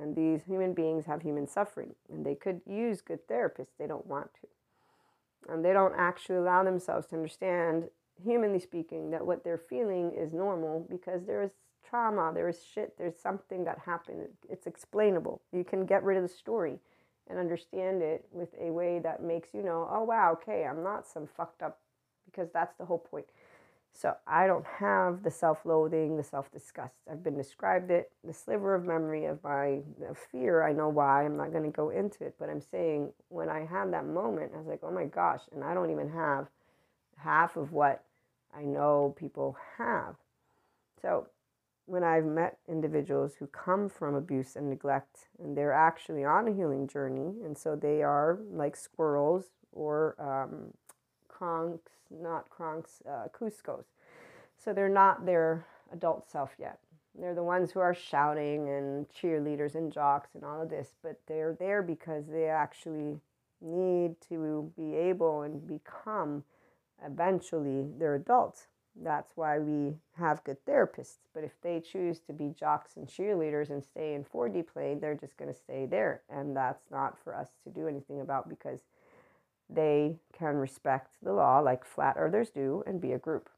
And 0.00 0.14
these 0.14 0.44
human 0.44 0.74
beings 0.74 1.06
have 1.06 1.22
human 1.22 1.48
suffering, 1.48 1.94
and 2.08 2.24
they 2.24 2.36
could 2.36 2.60
use 2.66 3.00
good 3.00 3.26
therapists. 3.26 3.76
They 3.78 3.88
don't 3.88 4.06
want 4.06 4.30
to. 4.34 5.52
And 5.52 5.64
they 5.64 5.72
don't 5.72 5.94
actually 5.96 6.36
allow 6.36 6.62
themselves 6.62 7.06
to 7.08 7.16
understand, 7.16 7.88
humanly 8.22 8.60
speaking, 8.60 9.10
that 9.10 9.26
what 9.26 9.42
they're 9.42 9.58
feeling 9.58 10.12
is 10.12 10.32
normal 10.32 10.86
because 10.88 11.24
there 11.24 11.42
is 11.42 11.50
trauma, 11.88 12.32
there 12.34 12.48
is 12.48 12.60
shit, 12.74 12.96
there's 12.98 13.18
something 13.18 13.64
that 13.64 13.78
happened. 13.78 14.26
It's 14.48 14.66
explainable. 14.66 15.40
You 15.52 15.64
can 15.64 15.86
get 15.86 16.02
rid 16.02 16.16
of 16.16 16.22
the 16.22 16.28
story 16.28 16.78
and 17.28 17.38
understand 17.38 18.02
it 18.02 18.26
with 18.32 18.54
a 18.60 18.70
way 18.70 18.98
that 19.00 19.22
makes 19.22 19.50
you 19.52 19.62
know, 19.62 19.88
oh 19.90 20.04
wow, 20.04 20.32
okay, 20.32 20.64
I'm 20.64 20.82
not 20.82 21.06
some 21.06 21.26
fucked 21.26 21.62
up 21.62 21.78
because 22.26 22.50
that's 22.52 22.76
the 22.76 22.84
whole 22.84 22.98
point. 22.98 23.26
So 23.92 24.14
I 24.26 24.46
don't 24.46 24.66
have 24.66 25.22
the 25.22 25.30
self-loathing, 25.30 26.16
the 26.16 26.22
self-disgust. 26.22 26.94
I've 27.10 27.24
been 27.24 27.36
described 27.36 27.90
it, 27.90 28.12
the 28.22 28.32
sliver 28.32 28.74
of 28.74 28.84
memory 28.84 29.24
of 29.24 29.42
my 29.42 29.80
of 30.08 30.18
fear. 30.30 30.62
I 30.62 30.72
know 30.72 30.88
why. 30.88 31.24
I'm 31.24 31.36
not 31.36 31.52
going 31.52 31.64
to 31.64 31.70
go 31.76 31.90
into 31.90 32.24
it, 32.24 32.36
but 32.38 32.48
I'm 32.48 32.60
saying 32.60 33.12
when 33.28 33.48
I 33.48 33.64
had 33.64 33.92
that 33.92 34.06
moment, 34.06 34.52
I 34.54 34.58
was 34.58 34.66
like, 34.66 34.80
oh 34.82 34.92
my 34.92 35.06
gosh, 35.06 35.40
and 35.52 35.64
I 35.64 35.74
don't 35.74 35.90
even 35.90 36.10
have 36.10 36.46
half 37.16 37.56
of 37.56 37.72
what 37.72 38.04
I 38.56 38.62
know 38.62 39.14
people 39.18 39.56
have. 39.78 40.14
So 41.02 41.26
when 41.88 42.04
I've 42.04 42.26
met 42.26 42.58
individuals 42.68 43.36
who 43.38 43.46
come 43.46 43.88
from 43.88 44.14
abuse 44.14 44.56
and 44.56 44.68
neglect 44.68 45.28
and 45.42 45.56
they're 45.56 45.72
actually 45.72 46.22
on 46.22 46.46
a 46.46 46.52
healing 46.52 46.86
journey, 46.86 47.32
and 47.42 47.56
so 47.56 47.74
they 47.74 48.02
are 48.02 48.38
like 48.52 48.76
squirrels 48.76 49.46
or 49.72 50.14
um, 50.18 50.74
Kronks, 51.28 51.92
not 52.10 52.50
Kronks, 52.50 53.00
uh, 53.08 53.28
Kuzcos. 53.28 53.84
So 54.62 54.74
they're 54.74 54.90
not 54.90 55.24
their 55.24 55.64
adult 55.90 56.30
self 56.30 56.50
yet. 56.58 56.78
They're 57.18 57.34
the 57.34 57.42
ones 57.42 57.70
who 57.70 57.80
are 57.80 57.94
shouting 57.94 58.68
and 58.68 59.06
cheerleaders 59.08 59.74
and 59.74 59.90
jocks 59.90 60.34
and 60.34 60.44
all 60.44 60.62
of 60.62 60.68
this, 60.68 60.88
but 61.02 61.18
they're 61.26 61.56
there 61.58 61.82
because 61.82 62.26
they 62.26 62.48
actually 62.48 63.18
need 63.62 64.14
to 64.28 64.70
be 64.76 64.94
able 64.94 65.42
and 65.42 65.66
become 65.66 66.44
eventually 67.04 67.86
their 67.98 68.14
adults 68.14 68.66
that's 69.02 69.32
why 69.36 69.58
we 69.58 69.94
have 70.16 70.44
good 70.44 70.64
therapists. 70.64 71.18
But 71.34 71.44
if 71.44 71.52
they 71.62 71.80
choose 71.80 72.20
to 72.20 72.32
be 72.32 72.54
jocks 72.58 72.96
and 72.96 73.06
cheerleaders 73.06 73.70
and 73.70 73.84
stay 73.84 74.14
in 74.14 74.24
4D 74.24 74.66
plane, 74.66 75.00
they're 75.00 75.14
just 75.14 75.36
going 75.36 75.52
to 75.52 75.58
stay 75.58 75.86
there. 75.86 76.22
And 76.28 76.56
that's 76.56 76.90
not 76.90 77.16
for 77.22 77.34
us 77.34 77.48
to 77.64 77.70
do 77.70 77.86
anything 77.86 78.20
about 78.20 78.48
because 78.48 78.80
they 79.70 80.16
can 80.32 80.56
respect 80.56 81.16
the 81.22 81.32
law 81.32 81.60
like 81.60 81.84
flat 81.84 82.16
earthers 82.18 82.50
do 82.50 82.82
and 82.86 83.00
be 83.00 83.12
a 83.12 83.18
group. 83.18 83.50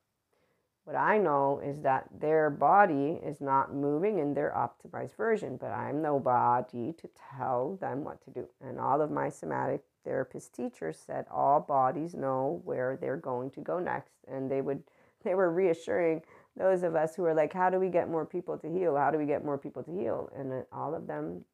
What 0.85 0.97
I 0.97 1.19
know 1.19 1.61
is 1.65 1.83
that 1.83 2.09
their 2.19 2.51
body 2.51 3.21
is 3.25 3.41
not 3.41 3.75
moving 3.75 4.19
in 4.19 4.35
their 4.35 4.51
optimized 4.51 5.15
version, 5.15 5.57
but 5.57 5.71
I'm 5.71 6.03
nobody 6.03 6.93
to 6.95 7.09
tell 7.37 7.77
them 7.81 8.03
what 8.03 8.25
to 8.25 8.31
do. 8.31 8.49
And 8.61 8.81
all 8.81 9.01
of 9.01 9.11
my 9.11 9.29
somatic 9.29 9.83
therapist 10.05 10.55
teachers 10.55 10.99
said 10.99 11.27
all 11.31 11.61
bodies 11.61 12.15
know 12.15 12.61
where 12.65 12.97
they're 12.97 13.17
going 13.17 13.51
to 13.51 13.61
go 13.61 13.79
next. 13.79 14.15
And 14.27 14.51
they 14.51 14.63
would 14.63 14.83
they 15.25 15.35
were 15.35 15.51
reassuring 15.51 16.23
those 16.57 16.83
of 16.83 16.95
us 16.95 17.15
who 17.15 17.25
are 17.25 17.35
like, 17.35 17.53
how 17.53 17.71
do 17.71 17.79
we 17.79 17.89
get 17.89 18.09
more 18.11 18.27
people 18.27 18.59
to 18.59 18.71
heal? 18.71 18.97
How 18.97 19.11
do 19.11 19.19
we 19.19 19.27
get 19.27 19.45
more 19.45 19.59
people 19.59 19.83
to 19.85 19.93
heal? 19.93 20.31
And 20.37 20.53
uh, 20.53 20.63
all 20.73 20.95
of 20.95 21.07
them, 21.07 21.45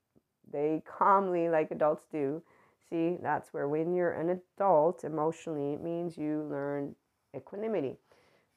they 0.51 0.83
calmly, 0.87 1.49
like 1.49 1.71
adults 1.71 2.07
do, 2.11 2.43
see 2.89 3.17
that's 3.23 3.53
where 3.53 3.69
when 3.69 3.95
you're 3.95 4.13
an 4.13 4.41
adult 4.57 5.05
emotionally, 5.05 5.75
it 5.75 5.83
means 5.83 6.17
you 6.17 6.47
learn 6.51 6.95
equanimity 7.37 7.97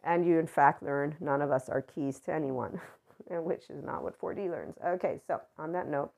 and 0.03 0.25
you, 0.25 0.39
in 0.39 0.47
fact, 0.47 0.81
learn 0.81 1.15
none 1.19 1.41
of 1.41 1.51
us 1.51 1.67
are 1.67 1.81
keys 1.81 2.19
to 2.21 2.33
anyone, 2.33 2.79
which 3.27 3.69
is 3.69 3.83
not 3.83 4.03
what 4.03 4.19
4D 4.19 4.49
learns. 4.49 4.75
Okay, 4.85 5.19
so 5.27 5.41
on 5.57 5.71
that 5.73 5.89
note, 5.89 6.11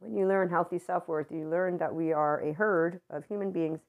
when 0.00 0.16
you 0.16 0.26
learn 0.26 0.48
healthy 0.48 0.78
self 0.78 1.06
worth, 1.08 1.30
you 1.30 1.48
learn 1.48 1.78
that 1.78 1.94
we 1.94 2.12
are 2.12 2.40
a 2.40 2.52
herd 2.52 3.00
of 3.10 3.24
human 3.26 3.52
beings 3.52 3.80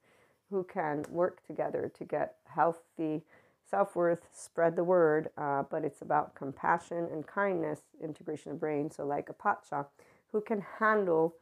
who 0.50 0.64
can 0.66 1.06
work 1.10 1.46
together 1.48 1.92
to 1.98 2.04
get 2.04 2.36
healthy 2.46 3.24
self 3.72 3.96
worth, 3.96 4.28
spread 4.34 4.76
the 4.76 4.84
word, 4.84 5.30
uh, 5.38 5.64
but 5.72 5.84
it's 5.84 6.04
about 6.04 6.36
compassion 6.36 7.08
and 7.12 7.26
kindness, 7.26 7.80
integration 8.04 8.52
of 8.52 8.60
brain. 8.60 8.92
So, 8.92 9.06
like 9.06 9.30
a 9.30 9.34
pacha 9.34 9.88
who 10.32 10.42
can 10.42 10.64
handle 10.80 11.36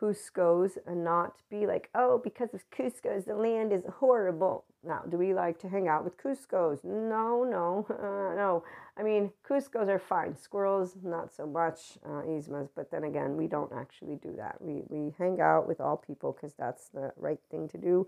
Kuzco's 0.00 0.78
and 0.86 1.04
not 1.04 1.34
be 1.50 1.66
like, 1.66 1.90
oh, 1.94 2.20
because 2.22 2.54
of 2.54 2.62
Kuzco's, 2.70 3.24
the 3.24 3.34
land 3.34 3.72
is 3.72 3.82
horrible. 3.98 4.64
Now, 4.82 5.02
do 5.08 5.18
we 5.18 5.34
like 5.34 5.58
to 5.60 5.68
hang 5.68 5.88
out 5.88 6.04
with 6.04 6.16
Kuzco's? 6.16 6.80
No, 6.84 7.44
no, 7.44 7.86
uh, 7.90 8.34
no. 8.36 8.64
I 8.96 9.02
mean, 9.02 9.30
Kuzco's 9.48 9.88
are 9.88 9.98
fine. 9.98 10.36
Squirrels, 10.36 10.96
not 11.02 11.34
so 11.34 11.46
much. 11.46 11.98
Uh, 12.04 12.22
Yzmas, 12.22 12.68
but 12.74 12.90
then 12.90 13.04
again, 13.04 13.36
we 13.36 13.46
don't 13.46 13.72
actually 13.76 14.16
do 14.16 14.34
that. 14.36 14.56
We, 14.60 14.82
we 14.88 15.14
hang 15.18 15.40
out 15.40 15.68
with 15.68 15.80
all 15.80 15.96
people 15.98 16.32
because 16.32 16.54
that's 16.58 16.88
the 16.88 17.12
right 17.16 17.40
thing 17.50 17.68
to 17.68 17.78
do. 17.78 18.06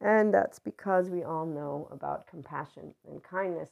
And 0.00 0.32
that's 0.32 0.58
because 0.58 1.10
we 1.10 1.22
all 1.22 1.44
know 1.44 1.88
about 1.90 2.26
compassion 2.26 2.94
and 3.08 3.22
kindness. 3.22 3.70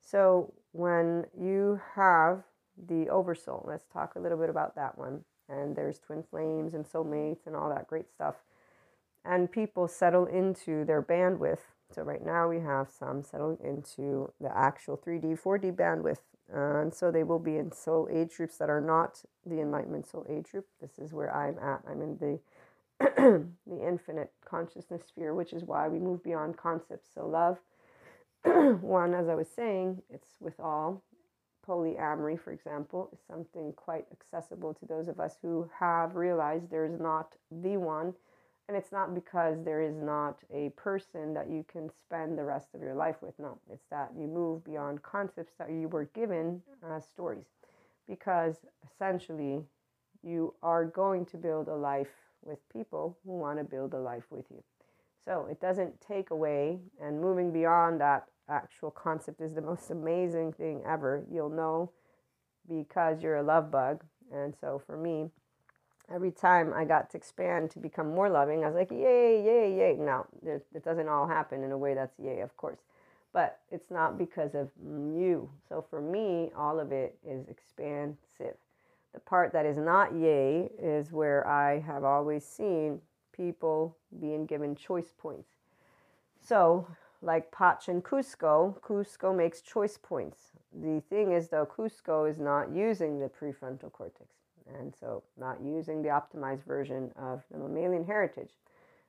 So 0.00 0.52
when 0.72 1.26
you 1.38 1.80
have 1.94 2.42
the 2.88 3.08
oversoul, 3.08 3.64
let's 3.66 3.86
talk 3.92 4.14
a 4.14 4.20
little 4.20 4.38
bit 4.38 4.50
about 4.50 4.74
that 4.76 4.98
one 4.98 5.24
and 5.50 5.74
there's 5.74 5.98
twin 5.98 6.22
flames 6.22 6.74
and 6.74 6.84
soulmates 6.84 7.46
and 7.46 7.56
all 7.56 7.68
that 7.68 7.88
great 7.88 8.10
stuff. 8.10 8.36
And 9.24 9.50
people 9.50 9.88
settle 9.88 10.26
into 10.26 10.84
their 10.84 11.02
bandwidth. 11.02 11.58
So 11.92 12.02
right 12.02 12.24
now 12.24 12.48
we 12.48 12.60
have 12.60 12.88
some 12.88 13.22
settled 13.22 13.60
into 13.60 14.32
the 14.40 14.56
actual 14.56 14.96
3D, 14.96 15.40
4D 15.40 15.74
bandwidth. 15.74 16.20
And 16.52 16.94
so 16.94 17.10
they 17.10 17.22
will 17.22 17.38
be 17.38 17.56
in 17.56 17.72
soul 17.72 18.08
age 18.10 18.36
groups 18.36 18.56
that 18.58 18.70
are 18.70 18.80
not 18.80 19.22
the 19.44 19.60
enlightenment 19.60 20.06
soul 20.08 20.26
age 20.28 20.50
group. 20.50 20.66
This 20.80 20.98
is 20.98 21.12
where 21.12 21.34
I'm 21.34 21.58
at. 21.58 21.82
I'm 21.88 22.00
in 22.00 22.16
the 22.18 22.40
the 23.16 23.86
infinite 23.86 24.30
consciousness 24.44 25.02
sphere, 25.08 25.34
which 25.34 25.52
is 25.54 25.64
why 25.64 25.88
we 25.88 25.98
move 25.98 26.22
beyond 26.22 26.56
concepts. 26.58 27.08
So 27.14 27.26
love, 27.26 27.58
one, 28.82 29.14
as 29.14 29.28
I 29.28 29.34
was 29.34 29.48
saying, 29.48 30.02
it's 30.10 30.34
with 30.38 30.60
all 30.60 31.02
polyamory, 31.66 32.38
for 32.38 32.52
example, 32.52 33.08
is 33.12 33.18
something 33.26 33.72
quite 33.74 34.04
accessible 34.12 34.74
to 34.74 34.86
those 34.86 35.08
of 35.08 35.18
us 35.20 35.36
who 35.40 35.70
have 35.78 36.14
realized 36.14 36.70
there 36.70 36.84
is 36.84 37.00
not 37.00 37.36
the 37.50 37.76
one. 37.76 38.12
And 38.68 38.76
it's 38.76 38.92
not 38.92 39.14
because 39.14 39.64
there 39.64 39.82
is 39.82 39.96
not 39.96 40.38
a 40.54 40.70
person 40.76 41.34
that 41.34 41.50
you 41.50 41.64
can 41.72 41.90
spend 42.04 42.38
the 42.38 42.44
rest 42.44 42.68
of 42.74 42.80
your 42.80 42.94
life 42.94 43.16
with. 43.20 43.36
No, 43.38 43.58
it's 43.72 43.86
that 43.90 44.12
you 44.16 44.28
move 44.28 44.62
beyond 44.64 45.02
concepts 45.02 45.54
that 45.58 45.70
you 45.70 45.88
were 45.88 46.04
given 46.14 46.62
as 46.88 47.04
stories. 47.08 47.46
Because 48.06 48.56
essentially, 48.84 49.64
you 50.22 50.54
are 50.62 50.84
going 50.84 51.24
to 51.26 51.36
build 51.36 51.66
a 51.68 51.74
life 51.74 52.29
with 52.42 52.58
people 52.72 53.16
who 53.24 53.32
want 53.32 53.58
to 53.58 53.64
build 53.64 53.94
a 53.94 53.98
life 53.98 54.24
with 54.30 54.46
you. 54.50 54.62
So 55.24 55.46
it 55.50 55.60
doesn't 55.60 56.00
take 56.00 56.30
away, 56.30 56.78
and 57.00 57.20
moving 57.20 57.52
beyond 57.52 58.00
that 58.00 58.26
actual 58.48 58.90
concept 58.90 59.40
is 59.40 59.54
the 59.54 59.60
most 59.72 59.90
amazing 59.90 60.52
thing 60.52 60.82
ever. 60.86 61.24
You'll 61.30 61.50
know 61.50 61.90
because 62.68 63.22
you're 63.22 63.36
a 63.36 63.42
love 63.42 63.70
bug. 63.70 64.04
And 64.32 64.54
so 64.60 64.80
for 64.86 64.96
me, 64.96 65.30
every 66.12 66.30
time 66.30 66.72
I 66.74 66.84
got 66.84 67.10
to 67.10 67.16
expand 67.16 67.70
to 67.72 67.78
become 67.78 68.14
more 68.14 68.28
loving, 68.28 68.64
I 68.64 68.66
was 68.66 68.76
like, 68.76 68.90
yay, 68.90 69.42
yay, 69.44 69.76
yay. 69.76 69.96
Now, 69.98 70.26
it 70.44 70.84
doesn't 70.84 71.08
all 71.08 71.26
happen 71.26 71.62
in 71.62 71.72
a 71.72 71.78
way 71.78 71.94
that's 71.94 72.18
yay, 72.18 72.40
of 72.40 72.56
course. 72.56 72.78
But 73.32 73.60
it's 73.70 73.90
not 73.90 74.18
because 74.18 74.54
of 74.54 74.70
you. 74.80 75.50
So 75.68 75.84
for 75.88 76.00
me, 76.00 76.50
all 76.56 76.80
of 76.80 76.90
it 76.90 77.16
is 77.24 77.46
expansive. 77.48 78.56
The 79.12 79.20
part 79.20 79.52
that 79.52 79.66
is 79.66 79.76
not 79.76 80.14
yay 80.14 80.70
is 80.78 81.12
where 81.12 81.46
I 81.46 81.80
have 81.80 82.04
always 82.04 82.44
seen 82.44 83.00
people 83.32 83.96
being 84.20 84.46
given 84.46 84.76
choice 84.76 85.12
points. 85.16 85.50
So 86.40 86.86
like 87.22 87.50
Pach 87.50 87.88
and 87.88 88.02
Kuzco, 88.02 88.80
Kuzco 88.80 89.36
makes 89.36 89.60
choice 89.60 89.98
points. 89.98 90.52
The 90.72 91.02
thing 91.10 91.32
is, 91.32 91.48
though, 91.48 91.66
Kuzco 91.66 92.30
is 92.30 92.38
not 92.38 92.72
using 92.72 93.18
the 93.18 93.28
prefrontal 93.28 93.92
cortex, 93.92 94.30
and 94.78 94.94
so 94.98 95.22
not 95.38 95.60
using 95.62 96.02
the 96.02 96.08
optimized 96.08 96.64
version 96.64 97.10
of 97.16 97.42
the 97.50 97.58
mammalian 97.58 98.04
heritage. 98.04 98.52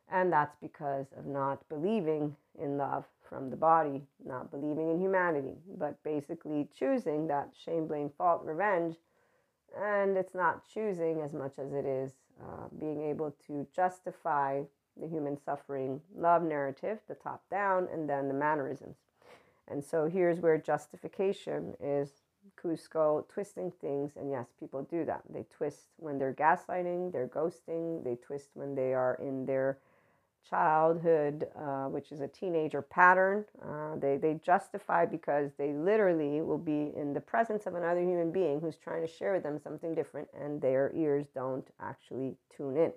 And 0.10 0.34
that's 0.34 0.56
because 0.62 1.06
of 1.18 1.26
not 1.26 1.68
believing 1.70 2.36
in 2.60 2.78
love 2.78 3.06
from 3.30 3.50
the 3.50 3.56
body, 3.56 4.02
not 4.26 4.52
believing 4.52 4.90
in 4.90 5.00
humanity, 5.00 5.56
but 5.78 6.02
basically 6.04 6.68
choosing 6.78 7.28
that 7.28 7.54
shame, 7.64 7.88
blame, 7.88 8.10
fault, 8.18 8.42
revenge. 8.44 8.98
And 9.80 10.18
it's 10.18 10.36
not 10.36 10.64
choosing 10.74 11.22
as 11.22 11.34
much 11.34 11.54
as 11.58 11.74
it 11.74 11.86
is 11.86 12.12
uh, 12.42 12.68
being 12.80 13.02
able 13.04 13.36
to 13.48 13.68
justify 13.76 14.62
the 15.00 15.08
human 15.08 15.38
suffering 15.38 16.02
love 16.16 16.44
narrative, 16.44 17.00
the 17.08 17.16
top 17.16 17.44
down, 17.50 17.88
and 17.94 18.10
then 18.10 18.28
the 18.28 18.34
mannerisms. 18.34 18.98
And 19.68 19.84
so 19.84 20.10
here's 20.10 20.40
where 20.40 20.58
justification 20.58 21.74
is 21.80 22.10
Kuzco 22.62 23.28
twisting 23.30 23.72
things. 23.80 24.14
And 24.18 24.30
yes, 24.30 24.48
people 24.60 24.84
do 24.84 25.06
that. 25.06 25.22
They 25.30 25.46
twist 25.56 25.88
when 25.98 26.18
they're 26.18 26.34
gaslighting, 26.34 27.12
they're 27.14 27.28
ghosting, 27.28 28.04
they 28.04 28.16
twist 28.16 28.50
when 28.54 28.76
they 28.76 28.94
are 28.94 29.16
in 29.22 29.46
their 29.46 29.78
childhood, 30.50 31.48
uh, 31.56 31.86
which 31.86 32.12
is 32.12 32.22
a 32.22 32.28
teenager 32.28 32.82
pattern. 32.82 33.46
Uh, 33.62 33.96
they, 33.98 34.18
they 34.18 34.40
justify 34.44 35.06
because 35.06 35.52
they 35.58 35.74
literally 35.74 36.42
will 36.42 36.58
be 36.58 36.92
in 36.96 37.14
the 37.14 37.22
presence 37.22 37.66
of 37.66 37.76
another 37.76 38.02
human 38.02 38.32
being 38.32 38.60
who's 38.60 38.78
trying 38.78 39.02
to 39.02 39.12
share 39.12 39.34
with 39.34 39.44
them 39.44 39.60
something 39.60 39.94
different, 39.96 40.28
and 40.40 40.62
their 40.62 40.92
ears 40.96 41.28
don't 41.34 41.68
actually 41.80 42.36
tune 42.56 42.78
in. 42.78 42.92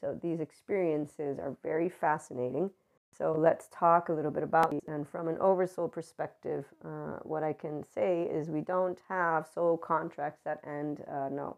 So 0.00 0.18
these 0.20 0.40
experiences 0.40 1.38
are 1.38 1.56
very 1.62 1.88
fascinating. 1.88 2.70
So 3.16 3.36
let's 3.38 3.68
talk 3.70 4.08
a 4.08 4.12
little 4.12 4.30
bit 4.30 4.42
about 4.42 4.70
these. 4.70 4.80
And 4.88 5.06
from 5.06 5.28
an 5.28 5.36
oversoul 5.38 5.88
perspective, 5.88 6.64
uh, 6.84 7.18
what 7.22 7.42
I 7.42 7.52
can 7.52 7.84
say 7.94 8.22
is 8.22 8.48
we 8.48 8.62
don't 8.62 8.98
have 9.08 9.46
soul 9.46 9.76
contracts 9.76 10.40
that 10.44 10.60
end. 10.66 11.04
Uh, 11.06 11.28
no, 11.28 11.56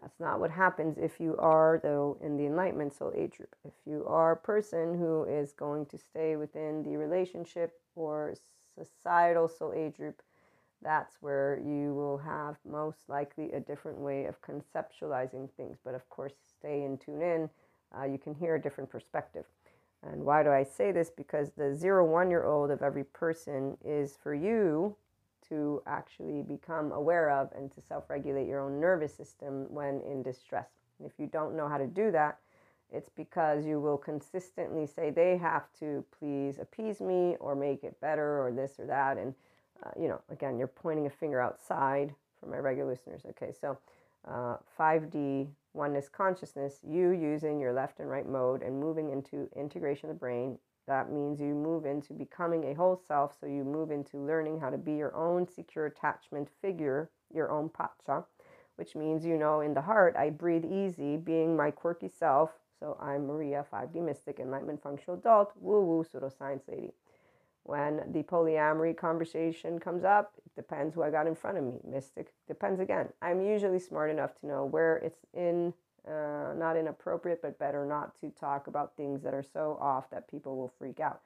that's 0.00 0.20
not 0.20 0.40
what 0.40 0.50
happens 0.50 0.96
if 0.98 1.20
you 1.20 1.36
are, 1.38 1.80
though, 1.82 2.18
in 2.22 2.36
the 2.36 2.46
enlightenment 2.46 2.92
soul 2.92 3.12
age 3.14 3.36
group. 3.36 3.54
If 3.64 3.74
you 3.84 4.04
are 4.06 4.32
a 4.32 4.36
person 4.36 4.98
who 4.98 5.24
is 5.24 5.52
going 5.52 5.86
to 5.86 5.98
stay 5.98 6.36
within 6.36 6.82
the 6.82 6.96
relationship 6.96 7.78
or 7.94 8.34
societal 8.74 9.48
soul 9.48 9.72
age 9.76 9.96
group, 9.96 10.22
that's 10.82 11.16
where 11.20 11.60
you 11.62 11.92
will 11.94 12.18
have 12.18 12.56
most 12.64 13.08
likely 13.08 13.52
a 13.52 13.60
different 13.60 13.98
way 13.98 14.24
of 14.24 14.40
conceptualizing 14.40 15.50
things. 15.56 15.76
But 15.84 15.94
of 15.94 16.08
course, 16.08 16.32
stay 16.58 16.84
and 16.84 16.98
tune 16.98 17.20
in 17.20 17.50
uh, 17.96 18.04
you 18.04 18.18
can 18.18 18.34
hear 18.34 18.54
a 18.54 18.62
different 18.62 18.90
perspective. 18.90 19.44
And 20.02 20.24
why 20.24 20.42
do 20.42 20.50
I 20.50 20.62
say 20.62 20.92
this? 20.92 21.10
Because 21.10 21.50
the 21.52 21.74
zero 21.74 22.04
one 22.04 22.30
year 22.30 22.44
old 22.44 22.70
of 22.70 22.82
every 22.82 23.04
person 23.04 23.76
is 23.84 24.16
for 24.22 24.34
you 24.34 24.96
to 25.50 25.82
actually 25.86 26.42
become 26.42 26.92
aware 26.92 27.30
of 27.30 27.50
and 27.54 27.70
to 27.72 27.80
self 27.80 28.08
regulate 28.08 28.48
your 28.48 28.60
own 28.60 28.80
nervous 28.80 29.14
system 29.14 29.66
when 29.68 30.00
in 30.00 30.22
distress. 30.22 30.70
if 31.04 31.12
you 31.18 31.26
don't 31.26 31.56
know 31.56 31.68
how 31.68 31.78
to 31.78 31.86
do 31.86 32.10
that, 32.10 32.38
it's 32.92 33.10
because 33.10 33.64
you 33.64 33.80
will 33.80 33.98
consistently 33.98 34.86
say 34.86 35.10
they 35.10 35.36
have 35.36 35.72
to 35.78 36.04
please 36.18 36.58
appease 36.58 37.00
me 37.00 37.36
or 37.38 37.54
make 37.54 37.84
it 37.84 38.00
better 38.00 38.42
or 38.42 38.50
this 38.50 38.80
or 38.80 38.86
that. 38.86 39.16
And, 39.16 39.34
uh, 39.84 39.90
you 40.00 40.08
know, 40.08 40.20
again, 40.30 40.58
you're 40.58 40.66
pointing 40.66 41.06
a 41.06 41.10
finger 41.10 41.40
outside 41.40 42.14
for 42.40 42.46
my 42.46 42.58
regular 42.58 42.90
listeners. 42.90 43.22
Okay, 43.30 43.52
so 43.58 43.78
uh, 44.26 44.56
5D 44.78 45.48
oneness 45.72 46.08
consciousness, 46.08 46.80
you 46.86 47.10
using 47.10 47.60
your 47.60 47.72
left 47.72 48.00
and 48.00 48.10
right 48.10 48.28
mode 48.28 48.62
and 48.62 48.78
moving 48.78 49.10
into 49.10 49.48
integration 49.54 50.10
of 50.10 50.16
the 50.16 50.18
brain. 50.18 50.58
That 50.90 51.12
means 51.12 51.40
you 51.40 51.54
move 51.54 51.86
into 51.86 52.12
becoming 52.12 52.64
a 52.64 52.74
whole 52.74 53.00
self. 53.06 53.36
So 53.38 53.46
you 53.46 53.62
move 53.62 53.92
into 53.92 54.18
learning 54.18 54.58
how 54.58 54.70
to 54.70 54.76
be 54.76 54.94
your 54.94 55.14
own 55.14 55.46
secure 55.46 55.86
attachment 55.86 56.48
figure, 56.60 57.12
your 57.32 57.48
own 57.52 57.68
pacha, 57.68 58.24
which 58.74 58.96
means 58.96 59.24
you 59.24 59.38
know 59.38 59.60
in 59.60 59.72
the 59.72 59.82
heart, 59.82 60.16
I 60.18 60.30
breathe 60.30 60.64
easy, 60.64 61.16
being 61.16 61.56
my 61.56 61.70
quirky 61.70 62.08
self. 62.08 62.50
So 62.80 62.98
I'm 63.00 63.28
Maria, 63.28 63.64
5D 63.72 64.02
mystic, 64.02 64.40
enlightenment 64.40 64.82
functional 64.82 65.16
adult, 65.16 65.52
woo 65.60 65.80
woo 65.80 66.02
pseudoscience 66.02 66.66
lady. 66.66 66.90
When 67.62 68.10
the 68.10 68.24
polyamory 68.24 68.96
conversation 68.96 69.78
comes 69.78 70.02
up, 70.02 70.32
it 70.44 70.56
depends 70.56 70.96
who 70.96 71.04
I 71.04 71.10
got 71.10 71.28
in 71.28 71.36
front 71.36 71.56
of 71.56 71.62
me. 71.62 71.78
Mystic 71.88 72.32
depends 72.48 72.80
again. 72.80 73.10
I'm 73.22 73.40
usually 73.40 73.78
smart 73.78 74.10
enough 74.10 74.34
to 74.40 74.46
know 74.48 74.64
where 74.64 74.96
it's 74.96 75.20
in, 75.32 75.72
uh, 76.08 76.54
not 76.56 76.76
inappropriate, 76.76 77.42
but 77.42 77.58
better 77.58 77.84
not 77.86 78.18
to 78.20 78.30
talk 78.30 78.66
about 78.66 78.96
things 78.96 79.22
that 79.22 79.34
are 79.34 79.44
so 79.44 79.78
off 79.80 80.10
that 80.10 80.30
people 80.30 80.56
will 80.56 80.72
freak 80.78 81.00
out. 81.00 81.20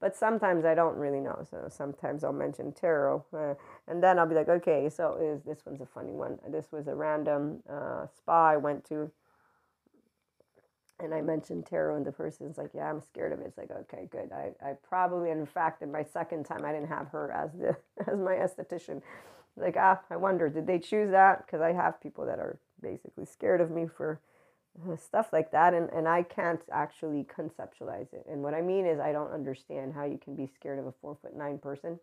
But 0.00 0.14
sometimes 0.14 0.64
I 0.64 0.74
don't 0.74 0.96
really 0.96 1.20
know. 1.20 1.46
So 1.50 1.68
sometimes 1.70 2.22
I'll 2.24 2.32
mention 2.32 2.72
tarot, 2.72 3.24
uh, 3.32 3.54
and 3.88 4.02
then 4.02 4.18
I'll 4.18 4.26
be 4.26 4.34
like, 4.34 4.48
okay, 4.48 4.90
so 4.90 5.16
is 5.20 5.42
this 5.44 5.64
one's 5.64 5.80
a 5.80 5.86
funny 5.86 6.12
one. 6.12 6.38
This 6.48 6.70
was 6.70 6.86
a 6.86 6.94
random 6.94 7.62
uh, 7.70 8.06
spa 8.16 8.50
I 8.50 8.56
went 8.58 8.84
to 8.90 9.10
and 10.98 11.12
I 11.12 11.20
mentioned 11.20 11.66
tarot, 11.66 11.96
and 11.96 12.06
the 12.06 12.12
person's 12.12 12.56
like, 12.56 12.70
"Yeah, 12.74 12.88
I'm 12.88 13.00
scared 13.02 13.32
of 13.32 13.40
it." 13.40 13.46
It's 13.46 13.58
like, 13.58 13.70
okay, 13.70 14.08
good. 14.10 14.30
I, 14.32 14.52
I 14.64 14.74
probably, 14.88 15.30
in 15.30 15.44
fact, 15.44 15.82
in 15.82 15.92
my 15.92 16.02
second 16.02 16.44
time, 16.44 16.64
I 16.64 16.72
didn't 16.72 16.88
have 16.88 17.08
her 17.08 17.30
as 17.32 17.52
the 17.52 17.76
as 18.10 18.18
my 18.18 18.34
esthetician. 18.34 19.02
Like, 19.56 19.76
ah, 19.78 20.00
I 20.10 20.16
wonder, 20.16 20.48
did 20.48 20.66
they 20.66 20.78
choose 20.78 21.10
that? 21.10 21.46
Because 21.46 21.60
I 21.60 21.72
have 21.72 22.00
people 22.00 22.26
that 22.26 22.38
are 22.38 22.58
basically 22.80 23.24
scared 23.24 23.60
of 23.60 23.70
me 23.70 23.86
for 23.86 24.20
uh, 24.88 24.96
stuff 24.96 25.28
like 25.32 25.50
that, 25.52 25.74
and 25.74 25.90
and 25.90 26.06
I 26.08 26.22
can't 26.22 26.60
actually 26.72 27.24
conceptualize 27.24 28.12
it. 28.12 28.26
And 28.30 28.42
what 28.42 28.54
I 28.54 28.60
mean 28.62 28.86
is, 28.86 29.00
I 29.00 29.12
don't 29.12 29.32
understand 29.32 29.94
how 29.94 30.04
you 30.04 30.18
can 30.18 30.36
be 30.36 30.46
scared 30.46 30.78
of 30.78 30.86
a 30.86 30.92
four 31.00 31.16
foot 31.20 31.36
nine 31.36 31.58
person, 31.58 31.98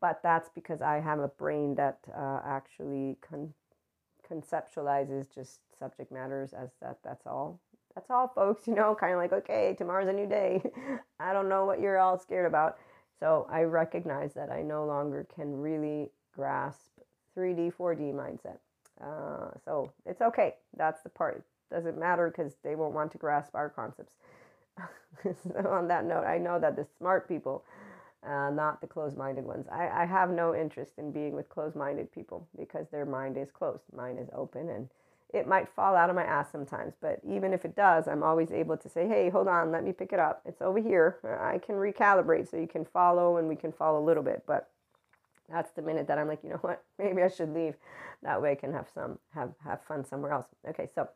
but 0.00 0.20
that's 0.22 0.48
because 0.54 0.80
I 0.80 1.00
have 1.00 1.18
a 1.18 1.28
brain 1.28 1.74
that 1.76 1.98
uh, 2.16 2.40
actually 2.44 3.18
con- 3.20 3.54
conceptualizes 4.30 5.32
just 5.34 5.60
subject 5.78 6.12
matters 6.12 6.52
as 6.52 6.70
that. 6.80 6.98
That's 7.04 7.26
all 7.26 7.60
that's 7.94 8.10
all, 8.10 8.28
folks. 8.34 8.66
You 8.66 8.74
know, 8.74 8.94
kind 8.94 9.12
of 9.12 9.18
like, 9.18 9.32
okay, 9.32 9.74
tomorrow's 9.76 10.08
a 10.08 10.12
new 10.12 10.26
day. 10.26 10.62
I 11.20 11.32
don't 11.32 11.48
know 11.48 11.64
what 11.64 11.80
you're 11.80 11.98
all 11.98 12.18
scared 12.18 12.46
about. 12.46 12.78
So 13.18 13.46
I 13.50 13.62
recognize 13.62 14.32
that 14.34 14.50
I 14.50 14.62
no 14.62 14.86
longer 14.86 15.26
can 15.34 15.52
really 15.60 16.10
grasp 16.34 16.90
3D, 17.36 17.74
4D 17.74 18.14
mindset. 18.14 18.58
Uh, 19.02 19.50
so 19.64 19.92
it's 20.06 20.22
okay. 20.22 20.56
That's 20.76 21.02
the 21.02 21.10
part. 21.10 21.44
Doesn't 21.72 21.98
matter 21.98 22.30
because 22.30 22.54
they 22.64 22.76
won't 22.76 22.94
want 22.94 23.12
to 23.12 23.18
grasp 23.18 23.54
our 23.54 23.70
concepts. 23.70 24.12
so 25.24 25.68
on 25.70 25.88
that 25.88 26.04
note, 26.06 26.24
I 26.24 26.38
know 26.38 26.58
that 26.60 26.76
the 26.76 26.86
smart 26.98 27.28
people, 27.28 27.64
uh, 28.26 28.50
not 28.50 28.80
the 28.80 28.86
closed 28.86 29.16
minded 29.16 29.44
ones, 29.44 29.66
I, 29.72 29.88
I 30.02 30.06
have 30.06 30.30
no 30.30 30.54
interest 30.54 30.94
in 30.98 31.12
being 31.12 31.34
with 31.34 31.48
closed 31.48 31.76
minded 31.76 32.12
people 32.12 32.48
because 32.58 32.86
their 32.90 33.06
mind 33.06 33.38
is 33.38 33.50
closed. 33.50 33.84
Mine 33.96 34.18
is 34.18 34.28
open 34.34 34.68
and 34.70 34.88
it 35.34 35.48
might 35.48 35.68
fall 35.76 35.96
out 35.96 36.10
of 36.10 36.16
my 36.16 36.24
ass 36.24 36.48
sometimes, 36.52 36.94
but 37.00 37.20
even 37.28 37.52
if 37.52 37.64
it 37.64 37.76
does, 37.76 38.08
I'm 38.08 38.22
always 38.22 38.50
able 38.52 38.76
to 38.78 38.88
say, 38.88 39.08
hey, 39.08 39.30
hold 39.30 39.48
on, 39.48 39.72
let 39.72 39.84
me 39.84 39.92
pick 39.92 40.12
it 40.12 40.20
up. 40.20 40.42
It's 40.46 40.62
over 40.62 40.80
here. 40.80 41.18
I 41.40 41.58
can 41.58 41.76
recalibrate 41.76 42.50
so 42.50 42.56
you 42.58 42.68
can 42.68 42.84
follow 42.86 43.38
and 43.38 43.48
we 43.48 43.56
can 43.56 43.72
follow 43.72 44.02
a 44.02 44.06
little 44.06 44.24
bit. 44.24 44.44
But 44.46 44.68
that's 45.50 45.72
the 45.72 45.82
minute 45.82 46.06
that 46.08 46.18
I'm 46.18 46.28
like, 46.28 46.42
you 46.42 46.50
know 46.50 46.58
what, 46.60 46.82
maybe 46.98 47.22
I 47.22 47.28
should 47.28 47.54
leave. 47.54 47.74
That 48.22 48.40
way 48.40 48.52
I 48.52 48.54
can 48.54 48.72
have 48.72 48.88
some 48.92 49.18
have 49.34 49.52
have 49.64 49.82
fun 49.82 50.04
somewhere 50.04 50.32
else. 50.32 50.46
Okay, 50.68 50.88
so 50.94 51.08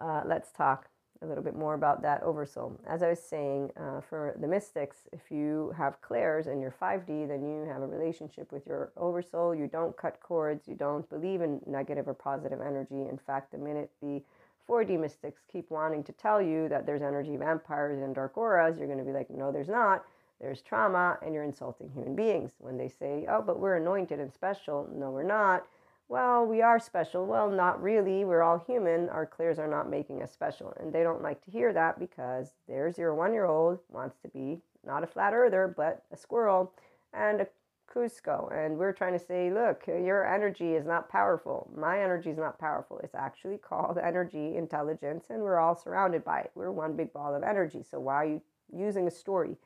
uh, 0.00 0.22
let's 0.26 0.52
talk 0.52 0.88
a 1.22 1.26
little 1.26 1.42
bit 1.42 1.56
more 1.56 1.74
about 1.74 2.02
that 2.02 2.22
oversoul. 2.22 2.78
As 2.86 3.02
I 3.02 3.08
was 3.08 3.22
saying, 3.22 3.70
uh, 3.76 4.00
for 4.02 4.36
the 4.38 4.46
mystics, 4.46 4.98
if 5.12 5.30
you 5.30 5.72
have 5.76 6.00
clairs 6.02 6.46
and 6.46 6.60
you're 6.60 6.74
5D, 6.78 7.28
then 7.28 7.42
you 7.42 7.66
have 7.72 7.80
a 7.80 7.86
relationship 7.86 8.52
with 8.52 8.66
your 8.66 8.92
oversoul. 8.96 9.54
You 9.54 9.66
don't 9.66 9.96
cut 9.96 10.20
cords. 10.20 10.68
You 10.68 10.74
don't 10.74 11.08
believe 11.08 11.40
in 11.40 11.60
negative 11.66 12.06
or 12.06 12.14
positive 12.14 12.60
energy. 12.60 13.00
In 13.08 13.18
fact, 13.26 13.52
the 13.52 13.58
minute 13.58 13.90
the 14.02 14.22
4D 14.68 14.98
mystics 14.98 15.40
keep 15.50 15.70
wanting 15.70 16.02
to 16.04 16.12
tell 16.12 16.42
you 16.42 16.68
that 16.68 16.86
there's 16.86 17.02
energy 17.02 17.36
vampires 17.36 18.02
and 18.02 18.14
dark 18.14 18.36
auras, 18.36 18.78
you're 18.78 18.88
going 18.88 18.98
to 18.98 19.04
be 19.04 19.12
like, 19.12 19.30
no, 19.30 19.52
there's 19.52 19.68
not. 19.68 20.04
There's 20.40 20.62
trauma, 20.62 21.18
and 21.22 21.34
you're 21.34 21.44
insulting 21.44 21.90
human 21.90 22.14
beings. 22.14 22.52
When 22.58 22.76
they 22.76 22.88
say, 22.88 23.26
oh, 23.28 23.42
but 23.42 23.58
we're 23.58 23.76
anointed 23.76 24.20
and 24.20 24.32
special, 24.32 24.88
no, 24.94 25.10
we're 25.10 25.22
not 25.22 25.66
well, 26.08 26.46
we 26.46 26.62
are 26.62 26.78
special. 26.78 27.26
Well, 27.26 27.50
not 27.50 27.82
really. 27.82 28.24
We're 28.24 28.42
all 28.42 28.58
human. 28.64 29.08
Our 29.08 29.26
clairs 29.26 29.58
are 29.58 29.66
not 29.66 29.90
making 29.90 30.22
us 30.22 30.32
special. 30.32 30.72
And 30.78 30.92
they 30.92 31.02
don't 31.02 31.22
like 31.22 31.44
to 31.44 31.50
hear 31.50 31.72
that 31.72 31.98
because 31.98 32.52
their 32.68 32.92
zero 32.92 33.16
one 33.16 33.32
year 33.32 33.44
old 33.46 33.80
wants 33.88 34.16
to 34.20 34.28
be 34.28 34.60
not 34.86 35.02
a 35.02 35.06
flat 35.06 35.32
earther, 35.34 35.72
but 35.76 36.04
a 36.12 36.16
squirrel 36.16 36.72
and 37.12 37.40
a 37.40 37.48
Kuzco. 37.92 38.52
And 38.52 38.78
we're 38.78 38.92
trying 38.92 39.18
to 39.18 39.24
say, 39.24 39.50
look, 39.50 39.84
your 39.88 40.32
energy 40.32 40.74
is 40.74 40.86
not 40.86 41.08
powerful. 41.08 41.68
My 41.76 42.00
energy 42.00 42.30
is 42.30 42.38
not 42.38 42.58
powerful. 42.58 43.00
It's 43.02 43.14
actually 43.14 43.58
called 43.58 43.98
energy 43.98 44.56
intelligence, 44.56 45.26
and 45.30 45.40
we're 45.40 45.58
all 45.58 45.74
surrounded 45.74 46.24
by 46.24 46.40
it. 46.40 46.50
We're 46.54 46.70
one 46.70 46.94
big 46.94 47.12
ball 47.12 47.34
of 47.34 47.42
energy. 47.42 47.82
So 47.82 47.98
why 47.98 48.14
are 48.14 48.26
you 48.26 48.42
using 48.72 49.08
a 49.08 49.10
story 49.10 49.56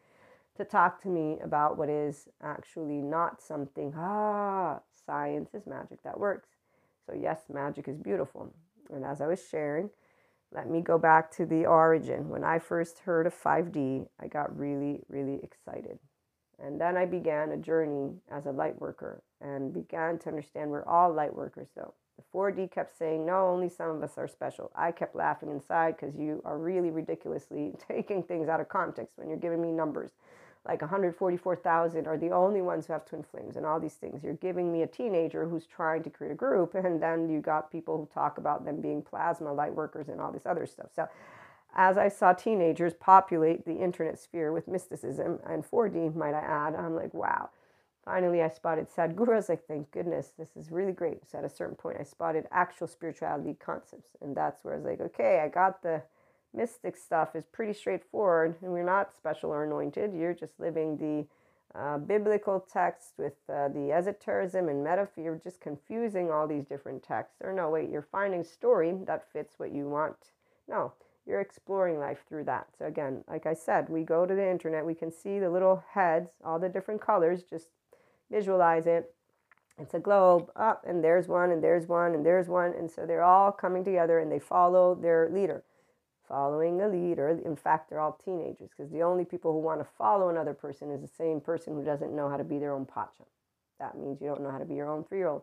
to 0.56 0.64
talk 0.64 1.02
to 1.02 1.08
me 1.08 1.38
about 1.42 1.78
what 1.78 1.88
is 1.88 2.28
actually 2.42 3.00
not 3.00 3.40
something, 3.40 3.94
ah, 3.96 4.80
science 5.06 5.54
is 5.54 5.66
magic 5.66 6.02
that 6.02 6.18
works. 6.18 6.48
So, 7.06 7.14
yes, 7.14 7.40
magic 7.52 7.88
is 7.88 7.96
beautiful. 7.96 8.52
And 8.92 9.04
as 9.04 9.20
I 9.20 9.26
was 9.26 9.42
sharing, 9.48 9.90
let 10.52 10.68
me 10.68 10.80
go 10.80 10.98
back 10.98 11.30
to 11.32 11.46
the 11.46 11.66
origin. 11.66 12.28
When 12.28 12.44
I 12.44 12.58
first 12.58 13.00
heard 13.00 13.26
of 13.26 13.34
5D, 13.34 14.06
I 14.20 14.26
got 14.26 14.56
really, 14.56 15.00
really 15.08 15.40
excited. 15.42 15.98
And 16.58 16.80
then 16.80 16.96
I 16.96 17.06
began 17.06 17.52
a 17.52 17.56
journey 17.56 18.14
as 18.30 18.46
a 18.46 18.50
light 18.50 18.78
worker 18.80 19.22
and 19.40 19.72
began 19.72 20.18
to 20.18 20.28
understand 20.28 20.70
we're 20.70 20.84
all 20.84 21.12
light 21.12 21.34
workers, 21.34 21.68
though. 21.74 21.94
The 22.16 22.24
4D 22.38 22.70
kept 22.70 22.98
saying, 22.98 23.24
no, 23.24 23.46
only 23.46 23.70
some 23.70 23.88
of 23.90 24.02
us 24.02 24.18
are 24.18 24.28
special. 24.28 24.70
I 24.74 24.92
kept 24.92 25.16
laughing 25.16 25.50
inside 25.50 25.96
because 25.96 26.14
you 26.16 26.42
are 26.44 26.58
really 26.58 26.90
ridiculously 26.90 27.72
taking 27.88 28.22
things 28.22 28.48
out 28.48 28.60
of 28.60 28.68
context 28.68 29.16
when 29.16 29.28
you're 29.28 29.38
giving 29.38 29.62
me 29.62 29.72
numbers 29.72 30.10
like 30.66 30.82
144,000 30.82 32.06
are 32.06 32.18
the 32.18 32.30
only 32.30 32.60
ones 32.60 32.86
who 32.86 32.92
have 32.92 33.06
twin 33.06 33.22
flames 33.22 33.56
and 33.56 33.64
all 33.64 33.80
these 33.80 33.94
things. 33.94 34.22
You're 34.22 34.34
giving 34.34 34.70
me 34.70 34.82
a 34.82 34.86
teenager 34.86 35.48
who's 35.48 35.66
trying 35.66 36.02
to 36.02 36.10
create 36.10 36.32
a 36.32 36.34
group, 36.36 36.74
and 36.74 37.02
then 37.02 37.30
you 37.30 37.40
got 37.40 37.72
people 37.72 37.96
who 37.96 38.08
talk 38.12 38.36
about 38.36 38.64
them 38.64 38.80
being 38.80 39.00
plasma 39.02 39.52
light 39.52 39.74
workers 39.74 40.08
and 40.08 40.20
all 40.20 40.30
this 40.30 40.46
other 40.46 40.66
stuff. 40.66 40.88
So, 40.94 41.08
as 41.74 41.96
I 41.96 42.08
saw 42.08 42.32
teenagers 42.32 42.92
populate 42.94 43.64
the 43.64 43.76
internet 43.76 44.18
sphere 44.18 44.52
with 44.52 44.66
mysticism 44.68 45.38
and 45.46 45.64
4D, 45.64 46.14
might 46.16 46.34
I 46.34 46.40
add, 46.40 46.74
I'm 46.74 46.96
like, 46.96 47.14
wow. 47.14 47.50
Finally, 48.04 48.42
I 48.42 48.48
spotted 48.48 48.88
Sadhguru. 48.94 49.28
I 49.32 49.36
was 49.36 49.48
like, 49.48 49.66
thank 49.66 49.90
goodness, 49.92 50.32
this 50.36 50.56
is 50.56 50.70
really 50.70 50.92
great. 50.92 51.26
So, 51.26 51.38
at 51.38 51.44
a 51.44 51.48
certain 51.48 51.76
point, 51.76 51.96
I 51.98 52.02
spotted 52.02 52.46
actual 52.52 52.86
spirituality 52.86 53.56
concepts. 53.58 54.10
And 54.20 54.36
that's 54.36 54.62
where 54.62 54.74
I 54.74 54.76
was 54.76 54.84
like, 54.84 55.00
okay, 55.00 55.40
I 55.42 55.48
got 55.48 55.82
the 55.82 56.02
mystic 56.54 56.96
stuff 56.96 57.34
is 57.34 57.44
pretty 57.46 57.72
straightforward, 57.72 58.56
and 58.62 58.72
we're 58.72 58.82
not 58.82 59.14
special 59.14 59.50
or 59.50 59.64
anointed. 59.64 60.14
You're 60.14 60.34
just 60.34 60.58
living 60.58 60.96
the 60.96 61.26
uh, 61.78 61.98
biblical 61.98 62.60
text 62.60 63.12
with 63.16 63.34
uh, 63.48 63.68
the 63.68 63.92
esotericism 63.92 64.68
and 64.68 64.82
metaphor. 64.82 65.22
You're 65.22 65.40
just 65.42 65.60
confusing 65.60 66.30
all 66.30 66.48
these 66.48 66.64
different 66.64 67.02
texts. 67.02 67.36
Or 67.42 67.52
no, 67.52 67.70
wait, 67.70 67.90
you're 67.90 68.02
finding 68.02 68.42
story 68.42 68.94
that 69.06 69.30
fits 69.32 69.58
what 69.58 69.72
you 69.72 69.88
want. 69.88 70.16
No, 70.68 70.92
you're 71.26 71.40
exploring 71.40 71.98
life 71.98 72.24
through 72.28 72.44
that. 72.44 72.66
So 72.76 72.86
again, 72.86 73.22
like 73.28 73.46
I 73.46 73.54
said, 73.54 73.88
we 73.88 74.02
go 74.02 74.26
to 74.26 74.34
the 74.34 74.50
internet, 74.50 74.84
we 74.84 74.94
can 74.94 75.12
see 75.12 75.38
the 75.38 75.50
little 75.50 75.84
heads, 75.92 76.32
all 76.44 76.58
the 76.58 76.68
different 76.68 77.00
colors. 77.00 77.44
Just 77.44 77.68
visualize 78.30 78.86
it. 78.86 79.14
It's 79.78 79.94
a 79.94 79.98
globe 79.98 80.50
up, 80.56 80.82
oh, 80.84 80.90
and 80.90 81.02
there's 81.02 81.26
one, 81.26 81.52
and 81.52 81.64
there's 81.64 81.86
one, 81.86 82.14
and 82.14 82.26
there's 82.26 82.48
one, 82.48 82.74
and 82.78 82.90
so 82.90 83.06
they're 83.06 83.22
all 83.22 83.50
coming 83.50 83.82
together, 83.82 84.18
and 84.18 84.30
they 84.30 84.38
follow 84.38 84.94
their 84.94 85.30
leader 85.30 85.62
following 86.30 86.80
a 86.80 86.88
leader. 86.88 87.28
In 87.44 87.56
fact, 87.56 87.90
they're 87.90 88.00
all 88.00 88.18
teenagers 88.24 88.70
because 88.70 88.90
the 88.92 89.02
only 89.02 89.24
people 89.24 89.52
who 89.52 89.58
want 89.58 89.80
to 89.80 89.86
follow 89.98 90.28
another 90.28 90.54
person 90.54 90.90
is 90.90 91.00
the 91.00 91.08
same 91.08 91.40
person 91.40 91.74
who 91.74 91.84
doesn't 91.84 92.14
know 92.14 92.30
how 92.30 92.36
to 92.36 92.44
be 92.44 92.58
their 92.58 92.72
own 92.72 92.86
pacha. 92.86 93.24
That 93.80 93.98
means 93.98 94.20
you 94.20 94.28
don't 94.28 94.42
know 94.42 94.50
how 94.50 94.58
to 94.58 94.64
be 94.64 94.76
your 94.76 94.88
own 94.88 95.04
three 95.04 95.18
year 95.18 95.28
old, 95.28 95.42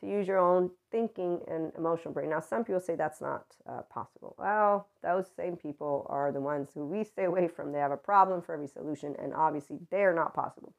to 0.00 0.06
use 0.06 0.28
your 0.28 0.38
own 0.38 0.70
thinking 0.92 1.40
and 1.48 1.72
emotional 1.76 2.14
brain. 2.14 2.30
Now, 2.30 2.40
some 2.40 2.64
people 2.64 2.80
say 2.80 2.94
that's 2.94 3.20
not 3.20 3.46
uh, 3.68 3.82
possible. 3.82 4.36
Well, 4.38 4.86
those 5.02 5.26
same 5.36 5.56
people 5.56 6.06
are 6.08 6.30
the 6.30 6.40
ones 6.40 6.68
who 6.72 6.86
we 6.86 7.02
stay 7.02 7.24
away 7.24 7.48
from. 7.48 7.72
They 7.72 7.80
have 7.80 7.90
a 7.90 7.96
problem 7.96 8.40
for 8.40 8.52
every 8.52 8.68
solution, 8.68 9.16
and 9.18 9.34
obviously, 9.34 9.78
they're 9.90 10.14
not 10.14 10.34
possible. 10.34 10.72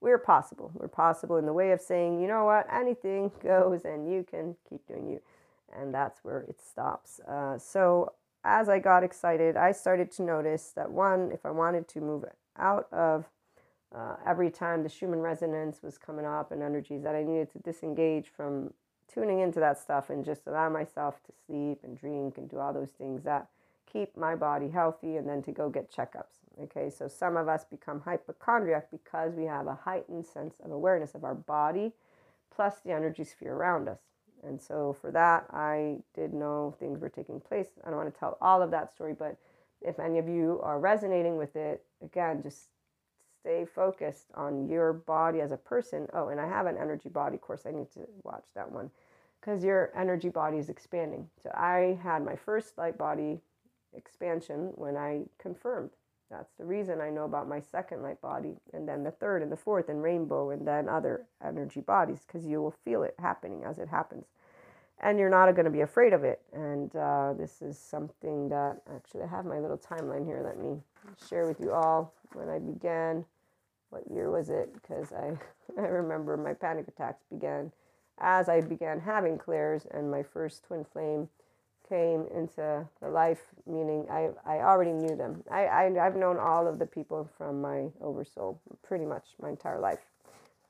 We're 0.00 0.18
possible. 0.18 0.72
We're 0.74 0.88
possible 0.88 1.36
in 1.36 1.46
the 1.46 1.52
way 1.52 1.72
of 1.72 1.80
saying, 1.80 2.20
you 2.20 2.28
know 2.28 2.44
what, 2.44 2.66
anything 2.72 3.30
goes 3.42 3.84
and 3.84 4.10
you 4.10 4.26
can 4.28 4.56
keep 4.68 4.86
doing 4.86 5.08
you. 5.08 5.20
And 5.76 5.92
that's 5.92 6.20
where 6.22 6.40
it 6.40 6.60
stops. 6.60 7.20
Uh, 7.20 7.58
so, 7.58 8.12
as 8.46 8.68
I 8.68 8.78
got 8.78 9.02
excited, 9.02 9.56
I 9.56 9.72
started 9.72 10.10
to 10.12 10.22
notice 10.22 10.72
that 10.76 10.90
one, 10.90 11.32
if 11.32 11.44
I 11.44 11.50
wanted 11.50 11.88
to 11.88 12.00
move 12.00 12.24
out 12.56 12.86
of 12.92 13.28
uh, 13.94 14.16
every 14.24 14.50
time 14.50 14.82
the 14.82 14.88
Schumann 14.88 15.20
resonance 15.20 15.82
was 15.82 15.98
coming 15.98 16.24
up 16.24 16.52
and 16.52 16.62
energies, 16.62 17.02
that 17.02 17.14
I 17.14 17.24
needed 17.24 17.50
to 17.52 17.58
disengage 17.58 18.28
from 18.28 18.72
tuning 19.12 19.40
into 19.40 19.58
that 19.60 19.78
stuff 19.78 20.10
and 20.10 20.24
just 20.24 20.46
allow 20.46 20.68
myself 20.68 21.22
to 21.24 21.32
sleep 21.46 21.80
and 21.82 21.98
drink 21.98 22.38
and 22.38 22.48
do 22.48 22.58
all 22.58 22.72
those 22.72 22.90
things 22.90 23.24
that 23.24 23.48
keep 23.90 24.16
my 24.16 24.34
body 24.34 24.68
healthy 24.68 25.16
and 25.16 25.28
then 25.28 25.42
to 25.42 25.52
go 25.52 25.68
get 25.68 25.92
checkups. 25.92 26.42
Okay, 26.62 26.88
so 26.88 27.08
some 27.08 27.36
of 27.36 27.48
us 27.48 27.64
become 27.64 28.00
hypochondriac 28.00 28.90
because 28.90 29.34
we 29.34 29.44
have 29.44 29.66
a 29.66 29.74
heightened 29.74 30.26
sense 30.26 30.56
of 30.64 30.70
awareness 30.70 31.14
of 31.14 31.24
our 31.24 31.34
body 31.34 31.92
plus 32.54 32.76
the 32.84 32.92
energy 32.92 33.24
sphere 33.24 33.54
around 33.54 33.88
us. 33.88 33.98
And 34.44 34.60
so 34.60 34.96
for 35.00 35.10
that, 35.10 35.46
I 35.50 35.98
did 36.14 36.32
know 36.32 36.74
things 36.78 37.00
were 37.00 37.08
taking 37.08 37.40
place. 37.40 37.68
I 37.84 37.88
don't 37.88 37.98
want 37.98 38.12
to 38.12 38.18
tell 38.18 38.38
all 38.40 38.62
of 38.62 38.70
that 38.70 38.92
story, 38.92 39.14
but 39.18 39.36
if 39.80 39.98
any 39.98 40.18
of 40.18 40.28
you 40.28 40.60
are 40.62 40.78
resonating 40.78 41.36
with 41.36 41.56
it, 41.56 41.84
again, 42.02 42.42
just 42.42 42.68
stay 43.40 43.64
focused 43.64 44.26
on 44.34 44.68
your 44.68 44.92
body 44.92 45.40
as 45.40 45.52
a 45.52 45.56
person. 45.56 46.08
Oh, 46.12 46.28
and 46.28 46.40
I 46.40 46.48
have 46.48 46.66
an 46.66 46.76
energy 46.76 47.08
body 47.08 47.38
course. 47.38 47.62
I 47.66 47.72
need 47.72 47.90
to 47.92 48.00
watch 48.24 48.44
that 48.54 48.70
one 48.70 48.90
because 49.40 49.62
your 49.62 49.92
energy 49.96 50.28
body 50.28 50.58
is 50.58 50.68
expanding. 50.68 51.28
So 51.42 51.50
I 51.54 51.98
had 52.02 52.24
my 52.24 52.36
first 52.36 52.76
light 52.78 52.98
body 52.98 53.40
expansion 53.94 54.72
when 54.74 54.96
I 54.96 55.22
confirmed. 55.38 55.90
That's 56.30 56.52
the 56.58 56.64
reason 56.64 57.00
I 57.00 57.10
know 57.10 57.24
about 57.24 57.48
my 57.48 57.60
second 57.60 58.02
light 58.02 58.20
body, 58.20 58.54
and 58.72 58.88
then 58.88 59.04
the 59.04 59.12
third, 59.12 59.42
and 59.42 59.52
the 59.52 59.56
fourth, 59.56 59.88
and 59.88 60.02
rainbow, 60.02 60.50
and 60.50 60.66
then 60.66 60.88
other 60.88 61.24
energy 61.44 61.80
bodies, 61.80 62.20
because 62.26 62.46
you 62.46 62.60
will 62.60 62.74
feel 62.84 63.04
it 63.04 63.14
happening 63.18 63.62
as 63.64 63.78
it 63.78 63.88
happens. 63.88 64.26
And 65.00 65.18
you're 65.18 65.30
not 65.30 65.50
going 65.52 65.66
to 65.66 65.70
be 65.70 65.82
afraid 65.82 66.12
of 66.12 66.24
it. 66.24 66.40
And 66.52 66.94
uh, 66.96 67.34
this 67.34 67.62
is 67.62 67.78
something 67.78 68.48
that 68.48 68.80
actually 68.94 69.22
I 69.22 69.26
have 69.28 69.44
my 69.44 69.60
little 69.60 69.78
timeline 69.78 70.24
here. 70.24 70.42
Let 70.42 70.58
me 70.58 70.80
share 71.28 71.46
with 71.46 71.60
you 71.60 71.72
all 71.72 72.14
when 72.32 72.48
I 72.48 72.58
began. 72.58 73.24
What 73.90 74.10
year 74.10 74.30
was 74.30 74.50
it? 74.50 74.72
Because 74.74 75.12
I, 75.12 75.32
I 75.80 75.86
remember 75.86 76.36
my 76.36 76.54
panic 76.54 76.88
attacks 76.88 77.22
began 77.30 77.70
as 78.18 78.48
I 78.48 78.62
began 78.62 79.00
having 79.00 79.38
clairs, 79.38 79.86
and 79.90 80.10
my 80.10 80.22
first 80.22 80.64
twin 80.64 80.84
flame 80.84 81.28
came 81.88 82.26
into 82.34 82.86
the 83.00 83.08
life, 83.08 83.40
meaning 83.66 84.06
I, 84.10 84.30
I 84.44 84.58
already 84.58 84.92
knew 84.92 85.16
them. 85.16 85.42
I, 85.50 85.66
I, 85.66 86.06
I've 86.06 86.16
known 86.16 86.38
all 86.38 86.66
of 86.66 86.78
the 86.78 86.86
people 86.86 87.28
from 87.36 87.60
my 87.60 87.88
oversoul 88.00 88.60
pretty 88.82 89.04
much 89.04 89.24
my 89.40 89.50
entire 89.50 89.80
life. 89.80 90.00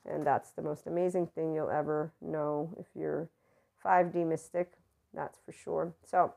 And 0.08 0.24
that's 0.24 0.50
the 0.50 0.62
most 0.62 0.86
amazing 0.86 1.26
thing 1.28 1.54
you'll 1.54 1.70
ever 1.70 2.12
know 2.20 2.70
if 2.78 2.86
you're 2.94 3.28
5D 3.84 4.26
mystic, 4.26 4.72
that's 5.12 5.38
for 5.44 5.52
sure. 5.52 5.92
So, 6.04 6.32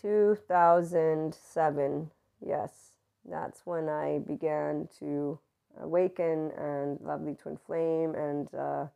2007, 0.00 2.10
yes, 2.44 2.90
that's 3.28 3.60
when 3.64 3.88
I 3.88 4.18
began 4.18 4.88
to 4.98 5.38
awaken 5.80 6.50
and 6.58 7.00
lovely 7.00 7.34
twin 7.34 7.56
flame 7.56 8.14
and 8.14 8.52
uh, 8.54 8.86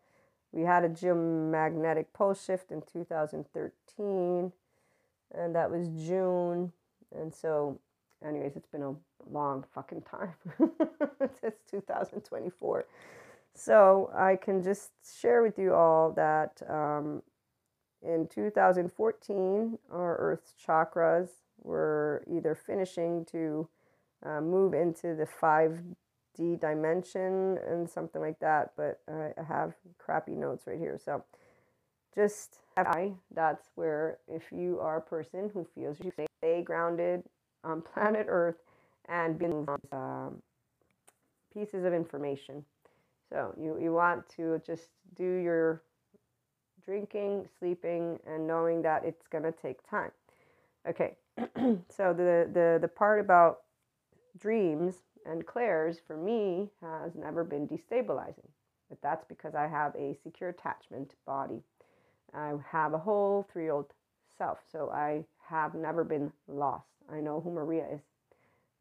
we 0.53 0.63
had 0.63 0.85
a 0.85 0.89
geomagnetic 0.89 2.07
pole 2.13 2.35
shift 2.35 2.71
in 2.71 2.83
2013, 2.93 4.53
and 5.35 5.55
that 5.55 5.71
was 5.71 5.89
June. 5.89 6.73
And 7.15 7.33
so, 7.35 7.79
anyways, 8.27 8.57
it's 8.57 8.69
been 8.69 8.83
a 8.83 8.95
long 9.31 9.65
fucking 9.75 10.03
time. 10.03 10.35
it's 11.43 11.63
2024. 11.71 12.87
So, 13.55 14.11
I 14.15 14.37
can 14.37 14.63
just 14.63 14.91
share 15.21 15.43
with 15.43 15.59
you 15.59 15.75
all 15.75 16.13
that 16.13 16.61
um, 16.69 17.23
in 18.03 18.29
2014, 18.29 19.79
our 19.91 20.17
Earth's 20.17 20.55
chakras 20.65 21.29
were 21.63 22.25
either 22.31 22.55
finishing 22.55 23.25
to 23.27 23.69
uh, 24.25 24.41
move 24.41 24.75
into 24.75 25.15
the 25.15 25.27
5 25.27 25.81
D 26.37 26.57
dimension 26.57 27.59
and 27.69 27.89
something 27.89 28.21
like 28.21 28.39
that. 28.41 28.73
But 28.77 29.01
I 29.09 29.43
have 29.43 29.75
crappy 29.99 30.33
notes 30.33 30.67
right 30.67 30.79
here. 30.79 30.99
So 31.03 31.25
just 32.15 32.57
I, 32.77 33.13
that's 33.35 33.69
where 33.75 34.19
if 34.29 34.53
you 34.53 34.79
are 34.81 34.99
a 34.99 35.03
person 35.03 35.51
who 35.53 35.67
feels 35.75 35.99
you 36.01 36.13
stay 36.39 36.63
grounded 36.63 37.23
on 37.65 37.83
planet 37.83 38.27
Earth 38.29 38.57
and 39.09 39.39
being 39.39 39.67
um, 39.93 40.43
pieces 41.53 41.85
of 41.85 41.93
information. 41.93 42.65
So 43.31 43.55
you, 43.59 43.79
you 43.81 43.93
want 43.93 44.29
to 44.37 44.61
just 44.65 44.91
do 45.15 45.25
your 45.25 45.83
drinking, 46.85 47.49
sleeping, 47.59 48.19
and 48.27 48.47
knowing 48.47 48.83
that 48.83 49.05
it's 49.05 49.27
to 49.45 49.53
take 49.53 49.79
time. 49.89 50.13
Okay, 50.89 51.17
so 51.89 52.13
the, 52.13 52.49
the, 52.53 52.79
the 52.81 52.89
part 52.89 53.21
about 53.21 53.61
dreams 54.39 54.95
and 55.29 55.47
clairs 55.47 55.99
for 56.07 56.17
me 56.17 56.69
has 56.83 57.15
never 57.15 57.45
been 57.45 57.69
destabilizing. 57.69 58.49
But 58.89 59.03
that's 59.03 59.25
because 59.25 59.55
I 59.55 59.67
have 59.67 59.95
a 59.97 60.17
secure 60.23 60.51
attachment 60.51 61.15
body. 61.27 61.63
I 62.35 62.53
have 62.71 62.95
a 62.95 62.99
whole 62.99 63.47
three 63.53 63.65
year 63.65 63.73
old 63.73 63.93
self. 64.39 64.59
So 64.71 64.91
I 64.91 65.25
have 65.49 65.75
never 65.75 66.05
been 66.05 66.33
lost. 66.49 66.87
I 67.13 67.21
know 67.21 67.41
who 67.41 67.51
Maria 67.51 67.85
is. 67.93 68.01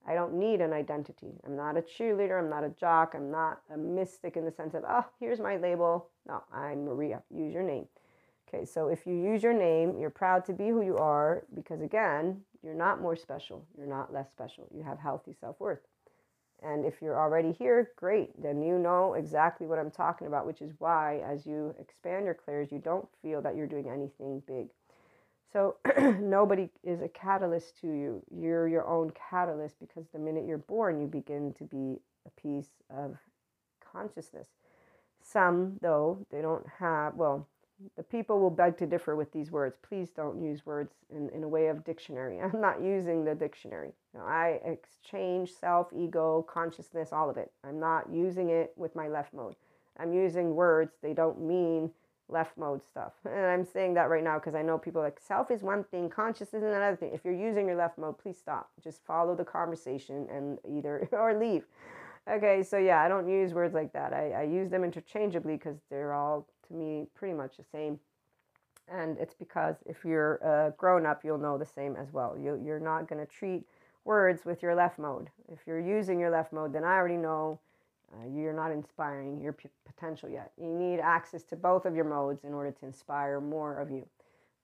I 0.08 0.14
don't 0.14 0.34
need 0.34 0.62
an 0.62 0.74
identity. 0.74 1.34
I'm 1.46 1.56
not 1.56 1.78
a 1.78 1.82
cheerleader. 1.82 2.38
I'm 2.38 2.50
not 2.50 2.64
a 2.64 2.70
jock. 2.70 3.14
I'm 3.16 3.32
not 3.32 3.62
a 3.74 3.78
mystic 3.78 4.38
in 4.38 4.46
the 4.46 4.52
sense 4.52 4.76
of, 4.76 4.84
oh, 4.88 5.06
here's 5.20 5.39
my 5.39 5.58
label. 5.58 6.10
No, 6.28 6.43
I'm 6.54 6.86
Maria. 6.86 7.24
Use 7.32 7.54
your 7.54 7.64
name. 7.64 7.88
Okay, 8.48 8.66
so 8.66 8.88
if 8.88 9.08
you 9.08 9.16
use 9.16 9.41
your 9.41 9.54
name, 9.54 9.98
you're 9.98 10.12
proud 10.12 10.46
to 10.46 10.54
be 10.54 10.68
who 10.68 10.84
you 10.84 10.98
are 10.98 11.43
because, 11.56 11.82
again, 11.82 12.41
you're 12.64 12.76
not 12.76 13.02
more 13.02 13.16
special. 13.16 13.66
You're 13.76 13.88
not 13.88 14.14
less 14.14 14.30
special. 14.30 14.68
You 14.76 14.84
have 14.84 15.00
healthy 15.00 15.34
self 15.39 15.60
worth. 15.60 15.80
And 16.64 16.86
if 16.86 17.01
you're 17.01 17.20
already 17.20 17.51
here, 17.51 17.91
great. 17.95 18.41
Then 18.41 18.62
you 18.62 18.80
know 18.80 19.14
exactly 19.14 19.68
what 19.68 19.80
I'm 19.80 19.91
talking 19.91 20.28
about, 20.28 20.47
which 20.47 20.62
is 20.62 20.74
why, 20.80 21.22
as 21.26 21.45
you 21.45 21.76
expand 21.80 22.26
your 22.26 22.34
clairs, 22.34 22.72
you 22.72 22.80
don't 22.80 23.08
feel 23.22 23.41
that 23.41 23.56
you're 23.56 23.68
doing 23.68 23.89
anything 23.89 24.41
big. 24.47 24.68
So 25.51 25.78
nobody 26.20 26.70
is 26.84 27.01
a 27.01 27.08
catalyst 27.08 27.80
to 27.82 27.88
you. 27.88 28.24
You're 28.30 28.68
your 28.68 28.86
own 28.88 29.12
catalyst 29.12 29.80
because 29.80 30.06
the 30.12 30.20
minute 30.20 30.45
you're 30.45 30.58
born, 30.58 30.99
you 30.99 31.08
begin 31.08 31.53
to 31.53 31.64
be 31.64 32.01
a 32.26 32.41
piece 32.41 32.72
of 32.89 33.16
consciousness. 33.91 34.47
Some, 35.22 35.78
though, 35.82 36.26
they 36.30 36.41
don't 36.41 36.66
have, 36.80 37.16
well, 37.16 37.47
the 37.98 38.04
people 38.04 38.40
will 38.40 38.50
beg 38.50 38.78
to 38.78 38.86
differ 38.86 39.16
with 39.16 39.32
these 39.32 39.52
words. 39.52 39.78
Please 39.88 40.10
don't 40.12 40.42
use 40.42 40.66
words 40.66 40.94
in, 41.10 41.30
in 41.30 41.44
a 41.44 41.48
way 41.48 41.68
of 41.68 41.84
dictionary. 41.84 42.40
I'm 42.42 42.62
not 42.62 42.82
using 42.82 43.24
the 43.24 43.36
dictionary. 43.36 43.92
Know, 44.14 44.22
I 44.22 44.60
exchange 44.64 45.52
self, 45.54 45.88
ego, 45.96 46.46
consciousness, 46.50 47.12
all 47.12 47.30
of 47.30 47.38
it. 47.38 47.52
I'm 47.64 47.80
not 47.80 48.06
using 48.12 48.50
it 48.50 48.74
with 48.76 48.96
my 48.96 49.08
left 49.08 49.34
mode. 49.34 49.56
I'm 49.98 50.14
using 50.14 50.56
words, 50.56 50.94
they 51.02 51.14
don't 51.14 51.42
mean 51.42 51.92
left 52.28 52.58
mode 52.58 52.84
stuff. 52.84 53.14
And 53.26 53.46
I'm 53.46 53.66
saying 53.66 53.94
that 53.96 54.10
right 54.10 54.24
now 54.24 54.40
because 54.40 54.56
I 54.56 54.62
know 54.62 54.78
people 54.78 55.02
like 55.02 55.20
self 55.20 55.52
is 55.52 55.62
one 55.62 55.84
thing, 55.86 56.10
consciousness 56.10 56.64
is 56.64 56.74
another 56.74 56.96
thing. 56.96 57.12
If 57.14 57.24
you're 57.24 57.34
using 57.34 57.68
your 57.68 57.78
left 57.78 57.98
mode, 57.98 58.18
please 58.18 58.38
stop. 58.38 58.70
Just 58.84 59.06
follow 59.06 59.36
the 59.36 59.46
conversation 59.46 60.28
and 60.32 60.60
either 60.68 61.08
or 61.12 61.38
leave. 61.38 61.66
Okay, 62.28 62.64
so 62.64 62.78
yeah, 62.80 63.04
I 63.04 63.08
don't 63.08 63.30
use 63.30 63.54
words 63.54 63.76
like 63.76 63.94
that. 63.94 64.12
I, 64.12 64.32
I 64.32 64.44
use 64.44 64.72
them 64.72 64.84
interchangeably 64.84 65.58
because 65.58 65.78
they're 65.92 66.14
all 66.14 66.48
to 66.68 66.74
me 66.74 67.07
pretty 67.16 67.34
much 67.34 67.57
the 67.57 67.63
same. 67.63 67.99
And 68.88 69.18
it's 69.18 69.34
because 69.34 69.78
if 69.86 70.05
you're 70.05 70.36
a 70.36 70.74
grown 70.78 71.05
up, 71.05 71.24
you'll 71.24 71.39
know 71.39 71.57
the 71.57 71.66
same 71.66 71.95
as 71.95 72.11
well. 72.11 72.38
You, 72.38 72.61
you're 72.63 72.80
not 72.80 73.07
going 73.07 73.26
to 73.26 73.32
treat 73.32 73.63
words 74.03 74.45
with 74.45 74.61
your 74.61 74.76
left 74.76 74.99
mode. 74.99 75.30
If 75.51 75.59
you're 75.66 75.80
using 75.80 76.20
your 76.20 76.30
left 76.30 76.53
mode, 76.53 76.72
then 76.72 76.84
I 76.84 76.93
already 76.93 77.18
know 77.18 77.59
uh, 78.13 78.28
you're 78.28 78.53
not 78.53 78.72
inspiring 78.72 79.41
your 79.41 79.53
p- 79.53 79.70
potential 79.86 80.30
yet. 80.30 80.51
You 80.61 80.72
need 80.72 80.99
access 80.99 81.43
to 81.45 81.55
both 81.55 81.86
of 81.86 81.95
your 81.95 82.05
modes 82.05 82.43
in 82.43 82.53
order 82.53 82.72
to 82.72 82.86
inspire 82.86 83.41
more 83.41 83.78
of 83.78 83.89
you. 83.89 84.07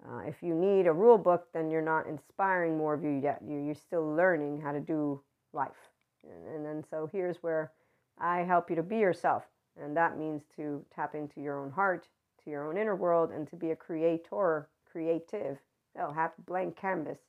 Uh, 0.07 0.19
if 0.19 0.41
you 0.41 0.53
need 0.53 0.87
a 0.87 0.93
rule 0.93 1.17
book, 1.17 1.47
then 1.53 1.69
you're 1.69 1.81
not 1.81 2.07
inspiring 2.07 2.77
more 2.77 2.93
of 2.93 3.03
you 3.03 3.11
yet. 3.11 3.39
You, 3.47 3.57
you're 3.57 3.75
still 3.75 4.15
learning 4.15 4.61
how 4.61 4.71
to 4.71 4.79
do 4.79 5.21
life. 5.53 5.89
And, 6.23 6.55
and 6.55 6.65
then 6.65 6.83
so 6.89 7.09
here's 7.11 7.37
where 7.37 7.71
I 8.19 8.39
help 8.39 8.69
you 8.69 8.75
to 8.75 8.83
be 8.83 8.97
yourself. 8.97 9.43
And 9.81 9.95
that 9.95 10.17
means 10.17 10.43
to 10.55 10.83
tap 10.93 11.15
into 11.15 11.41
your 11.41 11.59
own 11.59 11.71
heart, 11.71 12.07
to 12.43 12.49
your 12.49 12.67
own 12.67 12.77
inner 12.77 12.95
world, 12.95 13.31
and 13.31 13.47
to 13.49 13.55
be 13.55 13.71
a 13.71 13.75
creator, 13.75 14.69
creative. 14.89 15.57
Oh, 15.99 16.11
have 16.11 16.31
blank 16.45 16.75
canvas. 16.75 17.19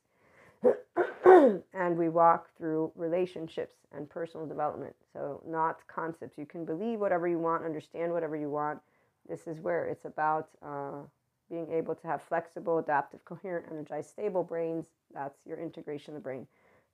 and 1.25 1.97
we 1.97 2.09
walk 2.09 2.49
through 2.57 2.91
relationships 2.95 3.75
and 3.95 4.09
personal 4.09 4.45
development. 4.45 4.95
So, 5.11 5.41
not 5.45 5.79
concepts. 5.87 6.37
You 6.37 6.45
can 6.45 6.65
believe 6.65 6.99
whatever 6.99 7.27
you 7.27 7.39
want, 7.39 7.65
understand 7.65 8.11
whatever 8.11 8.35
you 8.35 8.49
want. 8.49 8.79
This 9.27 9.47
is 9.47 9.59
where 9.59 9.85
it's 9.85 10.05
about 10.05 10.49
uh, 10.61 11.01
being 11.49 11.71
able 11.71 11.95
to 11.95 12.07
have 12.07 12.21
flexible, 12.21 12.79
adaptive, 12.79 13.23
coherent, 13.25 13.67
energized, 13.71 14.09
stable 14.09 14.43
brains. 14.43 14.87
That's 15.13 15.39
your 15.45 15.57
integration 15.59 16.15
of 16.15 16.21
the 16.21 16.23
brain 16.23 16.47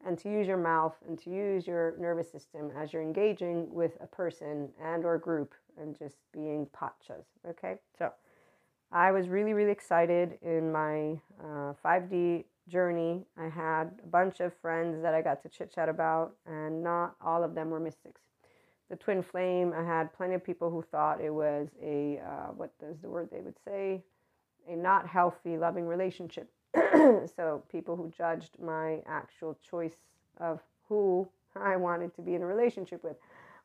and 0.05 0.17
to 0.19 0.29
use 0.29 0.47
your 0.47 0.57
mouth 0.57 0.95
and 1.07 1.17
to 1.19 1.29
use 1.29 1.67
your 1.67 1.95
nervous 1.99 2.31
system 2.31 2.71
as 2.77 2.93
you're 2.93 3.01
engaging 3.01 3.71
with 3.73 3.97
a 4.01 4.07
person 4.07 4.69
and 4.81 5.05
or 5.05 5.17
group 5.17 5.53
and 5.79 5.97
just 5.97 6.17
being 6.33 6.67
pachas 6.67 7.25
okay? 7.47 7.75
So 7.97 8.11
i 8.91 9.11
was 9.11 9.27
really 9.27 9.53
really 9.53 9.71
excited 9.71 10.37
in 10.41 10.71
my 10.71 11.19
uh, 11.43 11.73
5d 11.85 12.45
journey. 12.67 13.25
I 13.35 13.49
had 13.49 13.99
a 14.03 14.07
bunch 14.07 14.39
of 14.39 14.53
friends 14.61 15.01
that 15.01 15.13
i 15.13 15.21
got 15.21 15.41
to 15.43 15.49
chit 15.49 15.73
chat 15.73 15.89
about 15.89 16.35
and 16.45 16.83
not 16.83 17.15
all 17.21 17.43
of 17.43 17.55
them 17.55 17.69
were 17.69 17.79
mystics. 17.79 18.21
The 18.89 18.95
twin 18.95 19.21
flame 19.21 19.73
i 19.75 19.83
had 19.83 20.13
plenty 20.13 20.35
of 20.35 20.43
people 20.43 20.69
who 20.69 20.81
thought 20.81 21.21
it 21.21 21.33
was 21.33 21.69
a 21.81 22.19
uh, 22.19 22.51
what 22.55 22.71
is 22.81 22.99
the 23.01 23.09
word 23.09 23.29
they 23.31 23.41
would 23.41 23.57
say? 23.65 24.03
A 24.67 24.75
not 24.75 25.07
healthy 25.07 25.57
loving 25.57 25.87
relationship 25.87 26.49
so 27.35 27.63
people 27.71 27.95
who 27.95 28.11
judged 28.15 28.51
my 28.59 29.01
actual 29.07 29.57
choice 29.67 29.95
of 30.37 30.59
who 30.87 31.27
I 31.55 31.75
wanted 31.77 32.15
to 32.15 32.21
be 32.21 32.35
in 32.35 32.41
a 32.41 32.45
relationship 32.45 33.03
with, 33.03 33.17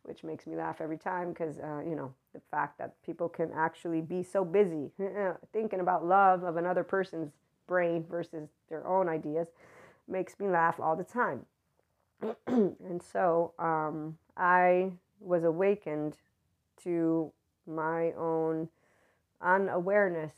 which 0.02 0.24
makes 0.24 0.46
me 0.46 0.56
laugh 0.56 0.80
every 0.80 0.98
time 0.98 1.30
because, 1.32 1.58
uh, 1.58 1.80
you 1.86 1.94
know, 1.94 2.12
the 2.32 2.40
fact 2.50 2.78
that 2.78 2.94
people 3.04 3.28
can 3.28 3.50
actually 3.54 4.00
be 4.00 4.22
so 4.22 4.44
busy 4.44 4.90
thinking 5.52 5.80
about 5.80 6.06
love 6.06 6.42
of 6.42 6.56
another 6.56 6.84
person's 6.84 7.32
brain 7.66 8.04
versus 8.08 8.48
their 8.68 8.86
own 8.86 9.08
ideas 9.08 9.48
makes 10.08 10.38
me 10.38 10.48
laugh 10.48 10.78
all 10.80 10.96
the 10.96 11.04
time. 11.04 11.44
and 12.46 13.02
so 13.02 13.52
um, 13.58 14.16
I 14.36 14.92
was 15.20 15.44
awakened 15.44 16.16
to 16.82 17.32
my 17.66 18.12
own 18.12 18.68
unawareness 19.40 20.32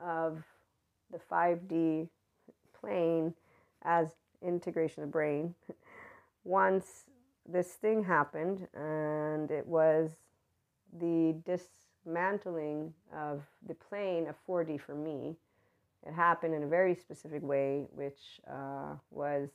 of 0.00 0.42
the 1.10 1.18
5D 1.30 2.08
plane 2.78 3.34
as 3.82 4.08
integration 4.42 5.02
of 5.02 5.10
brain. 5.10 5.54
Once 6.44 7.04
this 7.48 7.68
thing 7.72 8.04
happened, 8.04 8.66
and 8.74 9.50
it 9.50 9.66
was 9.66 10.10
the 10.98 11.36
dismantling 11.44 12.92
of 13.14 13.42
the 13.66 13.74
plane 13.74 14.26
of 14.26 14.34
4D 14.48 14.80
for 14.80 14.94
me. 14.94 15.36
It 16.06 16.12
happened 16.12 16.54
in 16.54 16.62
a 16.62 16.68
very 16.68 16.94
specific 16.94 17.42
way, 17.42 17.86
which 17.92 18.40
uh, 18.48 18.94
was 19.10 19.48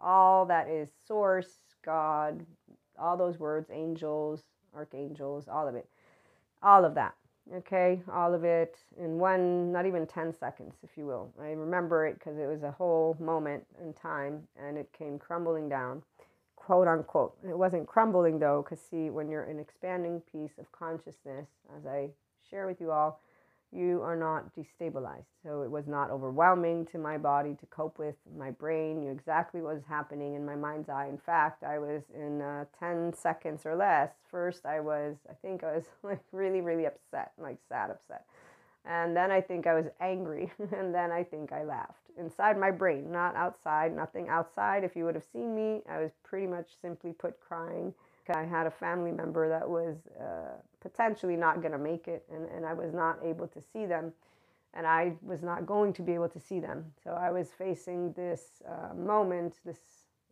all 0.00 0.46
that 0.46 0.68
is 0.68 0.88
source, 1.06 1.58
God, 1.84 2.44
all 2.98 3.16
those 3.16 3.38
words, 3.38 3.70
angels, 3.72 4.42
archangels, 4.74 5.46
all 5.48 5.68
of 5.68 5.74
it, 5.74 5.88
all 6.62 6.84
of 6.84 6.94
that. 6.94 7.14
Okay, 7.52 8.00
all 8.10 8.32
of 8.32 8.42
it 8.44 8.78
in 8.98 9.18
one, 9.18 9.70
not 9.70 9.84
even 9.84 10.06
10 10.06 10.32
seconds, 10.32 10.76
if 10.82 10.96
you 10.96 11.04
will. 11.04 11.30
I 11.40 11.50
remember 11.50 12.06
it 12.06 12.14
because 12.14 12.38
it 12.38 12.46
was 12.46 12.62
a 12.62 12.70
whole 12.70 13.16
moment 13.20 13.66
in 13.82 13.92
time 13.92 14.48
and 14.56 14.78
it 14.78 14.88
came 14.96 15.18
crumbling 15.18 15.68
down, 15.68 16.02
quote 16.56 16.88
unquote. 16.88 17.36
It 17.46 17.56
wasn't 17.56 17.86
crumbling 17.86 18.38
though, 18.38 18.62
because 18.62 18.80
see, 18.80 19.10
when 19.10 19.28
you're 19.28 19.44
an 19.44 19.58
expanding 19.58 20.22
piece 20.32 20.58
of 20.58 20.72
consciousness, 20.72 21.46
as 21.76 21.84
I 21.86 22.08
share 22.48 22.66
with 22.66 22.80
you 22.80 22.90
all, 22.90 23.20
you 23.74 24.00
are 24.02 24.16
not 24.16 24.54
destabilized. 24.54 25.24
So 25.42 25.62
it 25.62 25.70
was 25.70 25.86
not 25.86 26.10
overwhelming 26.10 26.86
to 26.86 26.98
my 26.98 27.18
body 27.18 27.54
to 27.60 27.66
cope 27.66 27.98
with. 27.98 28.14
My 28.38 28.50
brain 28.50 29.00
knew 29.00 29.10
exactly 29.10 29.60
what 29.60 29.74
was 29.74 29.84
happening 29.88 30.34
in 30.34 30.46
my 30.46 30.54
mind's 30.54 30.88
eye. 30.88 31.06
In 31.06 31.18
fact, 31.18 31.64
I 31.64 31.78
was 31.78 32.02
in 32.14 32.40
uh, 32.40 32.64
10 32.78 33.12
seconds 33.14 33.66
or 33.66 33.74
less. 33.74 34.10
First, 34.30 34.64
I 34.64 34.80
was, 34.80 35.16
I 35.28 35.34
think 35.34 35.64
I 35.64 35.74
was 35.76 35.84
like 36.02 36.22
really, 36.32 36.60
really 36.60 36.86
upset, 36.86 37.32
like 37.38 37.58
sad 37.68 37.90
upset. 37.90 38.24
And 38.86 39.16
then 39.16 39.30
I 39.30 39.40
think 39.40 39.66
I 39.66 39.74
was 39.74 39.86
angry. 40.00 40.52
and 40.76 40.94
then 40.94 41.10
I 41.10 41.24
think 41.24 41.52
I 41.52 41.64
laughed 41.64 41.98
inside 42.16 42.58
my 42.58 42.70
brain, 42.70 43.10
not 43.10 43.34
outside, 43.34 43.94
nothing 43.94 44.28
outside. 44.28 44.84
If 44.84 44.94
you 44.94 45.04
would 45.04 45.16
have 45.16 45.24
seen 45.32 45.54
me, 45.54 45.82
I 45.90 45.98
was 45.98 46.12
pretty 46.22 46.46
much 46.46 46.68
simply 46.80 47.12
put 47.12 47.40
crying 47.40 47.92
I 48.32 48.44
had 48.44 48.66
a 48.66 48.70
family 48.70 49.12
member 49.12 49.48
that 49.48 49.68
was 49.68 49.96
uh, 50.18 50.56
potentially 50.84 51.36
not 51.36 51.62
going 51.62 51.72
to 51.72 51.78
make 51.78 52.06
it, 52.08 52.24
and, 52.30 52.46
and 52.54 52.66
I 52.66 52.74
was 52.74 52.92
not 52.92 53.18
able 53.24 53.48
to 53.48 53.60
see 53.60 53.86
them, 53.86 54.12
and 54.74 54.86
I 54.86 55.14
was 55.22 55.42
not 55.42 55.64
going 55.64 55.94
to 55.94 56.02
be 56.02 56.12
able 56.12 56.28
to 56.28 56.38
see 56.38 56.60
them. 56.60 56.84
So 57.02 57.12
I 57.12 57.30
was 57.30 57.48
facing 57.56 58.12
this 58.12 58.62
uh, 58.68 58.94
moment, 58.94 59.54
this 59.64 59.78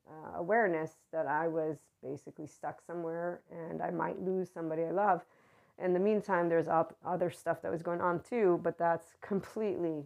uh, 0.07 0.39
awareness 0.39 0.91
that 1.13 1.27
I 1.27 1.49
was 1.49 1.79
basically 2.03 2.47
stuck 2.47 2.83
somewhere 2.87 3.41
and 3.51 3.81
I 3.81 3.91
might 3.91 4.21
lose 4.21 4.51
somebody 4.53 4.83
I 4.83 4.91
love. 4.91 5.23
In 5.83 5.95
the 5.95 6.01
meantime, 6.01 6.49
there's 6.49 6.69
other 6.69 7.31
stuff 7.31 7.63
that 7.63 7.73
was 7.73 7.83
going 7.83 8.01
on 8.01 8.21
too, 8.21 8.61
but 8.63 8.77
that's 8.77 9.15
completely 9.21 10.05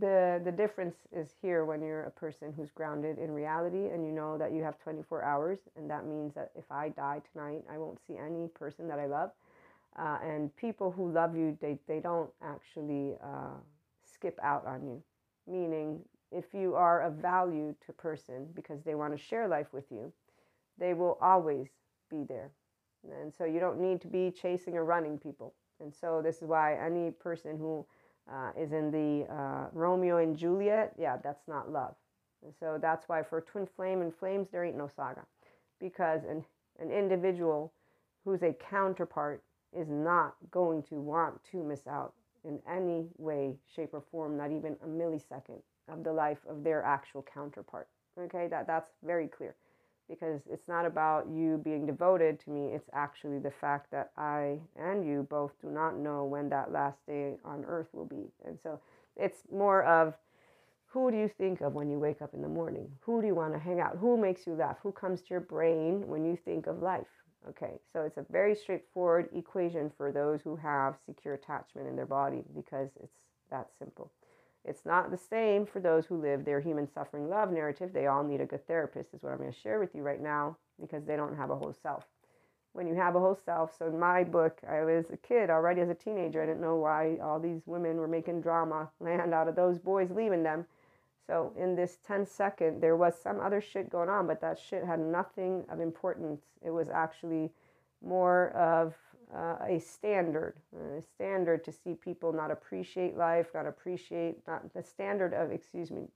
the 0.00 0.40
the 0.44 0.52
difference 0.52 0.96
is 1.12 1.30
here 1.42 1.64
when 1.64 1.82
you're 1.82 2.04
a 2.04 2.10
person 2.10 2.52
who's 2.56 2.70
grounded 2.70 3.18
in 3.18 3.30
reality 3.30 3.88
and 3.88 4.04
you 4.04 4.12
know 4.12 4.38
that 4.38 4.52
you 4.52 4.62
have 4.62 4.78
24 4.78 5.24
hours 5.24 5.60
and 5.76 5.90
that 5.90 6.06
means 6.06 6.34
that 6.34 6.50
if 6.56 6.70
i 6.70 6.90
die 6.90 7.22
tonight 7.32 7.62
i 7.72 7.78
won't 7.78 7.98
see 8.06 8.16
any 8.18 8.48
person 8.48 8.88
that 8.88 8.98
i 8.98 9.06
love. 9.06 9.30
Uh, 9.98 10.18
and 10.24 10.54
people 10.56 10.92
who 10.92 11.10
love 11.10 11.36
you 11.36 11.58
they, 11.60 11.78
they 11.88 12.00
don't 12.00 12.30
actually 12.42 13.16
uh, 13.24 13.56
skip 14.04 14.38
out 14.42 14.66
on 14.66 14.86
you. 14.86 15.02
Meaning 15.48 16.00
if 16.32 16.54
you 16.54 16.74
are 16.76 17.02
of 17.02 17.14
value 17.14 17.74
to 17.86 17.92
person 17.94 18.48
because 18.54 18.82
they 18.84 18.94
want 18.94 19.16
to 19.16 19.22
share 19.22 19.48
life 19.48 19.72
with 19.72 19.86
you 19.90 20.12
they 20.78 20.94
will 20.94 21.18
always 21.20 21.68
be 22.10 22.24
there. 22.28 22.50
And 23.10 23.34
so 23.34 23.44
you 23.44 23.60
don't 23.60 23.80
need 23.80 24.00
to 24.02 24.08
be 24.08 24.30
chasing 24.30 24.76
or 24.76 24.84
running 24.84 25.18
people. 25.18 25.54
And 25.80 25.94
so 25.94 26.22
this 26.22 26.38
is 26.42 26.48
why 26.48 26.74
any 26.76 27.10
person 27.12 27.58
who 27.58 27.86
uh, 28.32 28.50
is 28.58 28.72
in 28.72 28.90
the 28.90 29.26
uh, 29.32 29.68
Romeo 29.72 30.18
and 30.18 30.36
Juliet, 30.36 30.92
yeah, 30.98 31.16
that's 31.22 31.46
not 31.48 31.70
love. 31.70 31.94
And 32.44 32.52
so 32.58 32.78
that's 32.80 33.08
why 33.08 33.22
for 33.22 33.40
twin 33.40 33.66
flame 33.76 34.00
and 34.00 34.14
flames, 34.14 34.48
there 34.50 34.64
ain't 34.64 34.76
no 34.76 34.88
saga. 34.94 35.22
Because 35.80 36.22
an, 36.24 36.44
an 36.78 36.90
individual 36.90 37.72
who's 38.24 38.42
a 38.42 38.52
counterpart 38.52 39.42
is 39.76 39.88
not 39.88 40.34
going 40.50 40.82
to 40.84 40.96
want 40.96 41.40
to 41.50 41.62
miss 41.62 41.86
out 41.86 42.14
in 42.44 42.58
any 42.70 43.08
way, 43.18 43.56
shape, 43.74 43.90
or 43.92 44.02
form, 44.10 44.36
not 44.36 44.50
even 44.52 44.76
a 44.84 44.86
millisecond 44.86 45.60
of 45.88 46.04
the 46.04 46.12
life 46.12 46.38
of 46.48 46.62
their 46.62 46.82
actual 46.84 47.24
counterpart. 47.32 47.88
Okay, 48.18 48.46
that, 48.48 48.66
that's 48.66 48.90
very 49.04 49.28
clear 49.28 49.54
because 50.08 50.40
it's 50.50 50.68
not 50.68 50.86
about 50.86 51.28
you 51.28 51.60
being 51.62 51.86
devoted 51.86 52.40
to 52.40 52.50
me. 52.50 52.72
It's 52.74 52.88
actually 52.92 53.38
the 53.38 53.50
fact 53.50 53.90
that 53.90 54.10
I 54.16 54.58
and 54.76 55.06
you 55.06 55.26
both 55.28 55.52
do 55.60 55.68
not 55.68 55.98
know 55.98 56.24
when 56.24 56.48
that 56.48 56.72
last 56.72 57.04
day 57.06 57.36
on 57.44 57.64
earth 57.66 57.88
will 57.92 58.06
be. 58.06 58.30
And 58.46 58.58
so 58.62 58.80
it's 59.16 59.42
more 59.52 59.84
of 59.84 60.14
who 60.86 61.10
do 61.10 61.18
you 61.18 61.28
think 61.28 61.60
of 61.60 61.74
when 61.74 61.90
you 61.90 61.98
wake 61.98 62.22
up 62.22 62.32
in 62.32 62.40
the 62.40 62.48
morning? 62.48 62.90
Who 63.00 63.20
do 63.20 63.26
you 63.26 63.34
want 63.34 63.52
to 63.52 63.58
hang 63.58 63.80
out? 63.80 63.98
Who 63.98 64.16
makes 64.16 64.46
you 64.46 64.54
laugh? 64.54 64.78
Who 64.82 64.92
comes 64.92 65.20
to 65.22 65.28
your 65.30 65.40
brain 65.40 66.06
when 66.06 66.24
you 66.24 66.36
think 66.44 66.66
of 66.66 66.80
life? 66.82 67.06
Okay, 67.48 67.78
so 67.92 68.02
it's 68.02 68.16
a 68.16 68.26
very 68.30 68.54
straightforward 68.54 69.28
equation 69.34 69.90
for 69.96 70.12
those 70.12 70.40
who 70.42 70.56
have 70.56 70.96
secure 71.04 71.34
attachment 71.34 71.86
in 71.86 71.94
their 71.94 72.06
body 72.06 72.42
because 72.54 72.88
it's 73.02 73.24
that 73.50 73.68
simple. 73.78 74.10
It's 74.64 74.84
not 74.84 75.10
the 75.10 75.16
same 75.16 75.64
for 75.66 75.80
those 75.80 76.06
who 76.06 76.20
live 76.20 76.44
their 76.44 76.60
human 76.60 76.88
suffering 76.92 77.28
love 77.28 77.50
narrative. 77.50 77.92
They 77.92 78.06
all 78.06 78.22
need 78.22 78.40
a 78.40 78.46
good 78.46 78.66
therapist, 78.66 79.14
is 79.14 79.22
what 79.22 79.32
I'm 79.32 79.38
going 79.38 79.52
to 79.52 79.58
share 79.58 79.78
with 79.78 79.94
you 79.94 80.02
right 80.02 80.20
now, 80.20 80.56
because 80.80 81.04
they 81.04 81.16
don't 81.16 81.36
have 81.36 81.50
a 81.50 81.56
whole 81.56 81.74
self. 81.82 82.04
When 82.72 82.86
you 82.86 82.94
have 82.94 83.16
a 83.16 83.20
whole 83.20 83.38
self, 83.44 83.76
so 83.76 83.86
in 83.86 83.98
my 83.98 84.24
book, 84.24 84.60
I 84.68 84.84
was 84.84 85.06
a 85.10 85.16
kid 85.16 85.48
already 85.50 85.80
as 85.80 85.88
a 85.88 85.94
teenager. 85.94 86.42
I 86.42 86.46
didn't 86.46 86.60
know 86.60 86.76
why 86.76 87.16
all 87.22 87.40
these 87.40 87.62
women 87.66 87.96
were 87.96 88.08
making 88.08 88.42
drama 88.42 88.90
land 89.00 89.32
out 89.32 89.48
of 89.48 89.56
those 89.56 89.78
boys 89.78 90.10
leaving 90.10 90.42
them. 90.42 90.66
So 91.26 91.52
in 91.56 91.74
this 91.74 91.98
10 92.06 92.26
second, 92.26 92.80
there 92.80 92.96
was 92.96 93.14
some 93.20 93.40
other 93.40 93.60
shit 93.60 93.90
going 93.90 94.08
on, 94.08 94.26
but 94.26 94.40
that 94.40 94.58
shit 94.58 94.84
had 94.84 94.98
nothing 94.98 95.64
of 95.68 95.80
importance. 95.80 96.40
It 96.62 96.70
was 96.70 96.88
actually 96.88 97.50
more 98.02 98.50
of 98.50 98.94
uh, 99.34 99.56
a 99.66 99.78
standard, 99.78 100.54
a 100.98 101.02
standard 101.02 101.64
to 101.64 101.72
see 101.72 101.94
people 101.94 102.32
not 102.32 102.50
appreciate 102.50 103.16
life, 103.16 103.48
not 103.54 103.66
appreciate, 103.66 104.36
not 104.46 104.72
the 104.74 104.82
standard 104.82 105.34
of, 105.34 105.50
excuse 105.50 105.90
me, 105.90 106.08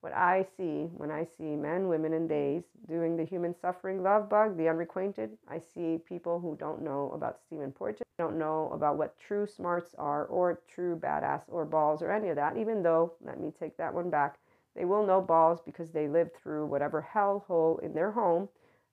what 0.00 0.12
I 0.12 0.46
see 0.56 0.88
when 0.96 1.10
I 1.10 1.24
see 1.24 1.56
men, 1.56 1.88
women, 1.88 2.12
and 2.12 2.28
days 2.28 2.62
doing 2.88 3.16
the 3.16 3.24
human 3.24 3.54
suffering 3.60 4.02
love 4.02 4.28
bug, 4.28 4.56
the 4.56 4.68
unrequited, 4.68 5.30
I 5.48 5.58
see 5.58 5.98
people 6.08 6.38
who 6.38 6.56
don't 6.56 6.82
know 6.82 7.10
about 7.14 7.40
Stephen 7.40 7.72
Porges, 7.72 8.06
don't 8.16 8.38
know 8.38 8.70
about 8.72 8.96
what 8.96 9.18
true 9.18 9.46
smarts 9.46 9.94
are, 9.98 10.26
or 10.26 10.60
true 10.68 10.96
badass, 10.96 11.42
or 11.48 11.64
balls, 11.64 12.00
or 12.00 12.12
any 12.12 12.28
of 12.28 12.36
that, 12.36 12.56
even 12.56 12.82
though, 12.82 13.12
let 13.24 13.40
me 13.40 13.52
take 13.58 13.76
that 13.76 13.92
one 13.92 14.08
back, 14.08 14.38
they 14.76 14.84
will 14.84 15.04
know 15.04 15.20
balls 15.20 15.60
because 15.64 15.90
they 15.90 16.06
lived 16.06 16.36
through 16.36 16.66
whatever 16.66 17.04
hellhole 17.12 17.82
in 17.82 17.92
their 17.92 18.12
home 18.12 18.48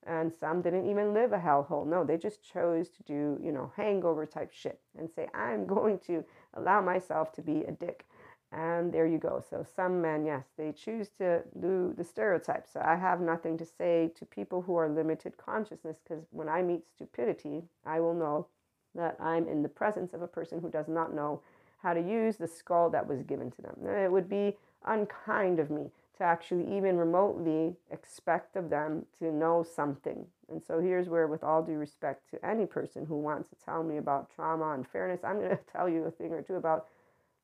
and 0.06 0.32
some 0.32 0.62
didn't 0.62 0.88
even 0.88 1.12
live 1.12 1.32
a 1.32 1.38
hellhole. 1.38 1.86
No, 1.86 2.04
they 2.04 2.16
just 2.16 2.42
chose 2.42 2.88
to 2.90 3.02
do, 3.02 3.38
you 3.42 3.52
know, 3.52 3.72
hangover 3.76 4.24
type 4.24 4.52
shit 4.52 4.80
and 4.98 5.10
say, 5.10 5.28
I'm 5.34 5.66
going 5.76 5.98
to 6.06 6.24
allow 6.54 6.80
myself 6.80 7.32
to 7.32 7.42
be 7.42 7.64
a 7.64 7.72
dick. 7.72 8.04
And 8.52 8.92
there 8.92 9.06
you 9.06 9.18
go. 9.18 9.42
So 9.50 9.66
some 9.74 10.00
men, 10.00 10.24
yes, 10.24 10.44
they 10.56 10.72
choose 10.72 11.08
to 11.18 11.42
do 11.60 11.92
the 11.96 12.04
stereotypes. 12.04 12.72
So 12.72 12.80
I 12.82 12.94
have 12.94 13.20
nothing 13.20 13.58
to 13.58 13.66
say 13.66 14.12
to 14.16 14.24
people 14.24 14.62
who 14.62 14.76
are 14.76 14.88
limited 14.88 15.36
consciousness 15.36 15.96
because 16.02 16.24
when 16.30 16.48
I 16.48 16.62
meet 16.62 16.86
stupidity, 16.88 17.64
I 17.84 18.00
will 18.00 18.14
know 18.14 18.46
that 18.94 19.16
I'm 19.20 19.48
in 19.48 19.62
the 19.62 19.68
presence 19.68 20.14
of 20.14 20.22
a 20.22 20.28
person 20.28 20.60
who 20.60 20.70
does 20.70 20.88
not 20.88 21.12
know 21.12 21.42
how 21.82 21.92
to 21.92 22.00
use 22.00 22.36
the 22.36 22.46
skull 22.46 22.88
that 22.90 23.06
was 23.06 23.22
given 23.22 23.50
to 23.50 23.62
them. 23.62 23.76
It 23.84 24.10
would 24.10 24.28
be 24.28 24.56
unkind 24.86 25.58
of 25.58 25.70
me 25.70 25.90
to 26.18 26.24
actually 26.24 26.76
even 26.76 26.96
remotely 26.96 27.76
expect 27.90 28.56
of 28.56 28.70
them 28.70 29.04
to 29.18 29.32
know 29.32 29.62
something. 29.62 30.26
And 30.48 30.62
so 30.62 30.80
here's 30.80 31.08
where, 31.08 31.26
with 31.26 31.44
all 31.44 31.62
due 31.62 31.78
respect 31.78 32.30
to 32.30 32.44
any 32.44 32.66
person 32.66 33.04
who 33.06 33.16
wants 33.16 33.48
to 33.50 33.56
tell 33.56 33.82
me 33.82 33.98
about 33.98 34.30
trauma 34.34 34.72
and 34.72 34.86
fairness, 34.86 35.20
I'm 35.24 35.38
going 35.38 35.50
to 35.56 35.58
tell 35.70 35.88
you 35.88 36.04
a 36.04 36.10
thing 36.10 36.32
or 36.32 36.42
two 36.42 36.54
about 36.54 36.86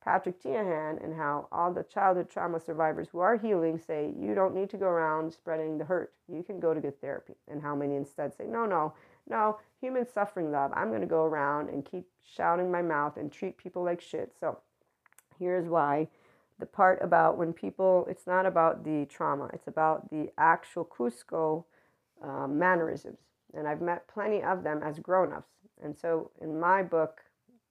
Patrick 0.02 0.42
Teahan 0.42 1.04
and 1.04 1.14
how 1.14 1.46
all 1.52 1.72
the 1.72 1.84
childhood 1.84 2.28
trauma 2.28 2.58
survivors 2.58 3.08
who 3.12 3.20
are 3.20 3.36
healing 3.36 3.78
say 3.78 4.12
you 4.18 4.34
don't 4.34 4.54
need 4.54 4.70
to 4.70 4.76
go 4.76 4.86
around 4.86 5.32
spreading 5.32 5.78
the 5.78 5.84
hurt. 5.84 6.12
You 6.28 6.42
can 6.42 6.58
go 6.58 6.74
to 6.74 6.80
good 6.80 7.00
therapy. 7.00 7.34
And 7.48 7.62
how 7.62 7.76
many 7.76 7.94
instead 7.94 8.34
say, 8.34 8.44
no, 8.46 8.66
no, 8.66 8.94
no, 9.28 9.58
human 9.80 10.06
suffering 10.06 10.50
love. 10.50 10.72
I'm 10.74 10.88
going 10.88 11.02
to 11.02 11.06
go 11.06 11.24
around 11.24 11.68
and 11.68 11.84
keep 11.84 12.06
shouting 12.24 12.70
my 12.70 12.82
mouth 12.82 13.16
and 13.16 13.30
treat 13.30 13.56
people 13.56 13.84
like 13.84 14.00
shit. 14.00 14.32
So 14.38 14.58
here's 15.38 15.68
why 15.68 16.08
the 16.62 16.66
part 16.66 17.00
about 17.02 17.36
when 17.36 17.52
people, 17.52 18.06
it's 18.08 18.24
not 18.24 18.46
about 18.46 18.84
the 18.84 19.04
trauma, 19.06 19.50
it's 19.52 19.66
about 19.66 20.08
the 20.10 20.30
actual 20.38 20.84
Kuzco 20.84 21.64
uh, 22.22 22.46
mannerisms. 22.46 23.18
And 23.52 23.66
I've 23.66 23.80
met 23.80 24.06
plenty 24.06 24.44
of 24.44 24.62
them 24.62 24.80
as 24.80 25.00
grown 25.00 25.32
ups. 25.32 25.50
And 25.82 25.96
so 25.96 26.30
in 26.40 26.60
my 26.60 26.84
book, 26.84 27.20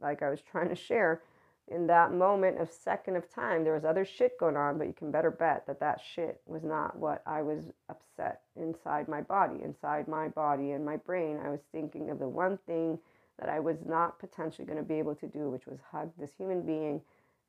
like 0.02 0.22
I 0.22 0.30
was 0.30 0.42
trying 0.52 0.68
to 0.68 0.76
share, 0.76 1.22
in 1.70 1.88
that 1.88 2.14
moment 2.14 2.60
of 2.60 2.70
second 2.70 3.16
of 3.16 3.34
time, 3.34 3.64
there 3.64 3.76
was 3.76 3.86
other 3.86 4.04
shit 4.04 4.38
going 4.38 4.58
on, 4.58 4.78
but 4.78 4.88
you 4.88 4.94
can 4.94 5.10
better 5.10 5.32
bet 5.32 5.66
that 5.68 5.80
that 5.80 6.02
shit 6.14 6.42
was 6.46 6.66
not 6.66 7.00
what 7.00 7.24
I 7.26 7.42
was 7.44 7.72
upset 7.88 8.42
inside 8.58 9.08
my 9.08 9.22
body. 9.22 9.64
Inside 9.64 10.10
my 10.10 10.28
body 10.28 10.72
and 10.72 10.84
my 10.84 10.98
brain, 10.98 11.40
I 11.42 11.48
was 11.48 11.62
thinking 11.72 12.10
of 12.10 12.20
the 12.20 12.28
one 12.28 12.60
thing 12.68 13.00
that 13.40 13.48
I 13.48 13.62
was 13.62 13.78
not 13.86 14.20
potentially 14.20 14.66
going 14.66 14.80
to 14.80 14.84
be 14.84 15.00
able 15.00 15.16
to 15.16 15.28
do, 15.28 15.50
which 15.50 15.66
was 15.66 15.80
hug 15.94 16.12
this 16.20 16.34
human 16.38 16.64
being 16.64 17.00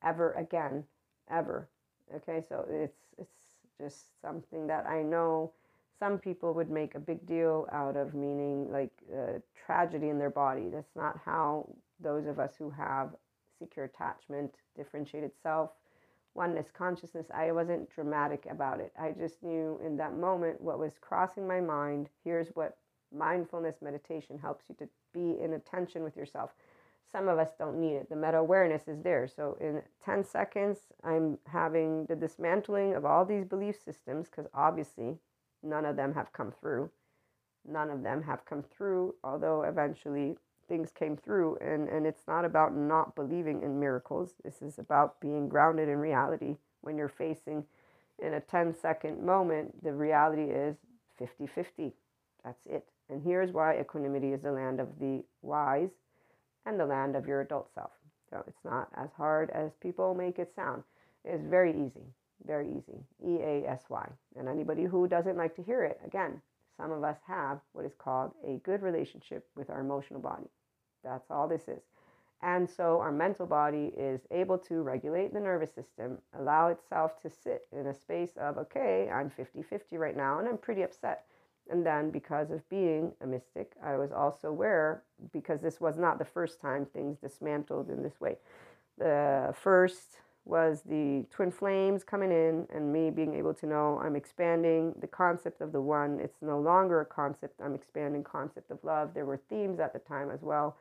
ever 0.04 0.34
again, 0.34 0.84
ever. 1.32 1.68
Okay, 2.14 2.42
so 2.48 2.66
it's 2.70 2.98
it's 3.18 3.56
just 3.80 4.20
something 4.20 4.66
that 4.66 4.86
I 4.86 5.02
know 5.02 5.52
some 5.98 6.18
people 6.18 6.52
would 6.54 6.70
make 6.70 6.94
a 6.94 7.00
big 7.00 7.24
deal 7.26 7.68
out 7.72 7.96
of, 7.96 8.14
meaning 8.14 8.70
like 8.70 8.92
tragedy 9.66 10.08
in 10.08 10.18
their 10.18 10.30
body. 10.30 10.68
That's 10.68 10.94
not 10.96 11.18
how 11.24 11.68
those 12.00 12.26
of 12.26 12.38
us 12.38 12.54
who 12.58 12.70
have 12.70 13.10
secure 13.58 13.86
attachment, 13.86 14.52
differentiated 14.76 15.30
self, 15.42 15.70
oneness 16.34 16.66
consciousness, 16.72 17.26
I 17.32 17.52
wasn't 17.52 17.88
dramatic 17.90 18.46
about 18.50 18.80
it. 18.80 18.92
I 18.98 19.12
just 19.12 19.42
knew 19.42 19.80
in 19.84 19.96
that 19.98 20.16
moment 20.16 20.60
what 20.60 20.78
was 20.78 20.94
crossing 21.00 21.46
my 21.46 21.60
mind. 21.60 22.08
Here's 22.24 22.48
what 22.54 22.78
mindfulness 23.16 23.76
meditation 23.82 24.38
helps 24.38 24.64
you 24.68 24.74
to 24.76 24.88
be 25.12 25.40
in 25.42 25.52
attention 25.52 26.02
with 26.02 26.16
yourself. 26.16 26.50
Some 27.12 27.28
of 27.28 27.38
us 27.38 27.50
don't 27.58 27.78
need 27.78 27.94
it. 27.94 28.08
The 28.08 28.16
meta 28.16 28.38
awareness 28.38 28.88
is 28.88 29.02
there. 29.02 29.28
So, 29.28 29.58
in 29.60 29.82
10 30.02 30.24
seconds, 30.24 30.78
I'm 31.04 31.38
having 31.46 32.06
the 32.06 32.16
dismantling 32.16 32.94
of 32.94 33.04
all 33.04 33.26
these 33.26 33.44
belief 33.44 33.76
systems 33.84 34.28
because 34.30 34.46
obviously 34.54 35.18
none 35.62 35.84
of 35.84 35.96
them 35.96 36.14
have 36.14 36.32
come 36.32 36.52
through. 36.58 36.90
None 37.68 37.90
of 37.90 38.02
them 38.02 38.22
have 38.22 38.46
come 38.46 38.62
through, 38.62 39.14
although 39.22 39.62
eventually 39.62 40.36
things 40.68 40.90
came 40.90 41.16
through. 41.18 41.58
And, 41.60 41.86
and 41.88 42.06
it's 42.06 42.26
not 42.26 42.46
about 42.46 42.74
not 42.74 43.14
believing 43.14 43.62
in 43.62 43.78
miracles. 43.78 44.32
This 44.42 44.62
is 44.62 44.78
about 44.78 45.20
being 45.20 45.48
grounded 45.48 45.90
in 45.90 45.98
reality. 45.98 46.56
When 46.80 46.96
you're 46.96 47.08
facing 47.08 47.64
in 48.20 48.34
a 48.34 48.40
10 48.40 48.74
second 48.74 49.22
moment, 49.22 49.84
the 49.84 49.92
reality 49.92 50.50
is 50.50 50.76
50 51.18 51.46
50. 51.46 51.92
That's 52.42 52.66
it. 52.66 52.88
And 53.10 53.22
here's 53.22 53.52
why 53.52 53.78
equanimity 53.78 54.32
is 54.32 54.40
the 54.40 54.50
land 54.50 54.80
of 54.80 54.98
the 54.98 55.22
wise 55.42 55.90
and 56.66 56.78
the 56.78 56.86
land 56.86 57.16
of 57.16 57.26
your 57.26 57.40
adult 57.40 57.72
self. 57.74 57.90
So 58.30 58.42
it's 58.46 58.64
not 58.64 58.88
as 58.96 59.10
hard 59.16 59.50
as 59.50 59.72
people 59.80 60.14
make 60.14 60.38
it 60.38 60.54
sound. 60.54 60.82
It's 61.24 61.44
very 61.44 61.72
easy, 61.72 62.06
very 62.46 62.68
easy. 62.68 62.98
E 63.24 63.38
A 63.42 63.68
S 63.68 63.84
Y. 63.88 64.08
And 64.36 64.48
anybody 64.48 64.84
who 64.84 65.06
doesn't 65.06 65.36
like 65.36 65.54
to 65.56 65.62
hear 65.62 65.84
it, 65.84 66.00
again, 66.04 66.40
some 66.76 66.90
of 66.90 67.04
us 67.04 67.18
have 67.26 67.60
what 67.72 67.84
is 67.84 67.94
called 67.94 68.32
a 68.46 68.56
good 68.64 68.82
relationship 68.82 69.46
with 69.54 69.70
our 69.70 69.80
emotional 69.80 70.20
body. 70.20 70.48
That's 71.04 71.30
all 71.30 71.46
this 71.46 71.68
is. 71.68 71.82
And 72.42 72.68
so 72.68 72.98
our 73.00 73.12
mental 73.12 73.46
body 73.46 73.92
is 73.96 74.20
able 74.32 74.58
to 74.58 74.82
regulate 74.82 75.32
the 75.32 75.40
nervous 75.40 75.72
system, 75.72 76.18
allow 76.38 76.68
itself 76.68 77.20
to 77.22 77.30
sit 77.30 77.68
in 77.70 77.86
a 77.86 77.94
space 77.94 78.32
of, 78.36 78.58
okay, 78.58 79.08
I'm 79.12 79.30
50 79.30 79.62
50 79.62 79.96
right 79.96 80.16
now, 80.16 80.40
and 80.40 80.48
I'm 80.48 80.58
pretty 80.58 80.82
upset. 80.82 81.24
And 81.70 81.86
then, 81.86 82.10
because 82.10 82.50
of 82.50 82.68
being 82.68 83.12
a 83.22 83.26
mystic, 83.26 83.72
I 83.82 83.96
was 83.96 84.12
also 84.12 84.48
aware, 84.48 85.02
because 85.32 85.60
this 85.60 85.80
was 85.80 85.96
not 85.96 86.18
the 86.18 86.24
first 86.24 86.60
time 86.60 86.86
things 86.86 87.18
dismantled 87.18 87.88
in 87.88 88.02
this 88.02 88.20
way. 88.20 88.36
The 88.98 89.54
first 89.56 90.18
was 90.44 90.82
the 90.82 91.24
twin 91.30 91.52
flames 91.52 92.02
coming 92.02 92.32
in, 92.32 92.66
and 92.74 92.92
me 92.92 93.10
being 93.10 93.34
able 93.34 93.54
to 93.54 93.66
know 93.66 94.00
I'm 94.04 94.16
expanding 94.16 94.94
the 95.00 95.06
concept 95.06 95.60
of 95.60 95.72
the 95.72 95.80
one. 95.80 96.18
It's 96.20 96.42
no 96.42 96.58
longer 96.58 97.00
a 97.00 97.06
concept, 97.06 97.60
I'm 97.62 97.74
expanding 97.74 98.24
concept 98.24 98.70
of 98.70 98.82
love. 98.82 99.14
There 99.14 99.24
were 99.24 99.40
themes 99.48 99.78
at 99.78 99.92
the 99.92 100.00
time 100.00 100.30
as 100.30 100.42
well 100.42 100.76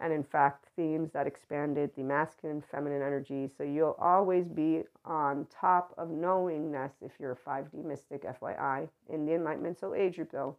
and 0.00 0.12
in 0.12 0.22
fact 0.22 0.66
themes 0.76 1.10
that 1.12 1.26
expanded 1.26 1.90
the 1.96 2.02
masculine 2.02 2.62
feminine 2.70 3.02
energy. 3.02 3.48
So 3.56 3.64
you'll 3.64 3.96
always 3.98 4.46
be 4.46 4.82
on 5.04 5.46
top 5.50 5.94
of 5.96 6.10
knowingness 6.10 6.92
if 7.00 7.12
you're 7.18 7.32
a 7.32 7.48
5d 7.48 7.84
mystic 7.84 8.24
fyi 8.24 8.88
in 9.08 9.26
the 9.26 9.34
enlightenment. 9.34 9.78
Soul 9.78 9.94
age 9.94 10.16
group 10.16 10.32
though 10.32 10.56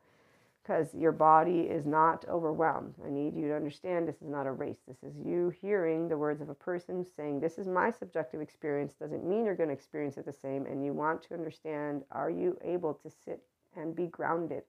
because 0.67 0.93
your 0.93 1.13
body 1.13 1.61
is 1.61 1.85
not 1.85 2.25
overwhelmed. 2.27 2.93
I 3.05 3.09
need 3.09 3.35
you 3.35 3.47
to 3.47 3.55
understand 3.55 4.05
this 4.07 4.21
is 4.21 4.27
not 4.27 4.47
a 4.47 4.51
race. 4.51 4.79
This 4.85 5.01
is 5.01 5.15
you 5.23 5.49
hearing 5.61 6.09
the 6.09 6.17
words 6.17 6.41
of 6.41 6.49
a 6.49 6.55
person 6.55 7.05
saying 7.15 7.39
this 7.39 7.57
is 7.57 7.67
my 7.67 7.89
subjective 7.89 8.41
experience. 8.41 8.93
Doesn't 8.93 9.25
mean 9.25 9.45
you're 9.45 9.55
going 9.55 9.69
to 9.69 9.75
experience 9.75 10.17
it 10.17 10.25
the 10.25 10.33
same 10.33 10.65
and 10.65 10.83
you 10.83 10.91
want 10.91 11.23
to 11.23 11.33
understand 11.33 12.03
are 12.11 12.29
you 12.29 12.57
able 12.63 12.93
to 12.95 13.09
sit 13.09 13.41
and 13.77 13.95
be 13.95 14.07
grounded? 14.07 14.63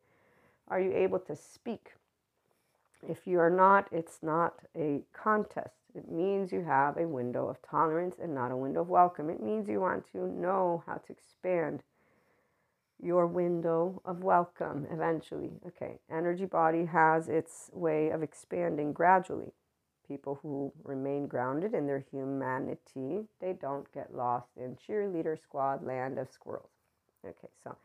Are 0.68 0.80
you 0.80 0.92
able 0.92 1.18
to 1.20 1.34
speak 1.34 1.92
if 3.06 3.26
you 3.26 3.38
are 3.38 3.50
not, 3.50 3.88
it's 3.92 4.18
not 4.22 4.54
a 4.76 5.02
contest. 5.12 5.74
It 5.94 6.10
means 6.10 6.52
you 6.52 6.64
have 6.64 6.96
a 6.96 7.06
window 7.06 7.48
of 7.48 7.62
tolerance 7.62 8.16
and 8.22 8.34
not 8.34 8.50
a 8.50 8.56
window 8.56 8.82
of 8.82 8.88
welcome. 8.88 9.30
It 9.30 9.42
means 9.42 9.68
you 9.68 9.80
want 9.80 10.04
to 10.12 10.26
know 10.28 10.82
how 10.86 10.94
to 10.94 11.12
expand 11.12 11.82
your 13.00 13.26
window 13.26 14.02
of 14.04 14.22
welcome 14.22 14.86
eventually. 14.90 15.52
Okay, 15.66 15.98
energy 16.10 16.44
body 16.44 16.84
has 16.86 17.28
its 17.28 17.70
way 17.72 18.10
of 18.10 18.22
expanding 18.22 18.92
gradually. 18.92 19.52
People 20.06 20.38
who 20.42 20.72
remain 20.84 21.26
grounded 21.26 21.74
in 21.74 21.86
their 21.86 22.04
humanity, 22.10 23.26
they 23.40 23.52
don't 23.52 23.92
get 23.92 24.14
lost 24.14 24.48
in 24.56 24.76
cheerleader 24.76 25.40
squad 25.40 25.84
land 25.84 26.18
of 26.18 26.30
squirrels. 26.30 26.70
Okay, 27.24 27.48
so 27.62 27.76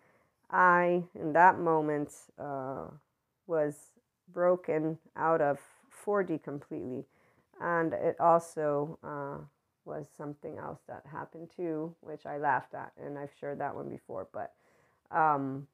I, 0.49 1.03
in 1.19 1.33
that 1.33 1.59
moment, 1.59 2.11
uh, 2.39 2.85
was 3.45 3.92
broken 4.33 4.97
out 5.15 5.41
of 5.41 5.59
4D 6.05 6.43
completely. 6.43 7.05
And 7.61 7.93
it 7.93 8.19
also 8.19 8.97
uh, 9.03 9.43
was 9.85 10.07
something 10.17 10.57
else 10.57 10.79
that 10.87 11.03
happened 11.11 11.49
too, 11.55 11.95
which 12.01 12.25
I 12.25 12.37
laughed 12.37 12.73
at, 12.73 12.91
and 13.03 13.17
I've 13.17 13.31
shared 13.39 13.59
that 13.59 13.75
one 13.75 13.89
before. 13.89 14.27
But 14.33 14.53
um, 15.11 15.67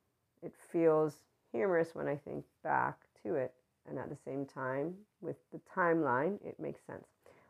it 0.44 0.54
feels 0.72 1.16
humorous 1.52 1.90
when 1.94 2.08
I 2.08 2.16
think 2.16 2.46
back 2.64 2.98
to 3.24 3.36
it. 3.36 3.54
And 3.88 3.98
at 3.98 4.10
the 4.10 4.18
same 4.24 4.46
time, 4.46 4.94
with 5.22 5.38
the 5.52 5.60
timeline, 5.76 6.36
it 6.46 6.60
makes 6.60 6.82
sense. 6.86 7.06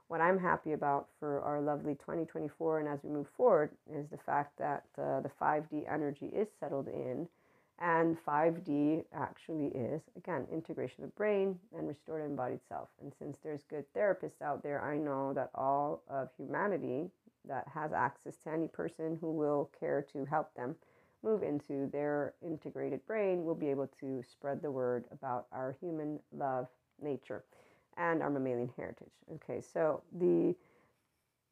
What 0.07 0.21
I'm 0.21 0.39
happy 0.39 0.71
about 0.73 1.07
for 1.19 1.41
our 1.41 1.61
lovely 1.61 1.95
2024 1.95 2.79
and 2.79 2.87
as 2.87 2.99
we 3.03 3.11
move 3.11 3.27
forward 3.37 3.71
is 3.93 4.07
the 4.09 4.17
fact 4.17 4.57
that 4.57 4.83
uh, 4.97 5.19
the 5.19 5.29
5D 5.39 5.91
energy 5.91 6.27
is 6.27 6.47
settled 6.59 6.87
in 6.87 7.27
and 7.79 8.17
5D 8.25 9.05
actually 9.13 9.67
is, 9.67 10.01
again, 10.17 10.45
integration 10.51 11.03
of 11.03 11.15
brain 11.15 11.57
and 11.75 11.87
restored 11.87 12.25
embodied 12.25 12.59
self. 12.67 12.89
And 13.01 13.13
since 13.17 13.37
there's 13.43 13.63
good 13.63 13.85
therapists 13.95 14.41
out 14.41 14.61
there, 14.63 14.83
I 14.83 14.97
know 14.97 15.33
that 15.33 15.49
all 15.55 16.03
of 16.09 16.29
humanity 16.37 17.09
that 17.47 17.67
has 17.73 17.93
access 17.93 18.35
to 18.43 18.51
any 18.51 18.67
person 18.67 19.17
who 19.21 19.31
will 19.31 19.71
care 19.79 20.05
to 20.13 20.25
help 20.25 20.53
them 20.55 20.75
move 21.23 21.43
into 21.43 21.89
their 21.91 22.33
integrated 22.45 23.05
brain 23.05 23.43
will 23.43 23.55
be 23.55 23.69
able 23.69 23.87
to 23.99 24.21
spread 24.29 24.61
the 24.61 24.71
word 24.71 25.05
about 25.11 25.47
our 25.51 25.75
human 25.81 26.19
love 26.33 26.67
nature 27.01 27.43
and 27.97 28.21
our 28.21 28.29
mammalian 28.29 28.69
heritage. 28.75 29.11
Okay, 29.35 29.61
so 29.61 30.01
the 30.19 30.55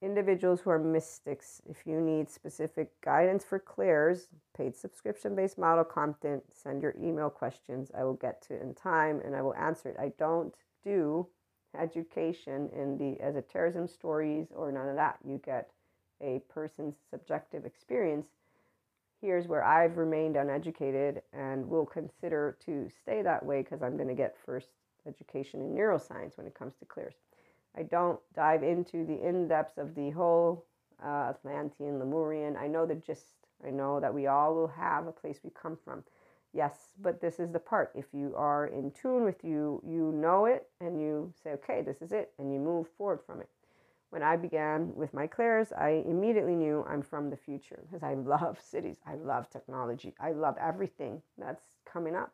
individuals 0.01 0.61
who 0.61 0.69
are 0.69 0.79
mystics, 0.79 1.61
if 1.67 1.85
you 1.85 1.99
need 1.99 2.29
specific 2.29 2.99
guidance 3.01 3.43
for 3.43 3.59
clairs, 3.59 4.29
paid 4.55 4.75
subscription 4.75 5.35
based 5.35 5.57
model 5.57 5.83
content, 5.83 6.43
send 6.51 6.81
your 6.81 6.93
email 7.01 7.29
questions. 7.29 7.91
I 7.97 8.03
will 8.03 8.13
get 8.13 8.41
to 8.43 8.55
it 8.55 8.61
in 8.61 8.73
time 8.75 9.21
and 9.25 9.35
I 9.35 9.41
will 9.41 9.55
answer 9.55 9.89
it. 9.89 9.97
I 9.99 10.13
don't 10.17 10.53
do 10.83 11.27
education 11.77 12.69
in 12.75 12.97
the 12.97 13.21
esotericism 13.21 13.87
stories 13.87 14.47
or 14.55 14.71
none 14.71 14.89
of 14.89 14.95
that. 14.95 15.17
You 15.23 15.41
get 15.43 15.71
a 16.21 16.41
person's 16.49 16.95
subjective 17.09 17.65
experience. 17.65 18.27
Here's 19.21 19.47
where 19.47 19.63
I've 19.63 19.97
remained 19.97 20.35
uneducated 20.35 21.23
and 21.33 21.67
will 21.67 21.85
consider 21.85 22.57
to 22.65 22.87
stay 23.01 23.23
that 23.23 23.43
way 23.43 23.63
because 23.63 23.81
I'm 23.81 23.95
going 23.97 24.09
to 24.09 24.15
get 24.15 24.37
first 24.45 24.69
education 25.07 25.61
in 25.61 25.75
neuroscience 25.75 26.37
when 26.37 26.45
it 26.45 26.53
comes 26.53 26.75
to 26.79 26.85
clairs. 26.85 27.15
I 27.77 27.83
don't 27.83 28.19
dive 28.35 28.63
into 28.63 29.05
the 29.05 29.21
in 29.27 29.47
depths 29.47 29.77
of 29.77 29.95
the 29.95 30.09
whole 30.11 30.65
uh, 31.03 31.33
Atlantean, 31.35 31.99
Lemurian. 31.99 32.57
I 32.57 32.67
know 32.67 32.85
the 32.85 32.95
gist. 32.95 33.25
I 33.65 33.69
know 33.69 33.99
that 33.99 34.13
we 34.13 34.27
all 34.27 34.55
will 34.55 34.67
have 34.67 35.07
a 35.07 35.11
place 35.11 35.39
we 35.43 35.51
come 35.51 35.77
from. 35.83 36.03
Yes, 36.53 36.93
but 36.99 37.21
this 37.21 37.39
is 37.39 37.51
the 37.51 37.59
part. 37.59 37.91
If 37.95 38.05
you 38.13 38.33
are 38.35 38.67
in 38.67 38.91
tune 38.91 39.23
with 39.23 39.43
you, 39.43 39.81
you 39.85 40.11
know 40.13 40.45
it 40.45 40.67
and 40.81 40.99
you 40.99 41.33
say, 41.43 41.51
okay, 41.51 41.81
this 41.81 42.01
is 42.01 42.11
it, 42.11 42.31
and 42.39 42.53
you 42.53 42.59
move 42.59 42.87
forward 42.97 43.19
from 43.25 43.41
it. 43.41 43.49
When 44.09 44.23
I 44.23 44.37
began 44.37 44.95
with 44.95 45.13
my 45.13 45.27
clairs, 45.27 45.73
I 45.73 46.03
immediately 46.07 46.55
knew 46.55 46.85
I'm 46.89 47.01
from 47.03 47.29
the 47.29 47.37
future 47.37 47.79
because 47.85 48.03
I 48.03 48.13
love 48.15 48.59
cities. 48.63 48.97
I 49.05 49.15
love 49.15 49.49
technology. 49.49 50.15
I 50.19 50.31
love 50.31 50.55
everything 50.59 51.21
that's 51.37 51.65
coming 51.85 52.15
up. 52.15 52.33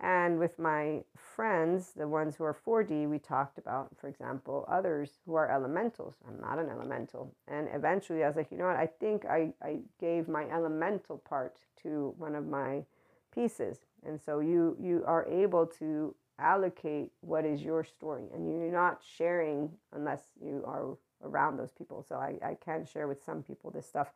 And 0.00 0.38
with 0.38 0.58
my 0.58 1.02
friends, 1.16 1.92
the 1.96 2.08
ones 2.08 2.36
who 2.36 2.44
are 2.44 2.56
4D, 2.66 3.08
we 3.08 3.18
talked 3.18 3.58
about, 3.58 3.90
for 3.96 4.08
example, 4.08 4.66
others 4.68 5.18
who 5.24 5.34
are 5.34 5.50
elementals. 5.50 6.16
I'm 6.26 6.40
not 6.40 6.58
an 6.58 6.68
elemental. 6.68 7.32
And 7.48 7.68
eventually 7.72 8.24
I 8.24 8.26
was 8.26 8.36
like, 8.36 8.50
you 8.50 8.58
know 8.58 8.66
what? 8.66 8.76
I 8.76 8.86
think 8.86 9.24
I, 9.24 9.52
I 9.62 9.78
gave 10.00 10.28
my 10.28 10.44
elemental 10.50 11.18
part 11.18 11.56
to 11.82 12.14
one 12.18 12.34
of 12.34 12.46
my 12.46 12.84
pieces. 13.32 13.78
And 14.06 14.20
so 14.20 14.40
you 14.40 14.76
you 14.80 15.02
are 15.06 15.26
able 15.26 15.66
to 15.78 16.14
allocate 16.38 17.10
what 17.20 17.44
is 17.44 17.62
your 17.62 17.84
story 17.84 18.24
and 18.34 18.48
you're 18.48 18.72
not 18.72 19.00
sharing 19.16 19.70
unless 19.92 20.22
you 20.42 20.64
are 20.66 20.96
around 21.22 21.56
those 21.56 21.70
people. 21.70 22.04
So 22.06 22.16
I, 22.16 22.38
I 22.44 22.56
can 22.62 22.84
share 22.84 23.06
with 23.06 23.22
some 23.24 23.42
people 23.42 23.70
this 23.70 23.86
stuff. 23.86 24.12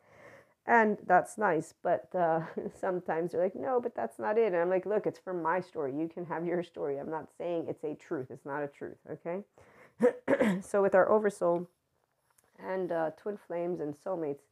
And 0.69 0.99
that's 1.07 1.39
nice. 1.39 1.73
But 1.81 2.13
uh, 2.13 2.41
sometimes 2.79 3.31
they're 3.31 3.41
like, 3.41 3.55
no, 3.55 3.81
but 3.81 3.95
that's 3.95 4.19
not 4.19 4.37
it. 4.37 4.53
And 4.53 4.57
I'm 4.57 4.69
like, 4.69 4.85
look, 4.85 5.07
it's 5.07 5.17
from 5.17 5.41
my 5.41 5.59
story. 5.59 5.93
You 5.97 6.07
can 6.07 6.25
have 6.27 6.45
your 6.45 6.61
story. 6.61 6.99
I'm 6.99 7.09
not 7.09 7.27
saying 7.37 7.65
it's 7.67 7.83
a 7.83 7.95
truth. 7.95 8.27
It's 8.29 8.45
not 8.45 8.61
a 8.61 8.67
truth. 8.67 8.97
Okay. 9.11 9.41
so 10.61 10.83
with 10.83 10.93
our 10.93 11.09
oversoul 11.09 11.67
and 12.63 12.91
uh, 12.91 13.09
twin 13.17 13.37
flames 13.47 13.79
and 13.79 13.95
soulmates, 13.95 14.43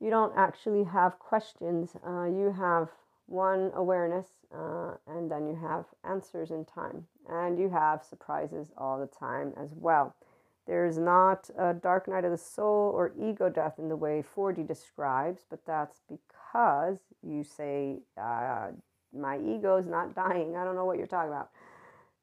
you 0.00 0.10
don't 0.10 0.36
actually 0.36 0.84
have 0.84 1.18
questions. 1.18 1.96
Uh, 2.06 2.24
you 2.24 2.54
have 2.56 2.90
one 3.26 3.72
awareness, 3.74 4.26
uh, 4.54 4.92
and 5.06 5.30
then 5.30 5.46
you 5.46 5.56
have 5.56 5.86
answers 6.04 6.50
in 6.50 6.64
time, 6.64 7.06
and 7.28 7.58
you 7.58 7.68
have 7.70 8.04
surprises 8.04 8.68
all 8.76 8.98
the 8.98 9.06
time 9.06 9.52
as 9.56 9.70
well. 9.74 10.14
There's 10.68 10.98
not 10.98 11.48
a 11.58 11.72
dark 11.72 12.08
night 12.08 12.26
of 12.26 12.30
the 12.30 12.36
soul 12.36 12.92
or 12.94 13.14
ego 13.18 13.48
death 13.48 13.78
in 13.78 13.88
the 13.88 13.96
way 13.96 14.22
4D 14.36 14.68
describes, 14.68 15.46
but 15.48 15.64
that's 15.66 16.02
because 16.06 16.98
you 17.22 17.42
say, 17.42 18.00
uh, 18.20 18.68
My 19.18 19.38
ego 19.38 19.78
is 19.78 19.86
not 19.86 20.14
dying. 20.14 20.56
I 20.56 20.64
don't 20.64 20.74
know 20.74 20.84
what 20.84 20.98
you're 20.98 21.06
talking 21.06 21.32
about. 21.32 21.48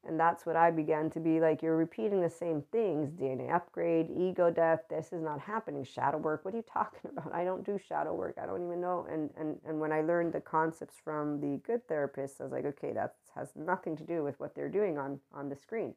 And 0.07 0.19
that's 0.19 0.45
what 0.45 0.55
I 0.55 0.69
began 0.69 1.09
to 1.11 1.19
be 1.19 1.39
like, 1.39 1.63
you're 1.63 1.75
repeating 1.75 2.21
the 2.21 2.29
same 2.29 2.61
things 2.71 3.09
DNA 3.09 3.51
upgrade, 3.51 4.11
ego 4.15 4.51
death. 4.51 4.81
This 4.91 5.11
is 5.11 5.23
not 5.23 5.39
happening. 5.39 5.83
Shadow 5.83 6.19
work. 6.19 6.45
What 6.45 6.53
are 6.53 6.57
you 6.57 6.65
talking 6.71 7.09
about? 7.17 7.33
I 7.33 7.43
don't 7.43 7.65
do 7.65 7.79
shadow 7.79 8.13
work. 8.13 8.35
I 8.39 8.45
don't 8.45 8.63
even 8.63 8.79
know. 8.79 9.07
And, 9.11 9.31
and, 9.39 9.57
and 9.67 9.79
when 9.79 9.91
I 9.91 10.01
learned 10.01 10.33
the 10.33 10.41
concepts 10.41 10.97
from 11.03 11.41
the 11.41 11.59
good 11.65 11.87
therapists, 11.87 12.39
I 12.39 12.43
was 12.43 12.51
like, 12.51 12.65
okay, 12.65 12.93
that 12.93 13.15
has 13.33 13.49
nothing 13.55 13.97
to 13.97 14.03
do 14.03 14.23
with 14.23 14.39
what 14.39 14.53
they're 14.53 14.69
doing 14.69 14.99
on, 14.99 15.19
on 15.33 15.49
the 15.49 15.55
screen 15.55 15.95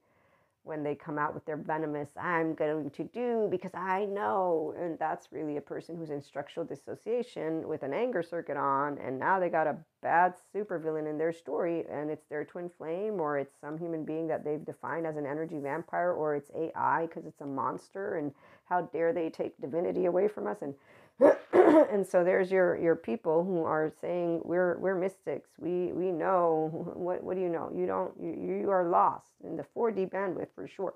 when 0.69 0.83
they 0.83 0.95
come 0.95 1.19
out 1.19 1.35
with 1.35 1.45
their 1.47 1.57
venomous, 1.57 2.11
I'm 2.21 2.55
going 2.55 2.91
to 2.91 3.05
do 3.05 3.49
because 3.51 3.73
I 3.75 4.05
know. 4.05 4.75
And 4.79 4.99
that's 4.99 5.33
really 5.33 5.57
a 5.57 5.63
person 5.63 5.97
who's 5.97 6.11
in 6.11 6.21
structural 6.21 6.67
dissociation 6.67 7.67
with 7.67 7.83
an 7.83 7.95
anger 7.95 8.23
circuit 8.23 8.57
on. 8.57 8.99
And 8.99 9.19
now 9.19 9.41
they 9.41 9.49
got 9.49 9.67
a 9.67 9.79
bad 10.03 10.35
supervillain 10.55 11.09
in 11.09 11.17
their 11.19 11.33
story. 11.33 11.85
And 11.91 12.11
it's 12.11 12.27
their 12.27 12.45
twin 12.45 12.71
flame, 12.77 13.19
or 13.19 13.39
it's 13.39 13.57
some 13.61 13.79
human 13.79 14.05
being 14.05 14.29
that 14.29 14.45
they've 14.45 14.65
defined 14.65 15.07
as 15.07 15.17
an 15.17 15.27
energy 15.27 15.59
vampire, 15.59 16.13
or 16.13 16.37
it's 16.37 16.51
AI 16.55 17.07
because 17.07 17.25
it's 17.27 17.41
a 17.41 17.47
monster. 17.47 18.19
And 18.19 18.33
how 18.67 18.83
dare 18.83 19.13
they 19.13 19.31
take 19.31 19.59
divinity 19.61 20.05
away 20.05 20.29
from 20.29 20.47
us? 20.47 20.59
And 20.61 20.75
and 21.53 22.07
so 22.07 22.25
there's 22.25 22.51
your 22.51 22.79
your 22.79 22.97
people 22.97 23.45
who 23.45 23.65
are 23.65 23.93
saying 24.01 24.43
we're 24.45 24.79
we're 24.79 24.95
mystics. 24.97 25.51
We 25.59 25.93
we 25.93 26.13
know 26.13 26.71
what 26.97 27.23
what 27.25 27.37
do 27.37 27.43
you 27.43 27.49
know? 27.49 27.71
You 27.75 27.87
don't 27.87 28.13
you, 28.21 28.61
you 28.63 28.71
are 28.71 28.89
lost 28.89 29.29
in 29.45 29.57
the 29.57 29.65
4D 29.77 30.11
bandwidth 30.11 30.49
for 30.55 30.69
sure. 30.69 30.95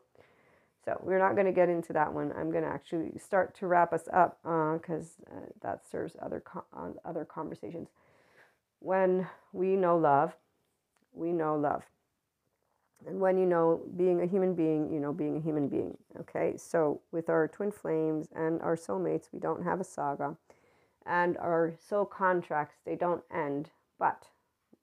So 0.85 1.01
we're 1.05 1.19
not 1.19 1.35
going 1.35 1.47
to 1.47 1.53
get 1.53 1.69
into 1.69 1.93
that 1.93 2.13
one. 2.13 2.33
I'm 2.37 2.51
going 2.51 2.65
to 2.65 2.71
actually 2.71 3.19
start 3.19 3.57
to 3.59 3.67
wrap 3.69 3.93
us 3.93 4.09
up 4.13 4.39
because 4.43 5.15
uh, 5.31 5.37
uh, 5.37 5.41
that 5.63 5.83
serves 5.91 6.17
other 6.21 6.41
co- 6.45 6.65
other 7.05 7.25
conversations. 7.25 7.89
When 8.81 9.29
we 9.53 9.77
know 9.77 9.97
love, 9.97 10.35
we 11.15 11.33
know 11.33 11.57
love. 11.57 11.85
And 13.07 13.21
when 13.21 13.37
you 13.37 13.47
know 13.47 13.83
being 13.97 14.21
a 14.23 14.27
human 14.27 14.55
being, 14.55 14.93
you 14.93 15.01
know 15.01 15.13
being 15.13 15.37
a 15.37 15.41
human 15.41 15.69
being. 15.69 15.97
Okay, 16.21 16.55
so 16.57 17.01
with 17.11 17.29
our 17.29 17.49
twin 17.49 17.73
flames 17.73 18.29
and 18.35 18.61
our 18.63 18.77
soulmates, 18.77 19.29
we 19.33 19.41
don't 19.41 19.65
have 19.65 19.81
a 19.81 19.85
saga. 19.85 20.37
And 21.05 21.37
our 21.39 21.75
soul 21.81 22.05
contracts, 22.05 22.77
they 22.85 22.95
don't 22.95 23.23
end. 23.33 23.71
But 23.99 24.29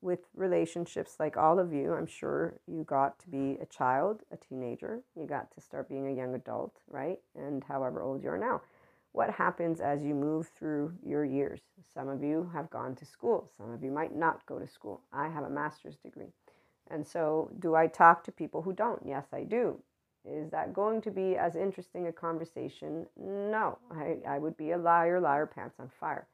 with 0.01 0.19
relationships 0.35 1.15
like 1.19 1.37
all 1.37 1.59
of 1.59 1.73
you, 1.73 1.93
I'm 1.93 2.07
sure 2.07 2.59
you 2.67 2.83
got 2.83 3.19
to 3.19 3.29
be 3.29 3.57
a 3.61 3.65
child, 3.65 4.21
a 4.31 4.37
teenager, 4.37 5.01
you 5.15 5.25
got 5.25 5.51
to 5.51 5.61
start 5.61 5.89
being 5.89 6.07
a 6.07 6.15
young 6.15 6.35
adult, 6.35 6.79
right? 6.87 7.19
And 7.35 7.63
however 7.63 8.01
old 8.01 8.23
you 8.23 8.29
are 8.29 8.37
now. 8.37 8.61
What 9.11 9.31
happens 9.31 9.81
as 9.81 10.03
you 10.03 10.13
move 10.13 10.49
through 10.57 10.93
your 11.03 11.25
years? 11.25 11.61
Some 11.93 12.07
of 12.07 12.23
you 12.23 12.49
have 12.53 12.69
gone 12.69 12.95
to 12.95 13.05
school, 13.05 13.49
some 13.57 13.71
of 13.71 13.83
you 13.83 13.91
might 13.91 14.15
not 14.15 14.45
go 14.45 14.59
to 14.59 14.67
school. 14.67 15.01
I 15.11 15.27
have 15.27 15.43
a 15.43 15.49
master's 15.49 15.97
degree. 15.97 16.31
And 16.89 17.05
so, 17.05 17.51
do 17.59 17.75
I 17.75 17.87
talk 17.87 18.23
to 18.25 18.31
people 18.31 18.61
who 18.61 18.73
don't? 18.73 19.01
Yes, 19.05 19.25
I 19.33 19.43
do. 19.43 19.77
Is 20.25 20.49
that 20.51 20.73
going 20.73 21.01
to 21.01 21.11
be 21.11 21.35
as 21.37 21.55
interesting 21.55 22.07
a 22.07 22.11
conversation? 22.11 23.05
No. 23.17 23.77
I, 23.91 24.17
I 24.27 24.37
would 24.39 24.57
be 24.57 24.71
a 24.71 24.77
liar, 24.77 25.19
liar, 25.19 25.45
pants 25.45 25.79
on 25.79 25.89
fire. 25.99 26.27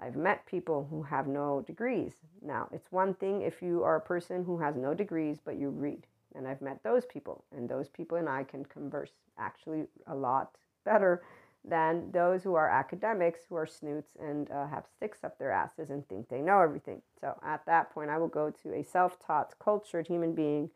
I've 0.00 0.16
met 0.16 0.46
people 0.46 0.86
who 0.90 1.02
have 1.02 1.26
no 1.26 1.62
degrees. 1.66 2.14
Now, 2.42 2.68
it's 2.72 2.92
one 2.92 3.14
thing 3.14 3.42
if 3.42 3.62
you 3.62 3.82
are 3.82 3.96
a 3.96 4.00
person 4.00 4.44
who 4.44 4.58
has 4.58 4.76
no 4.76 4.94
degrees, 4.94 5.38
but 5.44 5.56
you 5.58 5.70
read. 5.70 6.06
And 6.34 6.46
I've 6.46 6.62
met 6.62 6.82
those 6.82 7.04
people, 7.04 7.44
and 7.56 7.68
those 7.68 7.88
people 7.88 8.18
and 8.18 8.28
I 8.28 8.44
can 8.44 8.64
converse 8.64 9.12
actually 9.38 9.86
a 10.06 10.14
lot 10.14 10.56
better 10.84 11.22
than 11.68 12.10
those 12.12 12.42
who 12.42 12.54
are 12.54 12.68
academics 12.68 13.40
who 13.48 13.56
are 13.56 13.66
snoots 13.66 14.12
and 14.20 14.50
uh, 14.50 14.66
have 14.68 14.84
sticks 14.96 15.24
up 15.24 15.38
their 15.38 15.52
asses 15.52 15.90
and 15.90 16.06
think 16.08 16.28
they 16.28 16.40
know 16.40 16.60
everything. 16.60 17.02
So 17.20 17.38
at 17.44 17.64
that 17.66 17.92
point, 17.92 18.10
I 18.10 18.18
will 18.18 18.28
go 18.28 18.50
to 18.62 18.74
a 18.74 18.82
self 18.82 19.18
taught, 19.24 19.54
cultured 19.58 20.06
human 20.06 20.34
being 20.34 20.70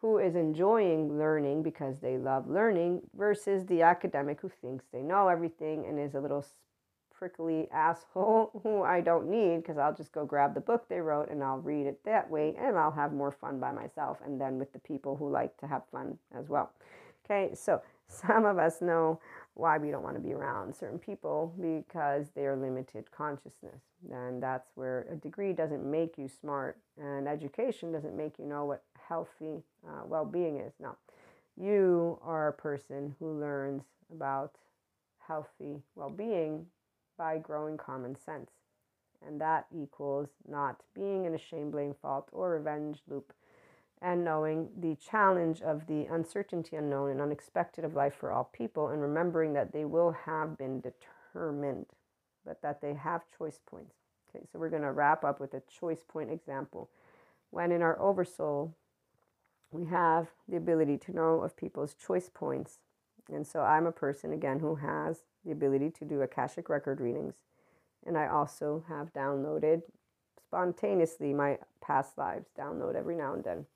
who 0.00 0.18
is 0.18 0.34
enjoying 0.34 1.18
learning 1.18 1.62
because 1.62 1.96
they 2.02 2.18
love 2.18 2.48
learning 2.48 3.00
versus 3.16 3.64
the 3.66 3.82
academic 3.82 4.40
who 4.40 4.50
thinks 4.60 4.84
they 4.92 5.00
know 5.00 5.28
everything 5.28 5.86
and 5.86 5.98
is 5.98 6.14
a 6.14 6.20
little 6.20 6.44
prickly 7.16 7.68
asshole 7.72 8.50
who 8.62 8.82
I 8.82 9.00
don't 9.00 9.30
need 9.30 9.62
because 9.62 9.78
I'll 9.78 9.94
just 9.94 10.12
go 10.12 10.26
grab 10.26 10.52
the 10.52 10.60
book 10.60 10.88
they 10.88 11.00
wrote 11.00 11.30
and 11.30 11.42
I'll 11.42 11.58
read 11.58 11.86
it 11.86 12.04
that 12.04 12.28
way 12.28 12.54
and 12.58 12.76
I'll 12.76 12.90
have 12.90 13.12
more 13.12 13.32
fun 13.32 13.58
by 13.58 13.72
myself 13.72 14.18
and 14.24 14.38
then 14.38 14.58
with 14.58 14.72
the 14.74 14.78
people 14.78 15.16
who 15.16 15.30
like 15.30 15.56
to 15.58 15.66
have 15.66 15.82
fun 15.90 16.18
as 16.36 16.50
well. 16.50 16.72
Okay, 17.24 17.54
so 17.54 17.80
some 18.08 18.44
of 18.44 18.58
us 18.58 18.82
know 18.82 19.20
why 19.54 19.78
we 19.78 19.90
don't 19.90 20.02
want 20.02 20.16
to 20.16 20.22
be 20.22 20.32
around 20.32 20.74
certain 20.74 20.98
people 20.98 21.54
because 21.60 22.26
they're 22.34 22.56
limited 22.56 23.10
consciousness. 23.12 23.80
And 24.10 24.42
that's 24.42 24.70
where 24.74 25.06
a 25.10 25.16
degree 25.16 25.52
doesn't 25.52 25.88
make 25.88 26.18
you 26.18 26.28
smart 26.28 26.78
and 27.00 27.28
education 27.28 27.92
doesn't 27.92 28.16
make 28.16 28.38
you 28.38 28.46
know 28.46 28.64
what 28.64 28.82
healthy 29.08 29.62
uh, 29.86 30.02
well 30.06 30.24
being 30.24 30.58
is. 30.58 30.72
No, 30.80 30.96
you 31.56 32.18
are 32.22 32.48
a 32.48 32.52
person 32.52 33.14
who 33.18 33.38
learns 33.38 33.84
about 34.12 34.56
healthy 35.26 35.82
well 35.94 36.10
being 36.10 36.66
by 37.16 37.38
growing 37.38 37.76
common 37.76 38.16
sense. 38.16 38.50
And 39.26 39.40
that 39.40 39.66
equals 39.74 40.28
not 40.46 40.82
being 40.94 41.24
in 41.24 41.34
a 41.34 41.38
shame, 41.38 41.70
blame, 41.70 41.94
fault, 42.02 42.28
or 42.32 42.50
revenge 42.50 42.98
loop 43.08 43.32
and 44.04 44.22
knowing 44.22 44.68
the 44.78 44.96
challenge 44.96 45.62
of 45.62 45.86
the 45.86 46.04
uncertainty, 46.04 46.76
unknown, 46.76 47.10
and 47.10 47.22
unexpected 47.22 47.86
of 47.86 47.94
life 47.94 48.14
for 48.14 48.30
all 48.30 48.50
people, 48.52 48.88
and 48.88 49.00
remembering 49.00 49.54
that 49.54 49.72
they 49.72 49.86
will 49.86 50.12
have 50.26 50.58
been 50.58 50.82
determined, 50.82 51.86
but 52.44 52.60
that 52.60 52.82
they 52.82 52.92
have 52.92 53.22
choice 53.38 53.58
points. 53.64 53.94
Okay, 54.28 54.44
so 54.52 54.58
we're 54.58 54.68
going 54.68 54.82
to 54.82 54.92
wrap 54.92 55.24
up 55.24 55.40
with 55.40 55.54
a 55.54 55.62
choice 55.80 56.04
point 56.06 56.30
example. 56.30 56.90
When 57.50 57.72
in 57.72 57.80
our 57.80 57.98
oversoul, 57.98 58.74
we 59.70 59.86
have 59.86 60.28
the 60.46 60.56
ability 60.56 60.98
to 60.98 61.12
know 61.12 61.40
of 61.40 61.56
people's 61.56 61.94
choice 61.94 62.28
points. 62.32 62.80
And 63.32 63.46
so 63.46 63.60
I'm 63.60 63.86
a 63.86 63.92
person, 63.92 64.34
again, 64.34 64.58
who 64.58 64.74
has 64.74 65.20
the 65.46 65.52
ability 65.52 65.90
to 65.98 66.04
do 66.04 66.20
Akashic 66.20 66.68
record 66.68 67.00
readings. 67.00 67.36
And 68.04 68.18
I 68.18 68.26
also 68.26 68.84
have 68.86 69.14
downloaded 69.14 69.80
spontaneously 70.46 71.32
my 71.32 71.56
past 71.80 72.18
lives, 72.18 72.50
download 72.58 72.96
every 72.96 73.16
now 73.16 73.32
and 73.32 73.42
then. 73.42 73.66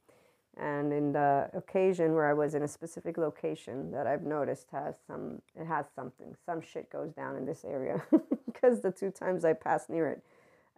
And 0.59 0.93
in 0.93 1.13
the 1.13 1.49
occasion 1.55 2.15
where 2.15 2.28
I 2.28 2.32
was 2.32 2.55
in 2.55 2.62
a 2.62 2.69
specific 2.69 3.16
location 3.16 3.93
that 3.93 4.09
I've 4.09 4.24
noticed 4.24 4.66
has 4.73 4.97
some, 5.07 5.41
it 5.55 5.66
has 5.66 5.87
something, 5.95 6.35
some 6.45 6.61
shit 6.61 6.91
goes 6.91 7.12
down 7.12 7.37
in 7.37 7.47
this 7.47 7.65
area 7.65 8.03
because 8.47 8.81
the 8.81 8.91
two 8.91 9.12
times 9.12 9.45
I 9.45 9.53
passed 9.53 9.89
near 9.89 10.09
it, 10.09 10.23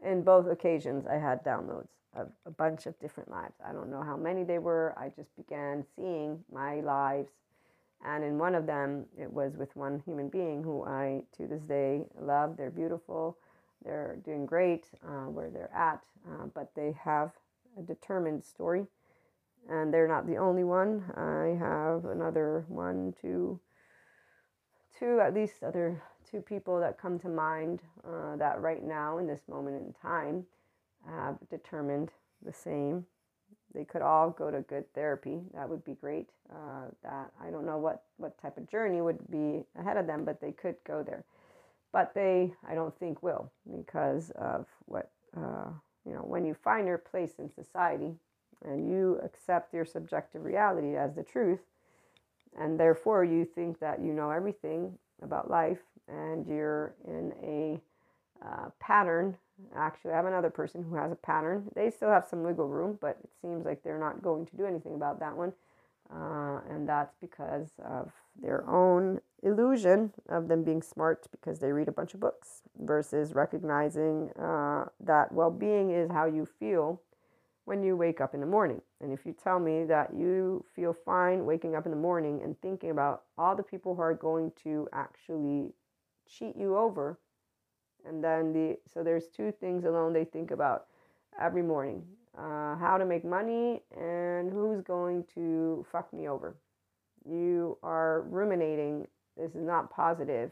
in 0.05 0.23
both 0.23 0.47
occasions, 0.47 1.07
I 1.07 1.15
had 1.15 1.43
downloads 1.45 1.89
of 2.15 2.29
a 2.45 2.51
bunch 2.51 2.87
of 2.87 2.99
different 3.01 3.31
lives. 3.31 3.55
I 3.67 3.73
don't 3.73 3.91
know 3.91 4.03
how 4.03 4.17
many 4.17 4.45
they 4.45 4.59
were. 4.59 4.95
I 4.99 5.09
just 5.09 5.35
began 5.37 5.85
seeing 5.97 6.45
my 6.53 6.81
lives. 6.81 7.31
And 8.05 8.25
in 8.25 8.39
one 8.39 8.55
of 8.55 8.67
them, 8.67 9.07
it 9.19 9.33
was 9.33 9.57
with 9.57 9.75
one 9.77 10.03
human 10.05 10.29
being 10.29 10.63
who 10.63 10.85
I, 10.85 11.23
to 11.37 11.47
this 11.47 11.63
day, 11.63 12.05
love. 12.19 12.57
They're 12.57 12.71
beautiful. 12.71 13.37
They're 13.85 14.17
doing 14.25 14.47
great 14.47 14.87
uh, 15.07 15.29
where 15.31 15.51
they're 15.51 15.75
at, 15.75 16.03
uh, 16.29 16.47
but 16.55 16.75
they 16.75 16.95
have 17.03 17.33
a 17.79 17.83
determined 17.83 18.45
story 18.45 18.87
and 19.69 19.93
they're 19.93 20.09
not 20.09 20.27
the 20.27 20.37
only 20.37 20.65
one. 20.65 21.05
I 21.17 21.57
have 21.59 22.05
another 22.05 22.65
one, 22.69 23.15
two, 23.21 23.61
two 24.99 25.21
at 25.21 25.35
least 25.35 25.63
other 25.63 26.03
two 26.31 26.41
people 26.41 26.79
that 26.81 27.01
come 27.01 27.19
to 27.19 27.29
mind 27.29 27.81
uh, 28.07 28.37
that 28.37 28.61
right 28.61 28.85
now 28.85 29.19
in 29.19 29.27
this 29.27 29.43
moment 29.49 29.77
in 29.77 29.95
time 30.01 30.45
have 31.09 31.37
determined 31.51 32.11
the 32.45 32.53
same. 32.53 33.05
They 33.75 33.85
could 33.85 34.03
all 34.03 34.31
go 34.31 34.51
to 34.51 34.61
good 34.63 34.93
therapy. 34.95 35.41
That 35.55 35.69
would 35.69 35.85
be 35.85 35.95
great. 35.95 36.29
Uh, 36.51 36.91
that 37.03 37.31
I 37.41 37.51
don't 37.51 37.67
know 37.67 37.79
what 37.79 38.03
what 38.17 38.41
type 38.41 38.59
of 38.59 38.69
journey 38.69 39.01
would 39.01 39.31
be 39.31 39.63
ahead 39.79 39.97
of 39.97 40.07
them, 40.07 40.25
but 40.25 40.41
they 40.41 40.53
could 40.53 40.77
go 40.87 41.03
there. 41.03 41.25
But 41.93 42.13
they, 42.15 42.53
I 42.69 42.75
don't 42.75 42.97
think, 42.99 43.23
will 43.23 43.51
because 43.77 44.31
of 44.31 44.67
what 44.87 45.11
uh, 45.37 45.71
you 46.05 46.13
know. 46.13 46.23
When 46.23 46.45
you 46.45 46.55
find 46.55 46.87
your 46.87 46.99
place 46.99 47.35
in 47.39 47.51
society, 47.53 48.15
and 48.65 48.91
you 48.91 49.21
accept 49.23 49.73
your 49.75 49.85
subjective 49.85 50.45
reality 50.45 50.97
as 50.97 51.15
the 51.15 51.23
truth, 51.23 51.61
and 52.59 52.79
therefore 52.79 53.25
you 53.25 53.45
think 53.45 53.81
that 53.81 54.01
you 54.01 54.13
know 54.13 54.31
everything, 54.31 54.99
about 55.23 55.51
life 55.51 55.79
and 56.09 56.47
you're 56.47 56.95
in 57.07 57.33
a 57.43 57.81
uh, 58.47 58.71
pattern. 58.81 59.37
Actually, 59.77 60.13
I 60.13 60.17
have 60.17 60.27
another 60.27 60.51
person 60.51 60.83
who 60.83 60.97
has 60.97 61.13
a 61.13 61.17
pattern. 61.17 61.69
They 61.75 61.91
still 61.91 62.09
have 62.11 62.27
some 62.27 62.43
wiggle 62.43 62.69
room, 62.69 62.99
but 63.01 63.19
it 63.23 63.31
seems 63.43 63.65
like 63.65 63.83
they're 63.83 63.99
not 63.99 64.23
going 64.23 64.47
to 64.47 64.57
do 64.57 64.65
anything 64.65 64.95
about 64.95 65.21
that 65.21 65.37
one. 65.37 65.53
Uh, 66.13 66.61
and 66.69 66.89
that's 66.89 67.15
because 67.21 67.69
of 67.85 68.11
their 68.41 68.69
own 68.69 69.21
illusion 69.43 70.13
of 70.29 70.49
them 70.49 70.65
being 70.65 70.83
smart 70.83 71.29
because 71.31 71.61
they 71.61 71.71
read 71.71 71.89
a 71.89 71.93
bunch 71.93 72.15
of 72.15 72.21
books 72.21 72.63
versus 72.81 73.33
recognizing 73.33 74.31
uh, 74.31 74.87
that 74.99 75.31
well 75.31 75.51
being 75.51 75.91
is 75.91 76.11
how 76.11 76.25
you 76.25 76.47
feel 76.59 77.01
when 77.71 77.85
you 77.85 77.97
wake 77.97 78.21
up 78.21 78.35
in 78.35 78.41
the 78.41 78.47
morning. 78.47 78.81
And 79.01 79.13
if 79.13 79.25
you 79.25 79.33
tell 79.33 79.61
me 79.61 79.85
that 79.85 80.13
you 80.13 80.65
feel 80.75 80.93
fine 80.93 81.47
waking 81.47 81.77
up 81.77 81.87
in 81.87 81.93
the 81.93 81.97
morning 81.97 82.41
and 82.43 82.61
thinking 82.61 82.91
about 82.91 83.23
all 83.39 83.55
the 83.55 83.63
people 83.63 83.95
who 83.95 84.03
are 84.03 84.13
going 84.13 84.51
to 84.65 84.89
actually 84.93 85.73
cheat 86.29 86.57
you 86.57 86.77
over, 86.77 87.21
and 88.05 88.25
then 88.25 88.53
the 88.53 88.77
so 88.93 89.05
there's 89.05 89.29
two 89.29 89.53
things 89.61 89.85
alone 89.85 90.13
they 90.13 90.25
think 90.25 90.51
about 90.51 90.87
every 91.41 91.63
morning 91.63 92.03
uh, 92.37 92.75
how 92.75 92.97
to 92.99 93.05
make 93.05 93.25
money 93.25 93.83
and 93.97 94.51
who's 94.53 94.83
going 94.83 95.23
to 95.35 95.87
fuck 95.93 96.13
me 96.13 96.29
over. 96.29 96.57
You 97.25 97.79
are 97.85 98.23
ruminating. 98.23 99.07
This 99.37 99.55
is 99.55 99.63
not 99.63 99.93
positive. 99.93 100.51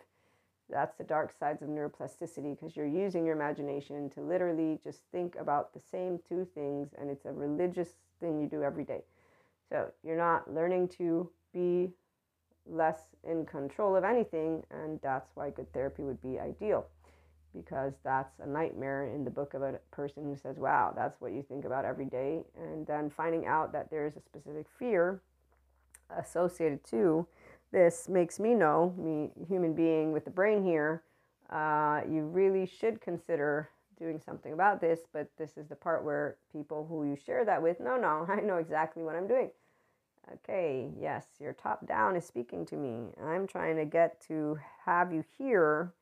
That's 0.71 0.97
the 0.97 1.05
dark 1.05 1.33
sides 1.39 1.63
of 1.63 1.69
neuroplasticity 1.69 2.59
because 2.59 2.77
you're 2.77 2.87
using 2.87 3.25
your 3.25 3.35
imagination 3.35 4.11
to 4.11 4.21
literally 4.21 4.79
just 4.85 5.01
think 5.11 5.37
about 5.37 5.73
the 5.73 5.81
same 5.81 6.21
two 6.29 6.47
things, 6.55 6.91
and 6.99 7.11
it's 7.11 7.25
a 7.25 7.33
religious 7.33 7.89
thing 8.21 8.41
you 8.41 8.49
do 8.49 8.63
every 8.63 8.85
day. 8.85 9.03
So 9.71 9.91
you're 10.03 10.17
not 10.17 10.53
learning 10.53 10.89
to 10.99 11.31
be 11.53 11.91
less 12.67 13.01
in 13.25 13.47
control 13.47 13.97
of 13.97 14.05
anything, 14.05 14.63
and 14.71 15.01
that's 15.03 15.31
why 15.35 15.51
good 15.51 15.73
therapy 15.73 16.03
would 16.03 16.21
be 16.21 16.39
ideal 16.39 16.87
because 17.55 17.95
that's 18.05 18.39
a 18.41 18.47
nightmare 18.47 19.07
in 19.07 19.25
the 19.25 19.31
book 19.31 19.55
of 19.55 19.63
a 19.63 19.79
person 19.91 20.25
who 20.25 20.37
says, 20.37 20.59
Wow, 20.59 20.93
that's 20.95 21.21
what 21.21 21.33
you 21.33 21.43
think 21.43 21.65
about 21.65 21.85
every 21.85 22.05
day. 22.05 22.43
And 22.57 22.87
then 22.87 23.11
finding 23.11 23.47
out 23.47 23.73
that 23.73 23.91
there 23.91 24.07
is 24.07 24.17
a 24.17 24.21
specific 24.21 24.67
fear 24.79 25.23
associated 26.17 26.85
to 26.85 27.27
this 27.73 28.09
makes 28.09 28.39
me 28.39 28.55
know, 28.55 28.95
me, 28.97 29.31
human 29.49 29.75
being 29.75 30.13
with 30.13 30.25
the 30.25 30.31
brain 30.31 30.63
here, 30.65 31.03
uh, 31.51 32.03
you 32.09 32.23
really 32.23 32.67
should 32.67 33.01
consider 33.01 33.69
doing 33.99 34.21
something 34.25 34.53
about 34.53 34.81
this. 34.81 35.01
But 35.13 35.29
this 35.37 35.57
is 35.57 35.69
the 35.69 35.77
part 35.77 36.05
where 36.05 36.37
people 36.53 36.87
who 36.89 37.05
you 37.05 37.17
share 37.17 37.45
that 37.45 37.63
with, 37.63 37.81
no, 37.81 37.97
no, 37.97 38.27
I 38.29 38.41
know 38.41 38.57
exactly 38.57 39.03
what 39.03 39.17
I'm 39.17 39.27
doing. 39.27 39.51
Okay, 40.33 40.91
yes, 41.01 41.25
your 41.41 41.55
top 41.55 41.87
down 41.87 42.15
is 42.15 42.27
speaking 42.27 42.67
to 42.67 42.77
me. 42.77 43.09
I'm 43.23 43.47
trying 43.47 43.77
to 43.77 43.87
get 43.87 44.21
to 44.29 44.59
have 44.85 45.13
you 45.13 45.25
hear 45.39 45.93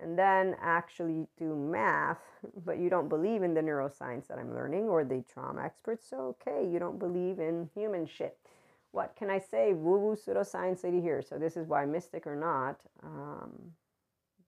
and 0.00 0.18
then 0.18 0.56
actually 0.60 1.26
do 1.36 1.54
math, 1.54 2.18
but 2.64 2.78
you 2.78 2.88
don't 2.88 3.08
believe 3.08 3.42
in 3.42 3.54
the 3.54 3.60
neuroscience 3.60 4.26
that 4.28 4.38
I'm 4.38 4.54
learning 4.54 4.84
or 4.84 5.04
the 5.04 5.24
trauma 5.32 5.62
experts, 5.64 6.08
so 6.08 6.36
okay, 6.40 6.68
you 6.68 6.78
don't 6.78 6.98
believe 6.98 7.38
in 7.38 7.70
human 7.74 8.06
shit. 8.06 8.36
What 8.92 9.14
can 9.16 9.30
I 9.30 9.38
say? 9.38 9.74
Woo 9.74 9.98
woo 9.98 10.16
pseudoscience 10.16 10.84
lady 10.84 11.00
here. 11.00 11.22
So, 11.22 11.38
this 11.38 11.56
is 11.56 11.68
why, 11.68 11.84
mystic 11.84 12.26
or 12.26 12.36
not, 12.36 12.80
um, 13.02 13.72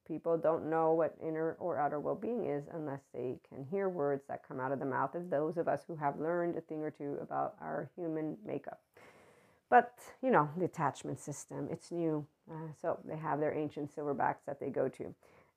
people 0.06 0.38
don't 0.38 0.70
know 0.70 0.92
what 0.92 1.16
inner 1.22 1.56
or 1.60 1.78
outer 1.78 2.00
well 2.00 2.14
being 2.14 2.46
is 2.46 2.64
unless 2.72 3.02
they 3.14 3.38
can 3.48 3.64
hear 3.70 3.88
words 3.88 4.24
that 4.28 4.46
come 4.46 4.60
out 4.60 4.72
of 4.72 4.80
the 4.80 4.86
mouth 4.86 5.14
of 5.14 5.30
those 5.30 5.56
of 5.56 5.68
us 5.68 5.82
who 5.86 5.96
have 5.96 6.18
learned 6.18 6.56
a 6.56 6.60
thing 6.60 6.82
or 6.82 6.90
two 6.90 7.18
about 7.22 7.54
our 7.60 7.90
human 7.96 8.36
makeup. 8.44 8.80
But, 9.68 9.94
you 10.22 10.30
know, 10.30 10.50
the 10.56 10.64
attachment 10.64 11.20
system, 11.20 11.68
it's 11.70 11.92
new. 11.92 12.26
Uh, 12.50 12.72
so, 12.80 12.98
they 13.04 13.16
have 13.16 13.40
their 13.40 13.54
ancient 13.54 13.94
silverbacks 13.94 14.44
that 14.46 14.58
they 14.58 14.70
go 14.70 14.88
to 14.88 15.14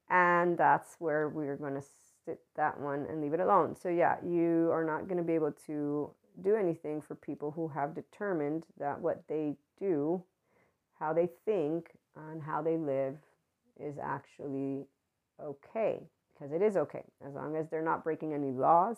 and 0.10 0.58
that's 0.58 0.96
where 1.00 1.30
we're 1.30 1.56
going 1.56 1.76
to 1.76 1.84
sit 2.26 2.40
that 2.56 2.80
one 2.80 3.06
and 3.10 3.22
leave 3.22 3.34
it 3.34 3.40
alone. 3.40 3.76
So, 3.76 3.90
yeah, 3.90 4.18
you 4.26 4.70
are 4.72 4.84
not 4.84 5.08
going 5.08 5.18
to 5.18 5.24
be 5.24 5.34
able 5.34 5.54
to 5.68 6.12
do 6.42 6.56
anything 6.56 7.02
for 7.02 7.16
people 7.16 7.52
who 7.52 7.68
have 7.68 7.94
determined 7.96 8.66
that 8.80 9.00
what 9.00 9.24
they 9.28 9.56
do, 9.80 10.24
how 11.00 11.14
they 11.14 11.30
think, 11.46 11.92
and 12.16 12.42
how 12.42 12.62
they 12.62 12.78
live 12.78 13.16
is 13.80 13.98
actually 14.02 14.86
okay. 15.42 16.00
Because 16.34 16.52
it 16.52 16.62
is 16.62 16.76
okay. 16.78 17.04
As 17.26 17.34
long 17.34 17.56
as 17.56 17.70
they're 17.70 17.82
not 17.82 18.04
breaking 18.04 18.34
any 18.34 18.52
laws, 18.52 18.98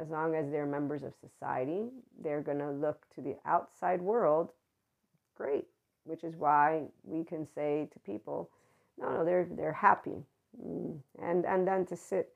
as 0.00 0.08
long 0.08 0.34
as 0.34 0.50
they're 0.50 0.66
members 0.66 1.02
of 1.02 1.12
society, 1.20 1.88
they're 2.22 2.40
going 2.40 2.58
to 2.58 2.70
look 2.70 3.04
to 3.14 3.20
the 3.20 3.36
outside 3.44 4.00
world 4.00 4.52
great, 5.36 5.66
which 6.04 6.24
is 6.24 6.36
why 6.36 6.82
we 7.04 7.24
can 7.24 7.46
say 7.54 7.88
to 7.92 7.98
people, 8.00 8.50
no, 8.98 9.10
no, 9.10 9.24
they're 9.24 9.48
they're 9.50 9.72
happy, 9.72 10.24
mm. 10.64 10.98
and 11.20 11.44
and 11.46 11.66
then 11.66 11.86
to 11.86 11.96
sit 11.96 12.34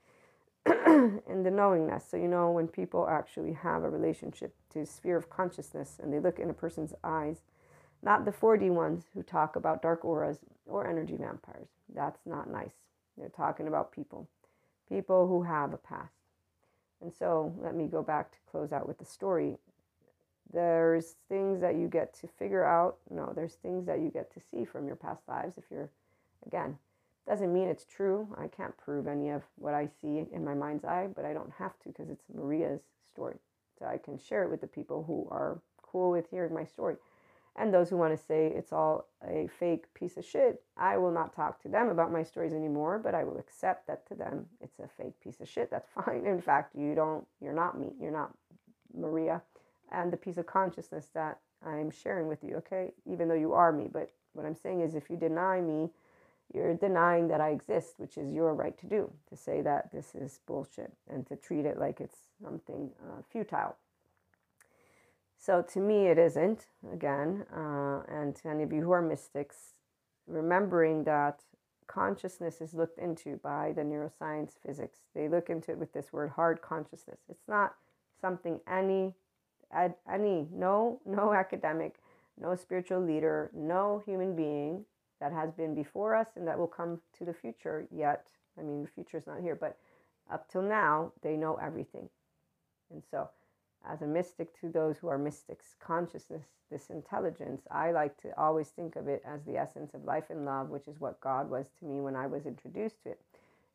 in 0.86 1.42
the 1.42 1.50
knowingness. 1.50 2.04
So 2.10 2.16
you 2.16 2.28
know 2.28 2.50
when 2.50 2.68
people 2.68 3.08
actually 3.08 3.52
have 3.52 3.82
a 3.82 3.90
relationship 3.90 4.54
to 4.72 4.86
sphere 4.86 5.16
of 5.16 5.30
consciousness 5.30 5.98
and 6.02 6.12
they 6.12 6.18
look 6.18 6.38
in 6.38 6.50
a 6.50 6.54
person's 6.54 6.94
eyes, 7.04 7.42
not 8.02 8.24
the 8.24 8.32
4D 8.32 8.70
ones 8.70 9.04
who 9.14 9.22
talk 9.22 9.56
about 9.56 9.82
dark 9.82 10.04
auras 10.04 10.38
or 10.66 10.86
energy 10.86 11.16
vampires. 11.16 11.68
That's 11.94 12.20
not 12.26 12.50
nice. 12.50 12.74
They're 13.16 13.28
talking 13.28 13.68
about 13.68 13.92
people, 13.92 14.28
people 14.88 15.26
who 15.26 15.42
have 15.42 15.72
a 15.72 15.78
past. 15.78 16.12
And 17.00 17.12
so 17.12 17.54
let 17.58 17.74
me 17.74 17.86
go 17.86 18.02
back 18.02 18.32
to 18.32 18.38
close 18.50 18.72
out 18.72 18.88
with 18.88 18.98
the 18.98 19.04
story. 19.04 19.56
There's 20.52 21.16
things 21.28 21.60
that 21.60 21.76
you 21.76 21.88
get 21.88 22.14
to 22.20 22.28
figure 22.28 22.64
out. 22.64 22.96
No, 23.10 23.32
there's 23.34 23.54
things 23.54 23.86
that 23.86 24.00
you 24.00 24.10
get 24.10 24.32
to 24.34 24.40
see 24.40 24.64
from 24.64 24.86
your 24.86 24.96
past 24.96 25.22
lives 25.28 25.58
if 25.58 25.64
you're 25.70 25.90
Again, 26.46 26.78
doesn't 27.26 27.52
mean 27.52 27.68
it's 27.68 27.84
true. 27.84 28.28
I 28.38 28.46
can't 28.48 28.76
prove 28.76 29.06
any 29.06 29.30
of 29.30 29.42
what 29.56 29.74
I 29.74 29.88
see 30.00 30.24
in 30.32 30.44
my 30.44 30.54
mind's 30.54 30.84
eye, 30.84 31.08
but 31.14 31.24
I 31.24 31.32
don't 31.32 31.52
have 31.58 31.78
to 31.80 31.88
because 31.88 32.08
it's 32.08 32.24
Maria's 32.32 32.82
story. 33.08 33.36
So 33.78 33.86
I 33.86 33.98
can 33.98 34.18
share 34.18 34.44
it 34.44 34.50
with 34.50 34.60
the 34.60 34.66
people 34.66 35.04
who 35.04 35.28
are 35.30 35.60
cool 35.82 36.10
with 36.10 36.30
hearing 36.30 36.54
my 36.54 36.64
story. 36.64 36.96
And 37.56 37.72
those 37.72 37.88
who 37.88 37.96
want 37.96 38.16
to 38.16 38.22
say 38.22 38.46
it's 38.46 38.72
all 38.72 39.08
a 39.26 39.48
fake 39.58 39.92
piece 39.94 40.18
of 40.18 40.24
shit, 40.24 40.62
I 40.76 40.98
will 40.98 41.10
not 41.10 41.34
talk 41.34 41.60
to 41.62 41.68
them 41.68 41.88
about 41.88 42.12
my 42.12 42.22
stories 42.22 42.52
anymore, 42.52 42.98
but 42.98 43.14
I 43.14 43.24
will 43.24 43.38
accept 43.38 43.86
that 43.86 44.06
to 44.08 44.14
them 44.14 44.46
it's 44.60 44.78
a 44.78 44.88
fake 45.02 45.18
piece 45.22 45.40
of 45.40 45.48
shit. 45.48 45.70
That's 45.70 45.88
fine. 46.04 46.26
In 46.26 46.40
fact, 46.40 46.76
you 46.76 46.94
don't, 46.94 47.26
you're 47.40 47.54
not 47.54 47.78
me, 47.78 47.92
you're 47.98 48.12
not 48.12 48.32
Maria, 48.94 49.42
and 49.90 50.12
the 50.12 50.16
piece 50.18 50.36
of 50.36 50.46
consciousness 50.46 51.08
that 51.14 51.38
I'm 51.66 51.90
sharing 51.90 52.28
with 52.28 52.44
you, 52.44 52.56
okay? 52.56 52.92
Even 53.10 53.26
though 53.26 53.34
you 53.34 53.54
are 53.54 53.72
me. 53.72 53.88
But 53.90 54.10
what 54.34 54.44
I'm 54.44 54.54
saying 54.54 54.82
is 54.82 54.94
if 54.94 55.08
you 55.08 55.16
deny 55.16 55.60
me, 55.60 55.90
you're 56.54 56.74
denying 56.74 57.28
that 57.28 57.40
I 57.40 57.50
exist, 57.50 57.94
which 57.98 58.16
is 58.16 58.32
your 58.32 58.54
right 58.54 58.76
to 58.78 58.86
do, 58.86 59.10
to 59.28 59.36
say 59.36 59.62
that 59.62 59.92
this 59.92 60.14
is 60.14 60.40
bullshit 60.46 60.92
and 61.08 61.26
to 61.26 61.36
treat 61.36 61.66
it 61.66 61.78
like 61.78 62.00
it's 62.00 62.18
something 62.42 62.90
uh, 63.02 63.22
futile. 63.30 63.76
So 65.38 65.62
to 65.62 65.80
me, 65.80 66.06
it 66.06 66.18
isn't, 66.18 66.66
again, 66.92 67.44
uh, 67.54 68.02
and 68.08 68.34
to 68.36 68.48
any 68.48 68.62
of 68.62 68.72
you 68.72 68.82
who 68.82 68.90
are 68.90 69.02
mystics, 69.02 69.74
remembering 70.26 71.04
that 71.04 71.42
consciousness 71.86 72.60
is 72.60 72.74
looked 72.74 72.98
into 72.98 73.36
by 73.42 73.72
the 73.72 73.82
neuroscience 73.82 74.52
physics. 74.64 74.98
They 75.14 75.28
look 75.28 75.50
into 75.50 75.72
it 75.72 75.78
with 75.78 75.92
this 75.92 76.12
word 76.12 76.30
hard 76.30 76.62
consciousness. 76.62 77.18
It's 77.28 77.46
not 77.48 77.74
something 78.20 78.60
any, 78.68 79.14
any, 79.72 80.48
no, 80.52 81.00
no 81.04 81.32
academic, 81.32 81.96
no 82.40 82.54
spiritual 82.54 83.00
leader, 83.00 83.50
no 83.54 84.02
human 84.04 84.34
being 84.34 84.84
that 85.20 85.32
has 85.32 85.52
been 85.52 85.74
before 85.74 86.14
us 86.14 86.28
and 86.36 86.46
that 86.46 86.58
will 86.58 86.66
come 86.66 87.00
to 87.18 87.24
the 87.24 87.34
future 87.34 87.86
yet. 87.90 88.28
I 88.58 88.62
mean, 88.62 88.82
the 88.82 88.88
future 88.88 89.18
is 89.18 89.26
not 89.26 89.40
here, 89.40 89.54
but 89.54 89.78
up 90.30 90.50
till 90.50 90.62
now, 90.62 91.12
they 91.22 91.36
know 91.36 91.56
everything. 91.56 92.08
And 92.90 93.02
so, 93.10 93.30
as 93.88 94.02
a 94.02 94.06
mystic 94.06 94.58
to 94.60 94.68
those 94.68 94.98
who 94.98 95.08
are 95.08 95.18
mystics, 95.18 95.76
consciousness, 95.80 96.46
this 96.70 96.90
intelligence, 96.90 97.62
I 97.70 97.92
like 97.92 98.20
to 98.22 98.36
always 98.38 98.68
think 98.68 98.96
of 98.96 99.06
it 99.06 99.22
as 99.24 99.44
the 99.44 99.56
essence 99.56 99.94
of 99.94 100.04
life 100.04 100.24
and 100.30 100.44
love, 100.44 100.70
which 100.70 100.88
is 100.88 101.00
what 101.00 101.20
God 101.20 101.48
was 101.48 101.70
to 101.78 101.84
me 101.84 102.00
when 102.00 102.16
I 102.16 102.26
was 102.26 102.46
introduced 102.46 103.02
to 103.04 103.10
it. 103.10 103.20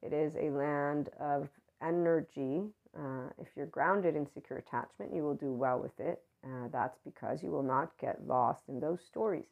It 0.02 0.14
is 0.14 0.36
a 0.36 0.50
land 0.50 1.10
of 1.20 1.50
energy. 1.82 2.64
Uh, 2.98 3.30
if 3.40 3.48
you're 3.56 3.68
grounded 3.68 4.16
in 4.16 4.28
secure 4.28 4.60
attachment, 4.60 5.14
you 5.14 5.24
will 5.24 5.36
do 5.36 5.52
well 5.54 5.80
with 5.80 5.98
it. 6.00 6.22
Uh, 6.44 6.68
that's 6.72 7.00
because 7.06 7.44
you 7.44 7.52
will 7.52 7.64
not 7.64 7.98
get 8.00 8.28
lost 8.28 8.64
in 8.68 8.80
those 8.80 9.00
stories. 9.02 9.46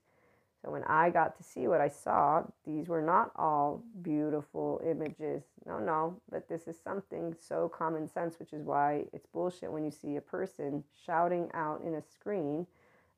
So 0.64 0.72
when 0.72 0.84
I 0.84 1.10
got 1.10 1.38
to 1.38 1.44
see 1.44 1.68
what 1.68 1.80
I 1.80 1.88
saw, 1.88 2.44
these 2.66 2.90
were 2.90 3.02
not 3.02 3.32
all 3.36 3.82
beautiful 4.02 4.82
images. 4.86 5.44
No, 5.66 5.80
no, 5.80 6.20
but 6.30 6.50
this 6.50 6.68
is 6.68 6.78
something 6.84 7.34
so 7.40 7.70
common 7.70 8.10
sense, 8.10 8.40
which 8.40 8.52
is 8.52 8.64
why 8.64 9.06
it's 9.14 9.28
bullshit 9.28 9.72
when 9.72 9.86
you 9.86 9.92
see 9.92 10.18
a 10.18 10.22
person 10.22 10.84
shouting 11.06 11.50
out 11.54 11.82
in 11.86 11.96
a 11.96 12.02
screen 12.02 12.68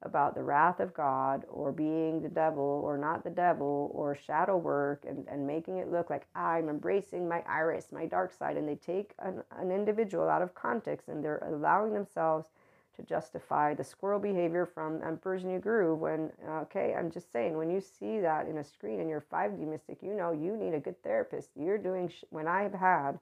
about 0.04 0.36
the 0.36 0.44
wrath 0.44 0.80
of 0.80 0.94
God 0.94 1.46
or 1.48 1.72
being 1.72 2.22
the 2.22 2.30
devil 2.30 2.82
or 2.84 2.98
not 2.98 3.24
the 3.24 3.30
devil 3.30 3.92
or 3.94 4.16
shadow 4.16 4.58
work 4.58 5.06
and, 5.08 5.28
and 5.28 5.46
making 5.46 5.78
it 5.78 5.92
look 5.92 6.10
like 6.10 6.26
I'm 6.36 6.70
embracing 6.70 7.28
my 7.28 7.44
iris, 7.48 7.88
my 7.92 8.06
dark 8.06 8.34
side. 8.34 8.58
And 8.58 8.68
they 8.68 8.76
take 8.76 9.14
an, 9.20 9.44
an 9.58 9.72
individual 9.72 10.28
out 10.28 10.42
of 10.42 10.56
context 10.56 11.08
and 11.08 11.24
they're 11.24 11.44
allowing 11.48 11.94
themselves 11.94 12.48
to 12.96 13.04
justify 13.04 13.74
the 13.74 13.84
squirrel 13.84 14.20
behavior 14.20 14.66
from 14.66 15.02
Emperor's 15.04 15.44
New 15.44 15.60
Groove. 15.60 16.00
When, 16.00 16.32
okay, 16.64 16.96
I'm 16.98 17.12
just 17.12 17.32
saying, 17.32 17.58
when 17.58 17.70
you 17.70 17.82
see 17.82 18.20
that 18.20 18.48
in 18.48 18.58
a 18.58 18.64
screen 18.64 19.00
and 19.00 19.10
you're 19.10 19.26
5D 19.32 19.68
mystic, 19.68 20.00
you 20.02 20.14
know 20.14 20.32
you 20.32 20.58
need 20.58 20.74
a 20.74 20.80
good 20.80 21.02
therapist. 21.04 21.52
You're 21.56 21.78
doing, 21.78 22.10
sh- 22.10 22.24
when 22.30 22.48
I've 22.48 22.74
had 22.74 23.20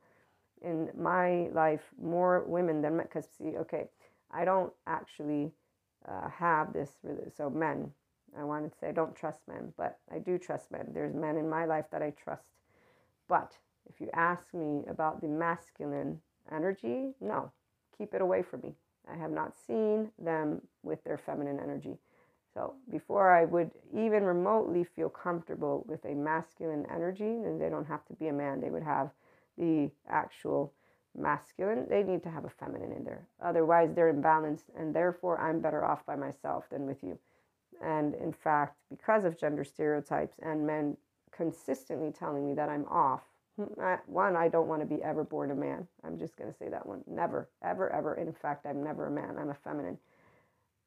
in 0.62 0.90
my 0.98 1.50
life 1.54 1.84
more 2.02 2.44
women 2.48 2.82
than 2.82 2.98
men, 2.98 3.06
because 3.06 3.28
see, 3.38 3.58
okay, 3.58 3.90
I 4.32 4.46
don't 4.46 4.74
actually 4.88 5.52
uh, 6.08 6.30
have 6.30 6.74
this, 6.74 6.92
really, 7.04 7.30
so 7.36 7.50
men, 7.50 7.92
I 8.38 8.44
wanted 8.44 8.72
to 8.72 8.78
say 8.78 8.90
I 8.90 8.92
don't 8.92 9.16
trust 9.16 9.42
men, 9.48 9.74
but 9.78 10.00
I 10.14 10.20
do 10.20 10.38
trust 10.38 10.72
men. 10.72 10.90
There's 10.94 11.14
men 11.16 11.38
in 11.38 11.50
my 11.50 11.66
life 11.66 11.86
that 11.92 12.02
I 12.02 12.12
trust. 12.12 12.44
But 13.28 13.58
if 13.90 14.00
you 14.00 14.10
ask 14.14 14.54
me 14.54 14.84
about 14.90 15.22
the 15.22 15.28
masculine 15.28 16.22
energy, 16.52 17.14
no, 17.22 17.52
keep 17.98 18.14
it 18.14 18.22
away 18.22 18.42
from 18.44 18.62
me. 18.62 18.76
I 19.12 19.18
have 19.18 19.32
not 19.32 19.54
seen 19.68 20.12
them 20.20 20.62
with 20.84 21.04
their 21.04 21.18
feminine 21.18 21.60
energy. 21.60 21.98
So 22.54 22.74
before 22.90 23.32
I 23.32 23.46
would 23.46 23.72
even 23.94 24.24
remotely 24.24 24.84
feel 24.84 25.10
comfortable 25.10 25.86
with 25.88 26.04
a 26.06 26.16
masculine 26.16 26.86
energy, 26.94 27.24
and 27.24 27.62
they 27.62 27.70
don't 27.70 27.86
have 27.86 28.06
to 28.06 28.14
be 28.14 28.28
a 28.28 28.34
man, 28.34 28.60
they 28.60 28.70
would 28.70 28.84
have 28.84 29.12
the 29.58 29.92
actual 30.10 30.74
masculine, 31.18 31.86
they 31.90 32.04
need 32.04 32.24
to 32.24 32.30
have 32.30 32.46
a 32.46 32.50
feminine 32.50 32.92
in 32.92 33.04
there. 33.04 33.28
Otherwise, 33.42 33.92
they're 33.94 34.14
imbalanced, 34.14 34.66
and 34.78 34.96
therefore, 34.96 35.40
I'm 35.40 35.60
better 35.60 35.84
off 35.84 36.06
by 36.06 36.16
myself 36.16 36.70
than 36.70 36.86
with 36.86 37.04
you. 37.04 37.18
And 37.84 38.14
in 38.16 38.34
fact, 38.34 38.78
because 38.90 39.26
of 39.26 39.38
gender 39.38 39.64
stereotypes 39.64 40.38
and 40.42 40.66
men 40.66 40.98
consistently 41.32 42.12
telling 42.12 42.46
me 42.46 42.54
that 42.56 42.70
I'm 42.70 42.86
off, 42.86 43.22
one, 44.08 44.36
I 44.36 44.48
don't 44.48 44.68
want 44.68 44.82
to 44.82 44.86
be 44.86 45.04
ever 45.04 45.24
born 45.24 45.52
a 45.52 45.56
man. 45.56 45.88
I'm 46.04 46.18
just 46.18 46.36
going 46.38 46.52
to 46.52 46.58
say 46.58 46.70
that 46.70 46.86
one. 46.86 47.04
Never, 47.08 47.50
ever, 47.64 47.92
ever. 47.92 48.16
In 48.16 48.32
fact, 48.34 48.66
I'm 48.66 48.84
never 48.84 49.08
a 49.08 49.12
man. 49.12 49.38
I'm 49.40 49.50
a 49.50 49.56
feminine. 49.56 49.98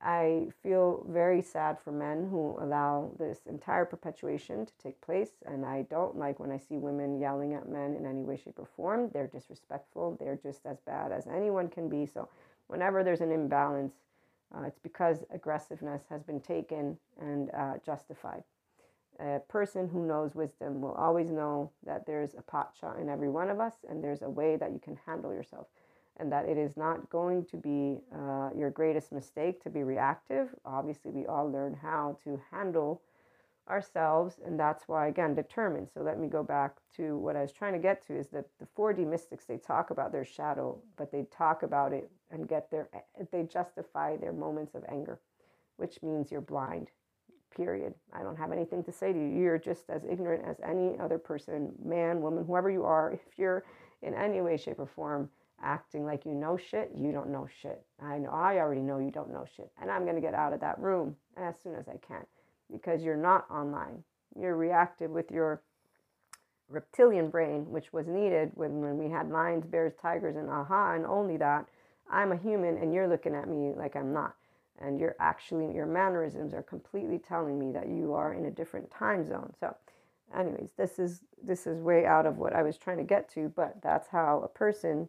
I 0.01 0.49
feel 0.63 1.07
very 1.09 1.41
sad 1.43 1.79
for 1.81 1.93
men 1.93 2.29
who 2.29 2.57
allow 2.61 3.13
this 3.19 3.47
entire 3.47 3.85
perpetuation 3.85 4.67
to 4.67 4.73
take 4.83 5.01
place. 5.01 5.31
And 5.47 5.65
I 5.65 5.83
don't 5.83 6.17
like 6.17 6.41
when 6.41 6.51
I 6.51 6.59
see 6.59 6.77
women 6.77 7.21
yelling 7.21 7.55
at 7.55 7.69
men 7.69 7.95
in 7.95 8.05
any 8.05 8.23
way, 8.23 8.37
shape, 8.37 8.59
or 8.59 8.67
form. 8.67 9.11
They're 9.13 9.29
disrespectful. 9.29 10.17
They're 10.19 10.39
just 10.43 10.67
as 10.67 10.81
bad 10.81 11.13
as 11.13 11.27
anyone 11.29 11.69
can 11.69 11.89
be. 11.89 12.07
So, 12.07 12.29
whenever 12.67 13.05
there's 13.05 13.21
an 13.21 13.31
imbalance, 13.31 13.95
uh, 14.55 14.63
it's 14.63 14.81
because 14.81 15.25
aggressiveness 15.31 16.03
has 16.11 16.23
been 16.23 16.41
taken 16.41 16.99
and 17.21 17.51
uh, 17.57 17.75
justified. 17.85 18.43
A 19.21 19.41
person 19.49 19.89
who 19.89 20.07
knows 20.07 20.35
wisdom 20.35 20.81
will 20.81 20.95
always 20.95 21.31
know 21.31 21.71
that 21.85 22.07
there's 22.07 22.35
a 22.35 22.43
pacha 22.43 22.95
in 23.01 23.09
every 23.09 23.29
one 23.29 23.51
of 23.51 23.61
us 23.61 23.75
and 23.89 24.03
there's 24.03 24.23
a 24.23 24.31
way 24.31 24.57
that 24.57 24.73
you 24.73 24.79
can 24.79 24.99
handle 25.07 25.33
yourself 25.33 25.67
and 26.17 26.31
that 26.31 26.49
it 26.49 26.59
is 26.59 26.77
not 26.77 27.09
going 27.11 27.45
to 27.47 27.57
be 27.57 27.99
uh, 28.15 28.51
your 28.57 28.71
greatest 28.71 29.13
mistake 29.13 29.63
to 29.63 29.71
be 29.71 29.83
reactive. 29.83 30.55
Obviously, 30.65 31.11
we 31.11 31.27
all 31.27 31.51
learn 31.51 31.75
how 31.75 32.17
to 32.25 32.41
handle 32.51 33.03
ourselves, 33.69 34.37
and 34.45 34.59
that's 34.59 34.89
why, 34.89 35.07
again, 35.07 35.35
determined. 35.35 35.89
So, 35.93 36.01
let 36.03 36.19
me 36.19 36.29
go 36.29 36.43
back 36.43 36.77
to 36.97 37.17
what 37.19 37.37
I 37.37 37.41
was 37.41 37.53
trying 37.53 37.73
to 37.73 37.79
get 37.79 38.07
to 38.09 38.19
is 38.19 38.29
that 38.29 38.47
the 38.59 38.67
4D 38.77 39.07
mystics, 39.07 39.45
they 39.47 39.57
talk 39.57 39.91
about 39.91 40.13
their 40.13 40.25
shadow, 40.25 40.79
but 40.97 41.11
they 41.11 41.25
talk 41.37 41.63
about 41.63 41.93
it 41.93 42.11
and 42.31 42.49
get 42.49 42.71
their, 42.71 42.89
they 43.31 43.45
justify 43.45 44.17
their 44.17 44.33
moments 44.33 44.75
of 44.75 44.85
anger, 44.91 45.21
which 45.77 46.03
means 46.03 46.31
you're 46.31 46.41
blind. 46.41 46.91
Period. 47.55 47.95
I 48.13 48.23
don't 48.23 48.37
have 48.37 48.53
anything 48.53 48.83
to 48.85 48.93
say 48.93 49.13
to 49.13 49.19
you. 49.19 49.27
You're 49.27 49.59
just 49.59 49.91
as 49.91 50.03
ignorant 50.05 50.45
as 50.47 50.57
any 50.67 50.99
other 50.99 51.19
person, 51.19 51.73
man, 51.85 52.23
woman, 52.23 52.45
whoever 52.45 52.71
you 52.71 52.85
are. 52.85 53.13
If 53.13 53.39
you're 53.39 53.65
in 54.03 54.15
any 54.15 54.41
way, 54.41 54.57
shape, 54.57 54.79
or 54.79 54.87
form 54.87 55.29
acting 55.63 56.05
like 56.05 56.25
you 56.25 56.33
know 56.33 56.57
shit, 56.57 56.91
you 56.97 57.13
don't 57.13 57.31
know 57.31 57.47
shit. 57.61 57.85
I 58.03 58.19
know 58.19 58.31
I 58.31 58.59
already 58.59 58.81
know 58.81 58.99
you 58.99 59.11
don't 59.11 59.33
know 59.33 59.45
shit. 59.57 59.71
And 59.81 59.91
I'm 59.91 60.05
going 60.05 60.17
to 60.17 60.21
get 60.21 60.35
out 60.35 60.53
of 60.53 60.61
that 60.61 60.79
room 60.79 61.17
as 61.37 61.55
soon 61.63 61.75
as 61.75 61.89
I 61.89 61.97
can 62.07 62.25
because 62.71 63.03
you're 63.03 63.17
not 63.17 63.47
online. 63.51 64.03
You're 64.39 64.57
reactive 64.57 65.11
with 65.11 65.31
your 65.31 65.63
reptilian 66.69 67.29
brain, 67.29 67.71
which 67.71 67.93
was 67.93 68.07
needed 68.07 68.51
when, 68.55 68.81
when 68.81 68.97
we 68.97 69.11
had 69.11 69.31
lions, 69.31 69.67
bears, 69.67 69.93
tigers, 70.01 70.37
and 70.37 70.49
aha, 70.49 70.95
and 70.95 71.07
only 71.07 71.37
that. 71.37 71.67
I'm 72.11 72.33
a 72.33 72.37
human 72.37 72.79
and 72.79 72.93
you're 72.93 73.09
looking 73.09 73.35
at 73.35 73.49
me 73.49 73.73
like 73.77 73.95
I'm 73.95 74.13
not. 74.13 74.35
And 74.83 74.99
you're 74.99 75.17
actually, 75.21 75.75
your 75.75 75.87
mannerisms 75.87 76.53
are 76.55 76.63
completely 76.63 77.19
telling 77.19 77.59
me 77.59 77.71
that 77.73 77.89
you 77.89 78.15
are 78.15 78.35
in 78.35 78.47
a 78.47 78.51
different 78.51 78.91
time 78.91 79.27
zone. 79.27 79.53
So, 79.59 79.77
anyways, 80.37 80.71
this 80.77 80.99
is 80.99 81.23
this 81.43 81.67
is 81.67 81.81
way 81.81 82.07
out 82.07 82.27
of 82.27 82.39
what 82.39 82.55
I 82.55 82.63
was 82.63 82.77
trying 82.77 82.99
to 82.99 83.05
get 83.05 83.29
to, 83.35 83.53
but 83.55 83.83
that's 83.83 84.09
how 84.09 84.43
a 84.45 84.49
person 84.49 85.09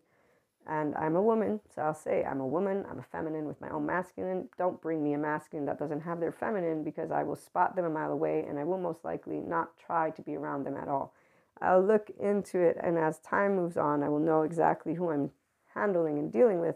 and 0.65 0.95
I'm 0.95 1.15
a 1.15 1.21
woman, 1.21 1.59
so 1.75 1.81
I'll 1.81 1.93
say 1.93 2.23
I'm 2.23 2.39
a 2.39 2.47
woman, 2.47 2.85
I'm 2.89 2.99
a 2.99 3.03
feminine 3.03 3.45
with 3.45 3.59
my 3.59 3.69
own 3.69 3.85
masculine. 3.85 4.47
Don't 4.57 4.81
bring 4.81 5.03
me 5.03 5.13
a 5.13 5.17
masculine 5.17 5.65
that 5.65 5.77
doesn't 5.77 6.01
have 6.01 6.21
their 6.21 6.31
feminine 6.31 6.83
because 6.83 7.11
I 7.11 7.23
will 7.23 7.35
spot 7.35 7.75
them 7.75 7.85
a 7.85 7.89
mile 7.89 8.11
away 8.13 8.45
and 8.47 8.57
I 8.57 8.63
will 8.63 8.77
most 8.77 9.03
likely 9.03 9.39
not 9.39 9.77
try 9.77 10.09
to 10.11 10.21
be 10.21 10.35
around 10.35 10.63
them 10.63 10.77
at 10.77 10.87
all. 10.87 11.13
I'll 11.61 11.83
look 11.83 12.09
into 12.19 12.59
it, 12.59 12.77
and 12.81 12.97
as 12.97 13.19
time 13.19 13.55
moves 13.55 13.77
on, 13.77 14.03
I 14.03 14.09
will 14.09 14.19
know 14.19 14.43
exactly 14.43 14.95
who 14.95 15.09
I'm 15.11 15.31
handling 15.73 16.17
and 16.17 16.31
dealing 16.31 16.59
with. 16.59 16.75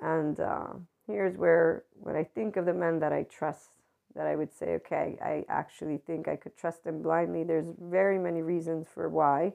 And 0.00 0.38
uh, 0.40 0.72
here's 1.10 1.36
where, 1.36 1.84
when 1.94 2.16
I 2.16 2.24
think 2.24 2.56
of 2.56 2.66
the 2.66 2.74
men 2.74 3.00
that 3.00 3.12
I 3.12 3.24
trust, 3.24 3.70
that 4.14 4.26
I 4.26 4.36
would 4.36 4.52
say, 4.52 4.74
okay, 4.76 5.18
I 5.22 5.44
actually 5.48 5.98
think 5.98 6.28
I 6.28 6.36
could 6.36 6.56
trust 6.56 6.84
them 6.84 7.02
blindly. 7.02 7.44
There's 7.44 7.66
very 7.80 8.18
many 8.18 8.42
reasons 8.42 8.88
for 8.92 9.08
why, 9.08 9.54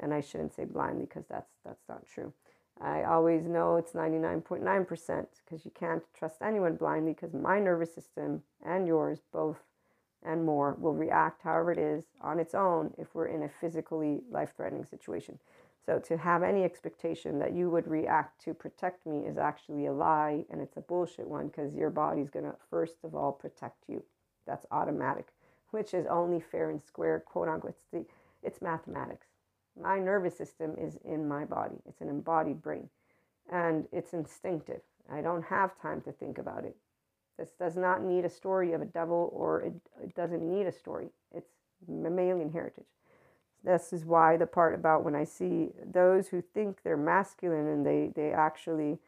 and 0.00 0.14
I 0.14 0.20
shouldn't 0.20 0.54
say 0.54 0.64
blindly 0.64 1.06
because 1.06 1.24
that's 1.28 1.50
that's 1.64 1.88
not 1.88 2.06
true. 2.06 2.32
I 2.80 3.02
always 3.04 3.46
know 3.46 3.76
it's 3.76 3.92
99.9% 3.92 5.26
because 5.44 5.64
you 5.64 5.72
can't 5.78 6.02
trust 6.16 6.36
anyone 6.42 6.76
blindly 6.76 7.12
because 7.12 7.34
my 7.34 7.58
nervous 7.58 7.92
system 7.94 8.42
and 8.64 8.86
yours 8.86 9.18
both 9.32 9.58
and 10.22 10.44
more 10.44 10.76
will 10.78 10.94
react 10.94 11.42
however 11.42 11.72
it 11.72 11.78
is 11.78 12.04
on 12.20 12.38
its 12.38 12.54
own 12.54 12.94
if 12.98 13.14
we're 13.14 13.26
in 13.26 13.42
a 13.42 13.48
physically 13.48 14.20
life 14.30 14.52
threatening 14.56 14.84
situation. 14.84 15.38
So 15.88 15.98
to 16.00 16.18
have 16.18 16.42
any 16.42 16.64
expectation 16.64 17.38
that 17.38 17.54
you 17.54 17.70
would 17.70 17.88
react 17.88 18.44
to 18.44 18.52
protect 18.52 19.06
me 19.06 19.20
is 19.20 19.38
actually 19.38 19.86
a 19.86 19.92
lie 19.92 20.44
and 20.50 20.60
it's 20.60 20.76
a 20.76 20.82
bullshit 20.82 21.26
one 21.26 21.46
because 21.46 21.74
your 21.74 21.88
body's 21.88 22.28
going 22.28 22.44
to 22.44 22.54
first 22.68 22.96
of 23.04 23.14
all 23.14 23.32
protect 23.32 23.84
you. 23.88 24.04
That's 24.46 24.66
automatic, 24.70 25.28
which 25.70 25.94
is 25.94 26.04
only 26.04 26.40
fair 26.40 26.68
and 26.68 26.82
square, 26.82 27.20
quote 27.20 27.48
unquote. 27.48 27.72
It's, 27.72 27.86
the, 27.90 28.04
it's 28.42 28.60
mathematics. 28.60 29.28
My 29.82 29.98
nervous 29.98 30.36
system 30.36 30.74
is 30.76 30.98
in 31.06 31.26
my 31.26 31.46
body. 31.46 31.76
It's 31.86 32.02
an 32.02 32.10
embodied 32.10 32.60
brain 32.60 32.90
and 33.50 33.88
it's 33.90 34.12
instinctive. 34.12 34.82
I 35.10 35.22
don't 35.22 35.44
have 35.44 35.80
time 35.80 36.02
to 36.02 36.12
think 36.12 36.36
about 36.36 36.66
it. 36.66 36.76
This 37.38 37.52
does 37.58 37.78
not 37.78 38.04
need 38.04 38.26
a 38.26 38.30
story 38.30 38.74
of 38.74 38.82
a 38.82 38.84
devil 38.84 39.30
or 39.32 39.62
it, 39.62 39.72
it 40.04 40.14
doesn't 40.14 40.42
need 40.42 40.66
a 40.66 40.72
story. 40.72 41.08
It's 41.34 41.52
mammalian 41.88 42.52
heritage. 42.52 42.84
This 43.64 43.92
is 43.92 44.04
why 44.04 44.36
the 44.36 44.46
part 44.46 44.74
about 44.74 45.04
when 45.04 45.14
I 45.14 45.24
see 45.24 45.70
those 45.84 46.28
who 46.28 46.42
think 46.42 46.82
they're 46.82 46.96
masculine 46.96 47.66
and 47.66 47.84
they, 47.84 48.12
they 48.14 48.32
actually, 48.32 48.98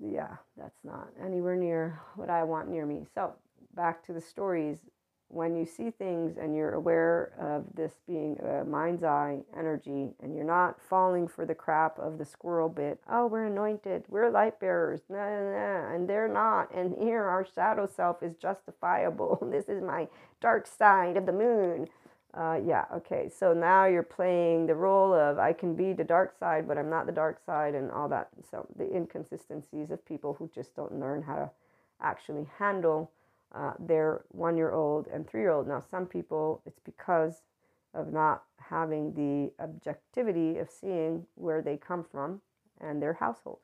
yeah, 0.00 0.36
that's 0.56 0.84
not 0.84 1.08
anywhere 1.22 1.56
near 1.56 2.00
what 2.16 2.30
I 2.30 2.44
want 2.44 2.68
near 2.68 2.86
me. 2.86 3.06
So 3.14 3.34
back 3.74 4.04
to 4.06 4.12
the 4.12 4.20
stories 4.20 4.78
when 5.28 5.56
you 5.56 5.66
see 5.66 5.90
things 5.90 6.36
and 6.38 6.54
you're 6.54 6.74
aware 6.74 7.32
of 7.38 7.64
this 7.74 7.94
being 8.06 8.38
a 8.40 8.64
mind's 8.64 9.02
eye 9.02 9.40
energy 9.56 10.10
and 10.22 10.34
you're 10.34 10.44
not 10.44 10.80
falling 10.80 11.26
for 11.26 11.44
the 11.44 11.54
crap 11.54 11.98
of 11.98 12.18
the 12.18 12.24
squirrel 12.24 12.68
bit, 12.68 13.00
oh, 13.10 13.26
we're 13.26 13.46
anointed, 13.46 14.04
we're 14.08 14.30
light 14.30 14.60
bearers, 14.60 15.00
nah, 15.08 15.28
nah, 15.28 15.50
nah, 15.50 15.94
and 15.94 16.08
they're 16.08 16.28
not. 16.28 16.72
And 16.72 16.94
here 16.96 17.24
our 17.24 17.44
shadow 17.44 17.86
self 17.86 18.22
is 18.22 18.36
justifiable. 18.36 19.38
this 19.50 19.68
is 19.68 19.82
my 19.82 20.08
dark 20.40 20.66
side 20.66 21.16
of 21.16 21.26
the 21.26 21.32
moon. 21.32 21.88
Uh, 22.36 22.60
yeah, 22.66 22.84
okay. 22.94 23.30
So 23.30 23.54
now 23.54 23.86
you're 23.86 24.02
playing 24.02 24.66
the 24.66 24.74
role 24.74 25.14
of 25.14 25.38
I 25.38 25.54
can 25.54 25.74
be 25.74 25.94
the 25.94 26.04
dark 26.04 26.38
side, 26.38 26.68
but 26.68 26.76
I'm 26.76 26.90
not 26.90 27.06
the 27.06 27.12
dark 27.12 27.40
side, 27.44 27.74
and 27.74 27.90
all 27.90 28.08
that. 28.10 28.28
So 28.50 28.66
the 28.76 28.94
inconsistencies 28.94 29.90
of 29.90 30.04
people 30.04 30.34
who 30.34 30.50
just 30.54 30.76
don't 30.76 31.00
learn 31.00 31.22
how 31.22 31.36
to 31.36 31.50
actually 32.02 32.46
handle 32.58 33.10
uh, 33.54 33.72
their 33.78 34.24
one 34.28 34.56
year 34.56 34.72
old 34.72 35.06
and 35.08 35.26
three 35.26 35.40
year 35.40 35.50
old. 35.50 35.66
Now, 35.66 35.80
some 35.80 36.04
people, 36.06 36.60
it's 36.66 36.80
because 36.80 37.42
of 37.94 38.12
not 38.12 38.42
having 38.58 39.14
the 39.14 39.52
objectivity 39.64 40.58
of 40.58 40.68
seeing 40.70 41.26
where 41.36 41.62
they 41.62 41.78
come 41.78 42.04
from 42.04 42.42
and 42.80 43.00
their 43.02 43.14
household. 43.14 43.60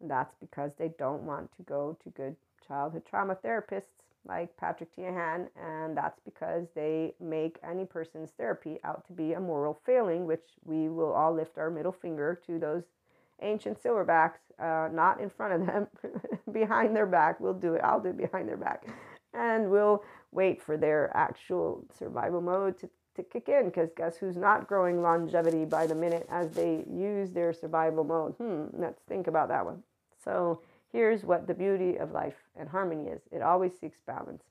And 0.00 0.10
that's 0.10 0.34
because 0.40 0.72
they 0.74 0.90
don't 0.98 1.22
want 1.22 1.54
to 1.56 1.62
go 1.62 1.96
to 2.02 2.10
good 2.10 2.34
childhood 2.66 3.04
trauma 3.08 3.36
therapists 3.36 4.09
like 4.26 4.56
Patrick 4.56 4.94
Teahan, 4.94 5.48
and 5.56 5.96
that's 5.96 6.20
because 6.24 6.66
they 6.74 7.14
make 7.20 7.58
any 7.62 7.84
person's 7.84 8.30
therapy 8.30 8.78
out 8.84 9.06
to 9.06 9.12
be 9.12 9.32
a 9.32 9.40
moral 9.40 9.80
failing, 9.84 10.26
which 10.26 10.44
we 10.64 10.88
will 10.88 11.12
all 11.12 11.34
lift 11.34 11.58
our 11.58 11.70
middle 11.70 11.92
finger 11.92 12.40
to 12.46 12.58
those 12.58 12.84
ancient 13.42 13.82
silverbacks, 13.82 14.38
uh, 14.58 14.88
not 14.92 15.20
in 15.20 15.30
front 15.30 15.54
of 15.54 15.66
them, 15.66 15.86
behind 16.52 16.94
their 16.94 17.06
back. 17.06 17.40
We'll 17.40 17.54
do 17.54 17.74
it. 17.74 17.80
I'll 17.82 18.00
do 18.00 18.10
it 18.10 18.18
behind 18.18 18.48
their 18.48 18.56
back. 18.56 18.84
And 19.32 19.70
we'll 19.70 20.02
wait 20.32 20.62
for 20.62 20.76
their 20.76 21.10
actual 21.16 21.84
survival 21.98 22.40
mode 22.40 22.78
to, 22.80 22.90
to 23.16 23.22
kick 23.22 23.48
in 23.48 23.66
because 23.66 23.90
guess 23.96 24.16
who's 24.16 24.36
not 24.36 24.66
growing 24.66 25.02
longevity 25.02 25.64
by 25.64 25.86
the 25.86 25.94
minute 25.94 26.26
as 26.30 26.50
they 26.50 26.84
use 26.90 27.30
their 27.30 27.52
survival 27.52 28.04
mode? 28.04 28.34
Hmm, 28.34 28.64
let's 28.72 29.02
think 29.08 29.26
about 29.26 29.48
that 29.48 29.64
one. 29.64 29.82
So 30.22 30.60
here's 30.92 31.24
what 31.24 31.46
the 31.46 31.54
beauty 31.54 31.96
of 31.96 32.12
life 32.12 32.36
and 32.56 32.68
harmony 32.68 33.08
is 33.08 33.22
it 33.32 33.42
always 33.42 33.72
seeks 33.78 33.98
balance. 34.06 34.42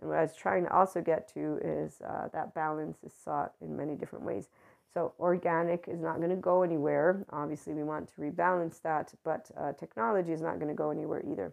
And 0.00 0.08
what 0.08 0.18
I 0.18 0.22
was 0.22 0.36
trying 0.36 0.64
to 0.64 0.74
also 0.74 1.00
get 1.00 1.32
to 1.34 1.58
is 1.62 2.00
uh, 2.00 2.28
that 2.32 2.54
balance 2.54 2.98
is 3.04 3.12
sought 3.12 3.52
in 3.60 3.76
many 3.76 3.94
different 3.94 4.24
ways. 4.24 4.48
So, 4.92 5.12
organic 5.20 5.86
is 5.86 6.00
not 6.00 6.16
going 6.16 6.30
to 6.30 6.36
go 6.36 6.62
anywhere. 6.62 7.24
Obviously, 7.30 7.74
we 7.74 7.84
want 7.84 8.08
to 8.08 8.20
rebalance 8.20 8.82
that, 8.82 9.12
but 9.22 9.48
uh, 9.56 9.72
technology 9.72 10.32
is 10.32 10.40
not 10.40 10.56
going 10.58 10.68
to 10.68 10.74
go 10.74 10.90
anywhere 10.90 11.22
either. 11.30 11.52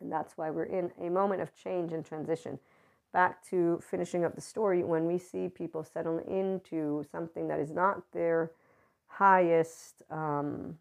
And 0.00 0.12
that's 0.12 0.36
why 0.36 0.50
we're 0.50 0.64
in 0.64 0.90
a 1.00 1.08
moment 1.08 1.40
of 1.40 1.54
change 1.54 1.92
and 1.92 2.04
transition. 2.04 2.58
Back 3.12 3.42
to 3.48 3.80
finishing 3.88 4.24
up 4.24 4.34
the 4.34 4.40
story, 4.40 4.82
when 4.84 5.06
we 5.06 5.18
see 5.18 5.48
people 5.48 5.82
settle 5.82 6.18
into 6.18 7.04
something 7.10 7.48
that 7.48 7.58
is 7.58 7.70
not 7.70 8.02
their 8.12 8.50
highest 9.06 10.02
um, 10.10 10.76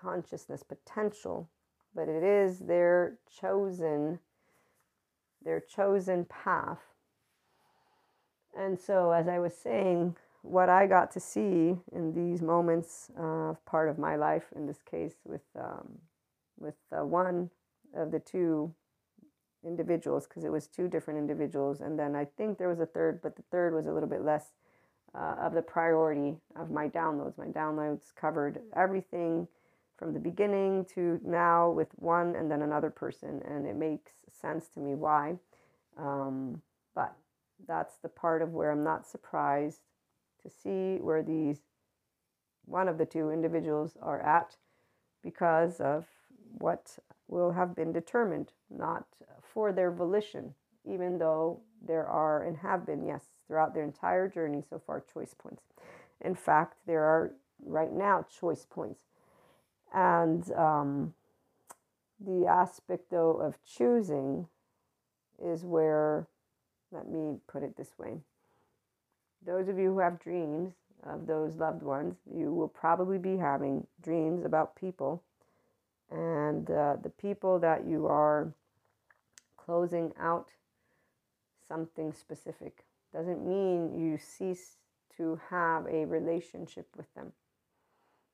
consciousness 0.00 0.62
potential, 0.62 1.48
but 1.94 2.08
it 2.08 2.22
is 2.22 2.60
their 2.60 3.18
chosen 3.40 4.18
their 5.42 5.60
chosen 5.60 6.26
path. 6.26 6.80
And 8.56 8.78
so, 8.78 9.10
as 9.10 9.28
I 9.28 9.38
was 9.38 9.56
saying, 9.56 10.16
what 10.42 10.68
I 10.68 10.86
got 10.86 11.10
to 11.12 11.20
see 11.20 11.76
in 11.92 12.12
these 12.14 12.42
moments 12.42 13.10
of 13.16 13.56
uh, 13.56 13.58
part 13.66 13.88
of 13.88 13.98
my 13.98 14.16
life, 14.16 14.44
in 14.56 14.66
this 14.66 14.82
case 14.82 15.14
with 15.24 15.42
um, 15.58 15.98
with 16.58 16.74
uh, 16.92 17.04
one 17.04 17.50
of 17.94 18.10
the 18.10 18.18
two 18.18 18.74
individuals, 19.64 20.26
because 20.26 20.44
it 20.44 20.52
was 20.52 20.66
two 20.66 20.88
different 20.88 21.18
individuals, 21.18 21.80
and 21.80 21.98
then 21.98 22.14
I 22.14 22.24
think 22.24 22.58
there 22.58 22.68
was 22.68 22.80
a 22.80 22.86
third, 22.86 23.20
but 23.22 23.36
the 23.36 23.44
third 23.50 23.74
was 23.74 23.86
a 23.86 23.92
little 23.92 24.08
bit 24.08 24.22
less 24.22 24.52
uh, 25.14 25.36
of 25.40 25.54
the 25.54 25.62
priority 25.62 26.36
of 26.56 26.70
my 26.70 26.88
downloads. 26.88 27.36
My 27.36 27.46
downloads 27.46 28.14
covered 28.14 28.60
everything 28.74 29.48
from 30.00 30.14
the 30.14 30.18
beginning 30.18 30.86
to 30.86 31.20
now 31.22 31.70
with 31.70 31.88
one 31.96 32.34
and 32.34 32.50
then 32.50 32.62
another 32.62 32.88
person, 32.88 33.42
and 33.46 33.66
it 33.66 33.76
makes 33.76 34.12
sense 34.32 34.70
to 34.70 34.80
me 34.80 34.94
why. 34.94 35.36
Um, 35.98 36.62
but 36.94 37.14
that's 37.68 37.98
the 37.98 38.08
part 38.08 38.40
of 38.40 38.54
where 38.54 38.70
I'm 38.72 38.82
not 38.82 39.06
surprised 39.06 39.82
to 40.42 40.48
see 40.48 40.96
where 41.02 41.22
these 41.22 41.58
one 42.64 42.88
of 42.88 42.96
the 42.96 43.04
two 43.04 43.30
individuals 43.30 43.98
are 44.00 44.22
at 44.22 44.56
because 45.22 45.80
of 45.80 46.06
what 46.58 46.98
will 47.28 47.52
have 47.52 47.76
been 47.76 47.92
determined, 47.92 48.52
not 48.70 49.04
for 49.42 49.70
their 49.70 49.90
volition, 49.90 50.54
even 50.84 51.18
though 51.18 51.60
there 51.86 52.06
are 52.06 52.42
and 52.44 52.56
have 52.56 52.86
been, 52.86 53.04
yes, 53.04 53.26
throughout 53.46 53.74
their 53.74 53.84
entire 53.84 54.28
journey 54.28 54.62
so 54.66 54.78
far, 54.78 55.04
choice 55.12 55.34
points. 55.36 55.62
In 56.22 56.34
fact, 56.34 56.78
there 56.86 57.02
are 57.02 57.32
right 57.62 57.92
now 57.92 58.24
choice 58.40 58.66
points. 58.68 59.09
And 59.92 60.50
um, 60.52 61.14
the 62.24 62.46
aspect, 62.46 63.10
though, 63.10 63.32
of 63.32 63.58
choosing 63.64 64.46
is 65.42 65.64
where, 65.64 66.28
let 66.92 67.08
me 67.08 67.38
put 67.48 67.62
it 67.62 67.76
this 67.76 67.98
way 67.98 68.18
those 69.44 69.68
of 69.68 69.78
you 69.78 69.92
who 69.92 69.98
have 69.98 70.20
dreams 70.20 70.74
of 71.04 71.26
those 71.26 71.56
loved 71.56 71.82
ones, 71.82 72.16
you 72.32 72.52
will 72.52 72.68
probably 72.68 73.18
be 73.18 73.36
having 73.36 73.86
dreams 74.02 74.44
about 74.44 74.76
people. 74.76 75.22
And 76.10 76.70
uh, 76.70 76.96
the 77.02 77.10
people 77.10 77.58
that 77.60 77.86
you 77.86 78.06
are 78.06 78.52
closing 79.56 80.12
out 80.20 80.48
something 81.68 82.12
specific 82.12 82.84
doesn't 83.14 83.46
mean 83.46 83.98
you 83.98 84.18
cease 84.18 84.76
to 85.16 85.40
have 85.48 85.86
a 85.86 86.04
relationship 86.04 86.88
with 86.96 87.12
them. 87.14 87.32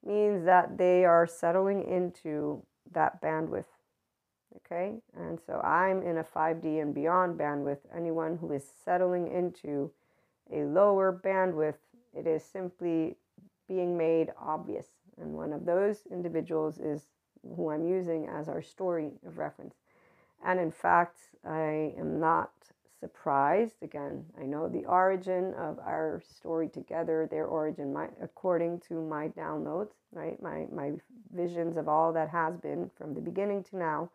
Means 0.07 0.45
that 0.45 0.78
they 0.78 1.05
are 1.05 1.27
settling 1.27 1.83
into 1.83 2.62
that 2.93 3.20
bandwidth. 3.20 3.65
Okay? 4.57 4.95
And 5.16 5.39
so 5.45 5.61
I'm 5.61 6.03
in 6.03 6.19
a 6.19 6.24
5D 6.24 6.81
and 6.81 6.95
beyond 6.95 7.39
bandwidth. 7.39 7.81
Anyone 7.95 8.39
who 8.39 8.53
is 8.53 8.65
settling 8.85 9.27
into 9.31 9.91
a 10.53 10.62
lower 10.65 11.12
bandwidth, 11.24 11.78
it 12.15 12.27
is 12.27 12.45
simply 12.45 13.16
being 13.69 13.97
made 13.97 14.31
obvious. 14.41 14.87
And 15.20 15.33
one 15.33 15.53
of 15.53 15.65
those 15.65 16.03
individuals 16.11 16.78
is 16.78 17.09
who 17.57 17.70
I'm 17.70 17.87
using 17.87 18.28
as 18.28 18.49
our 18.49 18.62
story 18.62 19.11
of 19.27 19.39
reference. 19.39 19.74
And 20.45 20.61
in 20.61 20.70
fact, 20.70 21.19
I 21.45 21.95
am 21.99 22.20
not 22.20 22.53
surprised. 23.01 23.82
Again, 23.82 24.24
I 24.40 24.44
know 24.44 24.68
the 24.68 24.85
origin 24.86 25.55
of 25.55 25.78
our 25.78 26.23
story 26.28 26.68
together, 26.68 27.28
their 27.31 27.47
origin, 27.47 27.93
my, 27.93 28.09
according 28.23 28.81
to 28.89 29.01
my 29.01 29.28
downloads, 29.28 29.93
right? 30.12 30.40
My, 30.43 30.66
my 30.73 30.93
visions 31.35 31.77
of 31.77 31.89
all 31.89 32.12
that 32.12 32.28
has 32.31 32.56
been 32.56 32.90
from 32.97 33.14
the 33.14 33.20
beginning 33.20 33.62
to 33.64 33.77
now. 33.77 34.10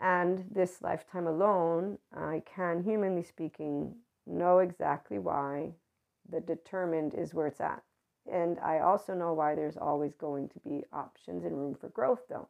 And 0.00 0.44
this 0.50 0.80
lifetime 0.82 1.26
alone, 1.26 1.98
I 2.16 2.42
can, 2.46 2.82
humanly 2.82 3.22
speaking, 3.22 3.94
know 4.26 4.58
exactly 4.58 5.18
why. 5.18 5.72
The 6.30 6.40
determined 6.40 7.14
is 7.14 7.34
where 7.34 7.48
it's 7.48 7.60
at. 7.60 7.82
And 8.30 8.58
I 8.60 8.78
also 8.78 9.14
know 9.14 9.32
why 9.34 9.54
there's 9.54 9.76
always 9.76 10.14
going 10.14 10.48
to 10.50 10.60
be 10.60 10.84
options 10.92 11.44
and 11.44 11.56
room 11.56 11.74
for 11.74 11.88
growth, 11.88 12.20
though, 12.28 12.48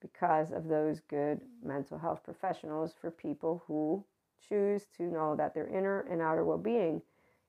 because 0.00 0.52
of 0.52 0.68
those 0.68 1.00
good 1.00 1.40
mental 1.62 1.98
health 1.98 2.22
professionals 2.24 2.94
for 3.00 3.10
people 3.10 3.62
who 3.66 4.04
choose 4.48 4.86
to 4.96 5.04
know 5.04 5.34
that 5.36 5.54
their 5.54 5.68
inner 5.68 6.00
and 6.10 6.20
outer 6.20 6.44
well 6.44 6.58
being 6.58 7.02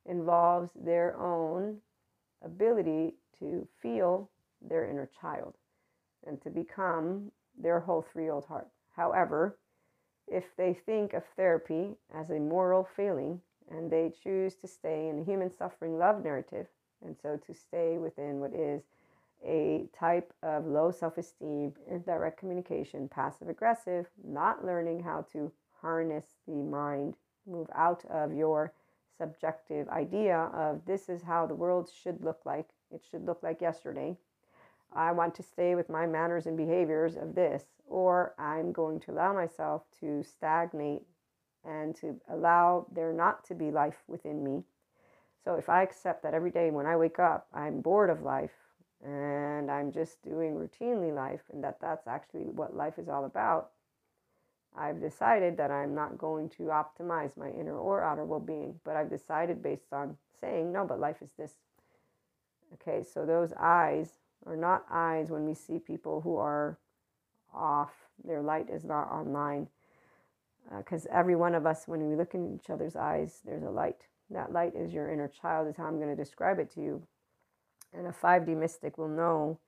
involves 0.06 0.72
their 0.76 1.18
own 1.20 1.78
ability 2.44 3.15
to 3.40 3.68
feel 3.82 4.30
their 4.61 4.90
inner 4.90 5.10
child 5.22 5.56
and 6.26 6.41
to 6.41 6.49
become 6.49 7.32
their 7.60 7.80
whole 7.80 8.02
three 8.02 8.24
year 8.24 8.34
old 8.34 8.45
heart. 8.45 8.68
However, 8.95 9.57
if 10.28 10.56
they 10.57 10.74
think 10.74 11.14
of 11.14 11.24
therapy 11.36 11.95
as 12.14 12.30
a 12.30 12.40
moral 12.40 12.88
failing 12.95 13.41
and 13.70 13.90
they 13.91 14.11
choose 14.24 14.56
to 14.56 14.68
stay 14.68 15.07
in 15.07 15.18
the 15.18 15.24
human 15.24 15.52
suffering 15.52 15.98
love 15.98 16.24
narrative, 16.24 16.68
and 17.06 17.15
so 17.22 17.38
to 17.45 17.53
stay 17.53 17.98
within 17.98 18.40
what 18.40 18.53
is 18.53 18.84
a 19.45 19.88
type 19.98 20.34
of 20.41 20.65
low 20.65 20.91
self 20.91 21.18
esteem, 21.18 21.74
indirect 21.90 22.40
communication, 22.40 23.10
passive 23.10 23.49
aggressive, 23.49 24.07
not 24.24 24.65
learning 24.65 25.03
how 25.03 25.26
to 25.34 25.52
harness 25.84 26.26
the 26.47 26.55
mind, 26.55 27.15
move 27.45 27.68
out 27.76 28.03
of 28.10 28.34
your 28.34 28.73
subjective 29.18 29.88
idea 29.89 30.49
of 30.53 30.81
this 30.85 31.10
is 31.10 31.22
how 31.22 31.45
the 31.45 31.53
world 31.53 31.91
should 32.01 32.23
look 32.23 32.39
like. 32.45 32.69
It 32.89 33.03
should 33.11 33.26
look 33.26 33.43
like 33.43 33.61
yesterday. 33.61 34.18
I 34.95 35.11
want 35.11 35.35
to 35.35 35.43
stay 35.43 35.76
with 35.76 35.89
my 35.89 36.07
manners 36.07 36.45
and 36.45 36.55
behaviors 36.55 37.15
of 37.15 37.35
this, 37.35 37.64
or 37.88 38.34
I'm 38.39 38.72
going 38.72 38.99
to 39.01 39.11
allow 39.11 39.34
myself 39.34 39.84
to 39.99 40.23
stagnate 40.23 41.03
and 41.65 41.95
to 41.97 42.19
allow 42.30 42.88
there 42.93 43.14
not 43.14 43.43
to 43.45 43.55
be 43.55 43.72
life 43.72 44.03
within 44.07 44.43
me. 44.43 44.64
So 45.43 45.55
if 45.55 45.68
I 45.68 45.84
accept 45.84 46.23
that 46.23 46.34
every 46.34 46.51
day 46.51 46.72
when 46.72 46.85
I 46.85 46.95
wake 46.95 47.19
up, 47.19 47.47
I'm 47.53 47.81
bored 47.81 48.10
of 48.10 48.22
life 48.22 48.51
and 49.03 49.69
I'm 49.69 49.91
just 49.91 50.23
doing 50.23 50.55
routinely 50.55 51.14
life, 51.14 51.41
and 51.51 51.64
that 51.64 51.80
that's 51.81 52.07
actually 52.07 52.45
what 52.45 52.76
life 52.76 52.97
is 52.97 53.10
all 53.10 53.26
about, 53.26 53.72
I've 54.76 55.00
decided 55.00 55.58
that 55.58 55.72
I'm 55.72 55.94
not 55.94 56.18
going 56.18 56.50
to 56.50 56.64
optimize 56.64 57.38
my 57.38 57.50
inner 57.50 57.78
or 57.78 58.04
outer 58.04 58.26
well 58.26 58.40
being, 58.40 58.80
but 58.84 58.95
I've 58.95 59.10
decided 59.10 59.62
based 59.62 59.94
on 59.94 60.18
saying, 60.41 60.72
no, 60.72 60.86
but 60.86 61.00
life 61.00 61.22
is 61.22 61.32
this. 61.38 61.54
Okay, 62.74 63.04
so 63.04 63.26
those 63.26 63.54
eyes 63.60 64.10
are 64.45 64.58
not 64.58 64.86
eyes 64.90 65.30
when 65.30 65.45
we 65.45 65.54
see 65.54 65.80
people 65.80 66.22
who 66.22 66.38
are 66.38 66.80
off, 67.54 67.91
their 68.24 68.41
light 68.41 68.70
is 68.70 68.84
not 68.84 69.10
online 69.12 69.68
because 70.78 71.06
uh, 71.06 71.10
every 71.14 71.36
one 71.36 71.56
of 71.56 71.66
us, 71.66 71.88
when 71.88 72.10
we 72.10 72.16
look 72.16 72.34
in 72.34 72.54
each 72.56 72.70
other's 72.70 72.95
eyes, 72.95 73.41
there's 73.45 73.64
a 73.64 73.70
light. 73.70 74.08
That 74.30 74.52
light 74.52 74.74
is 74.76 74.94
your 74.94 75.12
inner 75.12 75.28
child, 75.28 75.68
is 75.68 75.78
how 75.78 75.86
I'm 75.86 75.98
going 75.98 76.16
to 76.16 76.22
describe 76.22 76.60
it 76.60 76.72
to 76.74 76.82
you. 76.82 77.04
And 77.94 78.08
a 78.08 78.12
5D 78.12 78.58
mystic 78.58 78.98
will 78.98 79.10
know 79.10 79.60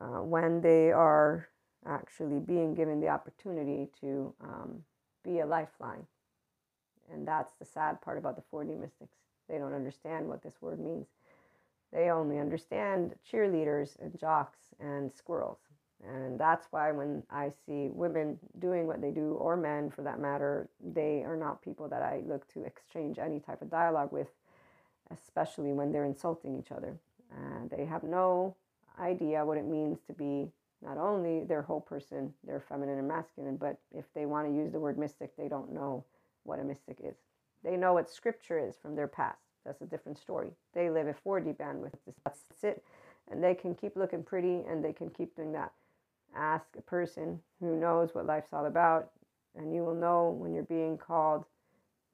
uh, 0.00 0.22
when 0.22 0.60
they 0.60 0.90
are 0.90 1.48
actually 1.86 2.38
being 2.40 2.74
given 2.74 3.00
the 3.00 3.08
opportunity 3.08 3.88
to 4.00 4.34
um, 4.42 4.82
be 5.24 5.40
a 5.40 5.46
lifeline. 5.46 6.06
And 7.12 7.26
that's 7.26 7.52
the 7.58 7.64
sad 7.64 8.00
part 8.00 8.18
about 8.18 8.36
the 8.36 8.42
4D 8.52 8.78
mystics. 8.78 9.16
They 9.48 9.58
don't 9.58 9.74
understand 9.74 10.28
what 10.28 10.42
this 10.42 10.60
word 10.60 10.78
means. 10.78 11.06
They 11.92 12.10
only 12.10 12.38
understand 12.38 13.14
cheerleaders 13.30 13.98
and 14.00 14.18
jocks 14.18 14.58
and 14.78 15.10
squirrels. 15.12 15.58
And 16.06 16.38
that's 16.38 16.68
why 16.70 16.92
when 16.92 17.22
I 17.30 17.50
see 17.66 17.88
women 17.92 18.38
doing 18.58 18.86
what 18.86 19.00
they 19.00 19.10
do, 19.10 19.32
or 19.32 19.56
men 19.56 19.90
for 19.90 20.02
that 20.02 20.20
matter, 20.20 20.68
they 20.80 21.24
are 21.24 21.36
not 21.36 21.62
people 21.62 21.88
that 21.88 22.02
I 22.02 22.22
look 22.26 22.46
to 22.52 22.62
exchange 22.64 23.18
any 23.18 23.40
type 23.40 23.62
of 23.62 23.70
dialogue 23.70 24.12
with, 24.12 24.28
especially 25.10 25.72
when 25.72 25.90
they're 25.90 26.04
insulting 26.04 26.56
each 26.56 26.70
other. 26.70 26.98
And 27.36 27.68
they 27.70 27.84
have 27.84 28.04
no 28.04 28.54
idea 29.00 29.44
what 29.44 29.58
it 29.58 29.64
means 29.64 29.98
to 30.06 30.12
be 30.12 30.52
not 30.82 30.98
only 30.98 31.44
their 31.44 31.62
whole 31.62 31.80
person, 31.80 32.32
their 32.44 32.60
feminine 32.60 32.98
and 32.98 33.08
masculine, 33.08 33.56
but 33.56 33.78
if 33.92 34.04
they 34.14 34.26
want 34.26 34.46
to 34.46 34.54
use 34.54 34.72
the 34.72 34.80
word 34.80 34.98
mystic, 34.98 35.36
they 35.36 35.48
don't 35.48 35.72
know 35.72 36.04
what 36.44 36.60
a 36.60 36.64
mystic 36.64 36.98
is. 37.02 37.16
They 37.64 37.76
know 37.76 37.94
what 37.94 38.10
scripture 38.10 38.58
is 38.58 38.76
from 38.80 38.94
their 38.94 39.08
past. 39.08 39.38
That's 39.64 39.82
a 39.82 39.86
different 39.86 40.18
story. 40.18 40.50
They 40.74 40.88
live 40.88 41.08
a 41.08 41.14
4D 41.14 41.56
bandwidth. 41.56 41.94
That's 42.24 42.40
it. 42.62 42.84
And 43.30 43.42
they 43.42 43.54
can 43.54 43.74
keep 43.74 43.96
looking 43.96 44.22
pretty 44.22 44.62
and 44.68 44.84
they 44.84 44.92
can 44.92 45.10
keep 45.10 45.34
doing 45.34 45.52
that 45.52 45.72
ask 46.36 46.66
a 46.76 46.82
person 46.82 47.40
who 47.60 47.76
knows 47.76 48.14
what 48.14 48.26
life's 48.26 48.52
all 48.52 48.66
about, 48.66 49.10
and 49.56 49.74
you 49.74 49.82
will 49.82 49.94
know 49.94 50.30
when 50.30 50.54
you're 50.54 50.62
being 50.64 50.96
called 50.96 51.44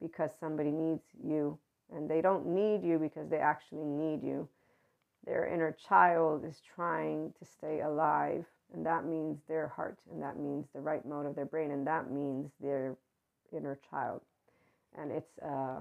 because 0.00 0.30
somebody 0.38 0.70
needs 0.70 1.02
you. 1.22 1.58
And 1.94 2.08
they 2.08 2.20
don't 2.20 2.46
need 2.46 2.82
you 2.82 2.98
because 2.98 3.28
they 3.28 3.38
actually 3.38 3.84
need 3.84 4.22
you. 4.22 4.48
Their 5.26 5.46
inner 5.46 5.72
child 5.72 6.44
is 6.44 6.60
trying 6.74 7.32
to 7.38 7.44
stay 7.44 7.80
alive, 7.80 8.44
and 8.72 8.84
that 8.84 9.06
means 9.06 9.38
their 9.48 9.68
heart, 9.68 9.98
and 10.10 10.22
that 10.22 10.38
means 10.38 10.66
the 10.74 10.80
right 10.80 11.04
mode 11.06 11.26
of 11.26 11.34
their 11.34 11.46
brain, 11.46 11.70
and 11.70 11.86
that 11.86 12.10
means 12.10 12.50
their 12.60 12.96
inner 13.52 13.78
child. 13.90 14.20
And 14.98 15.10
it's 15.10 15.38
uh, 15.38 15.80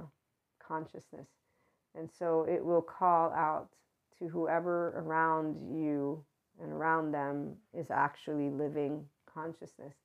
consciousness. 0.65 1.27
And 1.95 2.09
so 2.09 2.45
it 2.49 2.63
will 2.63 2.81
call 2.81 3.31
out 3.33 3.69
to 4.19 4.27
whoever 4.27 4.89
around 4.97 5.55
you 5.75 6.23
and 6.61 6.71
around 6.71 7.11
them 7.11 7.53
is 7.73 7.91
actually 7.91 8.49
living 8.49 9.05
consciousness. 9.31 9.95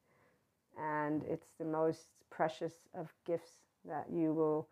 And 0.79 1.23
it's 1.29 1.49
the 1.59 1.65
most 1.65 2.09
precious 2.31 2.75
of 2.95 3.13
gifts 3.27 3.53
that 3.85 4.07
you 4.13 4.33
will 4.33 4.69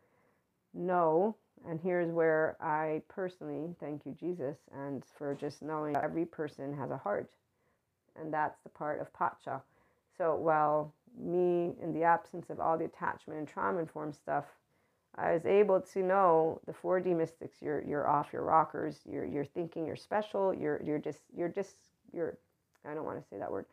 know. 0.74 1.36
And 1.68 1.80
here's 1.80 2.10
where 2.10 2.56
I 2.60 3.02
personally 3.08 3.74
thank 3.80 4.06
you, 4.06 4.12
Jesus, 4.18 4.56
and 4.72 5.02
for 5.18 5.34
just 5.34 5.62
knowing 5.62 5.94
that 5.94 6.04
every 6.04 6.24
person 6.24 6.76
has 6.76 6.90
a 6.90 6.96
heart. 6.96 7.30
And 8.20 8.32
that's 8.32 8.60
the 8.62 8.68
part 8.68 9.00
of 9.00 9.12
Pacha. 9.12 9.62
So 10.16 10.34
while 10.36 10.92
me, 11.18 11.74
in 11.82 11.92
the 11.92 12.02
absence 12.04 12.50
of 12.50 12.60
all 12.60 12.78
the 12.78 12.84
attachment 12.84 13.38
and 13.38 13.48
trauma 13.48 13.80
informed 13.80 14.14
stuff, 14.14 14.44
I 15.16 15.32
was 15.32 15.46
able 15.46 15.80
to 15.80 16.02
know 16.02 16.60
the 16.66 16.72
4D 16.72 17.16
mystics. 17.16 17.56
You're 17.62 17.82
you're 17.82 18.06
off 18.06 18.32
your 18.32 18.42
rockers. 18.42 19.00
You're 19.10 19.24
you're 19.24 19.44
thinking 19.46 19.86
you're 19.86 19.96
special. 19.96 20.52
You're 20.52 20.80
you're 20.84 20.98
just 20.98 21.20
you're 21.34 21.48
just 21.48 21.76
you're. 22.12 22.36
I 22.84 22.94
don't 22.94 23.04
want 23.04 23.20
to 23.20 23.28
say 23.28 23.38
that 23.38 23.50
word. 23.50 23.66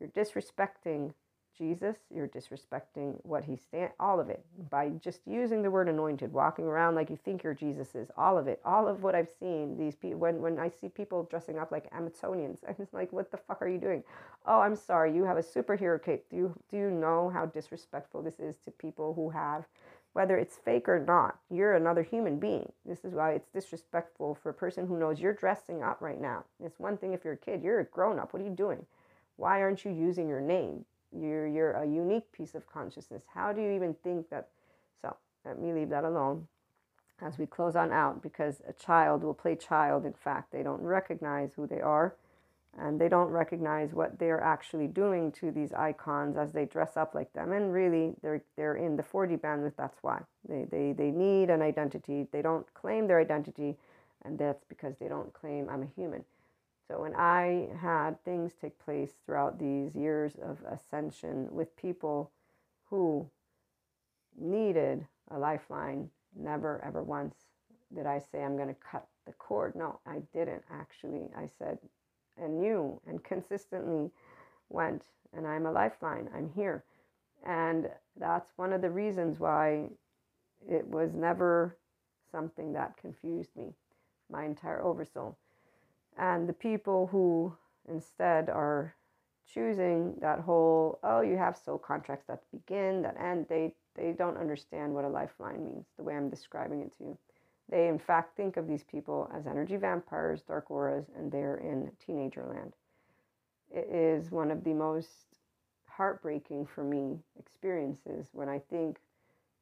You're 0.00 0.08
disrespecting 0.10 1.12
Jesus. 1.60 1.98
You're 2.14 2.28
disrespecting 2.28 3.18
what 3.24 3.44
he 3.44 3.56
stand. 3.56 3.92
All 4.00 4.20
of 4.20 4.30
it 4.30 4.44
by 4.70 4.90
just 5.02 5.20
using 5.26 5.62
the 5.62 5.70
word 5.70 5.88
anointed, 5.90 6.32
walking 6.32 6.64
around 6.64 6.96
like 6.96 7.10
you 7.10 7.18
think 7.24 7.44
you're 7.44 7.54
Jesus 7.54 7.94
is. 7.94 8.10
All 8.16 8.38
of 8.38 8.48
it. 8.48 8.60
All 8.64 8.88
of 8.88 9.04
what 9.04 9.14
I've 9.14 9.30
seen. 9.38 9.78
These 9.78 9.96
people. 9.96 10.20
When 10.20 10.40
when 10.42 10.58
I 10.58 10.70
see 10.70 10.88
people 10.88 11.24
dressing 11.30 11.58
up 11.60 11.70
like 11.70 11.92
Amazonians, 11.92 12.60
I'm 12.68 12.88
like, 12.92 13.12
what 13.12 13.30
the 13.30 13.38
fuck 13.38 13.62
are 13.62 13.68
you 13.68 13.78
doing? 13.78 14.04
Oh, 14.46 14.60
I'm 14.60 14.76
sorry. 14.76 15.14
You 15.14 15.24
have 15.26 15.38
a 15.38 15.42
superhero 15.42 16.02
cape. 16.02 16.24
Do 16.30 16.36
you 16.36 16.54
do 16.70 16.78
you 16.78 16.90
know 16.90 17.30
how 17.30 17.46
disrespectful 17.46 18.22
this 18.22 18.40
is 18.40 18.56
to 18.64 18.72
people 18.72 19.14
who 19.14 19.30
have 19.30 19.66
whether 20.12 20.38
it's 20.38 20.56
fake 20.56 20.88
or 20.88 20.98
not, 20.98 21.38
you're 21.50 21.74
another 21.74 22.02
human 22.02 22.38
being. 22.38 22.72
This 22.84 23.04
is 23.04 23.14
why 23.14 23.32
it's 23.32 23.48
disrespectful 23.48 24.34
for 24.34 24.50
a 24.50 24.54
person 24.54 24.86
who 24.86 24.98
knows 24.98 25.20
you're 25.20 25.32
dressing 25.34 25.82
up 25.82 26.00
right 26.00 26.20
now. 26.20 26.44
It's 26.64 26.80
one 26.80 26.96
thing 26.96 27.12
if 27.12 27.24
you're 27.24 27.34
a 27.34 27.38
kid, 27.38 27.62
you're 27.62 27.80
a 27.80 27.84
grown 27.84 28.18
up. 28.18 28.32
What 28.32 28.42
are 28.42 28.46
you 28.46 28.54
doing? 28.54 28.86
Why 29.36 29.62
aren't 29.62 29.84
you 29.84 29.92
using 29.92 30.28
your 30.28 30.40
name? 30.40 30.84
You're, 31.12 31.46
you're 31.46 31.72
a 31.72 31.86
unique 31.86 32.30
piece 32.32 32.54
of 32.54 32.66
consciousness. 32.66 33.22
How 33.34 33.52
do 33.52 33.60
you 33.60 33.72
even 33.72 33.94
think 34.04 34.30
that? 34.30 34.48
So 35.02 35.16
let 35.44 35.60
me 35.60 35.72
leave 35.72 35.88
that 35.90 36.04
alone 36.04 36.46
as 37.20 37.38
we 37.38 37.46
close 37.46 37.76
on 37.76 37.92
out 37.92 38.22
because 38.22 38.62
a 38.68 38.72
child 38.72 39.22
will 39.22 39.34
play 39.34 39.56
child. 39.56 40.06
In 40.06 40.14
fact, 40.14 40.52
they 40.52 40.62
don't 40.62 40.82
recognize 40.82 41.50
who 41.54 41.66
they 41.66 41.80
are 41.80 42.14
and 42.78 43.00
they 43.00 43.08
don't 43.08 43.30
recognize 43.30 43.92
what 43.92 44.18
they're 44.18 44.40
actually 44.40 44.86
doing 44.86 45.32
to 45.32 45.50
these 45.50 45.72
icons 45.72 46.36
as 46.36 46.52
they 46.52 46.64
dress 46.64 46.96
up 46.96 47.14
like 47.14 47.32
them 47.32 47.52
and 47.52 47.72
really 47.72 48.14
they're 48.22 48.42
they're 48.56 48.76
in 48.76 48.96
the 48.96 49.02
4d 49.02 49.40
bandwidth 49.40 49.74
that's 49.76 49.98
why 50.02 50.20
they 50.48 50.66
they, 50.70 50.92
they 50.92 51.10
need 51.10 51.50
an 51.50 51.62
identity 51.62 52.26
they 52.32 52.42
don't 52.42 52.72
claim 52.74 53.06
their 53.06 53.20
identity 53.20 53.76
and 54.24 54.38
that's 54.38 54.64
because 54.68 54.94
they 55.00 55.08
don't 55.08 55.32
claim 55.32 55.68
i'm 55.68 55.82
a 55.82 56.00
human 56.00 56.24
so 56.90 57.02
when 57.02 57.14
i 57.16 57.68
had 57.80 58.22
things 58.24 58.52
take 58.60 58.78
place 58.80 59.12
throughout 59.24 59.58
these 59.58 59.94
years 59.96 60.34
of 60.42 60.58
ascension 60.70 61.48
with 61.52 61.76
people 61.76 62.32
who 62.90 63.30
needed 64.40 65.06
a 65.30 65.38
lifeline 65.38 66.10
never 66.36 66.82
ever 66.84 67.02
once 67.02 67.36
did 67.94 68.06
i 68.06 68.18
say 68.18 68.42
i'm 68.42 68.56
going 68.56 68.68
to 68.68 68.74
cut 68.74 69.06
the 69.26 69.32
cord 69.34 69.74
no 69.76 70.00
i 70.06 70.18
didn't 70.34 70.64
actually 70.72 71.28
i 71.36 71.48
said 71.58 71.78
and 72.38 72.60
knew 72.60 73.00
and 73.06 73.22
consistently 73.24 74.10
went. 74.70 75.04
And 75.36 75.46
I'm 75.46 75.66
a 75.66 75.72
lifeline. 75.72 76.30
I'm 76.36 76.50
here. 76.54 76.84
And 77.46 77.88
that's 78.18 78.52
one 78.56 78.72
of 78.72 78.82
the 78.82 78.90
reasons 78.90 79.40
why 79.40 79.90
it 80.68 80.86
was 80.86 81.14
never 81.14 81.78
something 82.32 82.74
that 82.74 82.98
confused 82.98 83.50
me, 83.56 83.74
my 84.30 84.44
entire 84.44 84.82
oversoul. 84.82 85.38
And 86.18 86.48
the 86.48 86.52
people 86.52 87.06
who 87.06 87.56
instead 87.88 88.48
are 88.48 88.94
choosing 89.52 90.14
that 90.20 90.40
whole, 90.40 90.98
oh, 91.02 91.20
you 91.22 91.36
have 91.36 91.56
soul 91.56 91.78
contracts 91.78 92.26
that 92.28 92.42
begin, 92.52 93.02
that 93.02 93.16
end, 93.20 93.46
they, 93.48 93.74
they 93.96 94.12
don't 94.12 94.36
understand 94.36 94.94
what 94.94 95.04
a 95.04 95.08
lifeline 95.08 95.64
means, 95.64 95.86
the 95.96 96.04
way 96.04 96.14
I'm 96.14 96.30
describing 96.30 96.82
it 96.82 96.96
to 96.98 97.04
you. 97.04 97.18
They, 97.68 97.88
in 97.88 97.98
fact, 97.98 98.36
think 98.36 98.56
of 98.56 98.66
these 98.66 98.84
people 98.84 99.30
as 99.34 99.46
energy 99.46 99.76
vampires, 99.76 100.42
dark 100.42 100.70
auras, 100.70 101.06
and 101.16 101.30
they're 101.30 101.56
in 101.56 101.90
teenager 102.04 102.44
land. 102.46 102.74
It 103.72 103.88
is 103.90 104.30
one 104.30 104.50
of 104.50 104.64
the 104.64 104.74
most 104.74 105.08
heartbreaking 105.86 106.66
for 106.66 106.82
me 106.82 107.18
experiences 107.38 108.28
when 108.32 108.48
I 108.48 108.58
think 108.58 108.98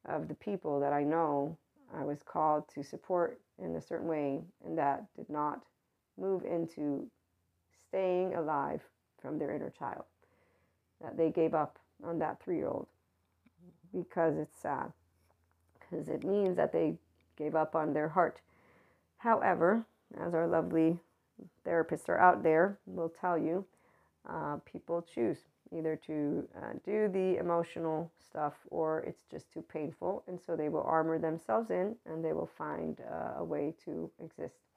of 0.06 0.28
the 0.28 0.34
people 0.34 0.80
that 0.80 0.92
I 0.92 1.02
know 1.02 1.58
I 1.94 2.04
was 2.04 2.22
called 2.22 2.68
to 2.74 2.82
support 2.82 3.40
in 3.62 3.74
a 3.76 3.80
certain 3.80 4.08
way 4.08 4.40
and 4.64 4.78
that 4.78 5.04
did 5.16 5.28
not 5.28 5.62
move 6.18 6.44
into 6.44 7.06
staying 7.88 8.34
alive 8.34 8.80
from 9.20 9.38
their 9.38 9.54
inner 9.54 9.70
child. 9.70 10.04
That 11.00 11.16
they 11.16 11.30
gave 11.30 11.54
up 11.54 11.78
on 12.04 12.18
that 12.18 12.42
three 12.42 12.56
year 12.56 12.68
old 12.68 12.86
because 13.92 14.36
it's 14.36 14.60
sad. 14.60 14.92
Because 15.78 16.08
it 16.08 16.24
means 16.24 16.56
that 16.56 16.72
they 16.72 16.96
gave 17.36 17.54
up 17.54 17.74
on 17.74 17.92
their 17.92 18.08
heart. 18.08 18.40
However, 19.18 19.84
as 20.20 20.34
our 20.34 20.46
lovely 20.46 20.98
therapists 21.66 22.08
are 22.08 22.18
out 22.18 22.42
there 22.42 22.78
will 22.86 23.08
tell 23.08 23.38
you, 23.38 23.64
uh, 24.28 24.56
people 24.64 25.02
choose 25.02 25.38
either 25.76 25.96
to 26.06 26.48
uh, 26.56 26.72
do 26.84 27.08
the 27.08 27.36
emotional 27.38 28.10
stuff 28.28 28.54
or 28.70 29.00
it's 29.00 29.24
just 29.30 29.52
too 29.52 29.62
painful. 29.62 30.24
And 30.26 30.38
so 30.40 30.56
they 30.56 30.68
will 30.68 30.82
armor 30.82 31.18
themselves 31.18 31.70
in 31.70 31.96
and 32.06 32.24
they 32.24 32.32
will 32.32 32.50
find 32.58 32.98
uh, 33.00 33.38
a 33.38 33.44
way 33.44 33.74
to 33.84 34.10
exist. 34.22 34.67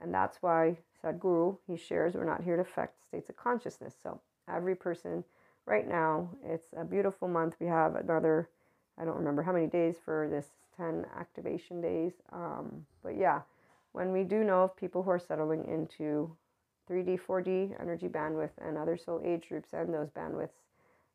And 0.00 0.12
that's 0.12 0.38
why 0.40 0.76
Sadhguru, 1.02 1.58
he 1.66 1.76
shares, 1.76 2.14
we're 2.14 2.24
not 2.24 2.42
here 2.42 2.56
to 2.56 2.62
affect 2.62 3.04
states 3.04 3.28
of 3.28 3.36
consciousness. 3.36 3.94
So 4.02 4.20
every 4.52 4.74
person 4.74 5.24
right 5.66 5.88
now, 5.88 6.28
it's 6.44 6.68
a 6.76 6.84
beautiful 6.84 7.28
month. 7.28 7.56
We 7.60 7.66
have 7.66 7.96
another, 7.96 8.48
I 8.98 9.04
don't 9.04 9.16
remember 9.16 9.42
how 9.42 9.52
many 9.52 9.66
days 9.66 9.96
for 10.04 10.28
this 10.30 10.46
10 10.76 11.06
activation 11.18 11.80
days. 11.80 12.12
Um, 12.32 12.86
but 13.02 13.16
yeah, 13.16 13.40
when 13.92 14.12
we 14.12 14.24
do 14.24 14.44
know 14.44 14.64
of 14.64 14.76
people 14.76 15.02
who 15.02 15.10
are 15.10 15.18
settling 15.18 15.64
into 15.64 16.36
3D, 16.90 17.18
4D 17.20 17.80
energy 17.80 18.08
bandwidth 18.08 18.50
and 18.60 18.76
other 18.76 18.96
soul 18.96 19.20
age 19.24 19.48
groups 19.48 19.72
and 19.72 19.92
those 19.92 20.10
bandwidths, 20.10 20.60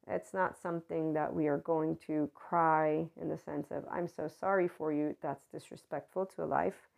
it's 0.08 0.34
not 0.34 0.58
something 0.58 1.14
that 1.14 1.34
we 1.34 1.48
are 1.48 1.60
going 1.60 1.96
to 2.08 2.30
cry 2.34 3.06
in 3.22 3.30
the 3.30 3.38
sense 3.38 3.70
of, 3.72 3.86
I'm 3.90 4.08
so 4.08 4.28
sorry 4.28 4.68
for 4.68 4.92
you. 4.92 5.16
That's 5.22 5.46
disrespectful 5.54 6.26
to 6.26 6.44
a 6.44 6.46
life. 6.46 6.90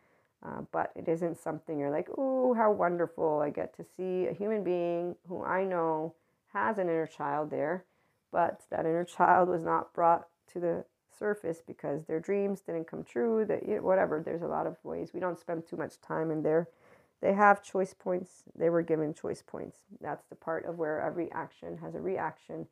Uh, 0.45 0.61
but 0.71 0.91
it 0.95 1.07
isn't 1.07 1.37
something 1.37 1.79
you're 1.79 1.91
like, 1.91 2.09
oh, 2.17 2.53
how 2.53 2.71
wonderful. 2.71 3.41
I 3.41 3.49
get 3.49 3.75
to 3.77 3.85
see 3.97 4.27
a 4.27 4.33
human 4.33 4.63
being 4.63 5.15
who 5.27 5.43
I 5.43 5.63
know 5.63 6.13
has 6.53 6.77
an 6.77 6.89
inner 6.89 7.07
child 7.07 7.49
there, 7.49 7.85
but 8.31 8.61
that 8.69 8.85
inner 8.85 9.05
child 9.05 9.49
was 9.49 9.63
not 9.63 9.93
brought 9.93 10.27
to 10.53 10.59
the 10.59 10.85
surface 11.17 11.61
because 11.65 12.05
their 12.05 12.19
dreams 12.19 12.61
didn't 12.61 12.87
come 12.87 13.03
true 13.03 13.45
that 13.45 13.67
you 13.67 13.75
know, 13.75 13.81
whatever. 13.81 14.21
There's 14.23 14.41
a 14.41 14.47
lot 14.47 14.67
of 14.67 14.77
ways. 14.83 15.11
We 15.13 15.19
don't 15.19 15.39
spend 15.39 15.67
too 15.67 15.77
much 15.77 16.01
time 16.01 16.29
in 16.31 16.43
there. 16.43 16.67
They 17.21 17.33
have 17.33 17.63
choice 17.63 17.93
points. 17.93 18.43
They 18.57 18.69
were 18.69 18.81
given 18.81 19.13
choice 19.13 19.41
points. 19.41 19.77
That's 20.01 20.25
the 20.27 20.35
part 20.35 20.65
of 20.65 20.77
where 20.77 21.01
every 21.01 21.31
action 21.31 21.77
has 21.77 21.95
a 21.95 22.01
reaction. 22.01 22.67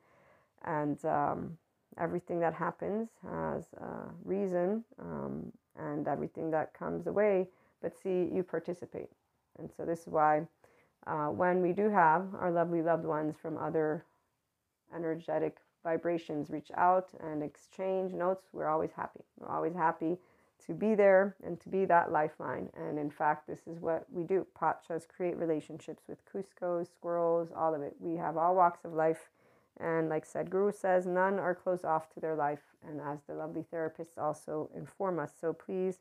And 0.64 1.02
um, 1.06 1.56
everything 1.98 2.40
that 2.40 2.54
happens 2.54 3.08
has 3.22 3.64
a 3.80 4.10
reason 4.24 4.84
um, 5.00 5.52
and 5.78 6.06
everything 6.06 6.50
that 6.50 6.74
comes 6.74 7.06
away 7.06 7.48
but 7.82 7.96
see 7.96 8.28
you 8.32 8.42
participate 8.42 9.10
and 9.58 9.70
so 9.76 9.84
this 9.84 10.00
is 10.00 10.08
why 10.08 10.46
uh, 11.06 11.26
when 11.26 11.60
we 11.60 11.72
do 11.72 11.90
have 11.90 12.26
our 12.38 12.50
lovely 12.50 12.80
loved 12.80 13.04
ones 13.04 13.34
from 13.40 13.58
other 13.58 14.04
energetic 14.94 15.56
vibrations 15.82 16.50
reach 16.50 16.70
out 16.76 17.10
and 17.20 17.42
exchange 17.42 18.12
notes, 18.12 18.46
we're 18.52 18.68
always 18.68 18.92
happy. 18.92 19.20
We're 19.38 19.54
always 19.54 19.74
happy 19.74 20.16
to 20.66 20.74
be 20.74 20.94
there 20.94 21.34
and 21.44 21.60
to 21.60 21.68
be 21.68 21.84
that 21.86 22.12
lifeline. 22.12 22.68
And 22.76 22.98
in 22.98 23.10
fact, 23.10 23.48
this 23.48 23.66
is 23.66 23.80
what 23.80 24.06
we 24.10 24.22
do. 24.22 24.46
Pachas 24.56 25.08
create 25.08 25.36
relationships 25.36 26.04
with 26.08 26.18
Kuzcos, 26.24 26.88
squirrels, 26.92 27.48
all 27.56 27.74
of 27.74 27.82
it. 27.82 27.96
We 27.98 28.16
have 28.16 28.36
all 28.36 28.54
walks 28.54 28.84
of 28.84 28.92
life. 28.92 29.28
And 29.80 30.08
like 30.08 30.24
Sadhguru 30.24 30.72
says, 30.72 31.06
none 31.06 31.40
are 31.40 31.54
closed 31.54 31.84
off 31.84 32.10
to 32.10 32.20
their 32.20 32.36
life. 32.36 32.62
And 32.86 33.00
as 33.00 33.18
the 33.26 33.34
lovely 33.34 33.64
therapists 33.72 34.18
also 34.18 34.70
inform 34.76 35.18
us. 35.18 35.32
So 35.40 35.52
please 35.52 35.98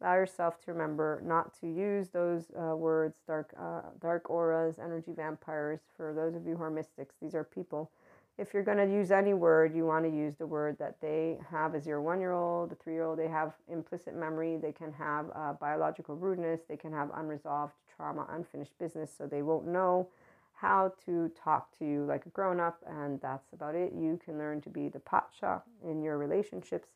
allow 0.00 0.14
yourself 0.14 0.60
to 0.64 0.72
remember 0.72 1.22
not 1.24 1.58
to 1.60 1.66
use 1.66 2.08
those 2.08 2.44
uh, 2.58 2.74
words 2.76 3.16
dark 3.26 3.52
uh, 3.58 3.82
dark 4.00 4.30
auras 4.30 4.78
energy 4.78 5.12
vampires. 5.14 5.80
For 5.96 6.12
those 6.14 6.34
of 6.34 6.46
you 6.46 6.56
who 6.56 6.62
are 6.62 6.70
mystics 6.70 7.14
these 7.20 7.34
are 7.34 7.44
people. 7.44 7.90
If 8.38 8.54
you're 8.54 8.62
going 8.62 8.78
to 8.78 8.90
use 8.90 9.10
any 9.10 9.34
word 9.34 9.74
you 9.74 9.84
want 9.84 10.04
to 10.04 10.10
use 10.10 10.34
the 10.36 10.46
word 10.46 10.78
that 10.78 10.96
they 11.00 11.38
have 11.50 11.74
as 11.74 11.86
your 11.86 12.00
one 12.00 12.20
year 12.20 12.32
old 12.32 12.72
a 12.72 12.74
three 12.74 12.94
year 12.94 13.04
old 13.04 13.18
they 13.18 13.28
have 13.28 13.52
implicit 13.68 14.14
memory. 14.14 14.56
They 14.56 14.72
can 14.72 14.92
have 14.94 15.26
uh, 15.34 15.52
biological 15.54 16.16
rudeness. 16.16 16.60
They 16.68 16.76
can 16.76 16.92
have 16.92 17.10
unresolved 17.14 17.74
trauma 17.94 18.26
unfinished 18.30 18.78
business. 18.78 19.10
So 19.16 19.26
they 19.26 19.42
won't 19.42 19.66
know 19.66 20.08
how 20.54 20.92
to 21.06 21.30
talk 21.42 21.76
to 21.78 21.86
you 21.86 22.04
like 22.04 22.26
a 22.26 22.28
grown 22.30 22.60
up 22.60 22.78
and 22.86 23.20
that's 23.20 23.52
about 23.52 23.74
it. 23.74 23.92
You 23.94 24.20
can 24.22 24.38
learn 24.38 24.60
to 24.62 24.70
be 24.70 24.88
the 24.88 25.00
pacha 25.00 25.62
in 25.84 26.02
your 26.02 26.18
relationships 26.18 26.88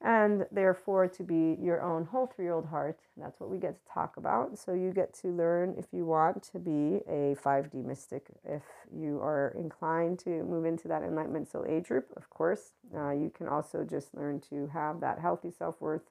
and 0.00 0.46
therefore 0.52 1.08
to 1.08 1.22
be 1.22 1.56
your 1.60 1.80
own 1.80 2.04
whole 2.04 2.26
three 2.26 2.44
year 2.44 2.54
old 2.54 2.66
heart. 2.66 3.00
That's 3.16 3.40
what 3.40 3.50
we 3.50 3.58
get 3.58 3.74
to 3.74 3.92
talk 3.92 4.16
about. 4.16 4.58
So 4.58 4.74
you 4.74 4.92
get 4.92 5.14
to 5.22 5.28
learn 5.28 5.74
if 5.78 5.86
you 5.92 6.04
want 6.04 6.42
to 6.52 6.58
be 6.58 7.00
a 7.08 7.36
5D 7.42 7.84
mystic, 7.84 8.26
if 8.44 8.62
you 8.94 9.18
are 9.20 9.54
inclined 9.58 10.18
to 10.20 10.42
move 10.44 10.66
into 10.66 10.88
that 10.88 11.02
enlightenment 11.02 11.50
soul 11.50 11.64
age 11.68 11.88
group, 11.88 12.12
of 12.16 12.28
course. 12.28 12.72
Uh, 12.94 13.10
you 13.10 13.30
can 13.34 13.48
also 13.48 13.84
just 13.84 14.14
learn 14.14 14.40
to 14.50 14.66
have 14.68 15.00
that 15.00 15.18
healthy 15.18 15.50
self 15.50 15.80
worth, 15.80 16.10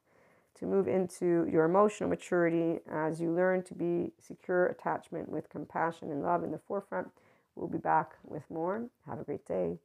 to 0.56 0.66
move 0.66 0.88
into 0.88 1.48
your 1.52 1.66
emotional 1.66 2.10
maturity 2.10 2.80
as 2.92 3.20
you 3.20 3.32
learn 3.32 3.64
to 3.64 3.74
be 3.74 4.12
secure 4.20 4.68
attachment 4.68 5.30
with 5.30 5.50
compassion 5.50 6.12
and 6.12 6.24
love 6.24 6.44
in 6.44 6.52
the 6.52 6.60
forefront. 6.60 7.10
We'll 7.56 7.68
be 7.68 7.78
back 7.78 8.16
with 8.24 8.50
more. 8.50 8.88
Have 9.08 9.20
a 9.20 9.24
great 9.24 9.46
day. 9.46 9.78